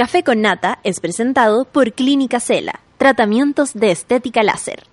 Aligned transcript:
Café 0.00 0.24
con 0.24 0.40
Nata 0.40 0.78
es 0.82 0.98
presentado 0.98 1.66
por 1.66 1.92
Clínica 1.92 2.40
Cela, 2.40 2.80
tratamientos 2.96 3.74
de 3.74 3.90
estética 3.90 4.42
láser. 4.42 4.84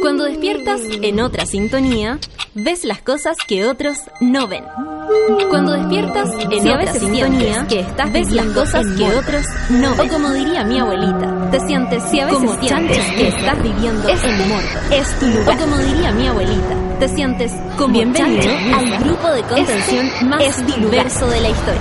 Cuando 0.00 0.22
despiertas 0.22 0.80
en 1.02 1.18
otra 1.18 1.44
sintonía, 1.44 2.20
ves 2.54 2.84
las 2.84 3.02
cosas 3.02 3.36
que 3.48 3.66
otros 3.66 3.98
no 4.20 4.46
ven. 4.46 4.62
Cuando 5.48 5.72
despiertas 5.72 6.28
en 6.50 6.68
otra 6.68 6.92
sintonía, 6.92 7.66
que 7.66 7.80
estás 7.80 8.12
ves 8.12 8.30
las 8.32 8.46
cosas 8.48 8.86
que 8.96 9.04
otros 9.04 9.46
no 9.70 9.94
ven. 9.96 10.08
O 10.08 10.12
como 10.12 10.30
diría 10.32 10.64
mi 10.64 10.78
abuelita, 10.78 11.50
te 11.50 11.60
sientes 11.60 12.02
si 12.10 12.20
a 12.20 12.26
veces 12.26 12.40
como 12.40 12.60
sientes 12.60 12.98
que 13.12 13.28
estás 13.28 13.62
viviendo 13.62 14.08
es 14.08 14.22
en 14.22 14.48
muerto. 14.48 14.78
Es 14.90 15.18
tu 15.18 15.26
lugar. 15.26 15.56
O 15.56 15.60
como 15.60 15.78
diría 15.78 16.12
mi 16.12 16.26
abuelita, 16.26 16.74
te 16.98 17.08
sientes 17.08 17.52
como 17.78 17.94
bienvenido 17.94 18.50
al 18.74 19.04
grupo 19.04 19.28
de 19.30 19.42
contención 19.42 20.10
más 20.28 20.66
diverso 20.66 21.26
de 21.28 21.40
la 21.40 21.48
historia. 21.48 21.80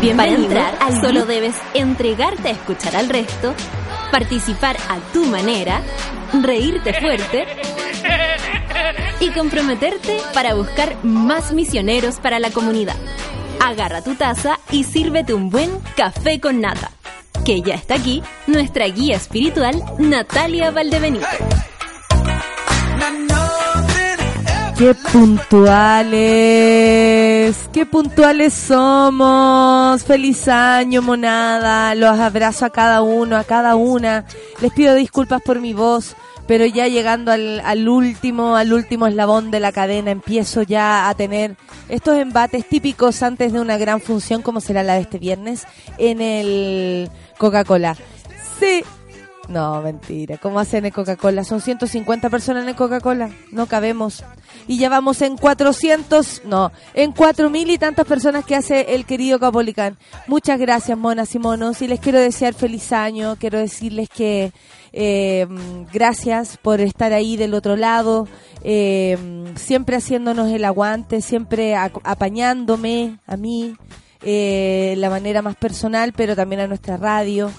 Bienvenido 0.00 0.48
Para 0.48 0.64
entrar, 0.64 0.78
al 0.80 1.00
solo 1.02 1.26
debes 1.26 1.56
entregarte 1.74 2.48
a 2.48 2.52
escuchar 2.52 2.96
al 2.96 3.08
resto, 3.08 3.52
participar 4.10 4.76
a 4.88 4.98
tu 5.12 5.24
manera, 5.26 5.82
reírte 6.32 6.94
fuerte 6.94 7.46
y 9.20 9.30
comprometerte 9.30 10.18
para 10.34 10.54
buscar 10.54 10.96
más 11.04 11.52
misioneros 11.52 12.16
para 12.16 12.38
la 12.38 12.50
comunidad. 12.50 12.96
Agarra 13.64 14.02
tu 14.02 14.14
taza 14.14 14.58
y 14.70 14.84
sírvete 14.84 15.34
un 15.34 15.50
buen 15.50 15.70
café 15.96 16.40
con 16.40 16.60
nata. 16.60 16.92
Que 17.44 17.60
ya 17.62 17.74
está 17.74 17.94
aquí 17.94 18.22
nuestra 18.46 18.86
guía 18.86 19.16
espiritual 19.16 19.82
Natalia 19.98 20.70
Valdebenito. 20.70 21.26
Qué 24.78 24.94
puntuales, 24.94 26.18
qué 27.72 27.84
puntuales 27.84 28.54
somos. 28.54 30.04
Feliz 30.04 30.46
año, 30.46 31.02
monada. 31.02 31.96
Los 31.96 32.16
abrazo 32.20 32.64
a 32.64 32.70
cada 32.70 33.02
uno, 33.02 33.36
a 33.36 33.42
cada 33.42 33.74
una. 33.74 34.24
Les 34.60 34.72
pido 34.72 34.94
disculpas 34.94 35.42
por 35.42 35.60
mi 35.60 35.72
voz 35.72 36.14
pero 36.48 36.64
ya 36.64 36.88
llegando 36.88 37.30
al, 37.30 37.60
al, 37.60 37.88
último, 37.88 38.56
al 38.56 38.72
último 38.72 39.06
eslabón 39.06 39.52
de 39.52 39.60
la 39.60 39.70
cadena, 39.70 40.10
empiezo 40.10 40.62
ya 40.62 41.08
a 41.08 41.14
tener 41.14 41.56
estos 41.90 42.16
embates 42.16 42.66
típicos 42.66 43.22
antes 43.22 43.52
de 43.52 43.60
una 43.60 43.76
gran 43.76 44.00
función 44.00 44.40
como 44.40 44.62
será 44.62 44.82
la 44.82 44.94
de 44.94 45.02
este 45.02 45.18
viernes 45.18 45.66
en 45.98 46.22
el 46.22 47.10
Coca-Cola. 47.36 47.96
Sí. 48.58 48.82
No, 49.48 49.80
mentira. 49.80 50.36
¿Cómo 50.36 50.60
hacen 50.60 50.84
en 50.84 50.92
Coca-Cola? 50.92 51.42
Son 51.42 51.60
150 51.60 52.28
personas 52.28 52.68
en 52.68 52.74
Coca-Cola. 52.74 53.30
No 53.50 53.66
cabemos. 53.66 54.22
Y 54.66 54.78
ya 54.78 54.90
vamos 54.90 55.22
en 55.22 55.38
400, 55.38 56.42
no, 56.44 56.70
en 56.92 57.12
4000 57.12 57.70
y 57.70 57.78
tantas 57.78 58.06
personas 58.06 58.44
que 58.44 58.54
hace 58.54 58.94
el 58.94 59.06
querido 59.06 59.38
Capolicán. 59.38 59.96
Muchas 60.26 60.60
gracias, 60.60 60.98
monas 60.98 61.34
y 61.34 61.38
monos. 61.38 61.80
Y 61.80 61.88
les 61.88 62.00
quiero 62.00 62.20
desear 62.20 62.52
feliz 62.52 62.92
año. 62.92 63.36
Quiero 63.38 63.58
decirles 63.58 64.10
que 64.10 64.52
eh, 64.92 65.46
gracias 65.92 66.56
por 66.56 66.80
estar 66.80 67.12
ahí 67.12 67.36
del 67.36 67.54
otro 67.54 67.76
lado, 67.76 68.26
eh, 68.64 69.16
siempre 69.56 69.96
haciéndonos 69.96 70.50
el 70.50 70.64
aguante, 70.64 71.20
siempre 71.20 71.76
apañándome 71.76 73.18
a 73.26 73.36
mí, 73.36 73.76
eh, 74.22 74.94
la 74.98 75.10
manera 75.10 75.42
más 75.42 75.56
personal, 75.56 76.12
pero 76.16 76.34
también 76.34 76.62
a 76.62 76.66
nuestra 76.66 76.96
radio. 76.96 77.50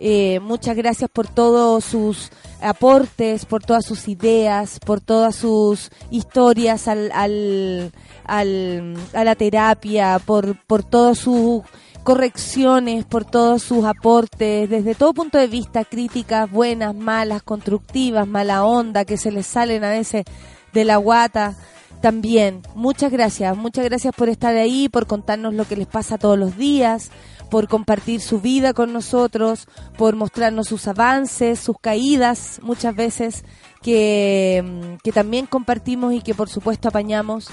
Eh, 0.00 0.38
muchas 0.40 0.76
gracias 0.76 1.10
por 1.10 1.26
todos 1.26 1.84
sus 1.84 2.30
aportes, 2.60 3.44
por 3.44 3.64
todas 3.64 3.84
sus 3.84 4.06
ideas, 4.06 4.78
por 4.78 5.00
todas 5.00 5.34
sus 5.34 5.90
historias 6.10 6.86
al, 6.86 7.10
al, 7.12 7.92
al 8.24 8.94
a 9.12 9.24
la 9.24 9.34
terapia, 9.34 10.20
por, 10.24 10.56
por 10.66 10.84
todos 10.84 11.18
sus 11.18 11.62
correcciones, 12.04 13.04
por 13.04 13.24
todos 13.24 13.62
sus 13.62 13.84
aportes, 13.84 14.70
desde 14.70 14.94
todo 14.94 15.12
punto 15.12 15.36
de 15.36 15.46
vista, 15.46 15.84
críticas 15.84 16.50
buenas, 16.50 16.94
malas, 16.94 17.42
constructivas, 17.42 18.26
mala 18.26 18.64
onda, 18.64 19.04
que 19.04 19.18
se 19.18 19.32
les 19.32 19.46
salen 19.46 19.84
a 19.84 19.90
veces 19.90 20.24
de 20.72 20.84
la 20.84 20.96
guata. 20.96 21.56
También, 22.00 22.62
muchas 22.76 23.10
gracias, 23.10 23.56
muchas 23.56 23.84
gracias 23.84 24.14
por 24.14 24.28
estar 24.28 24.54
ahí, 24.56 24.88
por 24.88 25.06
contarnos 25.06 25.52
lo 25.52 25.66
que 25.66 25.76
les 25.76 25.88
pasa 25.88 26.16
todos 26.16 26.38
los 26.38 26.56
días, 26.56 27.10
por 27.50 27.68
compartir 27.68 28.20
su 28.20 28.40
vida 28.40 28.72
con 28.72 28.92
nosotros, 28.92 29.66
por 29.96 30.16
mostrarnos 30.16 30.68
sus 30.68 30.86
avances, 30.88 31.58
sus 31.58 31.78
caídas, 31.80 32.60
muchas 32.62 32.94
veces 32.94 33.44
que, 33.82 34.98
que 35.02 35.12
también 35.12 35.46
compartimos 35.46 36.14
y 36.14 36.20
que 36.20 36.34
por 36.34 36.48
supuesto 36.48 36.88
apañamos. 36.88 37.48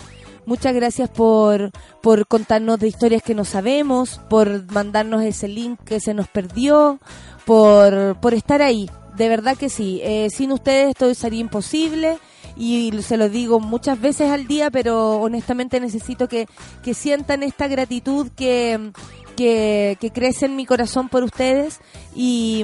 Muchas 0.45 0.75
gracias 0.75 1.09
por, 1.09 1.71
por 2.03 2.27
contarnos 2.27 2.79
de 2.79 2.87
historias 2.87 3.23
que 3.23 3.33
no 3.33 3.45
sabemos, 3.45 4.21
por 4.29 4.71
mandarnos 4.71 5.23
ese 5.23 5.47
link 5.47 5.79
que 5.83 5.99
se 5.99 6.13
nos 6.13 6.27
perdió, 6.27 6.99
por, 7.45 8.19
por 8.19 8.35
estar 8.35 8.61
ahí. 8.61 8.89
De 9.17 9.27
verdad 9.27 9.57
que 9.57 9.69
sí. 9.69 10.01
Eh, 10.03 10.29
sin 10.29 10.51
ustedes 10.51 10.89
esto 10.89 11.11
sería 11.15 11.39
imposible 11.39 12.19
y 12.55 12.91
se 13.01 13.17
lo 13.17 13.27
digo 13.27 13.59
muchas 13.59 13.99
veces 13.99 14.29
al 14.29 14.45
día, 14.45 14.69
pero 14.69 15.17
honestamente 15.19 15.79
necesito 15.79 16.27
que, 16.27 16.47
que 16.83 16.93
sientan 16.93 17.41
esta 17.41 17.67
gratitud 17.67 18.29
que, 18.35 18.91
que, 19.35 20.11
crece 20.13 20.45
en 20.45 20.55
mi 20.55 20.65
corazón 20.65 21.09
por 21.09 21.23
ustedes 21.23 21.79
y, 22.15 22.63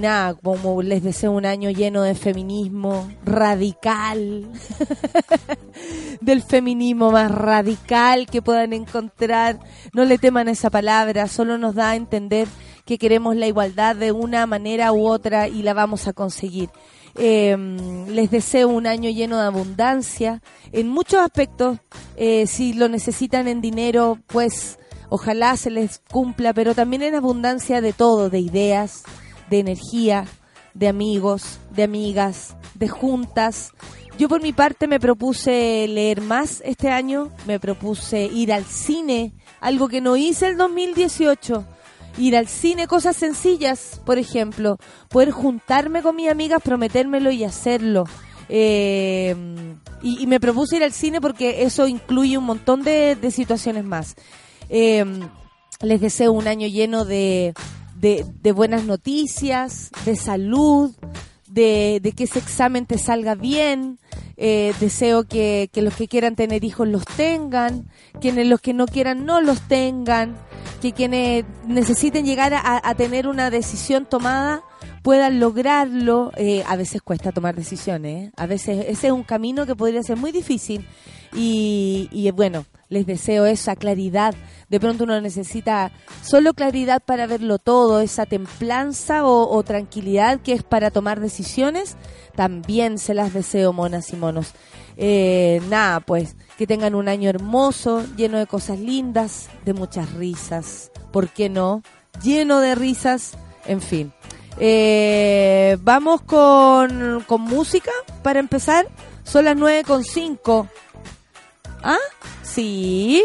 nada, 0.00 0.34
como 0.34 0.82
les 0.82 1.02
deseo 1.02 1.32
un 1.32 1.46
año 1.46 1.70
lleno 1.70 2.02
de 2.02 2.14
feminismo 2.14 3.08
radical, 3.24 4.46
del 6.20 6.42
feminismo 6.42 7.10
más 7.10 7.30
radical 7.30 8.26
que 8.26 8.42
puedan 8.42 8.72
encontrar. 8.72 9.60
No 9.92 10.04
le 10.04 10.18
teman 10.18 10.48
esa 10.48 10.70
palabra, 10.70 11.28
solo 11.28 11.58
nos 11.58 11.74
da 11.74 11.90
a 11.90 11.96
entender 11.96 12.48
que 12.84 12.98
queremos 12.98 13.36
la 13.36 13.46
igualdad 13.46 13.96
de 13.96 14.12
una 14.12 14.46
manera 14.46 14.92
u 14.92 15.06
otra 15.06 15.48
y 15.48 15.62
la 15.62 15.74
vamos 15.74 16.08
a 16.08 16.12
conseguir. 16.12 16.70
Em, 17.20 18.06
les 18.08 18.30
deseo 18.30 18.68
un 18.68 18.86
año 18.86 19.10
lleno 19.10 19.38
de 19.38 19.46
abundancia 19.46 20.40
en 20.72 20.88
muchos 20.88 21.20
aspectos. 21.20 21.78
Eh, 22.16 22.46
si 22.46 22.74
lo 22.74 22.88
necesitan 22.88 23.48
en 23.48 23.60
dinero, 23.60 24.18
pues 24.28 24.78
ojalá 25.08 25.56
se 25.56 25.70
les 25.70 26.00
cumpla, 26.10 26.52
pero 26.52 26.74
también 26.74 27.02
en 27.02 27.14
abundancia 27.14 27.80
de 27.80 27.92
todo, 27.92 28.30
de 28.30 28.40
ideas, 28.40 29.04
de 29.50 29.60
energía, 29.60 30.26
de 30.74 30.88
amigos, 30.88 31.58
de 31.70 31.82
amigas, 31.82 32.56
de 32.74 32.88
juntas. 32.88 33.72
Yo 34.18 34.28
por 34.28 34.42
mi 34.42 34.52
parte 34.52 34.86
me 34.86 35.00
propuse 35.00 35.86
leer 35.88 36.20
más 36.20 36.62
este 36.64 36.90
año, 36.90 37.30
me 37.46 37.60
propuse 37.60 38.24
ir 38.26 38.52
al 38.52 38.64
cine, 38.64 39.32
algo 39.60 39.88
que 39.88 40.00
no 40.00 40.16
hice 40.16 40.46
el 40.46 40.56
2018. 40.56 41.64
Ir 42.18 42.36
al 42.36 42.48
cine, 42.48 42.88
cosas 42.88 43.16
sencillas, 43.16 44.00
por 44.04 44.18
ejemplo, 44.18 44.78
poder 45.08 45.30
juntarme 45.30 46.02
con 46.02 46.16
mis 46.16 46.28
amigas, 46.28 46.60
prometérmelo 46.62 47.30
y 47.30 47.44
hacerlo. 47.44 48.04
Eh, 48.48 49.36
y, 50.02 50.26
me 50.26 50.40
propuse 50.40 50.76
ir 50.76 50.82
al 50.82 50.92
cine 50.92 51.20
porque 51.20 51.62
eso 51.62 51.86
incluye 51.86 52.38
un 52.38 52.44
montón 52.44 52.82
de 52.82 53.30
situaciones 53.30 53.84
más. 53.84 54.16
Eh, 54.68 55.04
les 55.80 56.00
deseo 56.00 56.32
un 56.32 56.48
año 56.48 56.66
lleno 56.66 57.04
de, 57.04 57.54
de, 58.00 58.52
buenas 58.52 58.84
noticias, 58.84 59.90
de 60.04 60.16
salud, 60.16 60.94
de, 61.46 62.12
que 62.16 62.24
ese 62.24 62.38
examen 62.38 62.86
te 62.86 62.98
salga 62.98 63.34
bien. 63.34 63.98
Eh, 64.36 64.72
deseo 64.78 65.24
que, 65.24 65.68
los 65.74 65.94
que 65.96 66.06
quieran 66.06 66.36
tener 66.36 66.64
hijos 66.64 66.86
los 66.86 67.04
tengan, 67.04 67.88
quienes 68.20 68.46
los 68.46 68.60
que 68.60 68.72
no 68.72 68.86
quieran 68.86 69.24
no 69.24 69.40
los 69.40 69.60
tengan, 69.62 70.36
que 70.80 70.92
quienes 70.92 71.44
necesiten 71.66 72.24
llegar 72.24 72.54
a, 72.54 72.94
tener 72.94 73.26
una 73.26 73.50
decisión 73.50 74.06
tomada 74.06 74.62
puedan 75.02 75.40
lograrlo. 75.40 76.30
Eh, 76.36 76.62
a 76.68 76.76
veces 76.76 77.02
cuesta 77.02 77.32
tomar 77.32 77.56
decisiones, 77.56 78.32
a 78.36 78.46
veces 78.46 78.86
ese 78.88 79.08
es 79.08 79.12
un 79.12 79.24
camino 79.24 79.66
que 79.66 79.74
podría 79.74 80.02
ser 80.04 80.16
muy 80.16 80.30
difícil 80.30 80.86
y, 81.34 82.08
y 82.12 82.30
bueno, 82.30 82.64
les 82.88 83.06
deseo 83.06 83.46
esa 83.46 83.76
claridad. 83.76 84.34
De 84.68 84.80
pronto 84.80 85.04
uno 85.04 85.20
necesita 85.20 85.92
solo 86.22 86.54
claridad 86.54 87.02
para 87.04 87.26
verlo 87.26 87.58
todo, 87.58 88.00
esa 88.00 88.26
templanza 88.26 89.24
o, 89.24 89.62
tranquilidad 89.62 90.40
que 90.40 90.52
es 90.52 90.62
para 90.62 90.90
tomar 90.90 91.20
decisiones. 91.20 91.96
También 92.34 92.98
se 92.98 93.14
las 93.14 93.32
deseo, 93.32 93.72
monas 93.72 94.12
y 94.12 94.16
monos. 94.16 94.52
Eh, 94.96 95.60
nada, 95.68 96.00
pues 96.00 96.36
que 96.56 96.66
tengan 96.66 96.94
un 96.94 97.08
año 97.08 97.30
hermoso, 97.30 98.04
lleno 98.16 98.38
de 98.38 98.46
cosas 98.46 98.78
lindas, 98.78 99.48
de 99.64 99.74
muchas 99.74 100.12
risas. 100.14 100.90
¿Por 101.12 101.28
qué 101.28 101.48
no? 101.48 101.82
Lleno 102.22 102.60
de 102.60 102.74
risas, 102.74 103.32
en 103.66 103.80
fin. 103.80 104.12
Eh, 104.58 105.78
vamos 105.82 106.22
con, 106.22 107.22
con 107.26 107.40
música 107.42 107.92
para 108.22 108.40
empezar. 108.40 108.88
Son 109.22 109.44
las 109.44 109.56
9.5. 109.56 110.68
¿Ah? 111.82 111.96
Sí, 112.42 113.22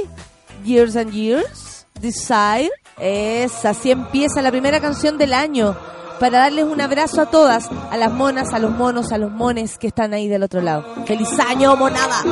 Years 0.64 0.96
and 0.96 1.12
Years, 1.12 1.86
Desire. 2.00 2.72
Es 3.00 3.66
así 3.66 3.92
empieza 3.92 4.42
la 4.42 4.52
primera 4.52 4.80
canción 4.80 5.18
del 5.18 5.34
año 5.34 5.76
para 6.20 6.40
darles 6.40 6.66
un 6.66 6.80
abrazo 6.80 7.22
a 7.22 7.26
todas, 7.26 7.70
a 7.92 7.98
las 7.98 8.12
monas, 8.12 8.54
a 8.54 8.60
los 8.60 8.72
monos, 8.72 9.12
a 9.12 9.18
los 9.18 9.32
mones 9.32 9.78
que 9.78 9.88
están 9.88 10.14
ahí 10.14 10.28
del 10.28 10.44
otro 10.44 10.62
lado. 10.62 10.86
¡Feliz 11.06 11.30
año, 11.40 11.76
monada! 11.76 12.24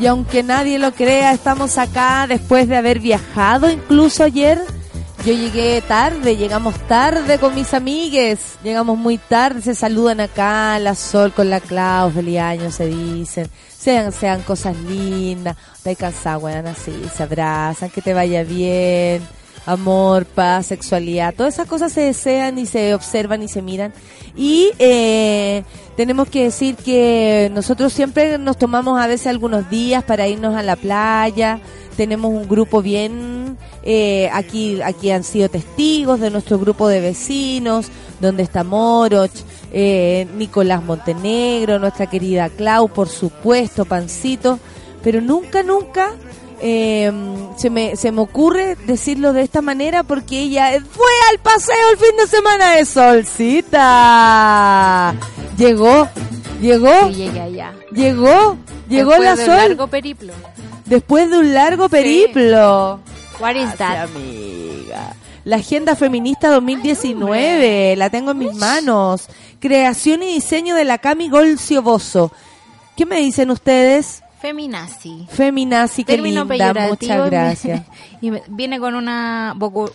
Y 0.00 0.06
aunque 0.06 0.42
nadie 0.42 0.78
lo 0.78 0.92
crea, 0.92 1.32
estamos 1.32 1.76
acá 1.76 2.26
después 2.26 2.66
de 2.66 2.76
haber 2.76 3.00
viajado 3.00 3.70
incluso 3.70 4.24
ayer. 4.24 4.58
Yo 5.26 5.34
llegué 5.34 5.82
tarde, 5.82 6.38
llegamos 6.38 6.74
tarde 6.88 7.38
con 7.38 7.54
mis 7.54 7.74
amigues, 7.74 8.56
llegamos 8.64 8.96
muy 8.96 9.18
tarde, 9.18 9.60
se 9.60 9.74
saludan 9.74 10.20
acá, 10.20 10.78
la 10.78 10.94
Sol 10.94 11.32
con 11.32 11.50
la 11.50 11.60
Clau, 11.60 12.10
feliz 12.10 12.38
año 12.38 12.70
se 12.70 12.86
dicen, 12.86 13.50
sean, 13.68 14.12
sean 14.12 14.40
cosas 14.40 14.74
lindas, 14.78 15.58
te 15.82 15.94
cansada, 15.94 16.38
weón, 16.38 16.66
así, 16.66 16.94
se 17.14 17.22
abrazan, 17.22 17.90
que 17.90 18.00
te 18.00 18.14
vaya 18.14 18.42
bien, 18.44 19.22
amor, 19.66 20.24
paz, 20.26 20.66
sexualidad, 20.66 21.34
todas 21.34 21.54
esas 21.54 21.66
cosas 21.66 21.92
se 21.92 22.02
desean 22.02 22.58
y 22.58 22.66
se 22.66 22.94
observan 22.94 23.42
y 23.42 23.48
se 23.48 23.62
miran. 23.62 23.92
Y 24.36 24.70
eh, 24.78 25.64
tenemos 25.96 26.28
que 26.28 26.44
decir 26.44 26.76
que 26.76 27.50
nosotros 27.52 27.92
siempre 27.92 28.38
nos 28.38 28.56
tomamos 28.56 29.00
a 29.00 29.06
veces 29.06 29.26
algunos 29.26 29.68
días 29.68 30.04
para 30.04 30.28
irnos 30.28 30.54
a 30.54 30.62
la 30.62 30.76
playa. 30.76 31.60
Tenemos 31.96 32.30
un 32.30 32.48
grupo 32.48 32.80
bien, 32.80 33.58
eh, 33.82 34.30
aquí, 34.32 34.80
aquí 34.80 35.10
han 35.10 35.24
sido 35.24 35.48
testigos 35.48 36.20
de 36.20 36.30
nuestro 36.30 36.58
grupo 36.58 36.88
de 36.88 37.00
vecinos, 37.00 37.88
donde 38.20 38.42
está 38.42 38.64
Moroch, 38.64 39.32
eh, 39.72 40.26
Nicolás 40.36 40.82
Montenegro, 40.82 41.78
nuestra 41.78 42.06
querida 42.08 42.48
Clau, 42.48 42.88
por 42.88 43.08
supuesto, 43.08 43.84
Pancito, 43.84 44.58
pero 45.02 45.20
nunca, 45.20 45.62
nunca 45.62 46.14
eh, 46.62 47.10
se, 47.56 47.70
me, 47.70 47.96
se 47.96 48.12
me 48.12 48.20
ocurre 48.20 48.76
decirlo 48.86 49.32
de 49.32 49.42
esta 49.42 49.62
manera 49.62 50.02
porque 50.02 50.40
ella 50.40 50.70
fue 50.90 51.10
al 51.30 51.38
paseo 51.38 51.90
el 51.92 51.96
fin 51.98 52.16
de 52.18 52.26
semana 52.26 52.76
de 52.76 52.84
Solcita. 53.90 55.14
Llegó, 55.56 56.08
llegó, 56.60 57.08
Y 57.10 57.14
llegué 57.14 57.40
allá. 57.40 57.72
llegó, 57.92 58.56
llegó 58.88 59.10
Después 59.12 59.24
la 59.24 59.36
de 59.36 59.42
un 59.42 59.46
Sol 59.46 59.56
largo 59.68 59.86
periplo. 59.88 60.32
después 60.86 61.30
de 61.30 61.38
un 61.38 61.54
largo 61.54 61.88
periplo. 61.88 63.00
What 63.40 63.54
is 63.56 63.74
that? 63.76 64.04
Amiga. 64.04 65.14
La 65.44 65.56
Agenda 65.56 65.96
Feminista 65.96 66.48
2019, 66.50 67.96
la 67.96 68.10
tengo 68.10 68.32
en 68.32 68.38
mis 68.38 68.54
manos. 68.54 69.28
Creación 69.58 70.22
y 70.22 70.34
diseño 70.34 70.74
de 70.74 70.84
la 70.84 70.98
Cami 70.98 71.28
Golcio 71.30 71.80
Bozo. 71.82 72.30
¿Qué 72.96 73.06
me 73.06 73.16
dicen 73.20 73.50
ustedes? 73.50 74.22
Feminazi. 74.40 75.26
Feminazi, 75.28 76.04
qué 76.04 76.14
Término 76.14 76.44
linda, 76.44 76.72
muchas 76.88 77.30
gracias. 77.30 77.82
Y 78.22 78.30
me- 78.30 78.42
viene 78.48 78.78
con 78.78 78.94
un 78.94 79.06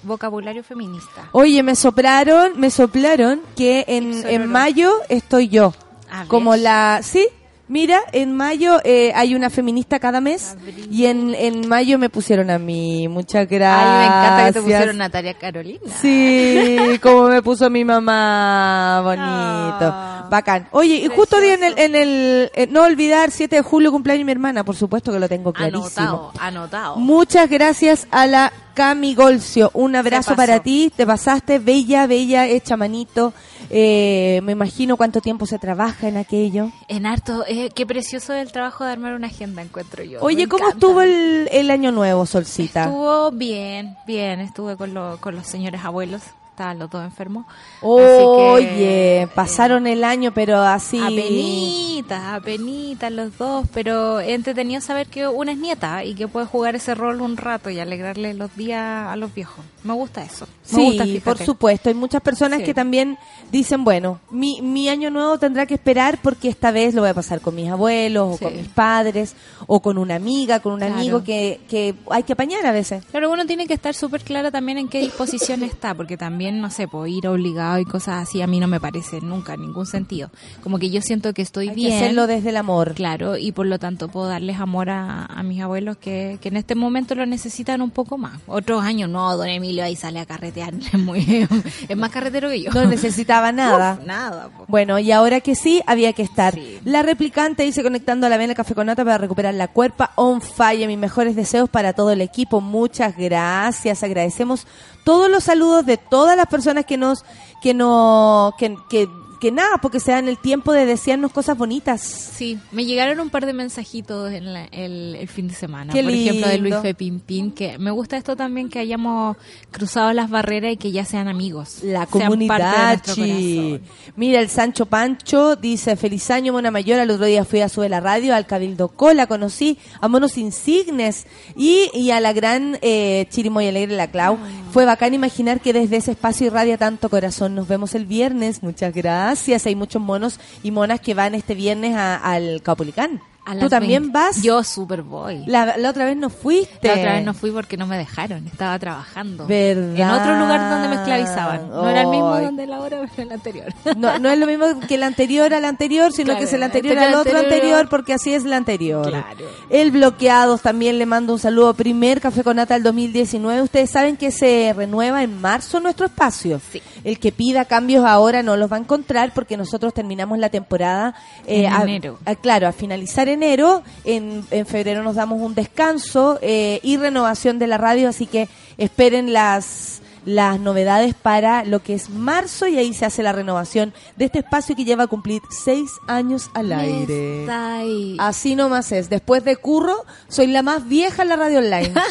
vocabulario 0.04 0.64
feminista. 0.64 1.30
Oye, 1.32 1.62
me 1.62 1.76
soplaron, 1.76 2.60
me 2.60 2.72
soplaron 2.72 3.42
que 3.56 3.86
en, 3.88 4.26
en 4.28 4.50
mayo 4.50 4.92
estoy 5.10 5.48
yo. 5.48 5.74
A 6.10 6.20
ver. 6.20 6.28
Como 6.28 6.56
la, 6.56 7.02
sí, 7.04 7.28
mira, 7.68 8.00
en 8.12 8.36
mayo 8.36 8.80
eh, 8.84 9.12
hay 9.16 9.36
una 9.36 9.50
feminista 9.50 10.00
cada 10.00 10.22
mes 10.22 10.56
Abril. 10.60 10.88
y 10.92 11.06
en, 11.06 11.34
en 11.36 11.68
mayo 11.68 11.98
me 11.98 12.10
pusieron 12.10 12.50
a 12.50 12.60
mí. 12.60 13.08
Muchas 13.08 13.42
Ay, 13.42 13.48
gracias. 13.48 14.00
me 14.00 14.06
encanta 14.06 14.46
que 14.46 14.54
te 14.54 14.62
pusieron 14.62 14.98
Natalia 14.98 15.34
Carolina. 15.36 15.80
Sí, 16.02 16.78
como 17.02 17.28
me 17.30 17.42
puso 17.42 17.70
mi 17.70 17.84
mamá, 17.86 19.02
bonito. 19.04 19.92
Ah. 19.94 20.28
Bacán. 20.30 20.68
Oye, 20.72 20.96
y 20.96 21.08
justo 21.08 21.38
hoy 21.38 21.50
en 21.50 21.64
el, 21.64 21.78
en 21.78 21.96
el 21.96 22.52
eh, 22.56 22.68
no 22.70 22.84
olvidar, 22.84 23.32
7 23.32 23.58
de 23.58 23.62
julio 23.62 23.92
cumpleaños 23.92 24.26
mi 24.26 24.32
hermana, 24.32 24.64
por 24.64 24.76
supuesto 24.76 25.12
que 25.12 25.20
lo 25.20 25.30
tengo 25.30 25.54
clarísimo. 25.54 25.86
Anotado, 25.86 26.32
anotado. 26.40 26.96
Muchas 26.98 27.50
gracias 27.50 28.08
a 28.12 28.26
la 28.26 28.52
Cami 28.74 29.16
Golcio. 29.16 29.72
Un 29.74 29.96
abrazo 29.96 30.36
para 30.36 30.62
ti. 30.62 30.92
Te 30.96 31.06
pasaste 31.06 31.60
bella, 31.60 32.08
bella, 32.08 32.48
hecha 32.48 32.76
manito. 32.76 33.34
Eh, 33.78 34.40
me 34.44 34.54
imagino 34.54 34.96
cuánto 34.96 35.20
tiempo 35.20 35.46
se 35.46 35.60
trabaja 35.60 36.08
en 36.08 36.16
aquello. 36.16 36.72
En 36.88 37.06
harto, 37.06 37.44
eh, 37.46 37.72
qué 37.76 37.86
precioso 37.86 38.32
el 38.34 38.50
trabajo 38.54 38.86
de 38.86 38.92
armar 38.94 39.14
una 39.16 39.28
agenda, 39.28 39.62
encuentro 39.62 40.02
yo. 40.02 40.22
Oye, 40.22 40.48
¿cómo 40.48 40.70
estuvo 40.70 41.02
el, 41.02 41.50
el 41.52 41.70
año 41.70 41.92
nuevo, 41.92 42.26
Solcita? 42.26 42.86
Estuvo 42.86 43.32
bien, 43.32 43.98
bien. 44.08 44.40
Estuve 44.40 44.78
con, 44.78 44.94
lo- 44.94 45.18
con 45.20 45.36
los 45.36 45.46
señores 45.46 45.84
abuelos. 45.84 46.22
Estaban 46.56 46.80
los 46.80 46.90
dos 46.90 47.04
enfermos. 47.04 47.46
Oye, 47.82 48.56
Así 48.56 48.66
que, 48.78 49.30
pasaron 49.36 49.88
el 49.88 50.06
año, 50.06 50.34
pero 50.34 50.62
así. 50.62 50.98
Apenitas, 51.00 52.24
apenitas 52.34 53.12
los 53.12 53.38
dos, 53.38 53.66
pero 53.74 54.22
entretenido 54.22 54.80
saber 54.80 55.08
que 55.08 55.28
una 55.28 55.52
es 55.52 55.58
nieta 55.58 56.06
y 56.06 56.16
que 56.16 56.30
puede 56.30 56.46
jugar 56.46 56.76
ese 56.76 56.96
rol 56.96 57.20
un 57.22 57.36
rato 57.36 57.70
y 57.70 57.80
alegrarle 57.80 58.34
los 58.34 58.56
días 58.56 58.82
a 59.10 59.16
los 59.18 59.34
viejos. 59.34 59.66
Me 59.84 59.94
gusta 59.94 60.24
eso. 60.24 60.48
Me 60.72 60.78
Sí, 60.78 60.86
gusta, 60.98 61.06
por 61.26 61.38
supuesto. 61.46 61.90
Hay 61.90 61.96
muchas 61.96 62.22
personas 62.22 62.60
Sí. 62.60 62.66
que 62.66 62.74
también 62.74 63.18
dicen, 63.52 63.84
bueno, 63.84 64.20
mi, 64.32 64.62
mi 64.62 64.88
año 64.90 65.10
nuevo 65.12 65.38
tendrá 65.38 65.66
que 65.66 65.74
esperar 65.76 66.20
porque 66.22 66.48
esta 66.48 66.72
vez 66.72 66.94
lo 66.96 67.02
voy 67.02 67.10
a 67.10 67.14
pasar 67.14 67.42
con 67.42 67.54
mis 67.54 67.70
abuelos 67.70 68.36
o 68.36 68.38
Sí. 68.38 68.46
con 68.46 68.56
mis 68.56 68.68
padres 68.70 69.36
o 69.68 69.82
con 69.82 69.98
una 69.98 70.16
amiga, 70.16 70.62
con 70.62 70.72
un 70.74 70.80
Claro. 70.80 70.96
amigo 70.96 71.24
que, 71.24 71.60
que 71.70 71.96
hay 72.10 72.24
que 72.24 72.34
apañar 72.34 72.66
a 72.66 72.72
veces. 72.72 73.04
Pero 73.12 73.30
uno 73.32 73.46
tiene 73.46 73.68
que 73.68 73.74
estar 73.74 73.94
súper 73.94 74.22
clara 74.24 74.52
también 74.52 74.78
en 74.78 74.88
qué 74.88 75.00
disposición 75.02 75.62
está, 75.64 75.94
porque 75.94 76.18
también, 76.18 76.45
no 76.52 76.70
sé, 76.70 76.88
por 76.88 77.08
ir 77.10 77.28
obligado 77.28 77.80
y 77.80 77.86
cosas 77.86 78.24
así, 78.28 78.42
a 78.42 78.48
mí 78.48 78.60
no 78.60 78.68
me 78.68 78.80
parece 78.80 79.22
nunca 79.22 79.54
en 79.54 79.62
ningún 79.62 79.86
sentido. 79.86 80.30
Como 80.64 80.80
que 80.80 80.90
yo 80.90 81.02
siento 81.02 81.34
que 81.34 81.42
estoy 81.42 81.70
Hay 81.70 81.76
bien. 81.76 81.90
que 81.92 81.96
hacerlo 81.98 82.28
desde 82.28 82.50
el 82.50 82.58
amor. 82.58 82.94
Claro, 82.94 83.38
y 83.38 83.52
por 83.52 83.66
lo 83.66 83.80
tanto 83.80 84.08
puedo 84.08 84.28
darles 84.28 84.60
amor 84.60 84.90
a, 84.90 85.26
a 85.26 85.44
mis 85.44 85.62
abuelos 85.62 85.98
que, 85.98 86.38
que 86.42 86.50
en 86.50 86.58
este 86.58 86.76
momento 86.76 87.16
lo 87.16 87.26
necesitan 87.26 87.82
un 87.82 87.92
poco 87.92 88.18
más. 88.18 88.40
Otros 88.48 88.84
años, 88.84 89.10
no, 89.10 89.36
don 89.38 89.48
Emilio 89.48 89.84
ahí 89.84 89.96
sale 89.96 90.20
a 90.20 90.26
carretear, 90.26 90.74
es, 90.94 91.00
muy, 91.00 91.48
es 91.88 91.98
más 91.98 92.10
carretero 92.12 92.50
que 92.50 92.62
yo. 92.62 92.72
No 92.72 92.86
necesitaba 92.86 93.52
nada. 93.52 93.98
Uf, 94.00 94.06
nada. 94.06 94.50
po. 94.50 94.66
Bueno, 94.68 95.00
y 95.00 95.12
ahora 95.12 95.42
que 95.42 95.56
sí, 95.56 95.82
había 95.88 96.14
que 96.14 96.24
estar. 96.24 96.54
Sí. 96.54 96.80
La 96.84 97.02
replicante 97.04 97.64
dice 97.64 97.84
conectando 97.84 98.28
a 98.28 98.30
la 98.30 98.38
vena 98.38 98.54
café 98.56 98.76
con 98.76 98.88
nata 98.88 99.04
para 99.04 99.18
recuperar 99.18 99.54
la 99.54 99.68
cuerpa 99.68 100.12
on 100.16 100.42
fire. 100.42 100.88
Mis 100.88 100.98
mejores 100.98 101.36
deseos 101.36 101.70
para 101.70 101.94
todo 101.94 102.12
el 102.12 102.22
equipo. 102.22 102.62
Muchas 102.62 103.16
gracias. 103.18 104.04
Agradecemos 104.04 104.66
todos 105.04 105.30
los 105.30 105.44
saludos 105.44 105.86
de 105.86 105.98
todas 106.36 106.48
las 106.48 106.52
personas 106.52 106.86
que 106.86 106.98
nos, 106.98 107.24
que 107.62 107.74
no, 107.74 108.54
que, 108.58 108.78
que, 108.90 109.08
que 109.40 109.52
nada, 109.52 109.78
porque 109.82 110.00
se 110.00 110.12
dan 110.12 110.28
el 110.28 110.38
tiempo 110.38 110.72
de 110.74 110.86
desearnos 110.86 111.32
cosas 111.32 111.58
bonitas. 111.58 112.02
Sí, 112.02 112.58
me 112.72 112.86
llegaron 112.86 113.20
un 113.20 113.30
par 113.30 113.46
de 113.46 113.54
mensajitos 113.54 114.32
en 114.32 114.54
la- 114.54 114.66
el, 114.66 115.16
el 115.16 115.28
fin 115.28 115.48
de 115.48 115.54
semana. 115.56 115.94
Qué 115.94 116.02
Por 116.04 116.12
ejemplo, 116.12 116.48
de 116.48 116.58
Luis. 116.58 116.76
Fe 116.82 116.94
Pimpín, 116.94 117.52
que 117.52 117.78
me 117.78 117.92
gusta 117.92 118.18
esto 118.18 118.36
también 118.36 118.70
que 118.70 118.80
hayamos 118.80 119.38
cruzado 119.72 120.12
las 120.14 120.30
barreras 120.30 120.74
y 120.74 120.78
que 120.78 120.92
ya 120.92 121.06
sean 121.06 121.28
amigos. 121.28 121.80
La 121.84 122.06
comunidad, 122.06 123.02
chi. 123.04 123.80
Mira, 124.16 124.40
el 124.40 124.50
Sancho 124.50 124.86
Pancho 124.86 125.56
dice, 125.56 125.96
feliz 125.96 126.30
año, 126.32 126.54
Mona 126.54 126.72
Mayor. 126.72 127.00
Al 127.00 127.10
otro 127.12 127.26
día 127.26 127.46
fui 127.46 127.62
a 127.62 127.70
Sube 127.70 127.90
la 127.90 128.00
Radio, 128.00 128.36
al 128.36 128.46
Cabildo 128.46 128.90
Cola, 128.90 129.28
conocí 129.28 129.78
a 130.02 130.08
Monos 130.08 130.38
Insignes 130.38 131.26
y, 131.56 131.90
y 131.94 132.12
a 132.12 132.20
la 132.20 132.34
gran 132.34 132.78
eh, 132.82 133.28
Chirimoy 133.30 133.68
Alegre, 133.68 133.96
la 133.96 134.08
Clau. 134.12 134.38
Fue 134.72 134.86
bacán 134.86 135.14
imaginar 135.14 135.62
que 135.62 135.72
desde 135.74 135.98
ese 135.98 136.12
espacio 136.12 136.48
irradia 136.48 136.78
tanto 136.78 137.10
corazón. 137.10 137.56
Nos 137.56 137.68
vemos 137.68 137.96
el 137.96 138.06
viernes. 138.06 138.62
Muchas 138.64 138.94
gracias. 138.94 139.25
Hay 139.66 139.76
muchos 139.76 140.02
monos 140.02 140.40
y 140.64 140.72
monas 140.72 141.00
que 141.02 141.14
van 141.14 141.36
este 141.36 141.56
viernes 141.56 141.96
a- 141.96 142.16
al 142.18 142.62
Caupolicán. 142.62 143.22
¿Tú 143.60 143.70
también 143.70 144.12
20. 144.12 144.18
vas? 144.18 144.42
Yo 144.42 144.64
super 144.64 145.04
voy. 145.04 145.44
La, 145.46 145.78
la 145.78 145.92
otra 145.92 146.06
vez 146.06 146.18
no 146.18 146.32
fuiste. 146.32 146.88
La 146.88 146.96
otra 146.96 147.14
vez 147.14 147.24
no 147.26 147.36
fui 147.36 147.52
porque 147.52 147.78
no 147.78 147.86
me 147.86 147.96
dejaron, 147.96 148.48
estaba 148.48 148.80
trabajando. 148.80 149.46
¿Verdad? 149.46 149.96
En 149.96 150.10
otro 150.10 150.40
lugar 150.40 150.68
donde 150.72 150.88
me 150.88 150.96
esclavizaban. 150.96 151.70
No 151.70 151.88
era 151.88 152.02
el 152.02 152.08
mismo 152.08 152.40
donde 152.42 152.66
la 152.66 152.80
hora, 152.80 153.02
pero 153.16 153.28
el 153.28 153.32
anterior. 153.34 153.68
No, 153.98 154.18
no 154.18 154.32
es 154.32 154.40
lo 154.40 154.48
mismo 154.48 154.66
que 154.88 154.96
el 154.96 155.04
anterior 155.04 155.54
al 155.54 155.64
anterior, 155.64 156.12
sino 156.12 156.26
Claro, 156.30 156.40
que 156.40 156.46
es 156.46 156.54
el 156.54 156.64
anterior 156.64 156.98
al 156.98 157.14
otro 157.14 157.38
anterior. 157.38 157.54
anterior, 157.54 157.88
porque 157.90 158.14
así 158.16 158.34
es 158.34 158.46
el 158.46 158.54
anterior. 158.54 159.08
Claro. 159.10 159.46
El 159.70 159.92
bloqueados 159.92 160.64
también 160.64 160.98
le 160.98 161.06
mando 161.06 161.32
un 161.34 161.38
saludo. 161.40 161.76
Primer 161.76 162.22
Café 162.22 162.44
con 162.44 162.56
Nata 162.56 162.74
del 162.74 162.82
2019. 162.82 163.62
Ustedes 163.62 163.92
saben 163.92 164.18
que 164.18 164.32
se 164.32 164.74
renueva 164.76 165.22
en 165.22 165.40
marzo 165.40 165.80
nuestro 165.80 166.08
espacio. 166.08 166.60
Sí. 166.72 166.82
El 167.06 167.20
que 167.20 167.32
pida 167.32 167.64
cambios 167.64 168.04
ahora 168.04 168.44
no 168.44 168.58
los 168.58 168.70
va 168.70 168.76
a 168.76 168.80
encontrar 168.80 169.32
porque 169.34 169.56
nosotros 169.56 169.94
terminamos 169.94 170.38
la 170.40 170.50
temporada 170.50 171.16
eh, 171.48 171.64
En 171.66 171.72
a- 171.74 171.84
enero. 171.84 172.20
a- 172.26 172.36
claro, 172.36 172.68
a 172.68 172.74
finalizar 172.74 173.30
enero. 173.30 173.84
En, 174.04 174.44
en 174.52 174.66
febrero 174.66 175.04
nos 175.04 175.16
damos 175.16 175.40
un 175.42 175.56
descanso 175.56 176.38
eh, 176.42 176.82
y 176.84 176.98
renovación 176.98 177.60
de 177.60 177.68
la 177.68 177.78
radio, 177.78 178.10
así 178.10 178.26
que 178.26 178.50
esperen 178.78 179.32
las 179.32 180.02
las 180.26 180.60
novedades 180.60 181.14
para 181.14 181.64
lo 181.66 181.84
que 181.84 181.94
es 181.94 182.10
marzo 182.10 182.66
y 182.66 182.80
ahí 182.80 182.96
se 182.96 183.06
hace 183.06 183.22
la 183.22 183.32
renovación 183.32 183.94
de 184.16 184.26
este 184.26 184.40
espacio 184.40 184.76
que 184.76 184.84
lleva 184.84 185.04
a 185.04 185.08
cumplir 185.08 185.44
seis 185.52 185.92
años 186.08 186.50
al 186.56 186.72
aire. 186.74 187.42
Está 187.42 187.76
ahí. 187.78 188.18
Así 188.20 188.56
nomás 188.56 188.92
es. 188.92 189.08
Después 189.12 189.44
de 189.44 189.56
Curro, 189.56 190.04
soy 190.28 190.48
la 190.48 190.64
más 190.64 190.88
vieja 190.88 191.22
en 191.22 191.30
la 191.30 191.36
radio 191.36 191.60
online. 191.60 191.94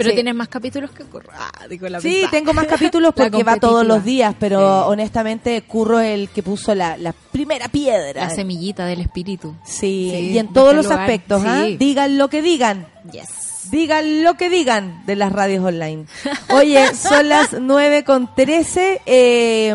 pero 0.00 0.10
sí. 0.10 0.14
tienes 0.16 0.34
más 0.34 0.48
capítulos 0.48 0.90
que 0.90 1.04
Curro. 1.04 1.30
Ah, 1.32 1.50
digo 1.68 1.88
la 1.88 2.00
Sí, 2.00 2.24
tengo 2.30 2.52
más 2.52 2.66
capítulos 2.68 3.12
porque 3.14 3.42
va 3.42 3.56
todos 3.56 3.86
los 3.86 4.04
días, 4.04 4.34
pero 4.38 4.86
honestamente 4.86 5.62
Curro 5.62 6.00
es 6.00 6.14
el 6.18 6.28
que 6.28 6.42
puso 6.42 6.74
la, 6.74 6.96
la 6.96 7.12
primera 7.12 7.68
piedra. 7.68 8.24
La 8.24 8.30
semillita 8.30 8.86
del 8.86 9.00
espíritu. 9.00 9.54
Sí, 9.64 10.10
Sí, 10.12 10.30
y 10.32 10.38
en 10.38 10.48
de 10.48 10.52
todos 10.52 10.68
este 10.70 10.76
los 10.76 10.84
lugar. 10.86 11.00
aspectos. 11.00 11.42
Sí. 11.42 11.76
Digan 11.76 12.18
lo 12.18 12.28
que 12.28 12.42
digan. 12.42 12.86
Yes. 13.12 13.70
Digan 13.70 14.24
lo 14.24 14.34
que 14.34 14.50
digan 14.50 15.04
de 15.06 15.14
las 15.16 15.30
radios 15.32 15.64
online. 15.64 16.06
Oye, 16.48 16.94
son 16.94 17.28
las 17.28 17.52
9 17.60 18.02
con 18.04 18.34
13. 18.34 19.02
Eh, 19.06 19.74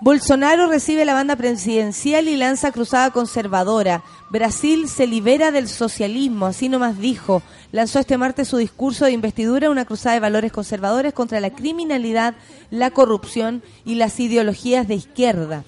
Bolsonaro 0.00 0.68
recibe 0.68 1.04
la 1.04 1.12
banda 1.12 1.34
presidencial 1.34 2.28
y 2.28 2.36
lanza 2.36 2.70
cruzada 2.70 3.10
conservadora. 3.10 4.04
Brasil 4.30 4.88
se 4.88 5.08
libera 5.08 5.50
del 5.50 5.66
socialismo, 5.66 6.46
así 6.46 6.68
nomás 6.68 7.00
dijo. 7.00 7.42
Lanzó 7.72 7.98
este 7.98 8.16
martes 8.16 8.46
su 8.46 8.58
discurso 8.58 9.06
de 9.06 9.10
investidura, 9.10 9.70
una 9.70 9.84
cruzada 9.84 10.14
de 10.14 10.20
valores 10.20 10.52
conservadores 10.52 11.12
contra 11.12 11.40
la 11.40 11.50
criminalidad, 11.50 12.36
la 12.70 12.92
corrupción 12.92 13.60
y 13.84 13.96
las 13.96 14.20
ideologías 14.20 14.86
de 14.86 14.94
izquierda. 14.94 15.64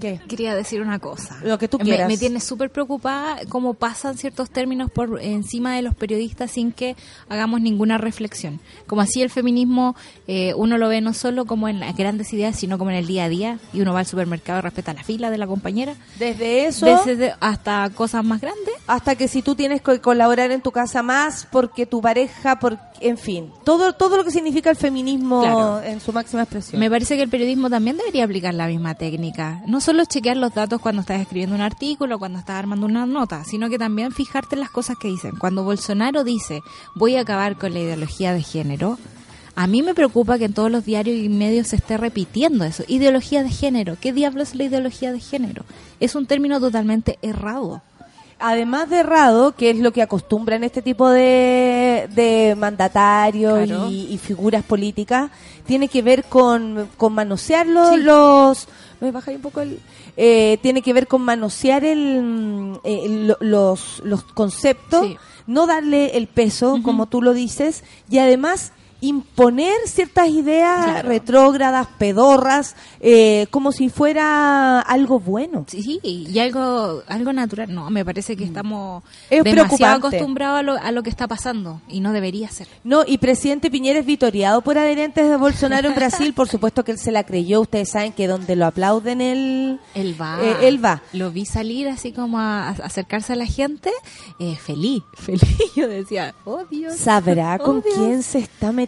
¿Qué? 0.00 0.20
Quería 0.28 0.54
decir 0.54 0.80
una 0.82 0.98
cosa. 0.98 1.38
Lo 1.42 1.58
que 1.58 1.68
tú 1.68 1.78
Me- 1.78 1.84
quieras. 1.84 2.08
Me, 2.08 2.18
tiene 2.18 2.40
súper 2.40 2.70
preocupada 2.70 3.38
cómo 3.48 3.74
pasan 3.74 4.16
ciertos 4.18 4.50
términos 4.50 4.90
por 4.90 5.20
encima 5.22 5.74
de 5.74 5.82
los 5.82 5.94
periodistas 5.94 6.50
sin 6.50 6.72
que 6.72 6.96
hagamos 7.28 7.60
ninguna 7.60 7.96
reflexión. 7.98 8.60
Como 8.86 9.00
así 9.00 9.22
el 9.22 9.30
feminismo, 9.30 9.96
eh, 10.26 10.52
uno 10.54 10.76
lo 10.78 10.88
ve 10.88 11.00
no 11.00 11.12
solo 11.14 11.46
como 11.46 11.68
en 11.68 11.80
las 11.80 11.96
grandes 11.96 12.32
ideas, 12.32 12.56
sino 12.56 12.76
como 12.78 12.90
en 12.90 12.96
el 12.96 13.06
día 13.06 13.24
a 13.24 13.28
día. 13.28 13.58
Y 13.72 13.80
uno 13.80 13.92
va 13.94 14.00
al 14.00 14.06
supermercado 14.06 14.58
y 14.58 14.62
respeta 14.62 14.92
la 14.92 15.02
fila 15.02 15.30
de 15.30 15.38
la 15.38 15.46
compañera. 15.46 15.94
Desde 16.18 16.66
eso... 16.66 16.86
Desde 17.04 17.34
hasta 17.40 17.88
cosas 17.94 18.24
más 18.24 18.40
grandes. 18.40 18.74
hasta 18.86 19.14
que 19.16 19.28
si 19.28 19.42
tú 19.42 19.54
tienes 19.54 19.80
que 19.80 20.00
colaborar 20.00 20.50
en 20.50 20.60
tu 20.60 20.72
casa 20.72 21.02
más 21.02 21.46
porque 21.50 21.86
tu 21.86 22.00
pareja, 22.00 22.58
por, 22.58 22.78
en 23.00 23.16
fin, 23.18 23.50
todo 23.64 23.92
todo 23.94 24.16
lo 24.16 24.24
que 24.24 24.30
significa 24.30 24.70
el 24.70 24.76
feminismo 24.76 25.40
Claro. 25.42 25.82
en 25.82 26.00
su 26.00 26.12
máxima 26.12 26.42
expresión. 26.42 26.80
Me 26.80 26.90
parece 26.90 27.16
que 27.16 27.22
el 27.22 27.28
periodismo 27.28 27.70
también 27.70 27.96
debería 27.96 28.24
aplicar 28.24 28.52
la 28.54 28.66
misma 28.66 28.94
técnica. 28.94 29.62
No 29.66 29.80
solo 29.86 30.04
chequear 30.04 30.36
los 30.36 30.52
datos 30.52 30.80
cuando 30.80 31.00
estás 31.00 31.20
escribiendo 31.20 31.54
un 31.54 31.62
artículo, 31.62 32.18
cuando 32.18 32.38
estás 32.40 32.56
armando 32.56 32.84
una 32.86 33.06
nota, 33.06 33.44
sino 33.44 33.68
que 33.70 33.78
también 33.78 34.12
fijarte 34.12 34.56
en 34.56 34.60
las 34.60 34.70
cosas 34.70 34.96
que 34.98 35.08
dicen. 35.08 35.36
Cuando 35.36 35.62
Bolsonaro 35.64 36.24
dice, 36.24 36.60
voy 36.94 37.16
a 37.16 37.20
acabar 37.20 37.56
con 37.56 37.72
la 37.72 37.78
ideología 37.80 38.34
de 38.34 38.42
género, 38.42 38.98
a 39.54 39.66
mí 39.66 39.82
me 39.82 39.94
preocupa 39.94 40.36
que 40.38 40.44
en 40.46 40.52
todos 40.52 40.70
los 40.70 40.84
diarios 40.84 41.16
y 41.16 41.28
medios 41.30 41.68
se 41.68 41.76
esté 41.76 41.96
repitiendo 41.96 42.64
eso. 42.64 42.82
Ideología 42.88 43.42
de 43.42 43.48
género. 43.48 43.96
¿Qué 43.98 44.12
diablos 44.12 44.48
es 44.50 44.54
la 44.56 44.64
ideología 44.64 45.12
de 45.12 45.20
género? 45.20 45.64
Es 46.00 46.14
un 46.14 46.26
término 46.26 46.60
totalmente 46.60 47.18
errado. 47.22 47.80
Además 48.38 48.90
de 48.90 48.98
errado, 48.98 49.52
que 49.52 49.70
es 49.70 49.78
lo 49.78 49.92
que 49.92 50.02
acostumbran 50.02 50.62
este 50.62 50.82
tipo 50.82 51.08
de, 51.08 52.06
de 52.14 52.54
mandatarios 52.58 53.64
Claro. 53.66 53.88
y, 53.88 54.08
y 54.12 54.18
figuras 54.18 54.62
políticas, 54.62 55.30
tiene 55.66 55.88
que 55.88 56.02
ver 56.02 56.24
con, 56.24 56.86
con 56.98 57.14
manosear 57.14 57.66
los, 57.66 57.94
Sí. 57.94 58.02
los 58.02 58.68
me 59.00 59.10
baja 59.10 59.30
ahí 59.30 59.36
un 59.36 59.42
poco 59.42 59.60
el 59.60 59.78
eh, 60.16 60.58
tiene 60.62 60.82
que 60.82 60.92
ver 60.92 61.06
con 61.06 61.22
manosear 61.22 61.84
el, 61.84 62.22
mm, 62.22 62.74
eh, 62.84 63.06
lo- 63.08 63.36
los 63.40 64.00
los 64.04 64.22
conceptos, 64.22 65.06
Sí. 65.06 65.16
no 65.46 65.66
darle 65.66 66.16
el 66.16 66.26
peso 66.26 66.80
como 66.82 67.06
tú 67.06 67.22
lo 67.22 67.32
dices 67.34 67.84
y 68.10 68.18
además 68.18 68.72
imponer 69.00 69.74
ciertas 69.86 70.28
ideas 70.28 70.84
Claro. 70.84 71.08
retrógradas, 71.08 71.86
pedorras, 71.98 72.74
eh, 73.00 73.46
como 73.50 73.72
si 73.72 73.88
fuera 73.88 74.80
algo 74.80 75.20
bueno. 75.20 75.64
Sí, 75.68 76.00
y 76.02 76.38
algo 76.38 77.02
algo 77.06 77.32
natural. 77.32 77.72
No, 77.74 77.90
me 77.90 78.04
parece 78.04 78.36
que 78.36 78.44
estamos 78.44 79.02
Mm. 79.04 79.06
Es 79.30 79.44
demasiado 79.44 79.96
acostumbrados 79.98 80.60
a 80.60 80.62
lo, 80.62 80.76
a 80.76 80.90
lo 80.92 81.02
que 81.02 81.10
está 81.10 81.26
pasando 81.28 81.80
y 81.88 82.00
no 82.00 82.12
debería 82.12 82.48
ser. 82.50 82.68
No, 82.84 83.02
y 83.06 83.18
presidente 83.18 83.70
Piñera 83.70 83.98
es 84.00 84.06
vitoriado 84.06 84.60
por 84.62 84.78
adherentes 84.78 85.28
de 85.28 85.36
Bolsonaro 85.36 85.88
en 85.88 85.94
Brasil, 85.96 86.32
por 86.34 86.48
supuesto 86.48 86.84
que 86.84 86.92
él 86.92 86.98
se 86.98 87.12
la 87.12 87.24
creyó, 87.24 87.60
ustedes 87.60 87.90
saben 87.90 88.12
que 88.12 88.26
donde 88.26 88.56
lo 88.56 88.66
aplauden 88.66 89.20
él, 89.20 89.80
Él 89.94 90.20
va. 90.20 90.38
eh, 90.42 90.56
él 90.68 90.84
va. 90.84 91.02
Lo 91.12 91.30
vi 91.30 91.44
salir 91.46 91.88
así 91.88 92.12
como 92.12 92.38
a, 92.38 92.68
a 92.68 92.70
acercarse 92.70 93.32
a 93.32 93.36
la 93.36 93.46
gente, 93.46 93.90
eh, 94.38 94.56
feliz, 94.56 95.02
feliz. 95.14 95.42
Yo 95.76 95.88
decía, 95.88 96.34
oh 96.44 96.64
Dios. 96.70 96.96
Sabrá 96.96 97.58
Oh, 97.60 97.64
con 97.64 97.82
Dios. 97.82 97.94
quién 97.94 98.22
se 98.22 98.38
está 98.38 98.72
metiendo. 98.72 98.85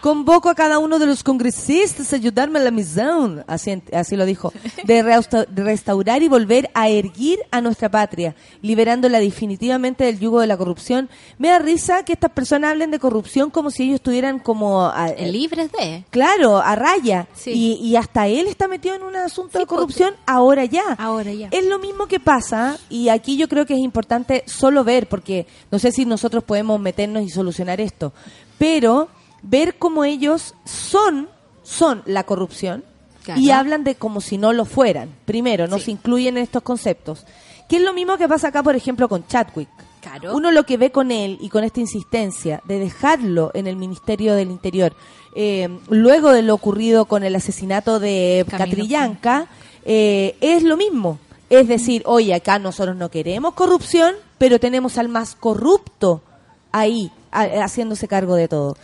Convoco 0.00 0.48
a 0.48 0.54
cada 0.54 0.78
uno 0.78 0.98
de 0.98 1.06
los 1.06 1.22
congresistas 1.24 2.12
a 2.12 2.16
ayudarme 2.16 2.58
a 2.58 2.62
la 2.62 2.70
misión, 2.70 3.42
así, 3.48 3.82
así 3.92 4.14
lo 4.16 4.24
dijo, 4.24 4.52
de 4.84 5.02
resta- 5.02 5.46
de 5.46 5.64
restaurar 5.64 6.22
y 6.22 6.28
volver 6.28 6.70
a 6.74 6.88
erguir 6.88 7.40
a 7.50 7.60
nuestra 7.60 7.90
patria, 7.90 8.34
liberándola 8.62 9.18
definitivamente 9.20 10.04
del 10.04 10.18
yugo 10.20 10.40
de 10.40 10.46
la 10.46 10.56
corrupción. 10.56 11.08
Me 11.38 11.48
da 11.48 11.58
risa 11.58 12.04
que 12.04 12.12
estas 12.12 12.30
personas 12.30 12.70
hablen 12.72 12.90
de 12.90 12.98
corrupción 12.98 13.50
como 13.50 13.70
si 13.70 13.84
ellos 13.84 13.96
estuvieran 13.96 14.38
como... 14.38 14.86
a- 14.86 15.08
Eh, 15.10 15.26
Libres 15.30 15.70
de. 15.72 16.04
Claro, 16.10 16.58
a 16.58 16.74
raya. 16.76 17.26
Sí. 17.34 17.50
Y, 17.52 17.72
y 17.86 17.96
hasta 17.96 18.26
él 18.28 18.46
está 18.46 18.68
metido 18.68 18.94
en 18.94 19.02
un 19.02 19.16
asunto 19.16 19.52
Sí, 19.54 19.58
de 19.58 19.66
corrupción 19.66 20.14
ahora 20.26 20.64
ya. 20.64 20.84
Ahora 20.98 21.32
ya. 21.32 21.48
Es 21.50 21.64
lo 21.66 21.78
mismo 21.78 22.06
que 22.06 22.20
pasa, 22.20 22.78
y 22.90 23.08
aquí 23.08 23.36
yo 23.36 23.48
creo 23.48 23.66
que 23.66 23.74
es 23.74 23.80
importante 23.80 24.44
solo 24.46 24.84
ver, 24.84 25.08
porque 25.08 25.46
no 25.70 25.78
sé 25.78 25.90
si 25.92 26.04
nosotros 26.04 26.44
podemos 26.44 26.78
meternos 26.80 27.22
y 27.24 27.30
solucionar 27.30 27.80
esto, 27.80 28.12
pero 28.58 29.08
ver 29.42 29.76
cómo 29.78 30.04
ellos 30.04 30.54
son, 30.64 31.28
son 31.62 32.02
la 32.06 32.24
corrupción 32.24 32.84
Claro. 33.22 33.40
y 33.40 33.50
hablan 33.50 33.82
de 33.82 33.96
como 33.96 34.20
si 34.20 34.38
no 34.38 34.52
lo 34.52 34.64
fueran. 34.64 35.10
Primero, 35.24 35.66
no 35.66 35.78
Sí. 35.78 35.86
se 35.86 35.90
incluyen 35.92 36.36
en 36.36 36.44
estos 36.44 36.62
conceptos. 36.62 37.26
Que 37.68 37.76
es 37.76 37.82
lo 37.82 37.92
mismo 37.92 38.16
que 38.16 38.28
pasa 38.28 38.48
acá, 38.48 38.62
por 38.62 38.76
ejemplo, 38.76 39.08
con 39.08 39.26
Chadwick. 39.26 39.68
Claro. 40.00 40.36
Uno 40.36 40.52
lo 40.52 40.62
que 40.64 40.76
ve 40.76 40.92
con 40.92 41.10
él 41.10 41.36
y 41.40 41.48
con 41.48 41.64
esta 41.64 41.80
insistencia 41.80 42.62
de 42.66 42.78
dejarlo 42.78 43.50
en 43.54 43.66
el 43.66 43.74
Ministerio 43.74 44.36
del 44.36 44.52
Interior, 44.52 44.94
eh, 45.34 45.68
luego 45.88 46.30
de 46.30 46.42
lo 46.42 46.54
ocurrido 46.54 47.06
con 47.06 47.24
el 47.24 47.34
asesinato 47.34 47.98
de 47.98 48.46
Camilo. 48.48 48.68
Catrillanca, 48.70 49.48
eh, 49.84 50.36
es 50.40 50.62
lo 50.62 50.76
mismo. 50.76 51.18
Es 51.50 51.66
decir, 51.66 52.02
oye, 52.06 52.32
acá 52.34 52.60
nosotros 52.60 52.94
no 52.96 53.10
queremos 53.10 53.54
corrupción, 53.54 54.14
pero 54.38 54.60
tenemos 54.60 54.96
al 54.98 55.08
más 55.08 55.34
corrupto 55.34 56.22
ahí, 56.70 57.10
haciéndose 57.32 58.08
cargo 58.08 58.34
de 58.34 58.48
todo. 58.48 58.76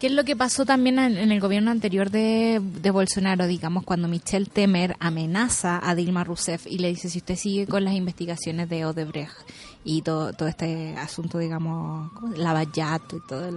¿Qué 0.00 0.06
es 0.06 0.14
lo 0.14 0.24
que 0.24 0.34
pasó 0.34 0.64
también 0.64 0.98
en, 0.98 1.30
el 1.30 1.40
gobierno 1.40 1.70
anterior 1.70 2.10
de, 2.10 2.58
de 2.58 2.90
Bolsonaro, 2.90 3.46
digamos, 3.46 3.84
cuando 3.84 4.08
Michel 4.08 4.48
Temer 4.48 4.96
amenaza 4.98 5.78
a 5.82 5.94
Dilma 5.94 6.24
Rousseff 6.24 6.66
y 6.66 6.78
le 6.78 6.88
dice 6.88 7.10
si 7.10 7.18
usted 7.18 7.36
sigue 7.36 7.66
con 7.66 7.84
las 7.84 7.92
investigaciones 7.92 8.70
de 8.70 8.86
Odebrecht 8.86 9.36
y 9.84 10.00
todo, 10.00 10.32
todo 10.32 10.48
este 10.48 10.94
asunto, 10.96 11.36
digamos, 11.38 12.12
¿cómo? 12.12 12.34
lavallato 12.34 13.18
y 13.18 13.20
toda 13.28 13.50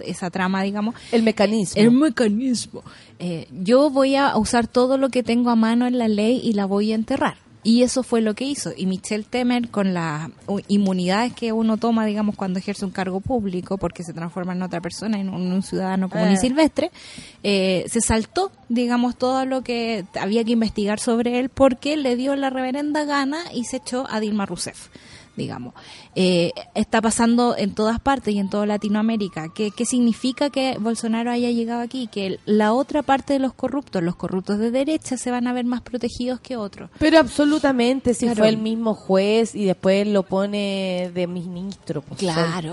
esa 0.00 0.30
trama, 0.30 0.62
digamos, 0.62 0.94
El 1.12 1.22
mecanismo. 1.22 1.80
el 1.80 1.90
mecanismo. 1.92 2.82
Eh, 3.18 3.48
yo 3.50 3.88
voy 3.88 4.16
a 4.16 4.36
usar 4.36 4.66
todo 4.66 4.98
lo 4.98 5.08
que 5.08 5.22
tengo 5.22 5.48
a 5.48 5.56
mano 5.56 5.86
en 5.86 5.96
la 5.96 6.08
ley 6.08 6.42
y 6.44 6.52
la 6.52 6.66
voy 6.66 6.92
a 6.92 6.94
enterrar. 6.94 7.38
Y 7.64 7.82
eso 7.82 8.02
fue 8.02 8.20
lo 8.20 8.34
que 8.34 8.44
hizo. 8.44 8.72
Y 8.76 8.84
Michelle 8.86 9.24
Temer, 9.24 9.70
con 9.70 9.94
las 9.94 10.28
u- 10.46 10.60
inmunidades 10.68 11.32
que 11.32 11.50
uno 11.52 11.78
toma, 11.78 12.04
digamos, 12.04 12.36
cuando 12.36 12.58
ejerce 12.58 12.84
un 12.84 12.90
cargo 12.90 13.20
público, 13.20 13.78
porque 13.78 14.04
se 14.04 14.12
transforma 14.12 14.52
en 14.52 14.62
otra 14.62 14.80
persona, 14.82 15.18
en 15.18 15.30
un, 15.30 15.50
un 15.50 15.62
ciudadano 15.62 16.10
común 16.10 16.28
y 16.34 16.36
silvestre, 16.36 16.90
eh, 17.42 17.84
se 17.88 18.00
saltó, 18.02 18.52
digamos, 18.68 19.16
todo 19.16 19.46
lo 19.46 19.62
que 19.62 20.04
había 20.20 20.44
que 20.44 20.52
investigar 20.52 21.00
sobre 21.00 21.38
él, 21.40 21.48
porque 21.48 21.96
le 21.96 22.16
dio 22.16 22.36
la 22.36 22.50
reverenda 22.50 23.04
gana 23.04 23.38
y 23.52 23.64
se 23.64 23.78
echó 23.78 24.06
a 24.10 24.20
Dilma 24.20 24.46
Rousseff 24.46 24.88
digamos. 25.36 25.74
Eh, 26.16 26.52
está 26.74 27.00
pasando 27.02 27.56
en 27.58 27.74
todas 27.74 27.98
partes 27.98 28.34
y 28.34 28.38
en 28.38 28.48
toda 28.48 28.66
Latinoamérica. 28.66 29.48
¿Qué, 29.54 29.70
¿Qué 29.72 29.84
significa 29.84 30.48
que 30.50 30.76
Bolsonaro 30.78 31.30
haya 31.30 31.50
llegado 31.50 31.80
aquí? 31.80 32.06
Que 32.06 32.38
la 32.44 32.72
otra 32.72 33.02
parte 33.02 33.32
de 33.32 33.38
los 33.40 33.52
corruptos, 33.52 34.02
los 34.02 34.14
corruptos 34.14 34.58
de 34.58 34.70
derecha, 34.70 35.16
se 35.16 35.30
van 35.32 35.46
a 35.48 35.52
ver 35.52 35.64
más 35.64 35.80
protegidos 35.82 36.38
que 36.40 36.56
otros. 36.56 36.90
Pero 37.00 37.18
absolutamente, 37.18 38.14
si 38.14 38.26
Claro. 38.26 38.38
fue 38.38 38.48
el 38.48 38.58
mismo 38.58 38.94
juez 38.94 39.54
y 39.56 39.64
después 39.64 40.06
lo 40.06 40.22
pone 40.22 41.10
de 41.12 41.26
ministro. 41.26 42.02
pues, 42.02 42.20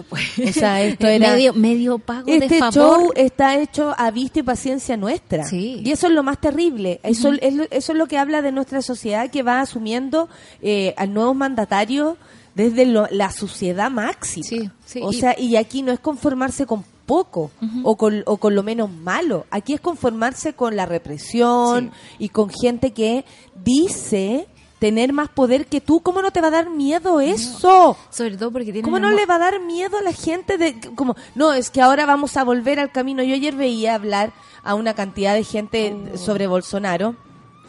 pues. 0.09 0.49
O 0.49 0.53
sea, 0.53 0.81
esto 0.83 1.07
era- 1.07 1.31
medio, 1.33 1.53
medio 1.53 1.97
pago 1.97 2.25
de 2.27 2.37
Este 2.37 2.59
favor. 2.59 2.73
show 2.73 3.11
está 3.15 3.57
hecho 3.59 3.95
a 3.97 4.11
vista 4.11 4.39
y 4.39 4.43
paciencia 4.43 4.97
nuestra. 4.97 5.45
Sí. 5.45 5.81
Y 5.83 5.91
eso 5.91 6.07
es 6.07 6.13
lo 6.13 6.21
más 6.23 6.39
terrible. 6.39 6.99
Eso, 7.03 7.31
es, 7.41 7.53
lo- 7.55 7.63
eso 7.71 7.91
es 7.91 7.97
lo 7.97 8.05
que 8.07 8.17
habla 8.19 8.41
de 8.43 8.51
nuestra 8.51 8.81
sociedad 8.83 9.31
que 9.31 9.41
va 9.43 9.61
asumiendo 9.61 10.29
eh, 10.61 10.93
al 10.97 11.11
nuevo 11.13 11.33
mandatario 11.33 12.17
desde 12.53 12.85
lo- 12.85 13.07
la 13.11 13.30
suciedad 13.31 13.89
máxima. 13.91 14.45
Sí, 14.45 14.69
sí. 14.85 15.01
O 15.03 15.11
Y- 15.11 15.19
sea, 15.19 15.39
y 15.39 15.55
aquí 15.55 15.81
no 15.81 15.91
es 15.91 15.99
conformarse 15.99 16.65
con 16.65 16.83
poco 17.05 17.51
o, 17.83 17.97
con, 17.97 18.23
o 18.25 18.37
con 18.37 18.55
lo 18.55 18.63
menos 18.63 18.89
malo. 18.89 19.45
Aquí 19.51 19.73
es 19.73 19.81
conformarse 19.81 20.53
con 20.53 20.75
la 20.75 20.85
represión 20.85 21.91
y 22.19 22.29
con 22.29 22.49
gente 22.49 22.91
que 22.91 23.25
dice 23.63 24.47
tener 24.79 25.13
más 25.13 25.29
poder 25.29 25.67
que 25.67 25.81
tú. 25.81 25.99
¿Cómo 26.01 26.21
no 26.21 26.31
te 26.31 26.41
va 26.41 26.47
a 26.47 26.51
dar 26.51 26.69
miedo 26.69 27.19
eso? 27.19 27.97
Sobre 28.09 28.37
todo 28.37 28.51
porque 28.51 28.81
¿Cómo 28.81 28.97
no 28.99 29.11
le 29.11 29.25
va 29.25 29.35
a 29.35 29.39
dar 29.39 29.59
miedo 29.59 29.97
a 29.97 30.01
la 30.01 30.13
gente 30.13 30.57
de 30.57 30.79
como 30.95 31.15
no, 31.35 31.53
es 31.53 31.69
que 31.69 31.81
ahora 31.81 32.05
vamos 32.05 32.37
a 32.37 32.43
volver 32.43 32.79
al 32.79 32.91
camino? 32.91 33.21
Yo 33.23 33.35
ayer 33.35 33.55
veía 33.55 33.93
hablar 33.95 34.31
a 34.63 34.73
una 34.75 34.93
cantidad 34.93 35.33
de 35.33 35.43
gente 35.43 35.95
sobre 36.15 36.47
Bolsonaro. 36.47 37.15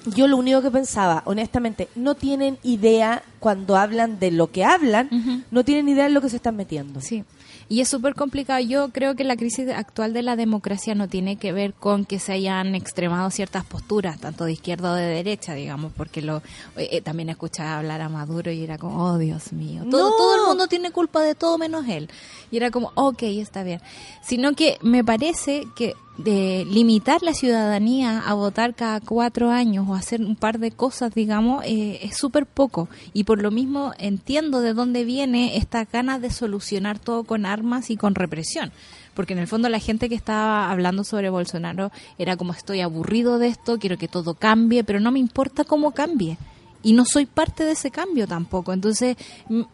Yo 0.06 0.26
lo 0.26 0.36
único 0.36 0.62
que 0.62 0.70
pensaba, 0.70 1.22
honestamente, 1.26 1.88
no 1.94 2.14
tienen 2.16 2.58
idea 2.64 3.22
cuando 3.38 3.76
hablan 3.76 4.18
de 4.18 4.30
lo 4.32 4.50
que 4.50 4.64
hablan, 4.64 5.44
no 5.50 5.64
tienen 5.64 5.88
idea 5.88 6.04
de 6.04 6.10
lo 6.10 6.20
que 6.20 6.28
se 6.28 6.36
están 6.36 6.56
metiendo. 6.56 7.00
Sí. 7.00 7.24
Y 7.68 7.80
es 7.80 7.88
súper 7.88 8.14
complicado. 8.14 8.60
Yo 8.60 8.90
creo 8.90 9.14
que 9.14 9.24
la 9.24 9.36
crisis 9.36 9.68
actual 9.70 10.12
de 10.12 10.22
la 10.22 10.36
democracia 10.36 10.94
no 10.94 11.08
tiene 11.08 11.36
que 11.36 11.52
ver 11.52 11.72
con 11.72 12.04
que 12.04 12.18
se 12.18 12.32
hayan 12.32 12.74
extremado 12.74 13.30
ciertas 13.30 13.64
posturas, 13.64 14.18
tanto 14.20 14.44
de 14.44 14.52
izquierda 14.52 14.92
o 14.92 14.94
de 14.94 15.06
derecha, 15.06 15.54
digamos, 15.54 15.92
porque 15.96 16.20
lo 16.20 16.38
eh, 16.76 16.88
eh, 16.92 17.00
también 17.00 17.30
escuchaba 17.30 17.78
hablar 17.78 18.00
a 18.02 18.08
Maduro 18.10 18.50
y 18.50 18.62
era 18.62 18.76
como, 18.78 19.02
oh 19.04 19.16
Dios 19.18 19.52
mío, 19.52 19.84
todo, 19.90 20.10
No. 20.10 20.16
todo 20.16 20.34
el 20.42 20.48
mundo 20.48 20.66
tiene 20.66 20.90
culpa 20.90 21.22
de 21.22 21.34
todo 21.34 21.56
menos 21.56 21.86
él. 21.88 22.10
Y 22.50 22.56
era 22.58 22.70
como, 22.70 22.90
ok, 22.94 23.22
está 23.22 23.62
bien. 23.62 23.80
Sino 24.22 24.52
que 24.54 24.76
me 24.82 25.02
parece 25.02 25.64
que 25.74 25.94
de 26.18 26.66
limitar 26.68 27.22
la 27.22 27.32
ciudadanía 27.32 28.20
a 28.20 28.34
votar 28.34 28.74
cada 28.74 29.00
cuatro 29.00 29.50
años 29.50 29.86
o 29.88 29.94
hacer 29.94 30.20
un 30.20 30.36
par 30.36 30.58
de 30.58 30.70
cosas, 30.70 31.14
digamos, 31.14 31.64
eh, 31.64 32.00
es 32.02 32.16
súper 32.16 32.46
poco. 32.46 32.88
Y 33.12 33.24
por 33.24 33.40
lo 33.40 33.50
mismo 33.50 33.92
entiendo 33.98 34.60
de 34.60 34.74
dónde 34.74 35.04
viene 35.04 35.56
esta 35.56 35.84
ganas 35.84 36.20
de 36.20 36.30
solucionar 36.30 36.98
todo 36.98 37.24
con 37.24 37.46
armas 37.46 37.90
y 37.90 37.96
con 37.96 38.14
represión. 38.14 38.72
Porque 39.14 39.32
en 39.32 39.38
el 39.38 39.46
fondo 39.46 39.68
la 39.68 39.78
gente 39.78 40.08
que 40.08 40.14
estaba 40.14 40.70
hablando 40.70 41.04
sobre 41.04 41.30
Bolsonaro 41.30 41.90
era 42.18 42.36
como 42.36 42.52
estoy 42.52 42.80
aburrido 42.80 43.38
de 43.38 43.48
esto, 43.48 43.78
quiero 43.78 43.98
que 43.98 44.08
todo 44.08 44.34
cambie, 44.34 44.84
pero 44.84 45.00
no 45.00 45.12
me 45.12 45.18
importa 45.18 45.64
cómo 45.64 45.92
cambie. 45.92 46.38
Y 46.84 46.94
no 46.94 47.04
soy 47.04 47.26
parte 47.26 47.64
de 47.64 47.72
ese 47.72 47.90
cambio 47.90 48.26
tampoco. 48.26 48.72
Entonces 48.72 49.16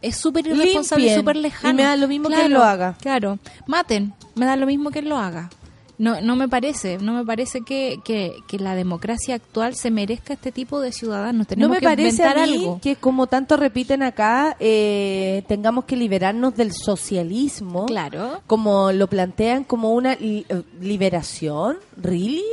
es 0.03 0.17
súper 0.17 0.47
irresponsable, 0.47 1.15
súper 1.15 1.37
lejano. 1.37 1.73
Y 1.73 1.77
me 1.77 1.83
da 1.83 1.97
lo 1.97 2.07
mismo 2.07 2.29
que 2.29 2.47
él 2.47 2.53
lo 2.53 2.63
haga. 2.63 2.97
Claro, 3.01 3.39
maten, 3.67 4.13
me 4.35 4.45
da 4.45 4.57
lo 4.57 4.67
mismo 4.67 4.91
que 4.91 4.99
él 4.99 5.09
lo 5.09 5.17
haga. 5.17 5.51
No, 5.99 6.21
no 6.21 6.37
me 6.37 6.49
parece, 6.49 6.99
no 6.99 7.13
me 7.13 7.25
parece 7.25 7.63
que, 7.63 7.99
que, 8.05 8.37
que 8.47 8.59
la 8.61 8.77
democracia 8.77 9.35
actual 9.35 9.75
se 9.75 9.91
merezca 9.91 10.35
este 10.35 10.53
tipo 10.53 10.81
de 10.81 10.93
ciudadanos. 10.93 11.41
No 11.41 11.45
Tenemos 11.45 11.71
me 11.75 11.81
que 11.81 11.85
parece 11.87 12.23
a 12.23 12.27
inventar 12.31 12.49
mí 12.49 12.55
algo. 12.65 12.81
que 12.81 12.95
como 12.95 13.27
tanto 13.27 13.57
repiten 13.57 14.05
acá, 14.05 14.57
eh, 14.61 15.43
tengamos 15.49 15.87
que 15.87 15.97
liberarnos 15.97 16.55
del 16.55 16.73
socialismo. 16.73 17.87
Claro. 17.87 18.43
Como 18.47 18.93
lo 18.93 19.09
plantean 19.09 19.65
como 19.65 19.93
una 19.93 20.15
li- 20.15 20.47
eh, 20.49 20.63
liberación, 20.81 21.79
¿really? 21.97 22.45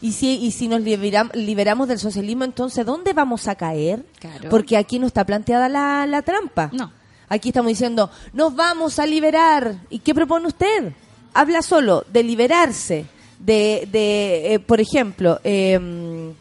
Y 0.00 0.12
si, 0.12 0.36
y 0.36 0.50
si 0.52 0.68
nos 0.68 0.80
liberam- 0.82 1.32
liberamos 1.34 1.88
del 1.88 1.98
socialismo, 1.98 2.44
entonces, 2.44 2.84
¿dónde 2.86 3.12
vamos 3.12 3.48
a 3.48 3.54
caer? 3.54 4.04
Claro. 4.20 4.48
Porque 4.48 4.76
aquí 4.76 4.98
no 4.98 5.06
está 5.06 5.24
planteada 5.24 5.68
la, 5.68 6.06
la 6.06 6.22
trampa. 6.22 6.70
No. 6.72 6.92
Aquí 7.28 7.48
estamos 7.48 7.68
diciendo, 7.70 8.10
nos 8.32 8.54
vamos 8.54 8.98
a 8.98 9.06
liberar. 9.06 9.76
¿Y 9.90 10.00
qué 10.00 10.14
propone 10.14 10.46
usted? 10.48 10.92
Habla 11.34 11.62
solo 11.62 12.04
de 12.12 12.22
liberarse, 12.22 13.06
de, 13.38 13.88
de 13.90 14.54
eh, 14.54 14.58
por 14.58 14.80
ejemplo, 14.80 15.40
eh, 15.44 16.32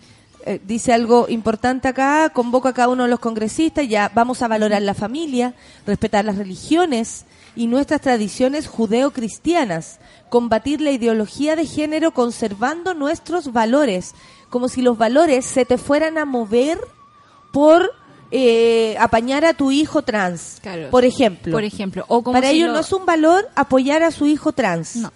eh, 0.45 0.59
dice 0.65 0.91
algo 0.91 1.27
importante 1.29 1.87
acá, 1.87 2.31
convoca 2.33 2.69
a 2.69 2.73
cada 2.73 2.89
uno 2.89 3.03
de 3.03 3.09
los 3.09 3.19
congresistas, 3.19 3.87
ya 3.87 4.11
vamos 4.13 4.41
a 4.41 4.47
valorar 4.47 4.81
la 4.81 4.95
familia, 4.95 5.53
respetar 5.85 6.25
las 6.25 6.37
religiones 6.37 7.25
y 7.55 7.67
nuestras 7.67 8.01
tradiciones 8.01 8.67
judeo-cristianas, 8.67 9.99
combatir 10.29 10.81
la 10.81 10.91
ideología 10.91 11.55
de 11.55 11.67
género 11.67 12.11
conservando 12.11 12.95
nuestros 12.95 13.53
valores, 13.53 14.15
como 14.49 14.67
si 14.67 14.81
los 14.81 14.97
valores 14.97 15.45
se 15.45 15.65
te 15.65 15.77
fueran 15.77 16.17
a 16.17 16.25
mover 16.25 16.79
por 17.53 17.91
eh, 18.31 18.95
apañar 18.99 19.43
a 19.45 19.53
tu 19.53 19.71
hijo 19.71 20.01
trans, 20.01 20.57
Claro. 20.61 20.89
por 20.89 21.03
ejemplo. 21.05 21.51
Por 21.51 21.63
ejemplo, 21.63 22.05
o 22.07 22.23
como 22.23 22.33
Para 22.35 22.49
si 22.49 22.55
ellos 22.57 22.67
lo- 22.69 22.73
no 22.75 22.79
es 22.79 22.91
un 22.93 23.05
valor 23.05 23.47
apoyar 23.55 24.03
a 24.03 24.11
su 24.11 24.25
hijo 24.25 24.51
trans. 24.53 24.95
No. 24.97 25.11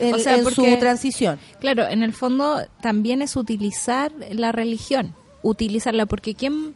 en, 0.00 0.14
O 0.14 0.18
sea, 0.20 0.36
en 0.36 0.44
porque- 0.44 0.54
su 0.74 0.78
transición. 0.78 1.40
Claro, 1.58 1.88
en 1.88 2.04
el 2.04 2.12
fondo 2.12 2.60
también 2.80 3.20
es 3.20 3.34
utilizar 3.34 4.12
la 4.30 4.52
religión, 4.52 5.12
utilizarla, 5.42 6.06
porque 6.06 6.36
quién, 6.36 6.72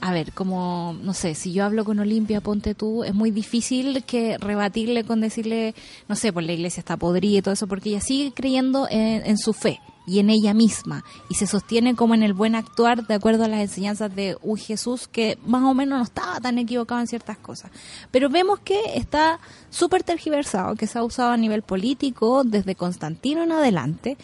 a 0.00 0.12
ver, 0.12 0.30
como, 0.32 0.96
no 1.02 1.12
sé, 1.12 1.34
si 1.34 1.52
yo 1.52 1.64
hablo 1.64 1.84
con 1.84 1.98
Olimpia, 1.98 2.40
ponte 2.40 2.76
tú, 2.76 3.02
es 3.02 3.14
muy 3.14 3.32
difícil 3.32 4.04
que 4.04 4.38
rebatirle 4.38 5.02
con 5.02 5.20
decirle, 5.20 5.74
no 6.06 6.14
sé, 6.14 6.32
pues 6.32 6.46
la 6.46 6.52
iglesia 6.52 6.78
está 6.82 6.96
podrida 6.96 7.38
y 7.38 7.42
todo 7.42 7.54
eso, 7.54 7.66
porque 7.66 7.88
ella 7.90 8.00
sigue 8.00 8.30
creyendo 8.32 8.86
en, 8.88 9.26
en 9.26 9.38
su 9.38 9.52
fe 9.52 9.80
y 10.06 10.18
en 10.18 10.30
ella 10.30 10.54
misma, 10.54 11.04
y 11.28 11.34
se 11.34 11.46
sostiene 11.46 11.94
como 11.94 12.14
en 12.14 12.22
el 12.22 12.32
buen 12.32 12.54
actuar 12.54 13.06
de 13.06 13.14
acuerdo 13.14 13.44
a 13.44 13.48
las 13.48 13.60
enseñanzas 13.60 14.14
de 14.14 14.36
un 14.42 14.56
Jesús 14.56 15.06
que 15.08 15.38
más 15.46 15.62
o 15.62 15.74
menos 15.74 15.98
no 15.98 16.04
estaba 16.04 16.40
tan 16.40 16.58
equivocado 16.58 17.00
en 17.00 17.06
ciertas 17.06 17.38
cosas. 17.38 17.70
Pero 18.10 18.28
vemos 18.28 18.60
que 18.60 18.80
está 18.94 19.38
súper 19.70 20.02
tergiversado, 20.02 20.74
que 20.74 20.86
se 20.86 20.98
ha 20.98 21.04
usado 21.04 21.30
a 21.30 21.36
nivel 21.36 21.62
político 21.62 22.42
desde 22.44 22.74
Constantino 22.74 23.42
en 23.42 23.52
adelante, 23.52 24.16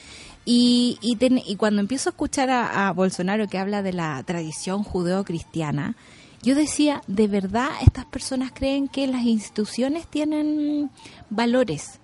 y, 0.51 0.99
y, 1.03 1.57
cuando 1.57 1.83
empiezo 1.83 2.09
a 2.09 2.13
escuchar 2.13 2.49
a, 2.49 2.89
a 2.89 2.93
Bolsonaro 2.93 3.49
que 3.49 3.59
habla 3.59 3.83
de 3.83 3.93
la 3.93 4.23
tradición 4.23 4.83
judeo-cristiana, 4.83 5.95
yo 6.43 6.55
decía, 6.55 7.03
¿de 7.07 7.27
verdad 7.27 7.69
estas 7.83 8.07
personas 8.07 8.53
creen 8.55 8.89
que 8.89 9.07
las 9.07 9.25
instituciones 9.25 10.07
tienen 10.07 10.91
valores? 11.29 12.01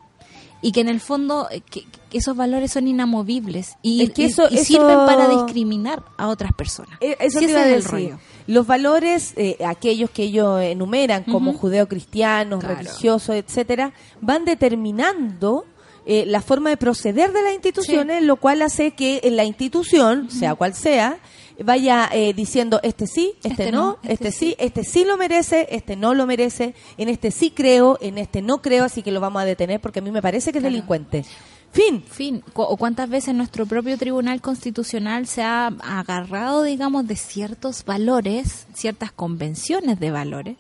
Y 0.66 0.72
que 0.72 0.80
en 0.80 0.88
el 0.88 1.00
fondo 1.00 1.46
eh, 1.50 1.60
que, 1.60 1.84
que 2.10 2.18
esos 2.18 2.34
valores 2.36 2.72
son 2.72 2.88
inamovibles 2.88 3.74
y, 3.82 4.02
Es 4.04 4.10
que 4.12 4.22
y- 4.22 4.24
eso- 4.26 4.48
y 4.50 4.54
eso- 4.54 4.64
sirven 4.64 4.96
para 5.06 5.28
discriminar 5.28 6.02
a 6.16 6.28
otras 6.28 6.52
personas. 6.54 6.96
Eh, 7.00 7.16
Eso 7.20 7.38
Sí, 7.38 7.44
te 7.46 7.52
iba 7.52 7.60
a 7.62 7.66
decir. 7.66 7.90
rollo. 7.90 8.18
Los 8.46 8.66
valores, 8.66 9.32
eh, 9.36 9.58
aquellos 9.66 10.10
que 10.10 10.24
ellos 10.24 10.60
enumeran 10.62 11.24
como 11.24 11.50
Ujú. 11.50 11.60
judeocristianos, 11.60 12.60
Claro. 12.60 12.76
religiosos, 12.76 13.36
etcétera, 13.36 13.92
van 14.20 14.44
determinando 14.44 15.64
eh, 16.06 16.24
la 16.26 16.42
forma 16.42 16.68
de 16.68 16.76
proceder 16.76 17.32
de 17.32 17.42
las 17.42 17.54
instituciones, 17.54 18.22
lo 18.22 18.36
cual 18.36 18.60
hace 18.60 18.90
que 18.90 19.20
en 19.24 19.36
la 19.36 19.44
institución, 19.44 20.30
sea 20.30 20.54
cual 20.54 20.74
sea, 20.74 21.16
vaya 21.62 22.08
eh, 22.12 22.32
diciendo 22.34 22.80
este 22.82 23.06
sí, 23.06 23.34
este, 23.44 23.48
Este 23.64 23.72
no, 23.72 23.98
este, 24.02 24.28
este 24.28 24.32
sí, 24.32 24.56
este 24.58 24.82
sí 24.84 25.04
lo 25.04 25.16
merece, 25.16 25.68
este 25.70 25.94
no 25.96 26.14
lo 26.14 26.26
merece, 26.26 26.74
en 26.98 27.08
este 27.08 27.30
sí 27.30 27.50
creo, 27.50 27.98
en 28.00 28.18
este 28.18 28.42
no 28.42 28.58
creo, 28.62 28.84
así 28.84 29.02
que 29.02 29.12
lo 29.12 29.20
vamos 29.20 29.42
a 29.42 29.44
detener 29.44 29.80
porque 29.80 30.00
a 30.00 30.02
mí 30.02 30.10
me 30.10 30.22
parece 30.22 30.50
que 30.52 30.58
es 30.58 30.62
Claro. 30.62 30.72
delincuente. 30.72 31.24
Fin. 31.72 32.04
fin, 32.08 32.44
o 32.54 32.76
cuántas 32.76 33.08
veces 33.08 33.34
nuestro 33.34 33.66
propio 33.66 33.98
Tribunal 33.98 34.40
Constitucional 34.40 35.26
se 35.26 35.42
ha 35.42 35.66
agarrado, 35.82 36.62
digamos, 36.62 37.06
de 37.08 37.16
ciertos 37.16 37.84
valores, 37.84 38.66
ciertas 38.74 39.10
convenciones 39.10 39.98
de 39.98 40.12
valores, 40.12 40.56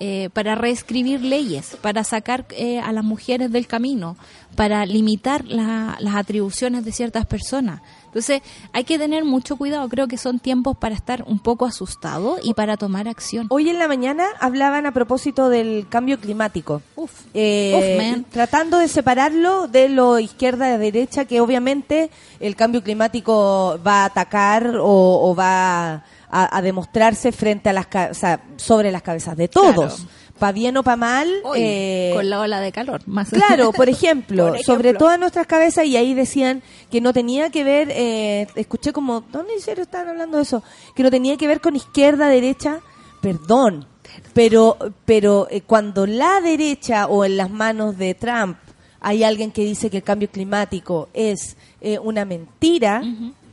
eh, 0.00 0.30
para 0.32 0.54
reescribir 0.56 1.20
leyes, 1.22 1.76
para 1.80 2.02
sacar 2.04 2.46
eh, 2.50 2.80
a 2.80 2.92
las 2.92 3.04
mujeres 3.04 3.50
del 3.52 3.66
camino, 3.68 4.16
para 4.56 4.84
limitar 4.86 5.44
la- 5.44 5.96
las 6.00 6.14
atribuciones 6.16 6.84
de 6.84 6.90
ciertas 6.92 7.26
personas. 7.26 7.80
Entonces, 8.08 8.42
hay 8.72 8.84
que 8.84 8.98
tener 8.98 9.24
mucho 9.24 9.56
cuidado. 9.56 9.88
Creo 9.88 10.08
que 10.08 10.18
son 10.18 10.38
tiempos 10.38 10.76
para 10.76 10.94
estar 10.94 11.24
un 11.26 11.38
poco 11.38 11.66
asustado 11.66 12.38
y 12.42 12.54
para 12.54 12.76
tomar 12.76 13.06
acción. 13.08 13.46
Hoy 13.50 13.68
en 13.68 13.78
la 13.78 13.88
mañana 13.88 14.26
hablaban 14.40 14.86
a 14.86 14.92
propósito 14.92 15.48
del 15.48 15.86
cambio 15.88 16.18
climático. 16.18 16.82
Uf. 16.96 17.12
Eh, 17.34 18.22
Uf, 18.24 18.32
tratando 18.32 18.78
de 18.78 18.88
separarlo 18.88 19.68
de 19.68 19.88
lo 19.88 20.18
izquierda 20.18 20.74
y 20.74 20.78
derecha, 20.78 21.24
que 21.24 21.40
obviamente 21.40 22.10
el 22.40 22.56
cambio 22.56 22.82
climático 22.82 23.78
va 23.86 24.02
a 24.02 24.04
atacar 24.06 24.76
o, 24.76 25.30
o 25.30 25.34
va 25.34 25.92
a, 25.94 26.02
a 26.30 26.62
demostrarse 26.62 27.32
frente 27.32 27.68
a 27.68 27.72
las 27.72 27.86
o 28.10 28.14
sea, 28.14 28.40
sobre 28.56 28.92
las 28.92 29.02
cabezas 29.02 29.36
de 29.36 29.48
todos, 29.48 29.96
Claro. 29.96 30.10
Pa 30.38 30.52
bien 30.52 30.76
o 30.76 30.82
pa 30.82 30.96
mal. 30.96 31.28
Hoy, 31.44 31.58
eh, 31.60 32.10
con 32.14 32.30
la 32.30 32.40
ola 32.40 32.60
de 32.60 32.72
calor. 32.72 33.02
Más 33.06 33.30
Claro, 33.30 33.72
por 33.72 33.88
ejemplo, 33.90 34.48
Por 34.48 34.62
sobre 34.62 34.88
ejemplo. 34.90 34.98
todas 35.06 35.18
nuestras 35.18 35.46
cabezas, 35.46 35.84
y 35.86 35.96
ahí 35.96 36.14
decían 36.14 36.62
que 36.90 37.00
no 37.00 37.12
tenía 37.12 37.50
que 37.50 37.64
ver, 37.64 37.88
eh, 37.90 38.46
escuché 38.54 38.92
como, 38.92 39.20
¿dónde 39.32 39.54
en 39.54 39.60
serio 39.60 39.82
estaban 39.82 40.08
hablando 40.08 40.36
de 40.38 40.44
eso? 40.44 40.62
Que 40.94 41.02
no 41.02 41.10
tenía 41.10 41.36
que 41.36 41.46
ver 41.46 41.60
con 41.60 41.76
izquierda, 41.76 42.28
derecha, 42.28 42.80
perdón, 43.20 43.86
pero, 44.32 44.76
pero 45.04 45.48
eh, 45.50 45.60
cuando 45.60 46.06
la 46.06 46.40
derecha 46.40 47.06
o 47.06 47.24
en 47.24 47.36
las 47.36 47.50
manos 47.50 47.98
de 47.98 48.14
Trump 48.14 48.56
hay 49.00 49.22
alguien 49.22 49.50
que 49.52 49.62
dice 49.64 49.90
que 49.90 49.98
el 49.98 50.02
cambio 50.02 50.28
climático 50.28 51.08
es 51.14 51.56
eh, 51.80 51.98
una 51.98 52.24
mentira, 52.24 53.02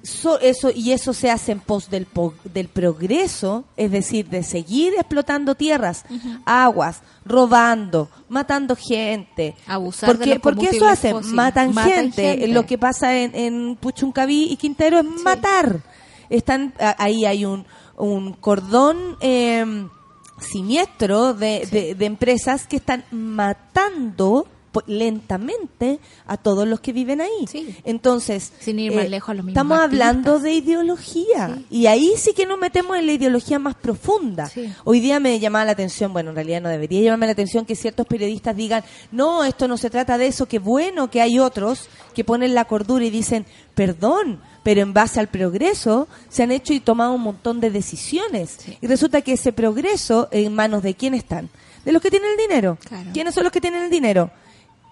so- 0.05 0.39
eso 0.39 0.69
y 0.73 0.91
eso 0.91 1.13
se 1.13 1.29
hace 1.31 1.51
en 1.51 1.59
pos 1.59 1.89
del, 1.89 2.05
po- 2.05 2.33
del 2.43 2.67
progreso, 2.67 3.65
es 3.75 3.91
decir, 3.91 4.27
de 4.29 4.43
seguir 4.43 4.93
explotando 4.93 5.55
tierras, 5.55 6.05
aguas, 6.45 7.01
robando, 7.25 8.09
matando 8.29 8.75
gente. 8.75 9.55
Abusar 9.67 10.09
de 10.09 10.15
porque, 10.15 10.29
los 10.33 10.39
porque 10.41 10.65
eso 10.77 10.87
hacen, 10.87 11.15
matan, 11.35 11.73
Matan 11.73 11.91
gente. 11.91 12.21
gente. 12.23 12.47
Lo 12.49 12.65
que 12.65 12.77
pasa 12.77 13.15
en, 13.17 13.35
en 13.35 13.75
Puchuncaví 13.75 14.45
y 14.51 14.55
Quintero 14.57 14.99
es 14.99 15.05
matar. 15.23 15.81
Están 16.29 16.73
ahí 16.97 17.25
hay 17.25 17.45
un, 17.45 17.65
un 17.97 18.33
cordón 18.33 19.17
eh, 19.21 19.87
siniestro 20.39 21.33
de, 21.33 21.65
de- 21.71 21.95
de 21.95 22.05
empresas 22.05 22.67
que 22.67 22.77
están 22.77 23.03
matando 23.11 24.47
lentamente 24.87 25.99
a 26.25 26.37
todos 26.37 26.67
los 26.67 26.79
que 26.79 26.93
viven 26.93 27.21
ahí. 27.21 27.47
Sí. 27.49 27.75
Entonces, 27.83 28.51
eh, 28.51 28.63
Sin 28.63 28.79
ir 28.79 28.93
más 28.93 29.09
lejos, 29.09 29.29
a 29.29 29.33
los 29.33 29.45
mismos 29.45 29.53
estamos 29.61 29.79
hablando 29.79 30.39
de 30.39 30.53
ideología 30.53 31.55
Sí. 31.55 31.65
y 31.69 31.85
ahí 31.87 32.13
sí 32.17 32.33
que 32.33 32.45
nos 32.45 32.57
metemos 32.59 32.97
en 32.97 33.05
la 33.05 33.13
ideología 33.13 33.59
más 33.59 33.75
profunda. 33.75 34.47
Sí. 34.47 34.71
Hoy 34.83 34.99
día 34.99 35.19
me 35.19 35.39
llamaba 35.39 35.65
la 35.65 35.71
atención, 35.71 36.13
bueno, 36.13 36.29
en 36.31 36.35
realidad 36.35 36.61
no 36.61 36.69
debería 36.69 37.01
llamarme 37.01 37.27
la 37.27 37.31
atención 37.33 37.65
que 37.65 37.75
ciertos 37.75 38.05
periodistas 38.07 38.55
digan, 38.55 38.83
no, 39.11 39.43
esto 39.43 39.67
no 39.67 39.77
se 39.77 39.89
trata 39.89 40.17
de 40.17 40.27
eso, 40.27 40.47
qué 40.47 40.59
bueno 40.59 41.09
que 41.09 41.21
hay 41.21 41.39
otros 41.39 41.87
que 42.13 42.23
ponen 42.23 42.53
la 42.55 42.65
cordura 42.65 43.05
y 43.05 43.09
dicen, 43.09 43.45
perdón, 43.73 44.39
pero 44.63 44.81
en 44.81 44.93
base 44.93 45.19
al 45.19 45.27
progreso 45.27 46.07
se 46.29 46.43
han 46.43 46.51
hecho 46.51 46.73
y 46.73 46.79
tomado 46.79 47.13
un 47.13 47.21
montón 47.21 47.59
de 47.59 47.69
decisiones. 47.69 48.57
Y 48.81 48.87
resulta 48.87 49.21
que 49.21 49.33
ese 49.33 49.53
progreso, 49.53 50.27
¿en 50.31 50.53
manos 50.55 50.81
de 50.83 50.95
quién 50.95 51.13
están? 51.13 51.49
De 51.83 51.91
los 51.91 52.01
que 52.01 52.09
tienen 52.09 52.31
el 52.31 52.37
dinero. 52.37 52.77
Claro. 52.87 53.11
¿Quiénes 53.13 53.35
son 53.35 53.43
los 53.43 53.53
que 53.53 53.61
tienen 53.61 53.83
el 53.83 53.89
dinero? 53.91 54.31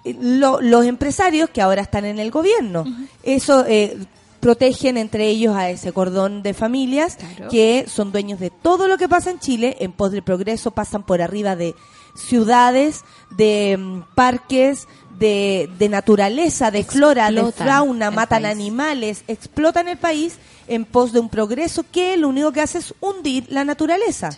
Eh, 0.06 0.16
lo- 0.20 0.60
los 0.62 0.86
empresarios 0.86 1.50
que 1.50 1.62
ahora 1.62 1.82
están 1.82 2.06
en 2.06 2.20
el 2.20 2.30
gobierno. 2.32 2.86
Eso 3.24 3.66
eh, 3.68 3.98
protegen 4.40 4.98
entre 4.98 5.28
ellos 5.30 5.56
a 5.56 5.70
ese 5.70 5.94
cordón 5.94 6.44
de 6.44 6.54
familias 6.54 7.16
Claro. 7.16 7.50
que 7.50 7.86
son 7.88 8.12
dueños 8.12 8.40
de 8.42 8.50
todo 8.50 8.88
lo 8.90 8.98
que 8.98 9.08
pasa 9.08 9.32
en 9.32 9.40
Chile, 9.40 9.78
en 9.80 9.94
pos 9.94 10.12
del 10.12 10.22
progreso 10.24 10.72
pasan 10.72 11.04
por 11.04 11.22
arriba 11.22 11.56
de 11.56 11.74
ciudades, 12.16 13.04
de 13.38 13.78
mm, 13.80 14.02
parques, 14.16 14.88
de, 15.18 15.70
de 15.80 15.88
naturaleza, 15.90 16.72
de 16.72 16.84
flora, 16.84 17.32
de 17.32 17.52
fauna, 17.52 18.12
matan 18.12 18.42
país. 18.44 18.52
animales, 18.56 19.24
explotan 19.28 19.88
el 19.88 19.98
país 19.98 20.38
en 20.68 20.86
pos 20.86 21.14
de 21.14 21.20
un 21.20 21.30
progreso 21.30 21.86
que 21.92 22.18
lo 22.18 22.28
único 22.28 22.52
que 22.52 22.62
hace 22.62 22.80
es 22.80 22.94
hundir 23.00 23.46
la 23.50 23.64
naturaleza. 23.64 24.32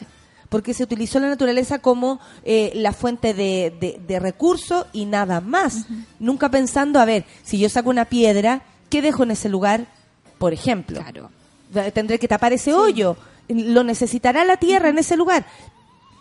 Porque 0.55 0.73
se 0.73 0.83
utilizó 0.83 1.19
la 1.19 1.27
naturaleza 1.27 1.79
como 1.79 2.21
eh, 2.45 2.71
la 2.75 2.93
fuente 2.93 3.33
de, 3.33 3.75
de- 3.77 3.99
de 4.07 4.19
recursos 4.19 4.85
y 4.93 5.03
nada 5.03 5.41
más. 5.41 5.85
Nunca 6.17 6.47
pensando, 6.49 6.99
a 7.01 7.05
ver, 7.05 7.25
si 7.43 7.59
yo 7.59 7.67
saco 7.67 7.89
una 7.89 8.05
piedra, 8.05 8.61
¿qué 8.89 9.01
dejo 9.01 9.23
en 9.23 9.31
ese 9.31 9.49
lugar? 9.49 9.87
Por 10.37 10.53
ejemplo. 10.53 11.01
Claro. 11.01 11.29
Tendré 11.93 12.19
que 12.19 12.29
tapar 12.29 12.53
ese 12.53 12.73
hoyo. 12.73 13.17
Lo 13.49 13.83
necesitará 13.83 14.45
la 14.45 14.55
tierra 14.55 14.87
en 14.87 14.97
ese 14.97 15.17
lugar. 15.17 15.45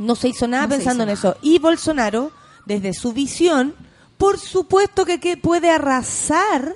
No 0.00 0.16
se 0.16 0.30
hizo 0.30 0.48
nada 0.48 0.64
No 0.64 0.70
pensando 0.70 1.04
hizo 1.04 1.12
en 1.12 1.16
eso. 1.16 1.36
Y 1.40 1.60
Bolsonaro, 1.60 2.32
desde 2.66 2.92
su 2.92 3.12
visión, 3.12 3.72
por 4.18 4.40
supuesto 4.40 5.04
que, 5.04 5.20
que 5.20 5.36
puede 5.36 5.70
arrasar 5.70 6.74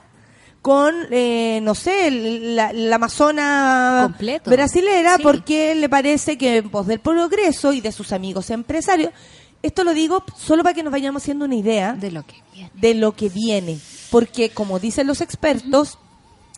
con, 0.68 0.94
eh, 1.10 1.60
no 1.62 1.74
sé, 1.74 2.10
la, 2.10 2.74
la 2.74 2.96
Amazona 2.96 4.00
Completo. 4.02 4.50
brasilera, 4.50 5.16
Sí. 5.16 5.22
porque 5.22 5.74
le 5.74 5.88
parece 5.88 6.36
que 6.36 6.58
en 6.58 6.68
pos 6.68 6.86
del 6.86 6.98
progreso 7.00 7.72
y 7.72 7.80
de 7.80 7.90
sus 7.90 8.12
amigos 8.12 8.50
empresarios, 8.50 9.10
esto 9.62 9.82
lo 9.82 9.94
digo 9.94 10.22
solo 10.36 10.62
para 10.62 10.74
que 10.74 10.82
nos 10.82 10.92
vayamos 10.92 11.22
haciendo 11.22 11.46
una 11.46 11.54
idea 11.54 11.94
De 11.94 12.10
lo 12.10 12.22
que 12.26 12.34
viene. 12.52 12.70
de 12.74 12.92
lo 12.94 13.12
que 13.16 13.30
viene. 13.30 13.78
Porque, 14.10 14.50
como 14.50 14.78
dicen 14.78 15.06
los 15.06 15.22
expertos, 15.22 15.96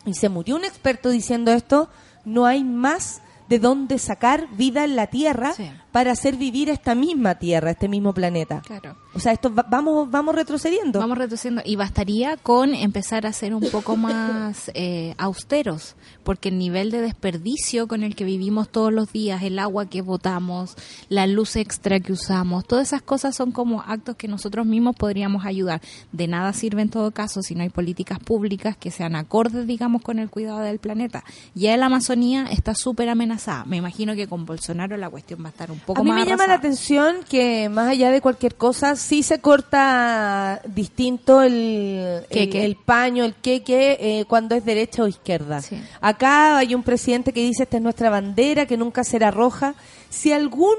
y 0.05 0.13
se 0.15 0.27
murió 0.27 0.57
un 0.57 0.65
experto 0.65 1.09
diciendo 1.09 1.53
esto, 1.53 1.87
no 2.25 2.45
hay 2.45 2.65
más 2.65 3.21
de 3.47 3.59
dónde 3.59 3.97
sacar 3.97 4.49
vida 4.57 4.83
en 4.83 4.97
la 4.97 5.07
Tierra 5.07 5.53
Sí. 5.53 5.71
Para 5.91 6.11
hacer 6.11 6.35
vivir 6.37 6.69
esta 6.69 6.95
misma 6.95 7.35
Tierra, 7.35 7.71
este 7.71 7.87
mismo 7.87 8.13
planeta. 8.13 8.61
Claro. 8.65 8.95
O 9.13 9.19
sea, 9.19 9.33
esto 9.33 9.53
va- 9.53 9.65
vamos 9.69 10.09
vamos 10.09 10.33
retrocediendo. 10.35 10.99
Vamos 10.99 11.17
reduciendo 11.17 11.61
y 11.65 11.75
bastaría 11.75 12.37
con 12.37 12.73
empezar 12.73 13.25
a 13.25 13.33
ser 13.33 13.53
un 13.53 13.69
poco 13.69 13.95
más 13.97 14.71
eh, 14.73 15.13
austeros, 15.17 15.95
porque 16.23 16.49
el 16.49 16.57
nivel 16.57 16.91
de 16.91 17.01
desperdicio 17.01 17.87
con 17.87 18.03
el 18.03 18.15
que 18.15 18.23
vivimos 18.23 18.69
todos 18.69 18.93
los 18.93 19.11
días, 19.11 19.43
el 19.43 19.59
agua 19.59 19.85
que 19.87 20.01
botamos, 20.01 20.75
la 21.09 21.27
luz 21.27 21.55
extra 21.57 21.99
que 21.99 22.13
usamos, 22.13 22.65
todas 22.65 22.87
esas 22.87 23.01
cosas 23.01 23.35
son 23.35 23.51
como 23.51 23.81
actos 23.81 24.15
que 24.15 24.27
nosotros 24.29 24.65
mismos 24.65 24.95
podríamos 24.95 25.45
ayudar. 25.45 25.81
De 26.13 26.27
nada 26.27 26.53
sirve 26.53 26.81
en 26.83 26.89
todo 26.89 27.11
caso 27.11 27.41
si 27.41 27.53
no 27.55 27.63
hay 27.63 27.69
políticas 27.69 28.19
públicas 28.19 28.77
que 28.77 28.91
sean 28.91 29.15
acordes, 29.15 29.67
digamos, 29.67 30.01
con 30.01 30.19
el 30.19 30.29
cuidado 30.29 30.59
del 30.59 30.79
planeta. 30.79 31.23
Ya 31.53 31.75
la 31.75 31.87
Amazonía 31.87 32.45
está 32.49 32.75
súper 32.75 33.09
amenazada. 33.09 33.65
Me 33.65 33.77
imagino 33.77 34.15
que 34.15 34.27
con 34.27 34.45
Bolsonaro 34.45 34.95
la 34.95 35.09
cuestión 35.09 35.41
va 35.43 35.47
a 35.47 35.49
estar 35.49 35.69
un 35.71 35.79
poco 35.85 36.01
A 36.01 36.03
mí 36.03 36.11
más 36.11 36.19
me 36.19 36.25
llama 36.25 36.47
la 36.47 36.55
atención 36.55 37.17
que 37.29 37.69
más 37.69 37.89
allá 37.89 38.11
de 38.11 38.21
cualquier 38.21 38.55
cosa, 38.55 38.95
sí 38.95 39.23
se 39.23 39.39
corta 39.39 40.61
distinto 40.65 41.41
el, 41.41 42.25
¿Qué, 42.29 42.65
el, 42.65 42.75
paño, 42.75 43.23
el 43.23 43.35
queque, 43.35 43.97
eh, 43.99 44.25
cuando 44.27 44.55
es 44.55 44.65
derecha 44.65 45.03
o 45.03 45.07
izquierda. 45.07 45.61
Sí. 45.61 45.81
Acá 45.99 46.57
hay 46.57 46.75
un 46.75 46.83
presidente 46.83 47.33
que 47.33 47.41
dice 47.41 47.63
esta 47.63 47.77
es 47.77 47.83
nuestra 47.83 48.09
bandera, 48.09 48.65
que 48.65 48.77
nunca 48.77 49.03
será 49.03 49.31
roja. 49.31 49.75
Si 50.09 50.31
algún, 50.31 50.75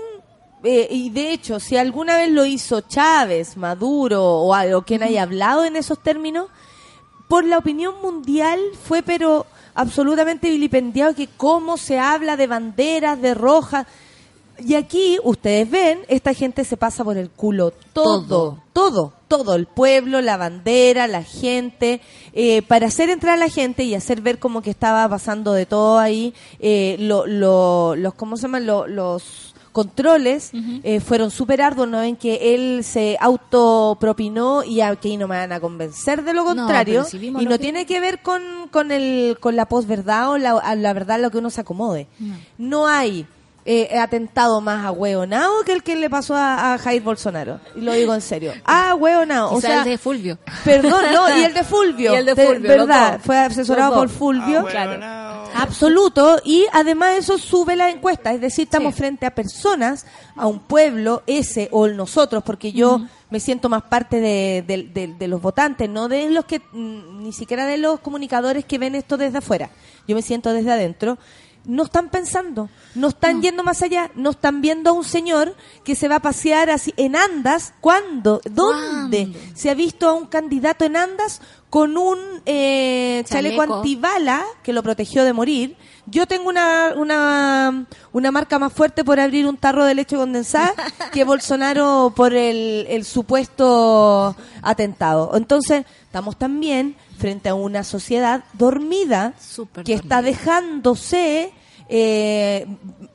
eh, 0.65 0.88
y 0.91 1.11
de 1.11 1.33
hecho, 1.33 1.61
si 1.61 1.77
alguna 1.77 2.17
vez 2.17 2.31
lo 2.31 2.45
hizo 2.45 2.81
Chávez, 2.83 3.57
Maduro 3.57 4.25
o, 4.25 4.77
o 4.77 4.83
quien 4.83 5.03
haya 5.03 5.23
hablado 5.23 5.65
en 5.65 5.77
esos 5.77 6.03
términos, 6.03 6.49
por 7.29 7.45
la 7.45 7.59
opinión 7.59 7.95
mundial 8.03 8.61
fue 8.85 9.03
pero 9.03 9.47
absolutamente 9.75 10.51
vilipendiado 10.51 11.15
que 11.15 11.29
cómo 11.29 11.77
se 11.77 11.99
habla 11.99 12.37
de 12.37 12.47
banderas, 12.47 13.21
de 13.21 13.35
rojas. 13.35 13.87
Y 14.59 14.75
aquí, 14.75 15.19
ustedes 15.25 15.69
ven, 15.71 16.01
esta 16.09 16.35
gente 16.35 16.65
se 16.65 16.77
pasa 16.77 17.03
por 17.05 17.17
el 17.17 17.31
culo 17.31 17.73
todo, 17.93 18.23
Todo. 18.27 18.59
todo, 18.73 19.12
todo, 19.29 19.55
el 19.55 19.67
pueblo, 19.67 20.21
la 20.21 20.37
bandera, 20.37 21.07
la 21.09 21.23
gente, 21.23 22.01
eh, 22.33 22.62
para 22.62 22.87
hacer 22.87 23.11
entrar 23.11 23.35
a 23.35 23.37
la 23.38 23.49
gente 23.49 23.83
y 23.85 23.95
hacer 23.95 24.21
ver 24.21 24.38
como 24.38 24.62
que 24.62 24.71
estaba 24.71 25.09
pasando 25.09 25.53
de 25.53 25.67
todo 25.67 25.99
ahí, 25.99 26.33
eh, 26.61 26.97
lo, 27.01 27.27
lo- 27.27 27.97
los, 27.97 28.15
¿cómo 28.15 28.37
se 28.37 28.43
llaman? 28.43 28.67
Lo- 28.67 28.87
los 28.87 29.55
controles 29.73 30.51
eh, 30.83 31.01
fueron 31.01 31.31
súper 31.31 31.62
arduos, 31.62 31.88
¿no 31.88 32.01
ven 32.01 32.15
que 32.17 32.55
él 32.55 32.85
se 32.85 33.17
autopropinó 33.19 34.65
y 34.65 34.81
aquí 34.83 35.17
no 35.17 35.27
me 35.29 35.37
van 35.37 35.53
a 35.53 35.61
convencer 35.61 36.23
de 36.25 36.35
lo 36.35 36.43
No, 36.43 36.55
contrario 36.55 37.05
si 37.05 37.19
vimos 37.19 37.41
y 37.43 37.47
no 37.47 37.53
que- 37.53 37.59
tiene 37.59 37.87
que 37.87 37.99
ver 38.01 38.21
con, 38.23 38.43
con, 38.71 38.91
el, 38.93 39.38
con 39.41 39.57
la 39.57 39.67
posverdad 39.67 40.31
o 40.31 40.38
la, 40.38 40.75
la 40.75 40.93
verdad 40.93 41.21
lo 41.21 41.31
que 41.31 41.38
uno 41.38 41.51
se 41.51 41.62
acomode. 41.62 42.07
No, 42.59 42.87
hay 42.87 43.27
eh, 43.64 43.96
atentado 43.98 44.61
más 44.61 44.85
a 44.85 44.90
hueonao 44.90 45.62
que 45.64 45.72
el 45.72 45.83
que 45.83 45.94
le 45.96 46.11
pasó 46.11 46.35
a, 46.35 46.75
a 46.75 46.79
Jair 46.79 47.03
Bolsonaro. 47.03 47.61
Y 47.77 47.81
lo 47.81 47.92
digo 47.92 48.12
en 48.14 48.20
serio. 48.20 48.53
Ah, 48.64 48.94
hueonao. 48.94 49.55
O 49.55 49.61
sea, 49.61 49.79
el 49.79 49.85
de 49.85 49.98
Fulvio. 49.98 50.38
Perdón, 50.64 51.05
no, 51.12 51.38
y 51.38 51.44
el 51.44 51.55
de 51.55 51.62
Fulvio. 51.64 52.12
Y 52.12 52.16
el 52.16 52.25
de 52.27 52.35
Fulvio, 52.35 52.77
los 52.77 52.87
verdad, 52.88 53.20
fue 53.25 53.38
asesorado 53.38 53.94
por. 53.94 54.09
Fulvio. 54.09 54.64
Claro. 54.66 55.42
Absoluto, 55.55 56.40
y 56.44 56.64
además 56.72 57.18
eso 57.18 57.37
sube 57.38 57.77
la 57.77 57.90
encuesta, 57.90 58.33
es 58.33 58.40
decir, 58.40 58.64
estamos 58.64 58.94
Sí. 58.94 58.98
frente 59.01 59.27
a 59.27 59.35
personas, 59.35 60.07
a 60.35 60.46
un 60.46 60.61
pueblo, 60.61 61.22
ese 61.27 61.68
o 61.72 61.85
el 61.87 61.96
nosotros, 61.96 62.42
porque 62.42 62.72
yo 62.72 63.03
me 63.31 63.38
siento 63.38 63.68
más 63.68 63.83
parte 63.83 64.20
de, 64.20 64.64
de- 64.66 64.85
de- 64.85 65.14
de 65.14 65.29
los 65.29 65.40
votantes, 65.42 65.88
no 65.90 66.09
de 66.09 66.31
los 66.31 66.46
que, 66.46 66.61
mm, 66.72 67.22
ni 67.22 67.33
siquiera 67.33 67.66
de 67.66 67.77
los 67.79 68.01
comunicadores 68.01 68.64
que 68.64 68.79
ven 68.79 68.94
esto 68.94 69.16
desde 69.18 69.38
afuera, 69.38 69.68
yo 70.09 70.16
me 70.16 70.22
siento 70.22 70.53
desde 70.53 70.72
adentro. 70.72 71.18
No 71.64 71.85
están 71.85 72.09
pensando, 72.09 72.68
no 72.94 73.09
están 73.09 73.40
yendo 73.40 73.62
más 73.62 73.83
allá, 73.83 74.11
no 74.16 74.31
están 74.31 74.61
viendo 74.61 74.90
a 74.90 74.92
un 74.92 75.05
señor 75.05 75.55
que 75.85 75.94
se 75.94 76.09
va 76.09 76.16
a 76.16 76.20
pasear 76.20 76.70
así 76.70 76.92
en 76.96 77.14
andas. 77.14 77.72
¿Cuándo? 77.81 78.40
¿Dónde? 78.51 79.29
¿Cuándo? 79.31 79.38
Se 79.55 79.70
ha 79.70 79.75
visto 79.75 80.09
a 80.09 80.12
un 80.12 80.27
candidato 80.27 80.85
en 80.85 80.96
andas 80.96 81.40
con 81.70 81.96
un 81.96 82.18
eh, 82.44 83.25
chaleco 83.27 83.57
Chaleco. 83.57 83.77
antibala 83.77 84.44
que 84.62 84.75
lo 84.75 84.83
protegió 84.83 85.25
de 85.25 85.33
morir. 85.33 85.77
Yo 86.05 86.27
tengo 86.27 86.48
una, 86.48 86.92
una, 86.96 87.87
una 88.12 88.31
marca 88.31 88.59
más 88.59 88.72
fuerte 88.72 89.05
por 89.05 89.20
abrir 89.20 89.46
un 89.46 89.57
tarro 89.57 89.85
de 89.85 89.94
leche 89.94 90.16
condensada 90.16 90.75
que 91.12 91.25
Bolsonaro 91.25 92.12
por 92.14 92.35
el, 92.35 92.87
el 92.90 93.05
supuesto 93.05 94.37
atentado. 94.61 95.31
Entonces, 95.35 95.87
estamos 96.05 96.37
también 96.37 96.96
frente 97.22 97.48
a 97.48 97.54
una 97.54 97.85
sociedad 97.85 98.42
dormida 98.52 99.35
que 99.85 99.94
está 99.94 100.22
dejándose 100.22 101.52
eh, 101.88 102.66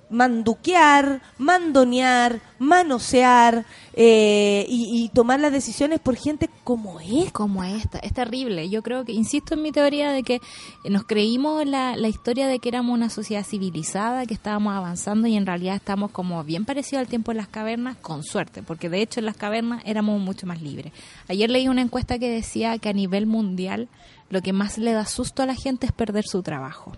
manduquear, 0.09 1.21
mandonear, 1.37 2.39
manosear 2.59 3.65
eh, 3.93 4.65
y, 4.69 5.03
y 5.03 5.09
tomar 5.09 5.39
las 5.39 5.51
decisiones 5.51 5.99
por 5.99 6.15
gente 6.15 6.49
como 6.63 6.99
esta. 6.99 7.31
como 7.31 7.63
esta. 7.63 7.99
Es 7.99 8.13
terrible. 8.13 8.69
Yo 8.69 8.83
creo 8.83 9.05
que, 9.05 9.11
insisto 9.11 9.53
en 9.53 9.61
mi 9.61 9.71
teoría 9.71 10.11
de 10.11 10.23
que 10.23 10.41
nos 10.85 11.03
creímos 11.03 11.65
la, 11.65 11.95
la 11.95 12.07
historia 12.07 12.47
de 12.47 12.59
que 12.59 12.69
éramos 12.69 12.93
una 12.93 13.09
sociedad 13.09 13.45
civilizada, 13.45 14.25
que 14.25 14.33
estábamos 14.33 14.73
avanzando 14.73 15.27
y 15.27 15.35
en 15.35 15.45
realidad 15.45 15.75
estamos 15.75 16.11
como 16.11 16.43
bien 16.43 16.65
parecido 16.65 16.99
al 16.99 17.07
tiempo 17.07 17.31
de 17.31 17.37
las 17.37 17.47
cavernas, 17.47 17.97
con 17.97 18.23
suerte, 18.23 18.63
porque 18.63 18.89
de 18.89 19.01
hecho 19.01 19.19
en 19.19 19.25
las 19.25 19.37
cavernas 19.37 19.81
éramos 19.85 20.19
mucho 20.19 20.47
más 20.47 20.61
libres. 20.61 20.93
Ayer 21.27 21.49
leí 21.49 21.67
una 21.67 21.81
encuesta 21.81 22.19
que 22.19 22.29
decía 22.29 22.77
que 22.79 22.89
a 22.89 22.93
nivel 22.93 23.25
mundial 23.25 23.87
lo 24.29 24.41
que 24.41 24.53
más 24.53 24.77
le 24.77 24.91
da 24.91 25.05
susto 25.05 25.43
a 25.43 25.45
la 25.45 25.55
gente 25.55 25.85
es 25.85 25.91
perder 25.91 26.25
su 26.25 26.43
trabajo. 26.43 26.93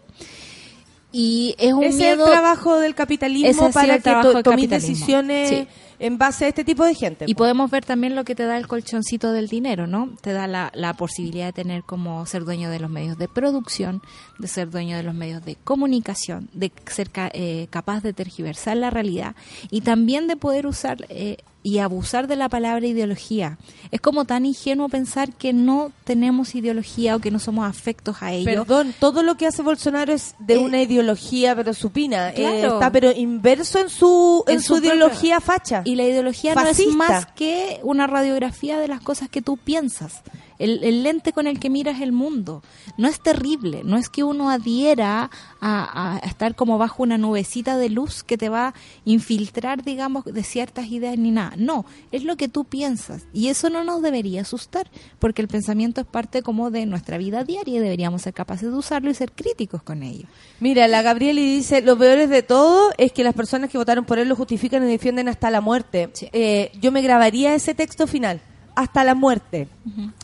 Y 1.12 1.56
es 1.58 1.74
un 1.74 1.80
miedo... 1.80 1.94
es 1.96 2.02
el 2.02 2.18
trabajo 2.26 2.78
del 2.80 2.94
capitalismo 2.96 3.72
para 3.72 3.98
que 4.00 4.12
to- 4.12 4.44
tomes 4.44 4.70
decisiones 4.70 5.50
Sí. 5.50 5.68
en 5.98 6.18
base 6.20 6.46
a 6.46 6.48
este 6.50 6.64
tipo 6.64 6.86
de 6.86 6.94
gente. 6.94 7.26
Y 7.28 7.34
po. 7.34 7.40
podemos 7.40 7.72
ver 7.72 7.84
también 7.84 8.16
lo 8.16 8.24
que 8.24 8.36
te 8.36 8.44
da 8.46 8.58
el 8.58 8.68
colchoncito 8.68 9.32
del 9.32 9.48
dinero, 9.48 9.88
¿no? 9.88 10.12
Te 10.22 10.34
da 10.34 10.46
la, 10.46 10.72
la 10.76 10.94
posibilidad 10.94 11.48
de 11.48 11.54
tener 11.54 11.84
como 11.84 12.26
ser 12.28 12.46
dueño 12.46 12.70
de 12.70 12.80
los 12.80 12.92
medios 12.92 13.18
de 13.18 13.28
producción, 13.28 14.02
de 14.40 14.48
ser 14.48 14.70
dueño 14.72 14.98
de 14.98 15.04
los 15.04 15.14
medios 15.14 15.44
de 15.46 15.56
comunicación, 15.64 16.50
de 16.54 16.72
ser 16.88 17.10
ca- 17.12 17.30
eh, 17.34 17.68
capaz 17.70 18.02
de 18.02 18.14
tergiversar 18.14 18.78
la 18.78 18.90
realidad 18.90 19.36
y 19.70 19.82
también 19.82 20.28
de 20.28 20.36
poder 20.38 20.66
usar 20.66 21.06
eh, 21.10 21.38
y 21.62 21.80
abusar 21.80 22.28
de 22.28 22.38
la 22.38 22.48
palabra 22.48 22.88
ideología. 22.88 23.58
Es 23.92 24.00
como 24.00 24.24
tan 24.24 24.46
ingenuo 24.46 24.88
pensar 24.88 25.34
que 25.34 25.52
no 25.52 25.92
tenemos 26.06 26.56
ideología 26.56 27.18
o 27.18 27.20
que 27.20 27.32
no 27.32 27.40
somos 27.40 27.68
afectos 27.68 28.16
a 28.22 28.32
ello. 28.32 28.46
Perdón, 28.64 28.94
todo 28.98 29.24
lo 29.24 29.36
que 29.36 29.46
hace 29.46 29.62
Bolsonaro 29.62 30.14
es 30.14 30.36
de 30.40 30.54
Eh, 30.54 30.58
una 30.58 30.82
ideología 30.82 31.54
pero 31.58 31.74
supina. 31.74 32.30
Eh, 32.30 32.36
claro. 32.36 32.76
está 32.76 32.92
pero 32.94 33.12
inverso 33.12 33.78
en 33.80 33.90
su 33.90 34.46
en, 34.48 34.54
En 34.56 34.62
su, 34.62 34.68
su 34.68 34.74
propia- 34.76 34.96
ideología 34.96 35.42
facha. 35.42 35.82
Y 35.84 35.96
la 35.96 36.04
ideología 36.06 36.56
no 36.56 36.62
Fascista. 36.62 36.90
es 36.92 36.96
más 36.96 37.26
que 37.36 37.82
una 37.84 38.08
radiografía 38.08 38.80
de 38.80 38.88
las 38.88 39.02
cosas 39.02 39.28
que 39.28 39.42
tú 39.42 39.58
piensas. 39.58 40.22
El, 40.60 40.84
el 40.84 41.04
lente 41.04 41.34
con 41.34 41.48
el 41.48 41.60
que 41.60 41.70
miras 41.70 42.02
el 42.02 42.12
mundo. 42.12 42.62
No 42.98 43.08
es 43.08 43.22
terrible, 43.22 43.82
no 43.84 43.98
es 43.98 44.10
que 44.10 44.24
uno 44.24 44.50
adhiera 44.50 45.32
a, 45.62 46.18
a 46.18 46.18
estar 46.20 46.56
como 46.56 46.78
bajo 46.78 47.02
una 47.04 47.18
nubecita 47.18 47.78
de 47.78 47.90
luz 47.90 48.24
que 48.24 48.38
te 48.38 48.50
va 48.50 48.68
a 48.68 48.74
infiltrar, 49.06 49.84
digamos, 49.84 50.26
de 50.26 50.44
ciertas 50.44 50.88
ideas 50.88 51.18
ni 51.18 51.32
nada. 51.32 51.54
No, 51.58 51.86
es 52.12 52.24
lo 52.24 52.36
que 52.36 52.48
tú 52.48 52.66
piensas. 52.66 53.24
Y 53.34 53.48
eso 53.48 53.70
no 53.70 53.84
nos 53.84 54.02
debería 54.02 54.42
asustar, 54.42 54.90
porque 55.20 55.42
el 55.42 55.48
pensamiento 55.48 56.02
es 56.02 56.08
parte 56.08 56.42
como 56.42 56.72
de 56.72 56.86
nuestra 56.86 57.18
vida 57.18 57.44
diaria 57.44 57.78
y 57.78 57.80
deberíamos 57.80 58.22
ser 58.22 58.34
capaces 58.34 58.70
de 58.70 58.78
usarlo 58.78 59.10
y 59.10 59.14
ser 59.14 59.32
críticos 59.32 59.82
con 59.82 60.04
ello. 60.04 60.26
Mira, 60.60 60.88
la 60.88 61.02
Gabrieli 61.02 61.56
dice, 61.56 61.82
lo 61.82 61.98
peor 61.98 62.20
es 62.20 62.30
de 62.30 62.44
todo 62.44 62.92
es 62.98 63.12
que 63.12 63.24
las 63.24 63.34
personas 63.34 63.70
que 63.70 63.78
votaron 63.78 64.06
por 64.06 64.20
él 64.20 64.28
lo 64.28 64.36
justifican 64.36 64.84
y 64.84 64.92
defienden 64.92 65.30
hasta 65.30 65.50
la 65.50 65.62
muerte. 65.62 66.10
Sí. 66.14 66.30
Eh, 66.34 66.72
yo 66.82 66.92
me 66.92 67.02
grabaría 67.02 67.56
ese 67.56 67.74
texto 67.74 68.08
final, 68.08 68.42
hasta 68.80 69.04
la 69.04 69.14
muerte. 69.14 69.68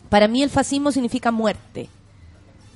Para 0.08 0.28
mí 0.28 0.42
el 0.42 0.48
fascismo 0.48 0.90
significa 0.90 1.30
muerte. 1.30 1.90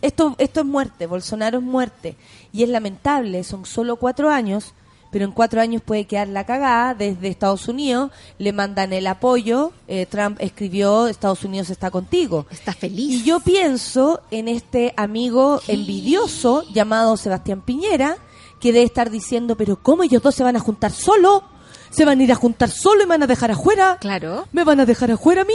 Esto, 0.02 0.34
esto 0.36 0.60
es 0.60 0.66
muerte, 0.66 1.06
Bolsonaro 1.06 1.58
es 1.58 1.64
muerte. 1.64 2.16
Y 2.52 2.62
es 2.64 2.68
lamentable, 2.68 3.42
son 3.44 3.64
solo 3.64 3.96
cuatro 3.96 4.28
años, 4.28 4.74
pero 5.10 5.24
en 5.24 5.32
cuatro 5.32 5.58
años 5.58 5.80
puede 5.82 6.04
quedar 6.04 6.28
la 6.28 6.44
cagada. 6.44 6.94
Desde 6.94 7.28
Estados 7.28 7.66
Unidos 7.66 8.10
le 8.36 8.52
mandan 8.52 8.92
el 8.92 9.06
apoyo. 9.06 9.72
eh, 9.88 10.04
Trump 10.04 10.36
escribió, 10.40 11.06
Estados 11.06 11.44
Unidos 11.44 11.70
está 11.70 11.90
contigo. 11.90 12.44
Está 12.50 12.74
feliz. 12.74 13.22
Y 13.22 13.22
yo 13.24 13.40
pienso 13.40 14.20
en 14.30 14.48
este 14.48 14.92
amigo 14.98 15.62
envidioso 15.66 16.62
llamado 16.74 17.16
Sebastián 17.16 17.62
Piñera, 17.62 18.18
que 18.60 18.74
debe 18.74 18.84
estar 18.84 19.08
diciendo, 19.08 19.56
pero 19.56 19.82
¿cómo 19.82 20.02
ellos 20.02 20.22
dos 20.22 20.34
se 20.34 20.44
van 20.44 20.56
a 20.56 20.60
juntar 20.60 20.92
solo? 20.92 21.42
¿Se 21.90 22.05
van 22.05 22.20
a 22.20 22.22
ir 22.22 22.33
a 22.33 22.37
juntar 22.37 22.70
solo 22.70 23.03
y 23.03 23.05
me 23.05 23.11
van 23.11 23.24
a 23.24 23.26
dejar 23.26 23.50
afuera? 23.50 23.98
Claro. 24.00 24.46
¿Me 24.53 24.64
van 24.64 24.81
a 24.81 24.87
dejar 24.87 25.11
afuera 25.11 25.42
a 25.42 25.44
mí? 25.44 25.55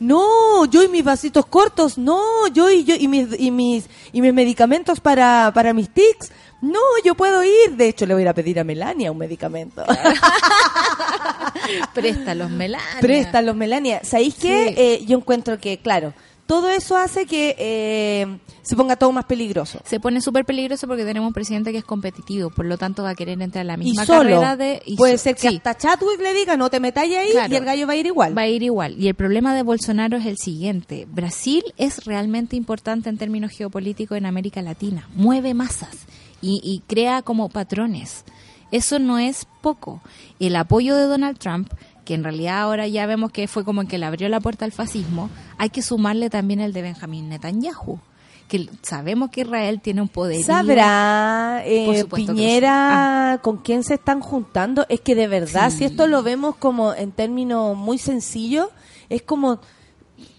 No, 0.00 0.64
yo 0.66 0.82
y 0.82 0.88
mis 0.88 1.04
vasitos 1.04 1.46
cortos, 1.46 1.98
no, 1.98 2.48
yo 2.48 2.70
y 2.70 2.84
yo 2.84 2.94
y 2.98 3.06
mis 3.06 3.38
y 3.38 3.50
mis 3.50 3.84
y 4.12 4.20
mis 4.20 4.32
medicamentos 4.32 5.00
para 5.00 5.52
para 5.54 5.72
mis 5.74 5.90
tics. 5.90 6.32
No, 6.62 6.80
yo 7.04 7.14
puedo 7.14 7.44
ir. 7.44 7.76
De 7.76 7.88
hecho, 7.88 8.06
le 8.06 8.14
voy 8.14 8.22
a 8.22 8.24
ir 8.24 8.28
a 8.30 8.34
pedir 8.34 8.58
a 8.58 8.64
Melania 8.64 9.12
un 9.12 9.18
medicamento. 9.18 9.84
Préstalos, 11.94 12.50
Melania. 12.50 13.00
Préstalos, 13.00 13.54
Melania. 13.54 14.00
¿Sabéis 14.02 14.34
qué? 14.36 14.68
Sí. 14.68 14.74
Eh, 14.78 15.04
yo 15.06 15.18
encuentro 15.18 15.58
que, 15.58 15.78
claro, 15.78 16.14
todo 16.46 16.68
eso 16.70 16.96
hace 16.96 17.24
que 17.26 17.56
eh, 17.58 18.38
se 18.62 18.76
ponga 18.76 18.96
todo 18.96 19.12
más 19.12 19.24
peligroso. 19.24 19.80
se 19.84 19.98
pone 19.98 20.20
súper 20.20 20.44
peligroso 20.44 20.86
porque 20.86 21.04
tenemos 21.04 21.26
un 21.28 21.32
presidente 21.32 21.72
que 21.72 21.78
es 21.78 21.84
competitivo, 21.84 22.50
por 22.50 22.66
lo 22.66 22.76
tanto 22.76 23.02
va 23.02 23.10
a 23.10 23.14
querer 23.14 23.40
entrar 23.40 23.62
a 23.62 23.64
la 23.64 23.74
Y 23.74 23.78
misma 23.78 24.04
solo. 24.04 24.18
carrera 24.42 24.56
de... 24.56 24.82
y 24.84 24.96
Puede 24.96 25.16
so- 25.16 25.24
ser 25.24 25.36
que 25.36 25.48
sí, 25.48 25.56
hasta 25.56 25.76
Chadwick 25.76 26.20
le 26.20 26.34
diga, 26.34 26.56
no 26.56 26.68
te 26.70 26.80
metáis 26.80 27.16
ahí, 27.16 27.30
Claro. 27.32 27.52
y 27.52 27.56
el 27.56 27.64
gallo 27.64 27.86
va 27.86 27.94
a 27.94 27.96
ir 27.96 28.06
igual. 28.06 28.36
va 28.36 28.42
a 28.42 28.48
ir 28.48 28.62
igual. 28.62 28.94
Y 28.98 29.08
el 29.08 29.14
problema 29.14 29.54
de 29.54 29.62
Bolsonaro 29.62 30.16
es 30.18 30.26
el 30.26 30.36
siguiente. 30.36 31.06
Brasil 31.10 31.62
es 31.76 32.04
realmente 32.04 32.56
importante 32.56 33.08
en 33.08 33.16
términos 33.18 33.50
geopolíticos 33.52 34.18
en 34.18 34.26
América 34.26 34.60
Latina. 34.62 35.08
Mueve 35.14 35.54
masas 35.54 35.96
y, 36.42 36.60
y 36.62 36.80
crea 36.86 37.22
como 37.22 37.48
patrones. 37.48 38.24
Eso 38.70 38.98
no 38.98 39.18
es 39.18 39.46
poco. 39.62 40.02
El 40.40 40.56
apoyo 40.56 40.96
de 40.96 41.04
Donald 41.04 41.38
Trump, 41.38 41.70
que 42.04 42.14
en 42.14 42.22
realidad 42.24 42.60
ahora 42.60 42.86
ya 42.86 43.06
vemos 43.06 43.32
que 43.32 43.48
fue 43.48 43.64
como 43.64 43.84
que 43.86 43.98
le 43.98 44.06
abrió 44.06 44.28
la 44.28 44.40
puerta 44.40 44.64
al 44.64 44.72
fascismo, 44.72 45.30
hay 45.58 45.70
que 45.70 45.82
sumarle 45.82 46.30
también 46.30 46.60
el 46.60 46.72
de 46.72 46.82
Benjamín 46.82 47.28
Netanyahu 47.28 47.98
que 48.46 48.68
sabemos 48.82 49.30
que 49.30 49.40
Israel 49.40 49.80
tiene 49.80 50.02
un 50.02 50.08
poder. 50.08 50.44
¿Sabrá 50.44 51.62
eh, 51.64 51.86
que 51.90 52.00
Ah. 52.02 52.14
Piñera 52.14 53.40
con 53.42 53.56
quién 53.56 53.82
se 53.82 53.94
están 53.94 54.20
juntando? 54.20 54.84
Es 54.90 55.00
que 55.00 55.14
de 55.14 55.26
verdad, 55.28 55.70
si 55.70 55.84
esto 55.84 56.06
lo 56.06 56.22
vemos 56.22 56.54
como 56.56 56.92
en 56.92 57.10
términos 57.12 57.74
muy 57.74 57.96
sencillos, 57.96 58.68
es 59.08 59.22
como, 59.22 59.60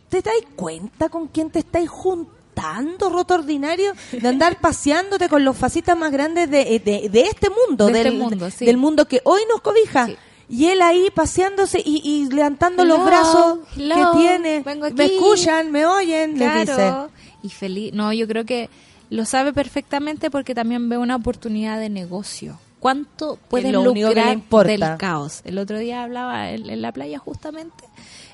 ¿te 0.10 0.22
das 0.22 0.36
cuenta 0.56 1.10
con 1.10 1.28
quién 1.30 1.50
te 1.50 1.60
estáis 1.60 1.90
juntando, 1.90 3.10
roto 3.10 3.34
ordinario? 3.34 3.92
De 4.12 4.28
andar 4.28 4.60
paseándote 4.62 5.28
con 5.28 5.44
los 5.44 5.58
fascistas 5.58 5.98
más 5.98 6.12
grandes 6.12 6.50
de, 6.50 6.80
de- 6.80 7.10
de 7.10 7.22
este 7.22 7.48
mundo, 7.50 7.88
De 7.88 7.94
este 7.94 8.04
del, 8.12 8.20
mundo, 8.20 8.50
sí. 8.52 8.66
del 8.66 8.78
mundo 8.78 9.08
que 9.08 9.22
hoy 9.24 9.42
nos 9.50 9.62
cobija. 9.62 10.06
Sí. 10.06 10.16
Y 10.48 10.68
él 10.68 10.82
ahí 10.82 11.10
paseándose 11.14 11.82
y, 11.84 12.02
y 12.04 12.34
levantando 12.34 12.84
Hello, 12.84 12.98
los 12.98 13.06
brazos 13.06 13.60
hello, 13.76 13.96
que 13.96 14.18
tiene. 14.20 14.64
Me 14.94 15.06
escuchan, 15.06 15.72
me 15.72 15.86
oyen, 15.86 16.38
les 16.38 16.54
dice. 16.54 16.76
Claro, 16.76 17.10
y 17.42 17.50
feliz. 17.50 17.94
No, 17.94 18.14
yo 18.14 18.28
creo 18.28 18.46
que 18.46 18.70
lo 19.10 19.26
sabe 19.26 19.54
perfectamente 19.54 20.30
porque 20.30 20.54
también 20.54 20.88
ve 20.90 20.98
una 20.98 21.16
oportunidad 21.16 21.80
de 21.80 21.90
negocio. 21.90 22.60
¿Cuánto 22.80 23.40
puedes 23.50 23.72
lo 23.72 23.82
único 23.82 24.10
que 24.10 24.16
le 24.16 24.22
lucrar 24.22 24.34
importa. 24.34 24.72
del 24.72 24.98
caos? 24.98 25.42
El 25.44 25.58
otro 25.58 25.80
día 25.80 26.04
hablaba 26.04 26.52
en, 26.52 26.70
en 26.70 26.82
la 26.82 26.92
playa 26.92 27.18
justamente 27.18 27.84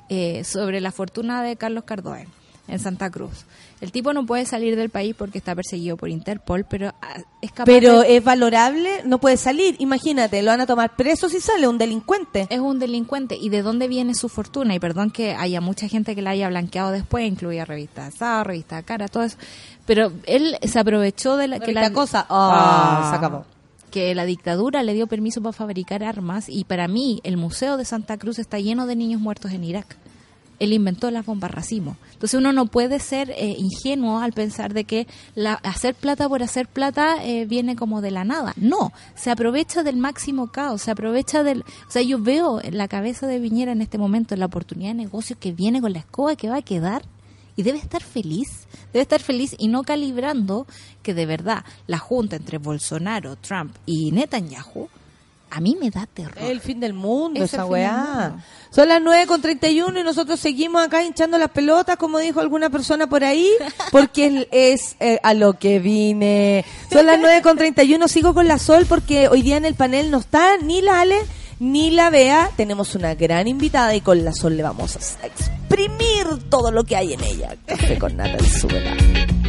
eh, 0.09 0.43
sobre 0.43 0.81
la 0.81 0.91
fortuna 0.91 1.41
de 1.41 1.55
Carlos 1.55 1.85
Cardoen 1.85 2.27
en 2.71 2.79
Santa 2.79 3.09
Cruz. 3.11 3.45
El 3.81 3.91
tipo 3.91 4.13
no 4.13 4.25
puede 4.25 4.45
salir 4.45 4.75
del 4.75 4.89
país 4.89 5.13
porque 5.17 5.37
está 5.37 5.53
perseguido 5.55 5.97
por 5.97 6.09
Interpol, 6.09 6.65
pero 6.69 6.93
ah, 7.01 7.17
es 7.41 7.51
capaz 7.51 7.65
Pero 7.65 8.01
de- 8.01 8.17
es 8.17 8.23
valorable, 8.23 8.89
no 9.05 9.17
puede 9.19 9.37
salir. 9.37 9.75
Imagínate, 9.79 10.41
lo 10.41 10.51
van 10.51 10.61
a 10.61 10.65
tomar 10.65 10.95
preso 10.95 11.29
si 11.29 11.39
sale 11.41 11.67
un 11.67 11.77
delincuente. 11.77 12.47
es 12.49 12.59
un 12.59 12.79
delincuente 12.79 13.37
y 13.39 13.49
de 13.49 13.61
dónde 13.61 13.87
viene 13.87 14.13
su 14.15 14.29
fortuna 14.29 14.73
y 14.75 14.79
perdón 14.79 15.11
que 15.11 15.33
haya 15.35 15.61
mucha 15.61 15.87
gente 15.87 16.15
que 16.15 16.21
la 16.21 16.31
haya 16.31 16.47
blanqueado 16.49 16.91
después 16.91 17.27
incluía 17.27 17.65
revista 17.65 18.07
Asado, 18.07 18.43
revista 18.43 18.81
Cara 18.83 19.07
todo 19.07 19.23
eso 19.23 19.37
pero 19.85 20.11
él 20.25 20.57
se 20.63 20.79
aprovechó 20.79 21.35
de 21.37 21.47
la 21.47 21.59
que 21.59 21.73
la 21.73 21.91
Cosa, 21.91 22.25
ah, 22.29 23.07
se 23.09 23.17
acabó. 23.17 23.45
que 23.89 24.13
la 24.15 24.25
dictadura 24.25 24.83
le 24.83 24.93
dio 24.93 25.07
permiso 25.07 25.41
para 25.41 25.53
fabricar 25.53 26.03
armas 26.03 26.47
y 26.47 26.63
para 26.63 26.87
mí 26.87 27.19
el 27.23 27.35
museo 27.35 27.75
de 27.77 27.83
Santa 27.85 28.17
Cruz 28.17 28.39
está 28.39 28.59
lleno 28.59 28.85
de 28.85 28.95
niños 28.95 29.19
muertos 29.19 29.51
en 29.51 29.63
Irak 29.65 29.97
él 30.61 30.73
inventó 30.73 31.09
las 31.09 31.25
bombas 31.25 31.49
racimo. 31.49 31.97
Entonces 32.13 32.37
uno 32.37 32.53
no 32.53 32.67
puede 32.67 32.99
ser 32.99 33.31
eh, 33.31 33.55
ingenuo 33.57 34.19
al 34.19 34.31
pensar 34.31 34.75
de 34.75 34.83
que 34.83 35.07
la, 35.33 35.53
hacer 35.53 35.95
plata 35.95 36.29
por 36.29 36.43
hacer 36.43 36.67
plata 36.67 37.17
eh, 37.25 37.45
viene 37.45 37.75
como 37.75 37.99
de 37.99 38.11
la 38.11 38.25
nada. 38.25 38.53
No, 38.57 38.93
se 39.15 39.31
aprovecha 39.31 39.81
del 39.81 39.97
máximo 39.97 40.51
caos, 40.51 40.83
se 40.83 40.91
aprovecha 40.91 41.41
del... 41.41 41.61
O 41.87 41.91
sea, 41.91 42.03
yo 42.03 42.21
veo 42.21 42.61
en 42.61 42.77
la 42.77 42.87
cabeza 42.87 43.25
de 43.25 43.39
Viñera 43.39 43.71
en 43.71 43.81
este 43.81 43.97
momento 43.97 44.35
la 44.35 44.45
oportunidad 44.45 44.91
de 44.91 45.03
negocio 45.03 45.35
que 45.39 45.51
viene 45.51 45.81
con 45.81 45.93
la 45.93 45.99
escoba 45.99 46.35
que 46.35 46.49
va 46.49 46.57
a 46.57 46.61
quedar 46.61 47.01
y 47.55 47.63
debe 47.63 47.79
estar 47.79 48.03
feliz, 48.03 48.67
debe 48.93 49.01
estar 49.01 49.19
feliz 49.19 49.55
y 49.57 49.67
no 49.67 49.81
calibrando 49.81 50.67
que 51.01 51.15
de 51.15 51.25
verdad 51.25 51.65
la 51.87 51.97
junta 51.97 52.35
entre 52.35 52.59
Bolsonaro, 52.59 53.35
Trump 53.35 53.75
y 53.87 54.11
Netanyahu 54.11 54.89
a 55.51 55.59
mí 55.61 55.77
me 55.79 55.89
da 55.89 56.07
terror. 56.07 56.37
Es 56.37 56.49
el 56.49 56.61
fin 56.61 56.79
del 56.79 56.93
mundo 56.93 57.43
Es 57.43 57.53
esa 57.53 57.65
weá. 57.65 58.29
mundo. 58.29 58.43
Son 58.71 58.87
las 58.87 59.01
9 59.01 59.27
con 59.27 59.41
31 59.41 59.99
y 59.99 60.03
nosotros 60.03 60.39
seguimos 60.39 60.81
acá 60.81 61.03
hinchando 61.03 61.37
las 61.37 61.49
pelotas, 61.49 61.97
como 61.97 62.19
dijo 62.19 62.39
alguna 62.39 62.69
persona 62.69 63.07
por 63.07 63.23
ahí, 63.25 63.49
porque 63.91 64.47
es 64.51 64.95
eh, 65.01 65.19
a 65.23 65.33
lo 65.33 65.59
que 65.59 65.79
vine. 65.79 66.63
Son 66.91 67.05
las 67.05 67.19
9 67.19 67.41
con 67.41 67.57
31, 67.57 68.07
sigo 68.07 68.33
con 68.33 68.47
la 68.47 68.57
Sol 68.57 68.85
porque 68.87 69.27
hoy 69.27 69.41
día 69.41 69.57
en 69.57 69.65
el 69.65 69.75
panel 69.75 70.09
no 70.09 70.19
está 70.19 70.57
ni 70.57 70.81
la 70.81 71.01
Ale 71.01 71.17
ni 71.59 71.91
la 71.91 72.09
Bea. 72.09 72.49
Tenemos 72.55 72.95
una 72.95 73.13
gran 73.13 73.47
invitada 73.47 73.93
y 73.93 73.99
con 74.01 74.23
la 74.23 74.33
Sol 74.33 74.55
le 74.55 74.63
vamos 74.63 74.95
a 74.95 75.25
exprimir 75.27 76.49
todo 76.49 76.71
lo 76.71 76.85
que 76.85 76.95
hay 76.95 77.13
en 77.13 77.23
ella. 77.23 77.55
Café 77.65 77.99
con 77.99 78.15
nata 78.15 78.37
en 78.37 79.40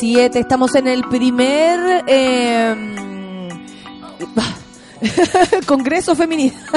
7. 0.00 0.38
Estamos 0.38 0.74
en 0.76 0.88
el 0.88 1.04
primer 1.04 2.04
eh, 2.06 2.74
Congreso 5.66 6.16
Feminista. 6.16 6.58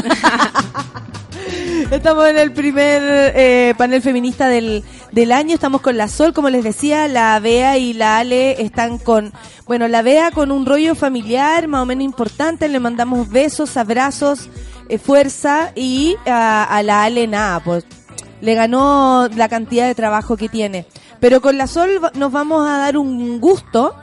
Estamos 1.92 2.28
en 2.28 2.38
el 2.38 2.52
primer 2.52 3.32
eh, 3.34 3.76
panel 3.78 4.02
feminista 4.02 4.50
del, 4.50 4.84
del 5.14 5.32
año. 5.32 5.54
Estamos 5.54 5.80
con 5.80 5.96
la 5.96 6.10
Sol, 6.10 6.34
como 6.34 6.50
les 6.50 6.66
decía, 6.66 7.08
la 7.08 7.40
Bea 7.40 7.78
y 7.78 7.94
la 7.94 8.18
Ale 8.18 8.62
están 8.62 8.98
con, 8.98 9.32
bueno, 9.68 9.88
la 9.88 10.02
Bea 10.02 10.32
con 10.32 10.52
un 10.52 10.66
rollo 10.66 10.94
familiar 10.94 11.70
más 11.70 11.84
o 11.84 11.86
menos 11.86 12.04
importante. 12.04 12.68
Le 12.68 12.82
mandamos 12.82 13.30
besos, 13.30 13.78
abrazos, 13.78 14.50
eh, 14.90 14.98
fuerza 14.98 15.72
y 15.76 16.18
a, 16.26 16.66
a 16.66 16.84
la 16.84 17.04
Ale 17.04 17.28
nada, 17.28 17.62
pues 17.62 17.86
le 18.42 18.56
ganó 18.56 19.30
la 19.34 19.48
cantidad 19.48 19.88
de 19.88 19.96
trabajo 19.96 20.36
que 20.36 20.50
tiene. 20.50 20.88
Pero 21.24 21.40
con 21.40 21.58
la 21.58 21.68
Sol 21.68 22.02
nos 22.16 22.34
vamos 22.34 22.68
a 22.68 22.80
dar 22.80 22.98
un 22.98 23.40
gusto. 23.40 23.96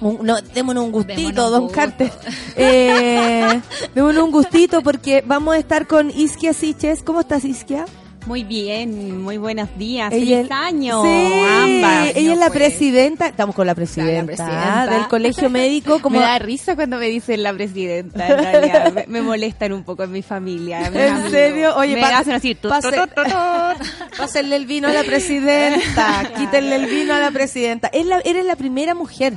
Un, 0.00 0.24
no, 0.24 0.36
démonos 0.54 0.84
un 0.84 0.92
gustito, 0.92 1.50
Don. 1.50 1.68
Carter. 1.68 2.12
Eh, 2.54 3.60
démonos 3.96 4.22
un 4.22 4.30
gustito 4.30 4.80
porque 4.80 5.24
vamos 5.26 5.56
a 5.56 5.58
estar 5.58 5.88
con 5.88 6.10
Isquia 6.10 6.52
Siches. 6.52 7.02
¿Cómo 7.02 7.22
estás, 7.22 7.44
Isquia? 7.44 7.86
Muy 8.26 8.42
bien, 8.42 9.20
muy 9.20 9.36
buenos 9.36 9.68
días. 9.76 10.10
Ella 10.10 10.36
Feliz 10.38 10.50
año. 10.50 11.02
Sí, 11.02 11.42
ambas. 11.44 12.16
ella 12.16 12.32
es 12.32 12.38
la 12.38 12.46
pues. 12.46 12.58
presidenta. 12.58 13.26
Estamos 13.26 13.54
con 13.54 13.66
la 13.66 13.74
presidenta, 13.74 14.24
presidenta. 14.24 14.86
del 14.86 15.08
colegio 15.08 15.50
médico. 15.50 15.98
Como, 16.02 16.18
Me 16.18 16.24
da 16.24 16.38
risa 16.38 16.74
cuando 16.74 16.96
me 16.96 17.08
dicen 17.08 17.42
la 17.42 17.52
presidenta, 17.52 18.26
en 18.26 18.38
realidad. 18.38 18.92
me, 18.94 19.04
me 19.08 19.20
molestan 19.20 19.74
un 19.74 19.84
poco 19.84 20.04
en 20.04 20.12
mi 20.12 20.22
familia. 20.22 20.86
¿En 20.92 20.96
amigos. 20.96 21.30
serio? 21.32 21.76
Oye, 21.76 21.96
me 21.96 22.02
hacen 22.02 22.32
así. 22.32 22.54
Pásenle 24.16 24.56
el 24.56 24.64
vino 24.64 24.88
a 24.88 24.92
la 24.92 25.04
presidenta. 25.04 26.30
Quítenle 26.38 26.76
el 26.76 26.86
vino 26.86 27.12
a 27.12 27.18
la 27.18 27.30
presidenta. 27.30 27.88
Es 27.88 28.06
la, 28.06 28.20
eres 28.20 28.46
la 28.46 28.56
primera 28.56 28.94
mujer. 28.94 29.36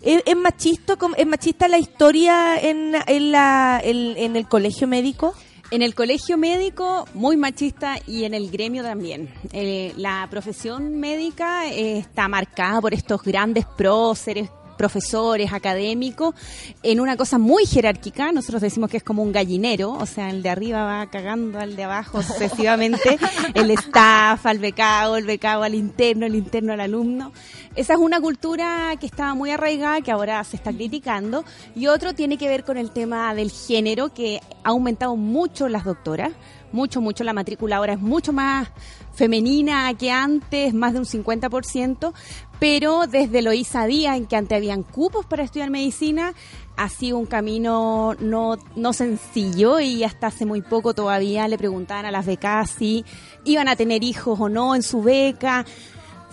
¿Es, 0.00 0.22
es 0.24 0.36
machista, 0.36 0.96
¿Es 1.16 1.26
machista 1.26 1.68
la 1.68 1.78
historia 1.78 2.56
en, 2.56 2.94
en, 3.06 3.30
la, 3.30 3.80
en, 3.84 4.16
en 4.16 4.36
el 4.36 4.48
colegio 4.48 4.88
médico? 4.88 5.34
En 5.72 5.80
el 5.80 5.94
colegio 5.94 6.36
médico, 6.36 7.08
muy 7.14 7.38
machista 7.38 7.96
y 8.06 8.24
en 8.24 8.34
el 8.34 8.50
gremio 8.50 8.82
también. 8.82 9.32
Eh, 9.54 9.94
la 9.96 10.28
profesión 10.30 11.00
médica 11.00 11.66
eh, 11.66 11.96
está 11.96 12.28
marcada 12.28 12.78
por 12.82 12.92
estos 12.92 13.22
grandes 13.22 13.64
próceres, 13.64 14.50
profesores, 14.82 15.52
académicos, 15.52 16.34
en 16.82 16.98
una 16.98 17.16
cosa 17.16 17.38
muy 17.38 17.66
jerárquica. 17.66 18.32
Nosotros 18.32 18.62
decimos 18.62 18.90
que 18.90 18.96
es 18.96 19.04
como 19.04 19.22
un 19.22 19.30
gallinero, 19.30 19.92
o 19.92 20.06
sea, 20.06 20.28
el 20.28 20.42
de 20.42 20.48
arriba 20.48 20.82
va 20.82 21.06
cagando 21.08 21.60
al 21.60 21.76
de 21.76 21.84
abajo 21.84 22.20
sucesivamente, 22.20 23.16
el 23.54 23.70
staff 23.70 24.44
al 24.44 24.58
becado, 24.58 25.16
el 25.16 25.24
becado 25.24 25.62
al 25.62 25.76
interno, 25.76 26.26
el 26.26 26.34
interno 26.34 26.72
al 26.72 26.80
alumno. 26.80 27.32
Esa 27.76 27.92
es 27.92 28.00
una 28.00 28.20
cultura 28.20 28.96
que 28.98 29.06
estaba 29.06 29.34
muy 29.34 29.52
arraigada, 29.52 30.00
que 30.00 30.10
ahora 30.10 30.42
se 30.42 30.56
está 30.56 30.72
criticando. 30.72 31.44
Y 31.76 31.86
otro 31.86 32.12
tiene 32.12 32.36
que 32.36 32.48
ver 32.48 32.64
con 32.64 32.76
el 32.76 32.90
tema 32.90 33.32
del 33.36 33.52
género, 33.52 34.12
que 34.12 34.40
ha 34.64 34.70
aumentado 34.70 35.14
mucho 35.14 35.68
las 35.68 35.84
doctoras. 35.84 36.32
Mucho, 36.72 37.00
mucho. 37.00 37.22
La 37.22 37.34
matrícula 37.34 37.76
ahora 37.76 37.92
es 37.92 38.00
mucho 38.00 38.32
más 38.32 38.68
femenina 39.14 39.92
que 39.94 40.10
antes, 40.10 40.74
más 40.74 40.92
de 40.92 40.98
un 40.98 41.04
50%. 41.04 42.12
Pero 42.62 43.08
desde 43.08 43.42
Loísa 43.42 43.86
Díaz, 43.86 44.16
en 44.16 44.26
que 44.26 44.36
antes 44.36 44.56
habían 44.56 44.84
cupos 44.84 45.26
para 45.26 45.42
estudiar 45.42 45.68
medicina, 45.68 46.32
ha 46.76 46.88
sido 46.88 47.18
un 47.18 47.26
camino 47.26 48.14
no, 48.20 48.56
no 48.76 48.92
sencillo 48.92 49.80
y 49.80 50.04
hasta 50.04 50.28
hace 50.28 50.46
muy 50.46 50.62
poco 50.62 50.94
todavía 50.94 51.48
le 51.48 51.58
preguntaban 51.58 52.06
a 52.06 52.12
las 52.12 52.24
becas 52.24 52.70
si 52.70 53.04
iban 53.44 53.66
a 53.66 53.74
tener 53.74 54.04
hijos 54.04 54.38
o 54.38 54.48
no 54.48 54.76
en 54.76 54.84
su 54.84 55.02
beca 55.02 55.66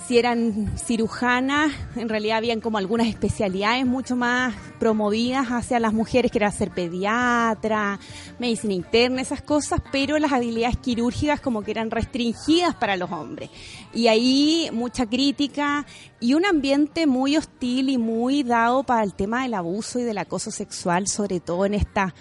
si 0.07 0.17
eran 0.17 0.71
cirujanas, 0.77 1.71
en 1.95 2.09
realidad 2.09 2.37
habían 2.37 2.61
como 2.61 2.77
algunas 2.77 3.07
especialidades 3.07 3.85
mucho 3.85 4.15
más 4.15 4.55
promovidas 4.79 5.47
hacia 5.49 5.79
las 5.79 5.93
mujeres, 5.93 6.31
que 6.31 6.39
era 6.39 6.51
ser 6.51 6.71
pediatra, 6.71 7.99
medicina 8.39 8.73
interna, 8.73 9.21
esas 9.21 9.41
cosas, 9.41 9.81
pero 9.91 10.17
las 10.17 10.31
habilidades 10.31 10.77
quirúrgicas 10.77 11.41
como 11.41 11.61
que 11.61 11.71
eran 11.71 11.91
restringidas 11.91 12.75
para 12.75 12.97
los 12.97 13.11
hombres. 13.11 13.49
Y 13.93 14.07
ahí 14.07 14.69
mucha 14.73 15.05
crítica 15.05 15.85
y 16.19 16.33
un 16.33 16.45
ambiente 16.45 17.05
muy 17.05 17.37
hostil 17.37 17.89
y 17.89 17.97
muy 17.97 18.43
dado 18.43 18.83
para 18.83 19.03
el 19.03 19.13
tema 19.13 19.43
del 19.43 19.53
abuso 19.53 19.99
y 19.99 20.03
del 20.03 20.17
acoso 20.17 20.51
sexual, 20.51 21.07
sobre 21.07 21.39
todo 21.39 21.65
en 21.65 21.75
estas 21.75 22.13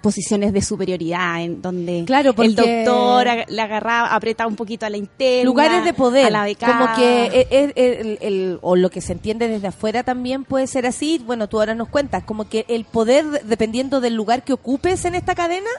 posiciones 0.00 0.52
de 0.52 0.62
superioridad, 0.62 1.42
en 1.42 1.60
donde 1.62 2.04
Claro, 2.06 2.34
el 2.38 2.54
doctor 2.54 3.26
le 3.48 3.60
agarraba, 3.60 4.14
apretaba 4.14 4.48
un 4.48 4.56
poquito 4.56 4.86
a 4.86 4.90
la 4.90 4.96
interna, 4.96 5.44
lugares 5.44 5.84
de 5.84 5.92
poder 5.92 6.26
a 6.26 6.30
la 6.30 6.44
becada. 6.44 6.78
como 6.78 6.94
que 6.96 7.24
e- 7.26 7.48
e- 7.50 7.72
el, 7.76 8.18
el- 8.20 8.58
o 8.62 8.76
lo 8.76 8.90
que 8.90 9.00
se 9.00 9.12
entiende 9.12 9.48
desde 9.48 9.68
afuera 9.68 10.02
también 10.02 10.44
puede 10.44 10.66
ser 10.66 10.86
así 10.86 11.20
bueno 11.24 11.48
tú 11.48 11.58
ahora 11.58 11.74
nos 11.74 11.88
cuentas 11.88 12.22
como 12.24 12.48
que 12.48 12.64
el 12.68 12.84
poder 12.84 13.24
dependiendo 13.44 14.00
del 14.00 14.14
lugar 14.14 14.44
que 14.44 14.52
ocupes 14.52 15.04
en 15.04 15.14
esta 15.14 15.34
cadena 15.34 15.70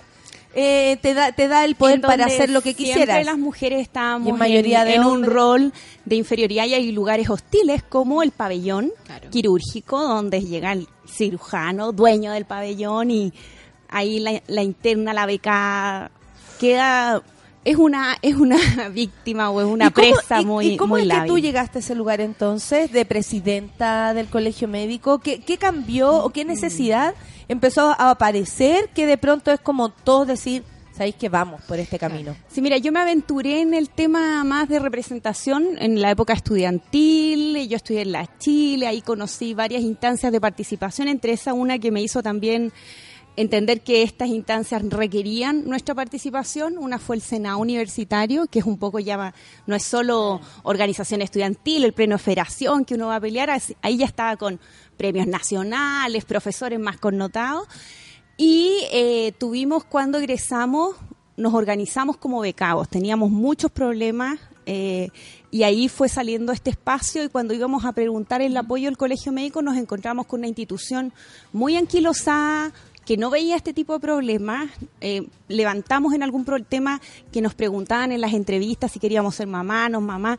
eh, 0.55 0.97
te 1.01 1.13
da 1.15 1.31
te 1.31 1.47
da 1.47 1.65
el 1.65 1.75
poder 1.75 1.99
para 2.01 2.25
hacer 2.25 2.49
lo 2.49 2.61
que 2.61 2.73
siempre 2.73 2.93
quisieras 3.05 3.25
las 3.25 3.37
mujeres 3.39 3.81
estábamos 3.81 4.29
en 4.29 4.37
mayoría 4.37 4.81
en, 4.83 4.87
de 4.87 4.95
en 4.95 5.03
un 5.05 5.23
rol 5.23 5.73
de 6.05 6.15
inferioridad 6.15 6.65
y 6.65 6.75
hay 6.75 6.91
lugares 6.91 7.29
hostiles 7.29 7.81
como 7.83 8.21
el 8.21 8.31
pabellón 8.31 8.91
Claro. 9.05 9.29
quirúrgico 9.31 9.99
donde 10.03 10.41
llega 10.41 10.73
el 10.73 10.87
cirujano, 11.07 11.91
dueño 11.91 12.31
del 12.33 12.45
pabellón 12.45 13.09
y 13.11 13.33
ahí 13.93 14.19
la, 14.19 14.41
la 14.47 14.63
interna, 14.63 15.13
la 15.13 15.25
beca 15.25 16.11
queda 16.59 17.21
es 17.65 17.77
una 17.77 18.17
es 18.21 18.35
una 18.35 18.57
víctima 18.93 19.49
o 19.49 19.61
es 19.61 19.67
una 19.67 19.87
¿Y 19.87 19.91
cómo- 19.91 20.07
presa 20.15 20.41
y- 20.41 20.45
muy 20.45 20.67
¿Y 20.67 20.77
cómo 20.77 20.95
muy 20.95 21.01
es 21.03 21.07
que 21.07 21.13
lábil. 21.13 21.31
tú 21.31 21.39
llegaste 21.39 21.77
a 21.77 21.81
ese 21.81 21.95
lugar 21.95 22.19
entonces 22.21 22.91
de 22.91 23.05
presidenta 23.05 24.13
del 24.13 24.27
colegio 24.27 24.67
médico? 24.67 25.19
¿Qué, 25.19 25.39
qué 25.39 25.57
cambió 25.57 26.11
o 26.23 26.29
qué 26.31 26.43
necesidad 26.45 27.13
empezó 27.47 27.89
a 27.97 28.09
aparecer 28.11 28.89
que 28.89 29.05
de 29.05 29.17
pronto 29.17 29.51
es 29.51 29.59
como 29.61 29.89
todos 29.89 30.27
decir, 30.27 30.63
sabéis 30.95 31.15
que 31.15 31.29
vamos 31.29 31.61
por 31.63 31.79
este 31.79 31.97
camino? 31.97 32.35
Sí, 32.49 32.61
mira, 32.61 32.77
yo 32.77 32.91
me 32.91 32.99
aventuré 32.99 33.61
en 33.61 33.73
el 33.73 33.89
tema 33.89 34.43
más 34.43 34.67
de 34.67 34.79
representación 34.79 35.65
en 35.79 36.01
la 36.01 36.11
época 36.11 36.33
estudiantil, 36.33 37.67
yo 37.69 37.77
estudié 37.77 38.01
en 38.01 38.11
la 38.11 38.37
Chile, 38.39 38.87
ahí 38.87 39.01
conocí 39.01 39.53
varias 39.53 39.81
instancias 39.83 40.31
de 40.31 40.41
participación, 40.41 41.07
entre 41.07 41.31
esa 41.33 41.53
una 41.53 41.79
que 41.79 41.91
me 41.91 42.01
hizo 42.01 42.21
también 42.21 42.71
entender 43.35 43.81
que 43.81 44.03
estas 44.03 44.29
instancias 44.29 44.81
requerían 44.89 45.65
nuestra 45.65 45.95
participación. 45.95 46.77
Una 46.77 46.99
fue 46.99 47.15
el 47.15 47.21
Senado 47.21 47.57
Universitario, 47.57 48.47
que 48.47 48.59
es 48.59 48.65
un 48.65 48.77
poco 48.77 48.99
ya, 48.99 49.33
no 49.65 49.75
es 49.75 49.83
solo 49.83 50.41
organización 50.63 51.21
estudiantil, 51.21 51.83
el 51.83 51.93
pleno 51.93 52.15
de 52.15 52.23
federación 52.23 52.85
que 52.85 52.95
uno 52.95 53.07
va 53.07 53.17
a 53.17 53.21
pelear, 53.21 53.49
ahí 53.81 53.97
ya 53.97 54.05
estaba 54.05 54.37
con 54.37 54.59
premios 54.97 55.27
nacionales, 55.27 56.25
profesores 56.25 56.79
más 56.79 56.97
connotados. 56.97 57.67
Y 58.37 58.79
eh, 58.91 59.33
tuvimos 59.37 59.83
cuando 59.83 60.17
egresamos, 60.17 60.95
nos 61.37 61.53
organizamos 61.53 62.17
como 62.17 62.39
becados, 62.41 62.89
teníamos 62.89 63.31
muchos 63.31 63.71
problemas 63.71 64.39
eh, 64.65 65.09
y 65.51 65.63
ahí 65.63 65.89
fue 65.89 66.09
saliendo 66.09 66.51
este 66.51 66.69
espacio 66.69 67.23
y 67.23 67.29
cuando 67.29 67.53
íbamos 67.53 67.85
a 67.85 67.91
preguntar 67.91 68.41
el 68.41 68.55
apoyo 68.55 68.85
del 68.85 68.97
colegio 68.97 69.31
médico 69.31 69.61
nos 69.61 69.77
encontramos 69.77 70.25
con 70.25 70.39
una 70.39 70.47
institución 70.47 71.13
muy 71.51 71.75
anquilosada, 71.75 72.73
que 73.05 73.17
no 73.17 73.29
veía 73.29 73.55
este 73.55 73.73
tipo 73.73 73.93
de 73.93 73.99
problemas, 73.99 74.69
eh, 75.01 75.27
levantamos 75.47 76.13
en 76.13 76.23
algún 76.23 76.45
tema 76.67 77.01
que 77.31 77.41
nos 77.41 77.53
preguntaban 77.53 78.11
en 78.11 78.21
las 78.21 78.33
entrevistas 78.33 78.91
si 78.91 78.99
queríamos 78.99 79.35
ser 79.35 79.47
mamá, 79.47 79.89
no 79.89 80.01
mamá, 80.01 80.37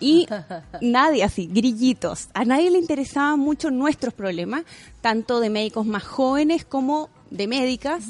y 0.00 0.26
nadie 0.80 1.24
así, 1.24 1.46
grillitos. 1.46 2.28
A 2.34 2.44
nadie 2.44 2.70
le 2.70 2.78
interesaban 2.78 3.38
mucho 3.38 3.70
nuestros 3.70 4.14
problemas, 4.14 4.64
tanto 5.00 5.40
de 5.40 5.50
médicos 5.50 5.86
más 5.86 6.04
jóvenes 6.04 6.64
como 6.64 7.10
de 7.30 7.46
médicas. 7.46 8.04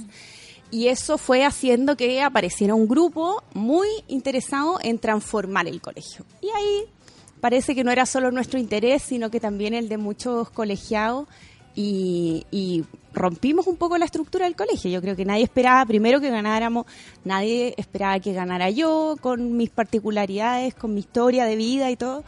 Y 0.70 0.88
eso 0.88 1.16
fue 1.16 1.44
haciendo 1.44 1.96
que 1.96 2.20
apareciera 2.22 2.74
un 2.74 2.88
grupo 2.88 3.42
muy 3.54 3.86
interesado 4.09 4.78
en 4.82 4.98
transformar 4.98 5.68
el 5.68 5.80
colegio. 5.80 6.24
Y 6.40 6.48
ahí 6.48 6.84
parece 7.40 7.74
que 7.74 7.84
no 7.84 7.92
era 7.92 8.04
solo 8.04 8.32
nuestro 8.32 8.59
interés, 8.59 9.02
sino 9.02 9.30
que 9.30 9.38
también 9.38 9.74
el 9.74 9.88
de 9.88 9.96
muchos 9.96 10.50
colegiados 10.50 11.28
y, 11.76 12.46
y 12.50 12.84
rompimos 13.17 13.67
un 13.67 13.77
poco 13.77 13.99
la 13.99 14.05
estructura 14.05 14.45
del 14.45 14.55
colegio. 14.55 14.91
Yo 14.91 15.01
creo 15.01 15.17
que 15.17 15.25
nadie 15.25 15.43
esperaba 15.43 15.85
primero 15.87 16.21
que 16.21 16.31
ganáramos, 16.31 16.87
nadie 17.25 17.75
esperaba 17.77 18.21
que 18.21 18.33
ganara 18.33 18.71
yo 18.71 19.17
con 19.21 19.57
mis 19.57 19.71
particularidades, 19.71 20.75
con 20.75 20.95
mi 20.95 21.01
historia 21.01 21.47
de 21.47 21.57
vida 21.57 21.91
y 21.91 21.97
todo. 21.97 22.23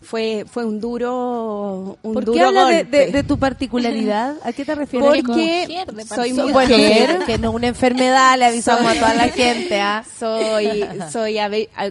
Fue, 0.00 0.44
fue 0.48 0.64
un 0.64 0.80
duro, 0.80 1.98
un 2.02 2.14
¿Por 2.14 2.24
duro 2.24 2.32
qué 2.38 2.44
hablas 2.44 2.68
de, 2.68 2.74
golpe. 2.82 2.96
de- 3.06 3.12
de 3.12 3.22
tu 3.24 3.36
particularidad? 3.38 4.36
¿A 4.44 4.52
qué 4.52 4.64
te 4.64 4.74
refieres? 4.76 5.08
Porque 5.24 5.84
soy 6.08 6.30
So- 6.30 6.48
mujer. 6.48 7.18
que 7.26 7.36
no 7.36 7.48
es 7.50 7.54
una 7.56 7.66
enfermedad, 7.66 8.38
le 8.38 8.44
avisamos 8.46 8.86
a 8.90 8.94
toda 8.94 9.14
la 9.14 9.28
gente. 9.28 9.80
¿ah? 9.80 10.04
Soy, 10.18 10.84
soy 11.12 11.36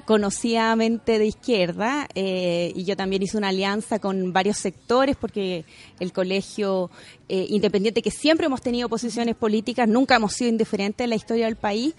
conocidamente 0.05 1.19
de 1.19 1.25
izquierda 1.27 2.07
eh, 2.15 2.71
y 2.75 2.85
yo 2.85 2.95
también 2.95 3.23
hice 3.23 3.37
una 3.37 3.49
alianza 3.49 3.99
con 3.99 4.31
varios 4.33 4.57
sectores 4.57 5.15
porque 5.15 5.65
el 5.99 6.13
colegio 6.13 6.89
eh, 7.29 7.45
independiente, 7.49 8.01
que 8.01 8.11
siempre 8.11 8.45
hemos 8.47 8.61
tenido 8.61 8.87
posiciones 8.89 9.35
políticas, 9.35 9.87
nunca 9.87 10.15
hemos 10.15 10.33
sido 10.33 10.49
indiferentes 10.49 11.03
en 11.03 11.09
la 11.09 11.15
historia 11.15 11.45
del 11.45 11.55
país. 11.55 11.93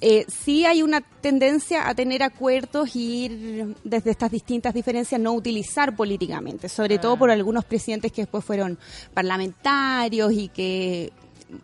Eh, 0.00 0.26
sí 0.28 0.64
hay 0.64 0.82
una 0.82 1.00
tendencia 1.00 1.88
a 1.88 1.94
tener 1.94 2.22
acuerdos 2.22 2.94
y 2.94 3.24
ir 3.24 3.74
desde 3.82 4.12
estas 4.12 4.30
distintas 4.30 4.72
diferencias 4.72 5.20
no 5.20 5.32
utilizar 5.32 5.96
políticamente, 5.96 6.68
sobre 6.68 6.98
todo 6.98 7.16
por 7.16 7.32
algunos 7.32 7.64
presidentes 7.64 8.12
que 8.12 8.22
después 8.22 8.44
fueron 8.44 8.78
parlamentarios 9.12 10.32
y 10.32 10.48
que 10.48 11.12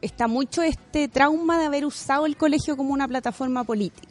está 0.00 0.26
mucho 0.26 0.62
este 0.62 1.06
trauma 1.06 1.58
de 1.60 1.66
haber 1.66 1.86
usado 1.86 2.26
el 2.26 2.36
colegio 2.36 2.76
como 2.76 2.92
una 2.92 3.06
plataforma 3.06 3.62
política. 3.62 4.08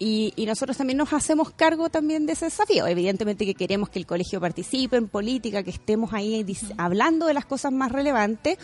Y, 0.00 0.32
y 0.34 0.46
nosotros 0.46 0.76
también 0.76 0.96
nos 0.96 1.12
hacemos 1.12 1.52
cargo 1.52 1.88
también 1.88 2.26
de 2.26 2.32
ese 2.32 2.46
desafío. 2.46 2.88
Evidentemente 2.88 3.46
que 3.46 3.54
queremos 3.54 3.88
que 3.88 4.00
el 4.00 4.06
colegio 4.06 4.40
participe 4.40 4.96
en 4.96 5.06
política, 5.06 5.62
que 5.62 5.70
estemos 5.70 6.12
ahí 6.12 6.44
hablando 6.76 7.26
de 7.26 7.34
las 7.34 7.44
cosas 7.44 7.70
más 7.70 7.92
relevantes, 7.92 8.58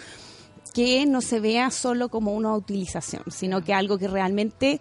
que 0.73 1.07
no 1.07 1.21
se 1.21 1.41
vea 1.41 1.71
solo 1.71 2.09
como 2.09 2.33
una 2.35 2.55
utilización, 2.55 3.25
sino 3.31 3.63
que 3.63 3.75
algo 3.75 3.99
que 3.99 4.09
realmente 4.09 4.81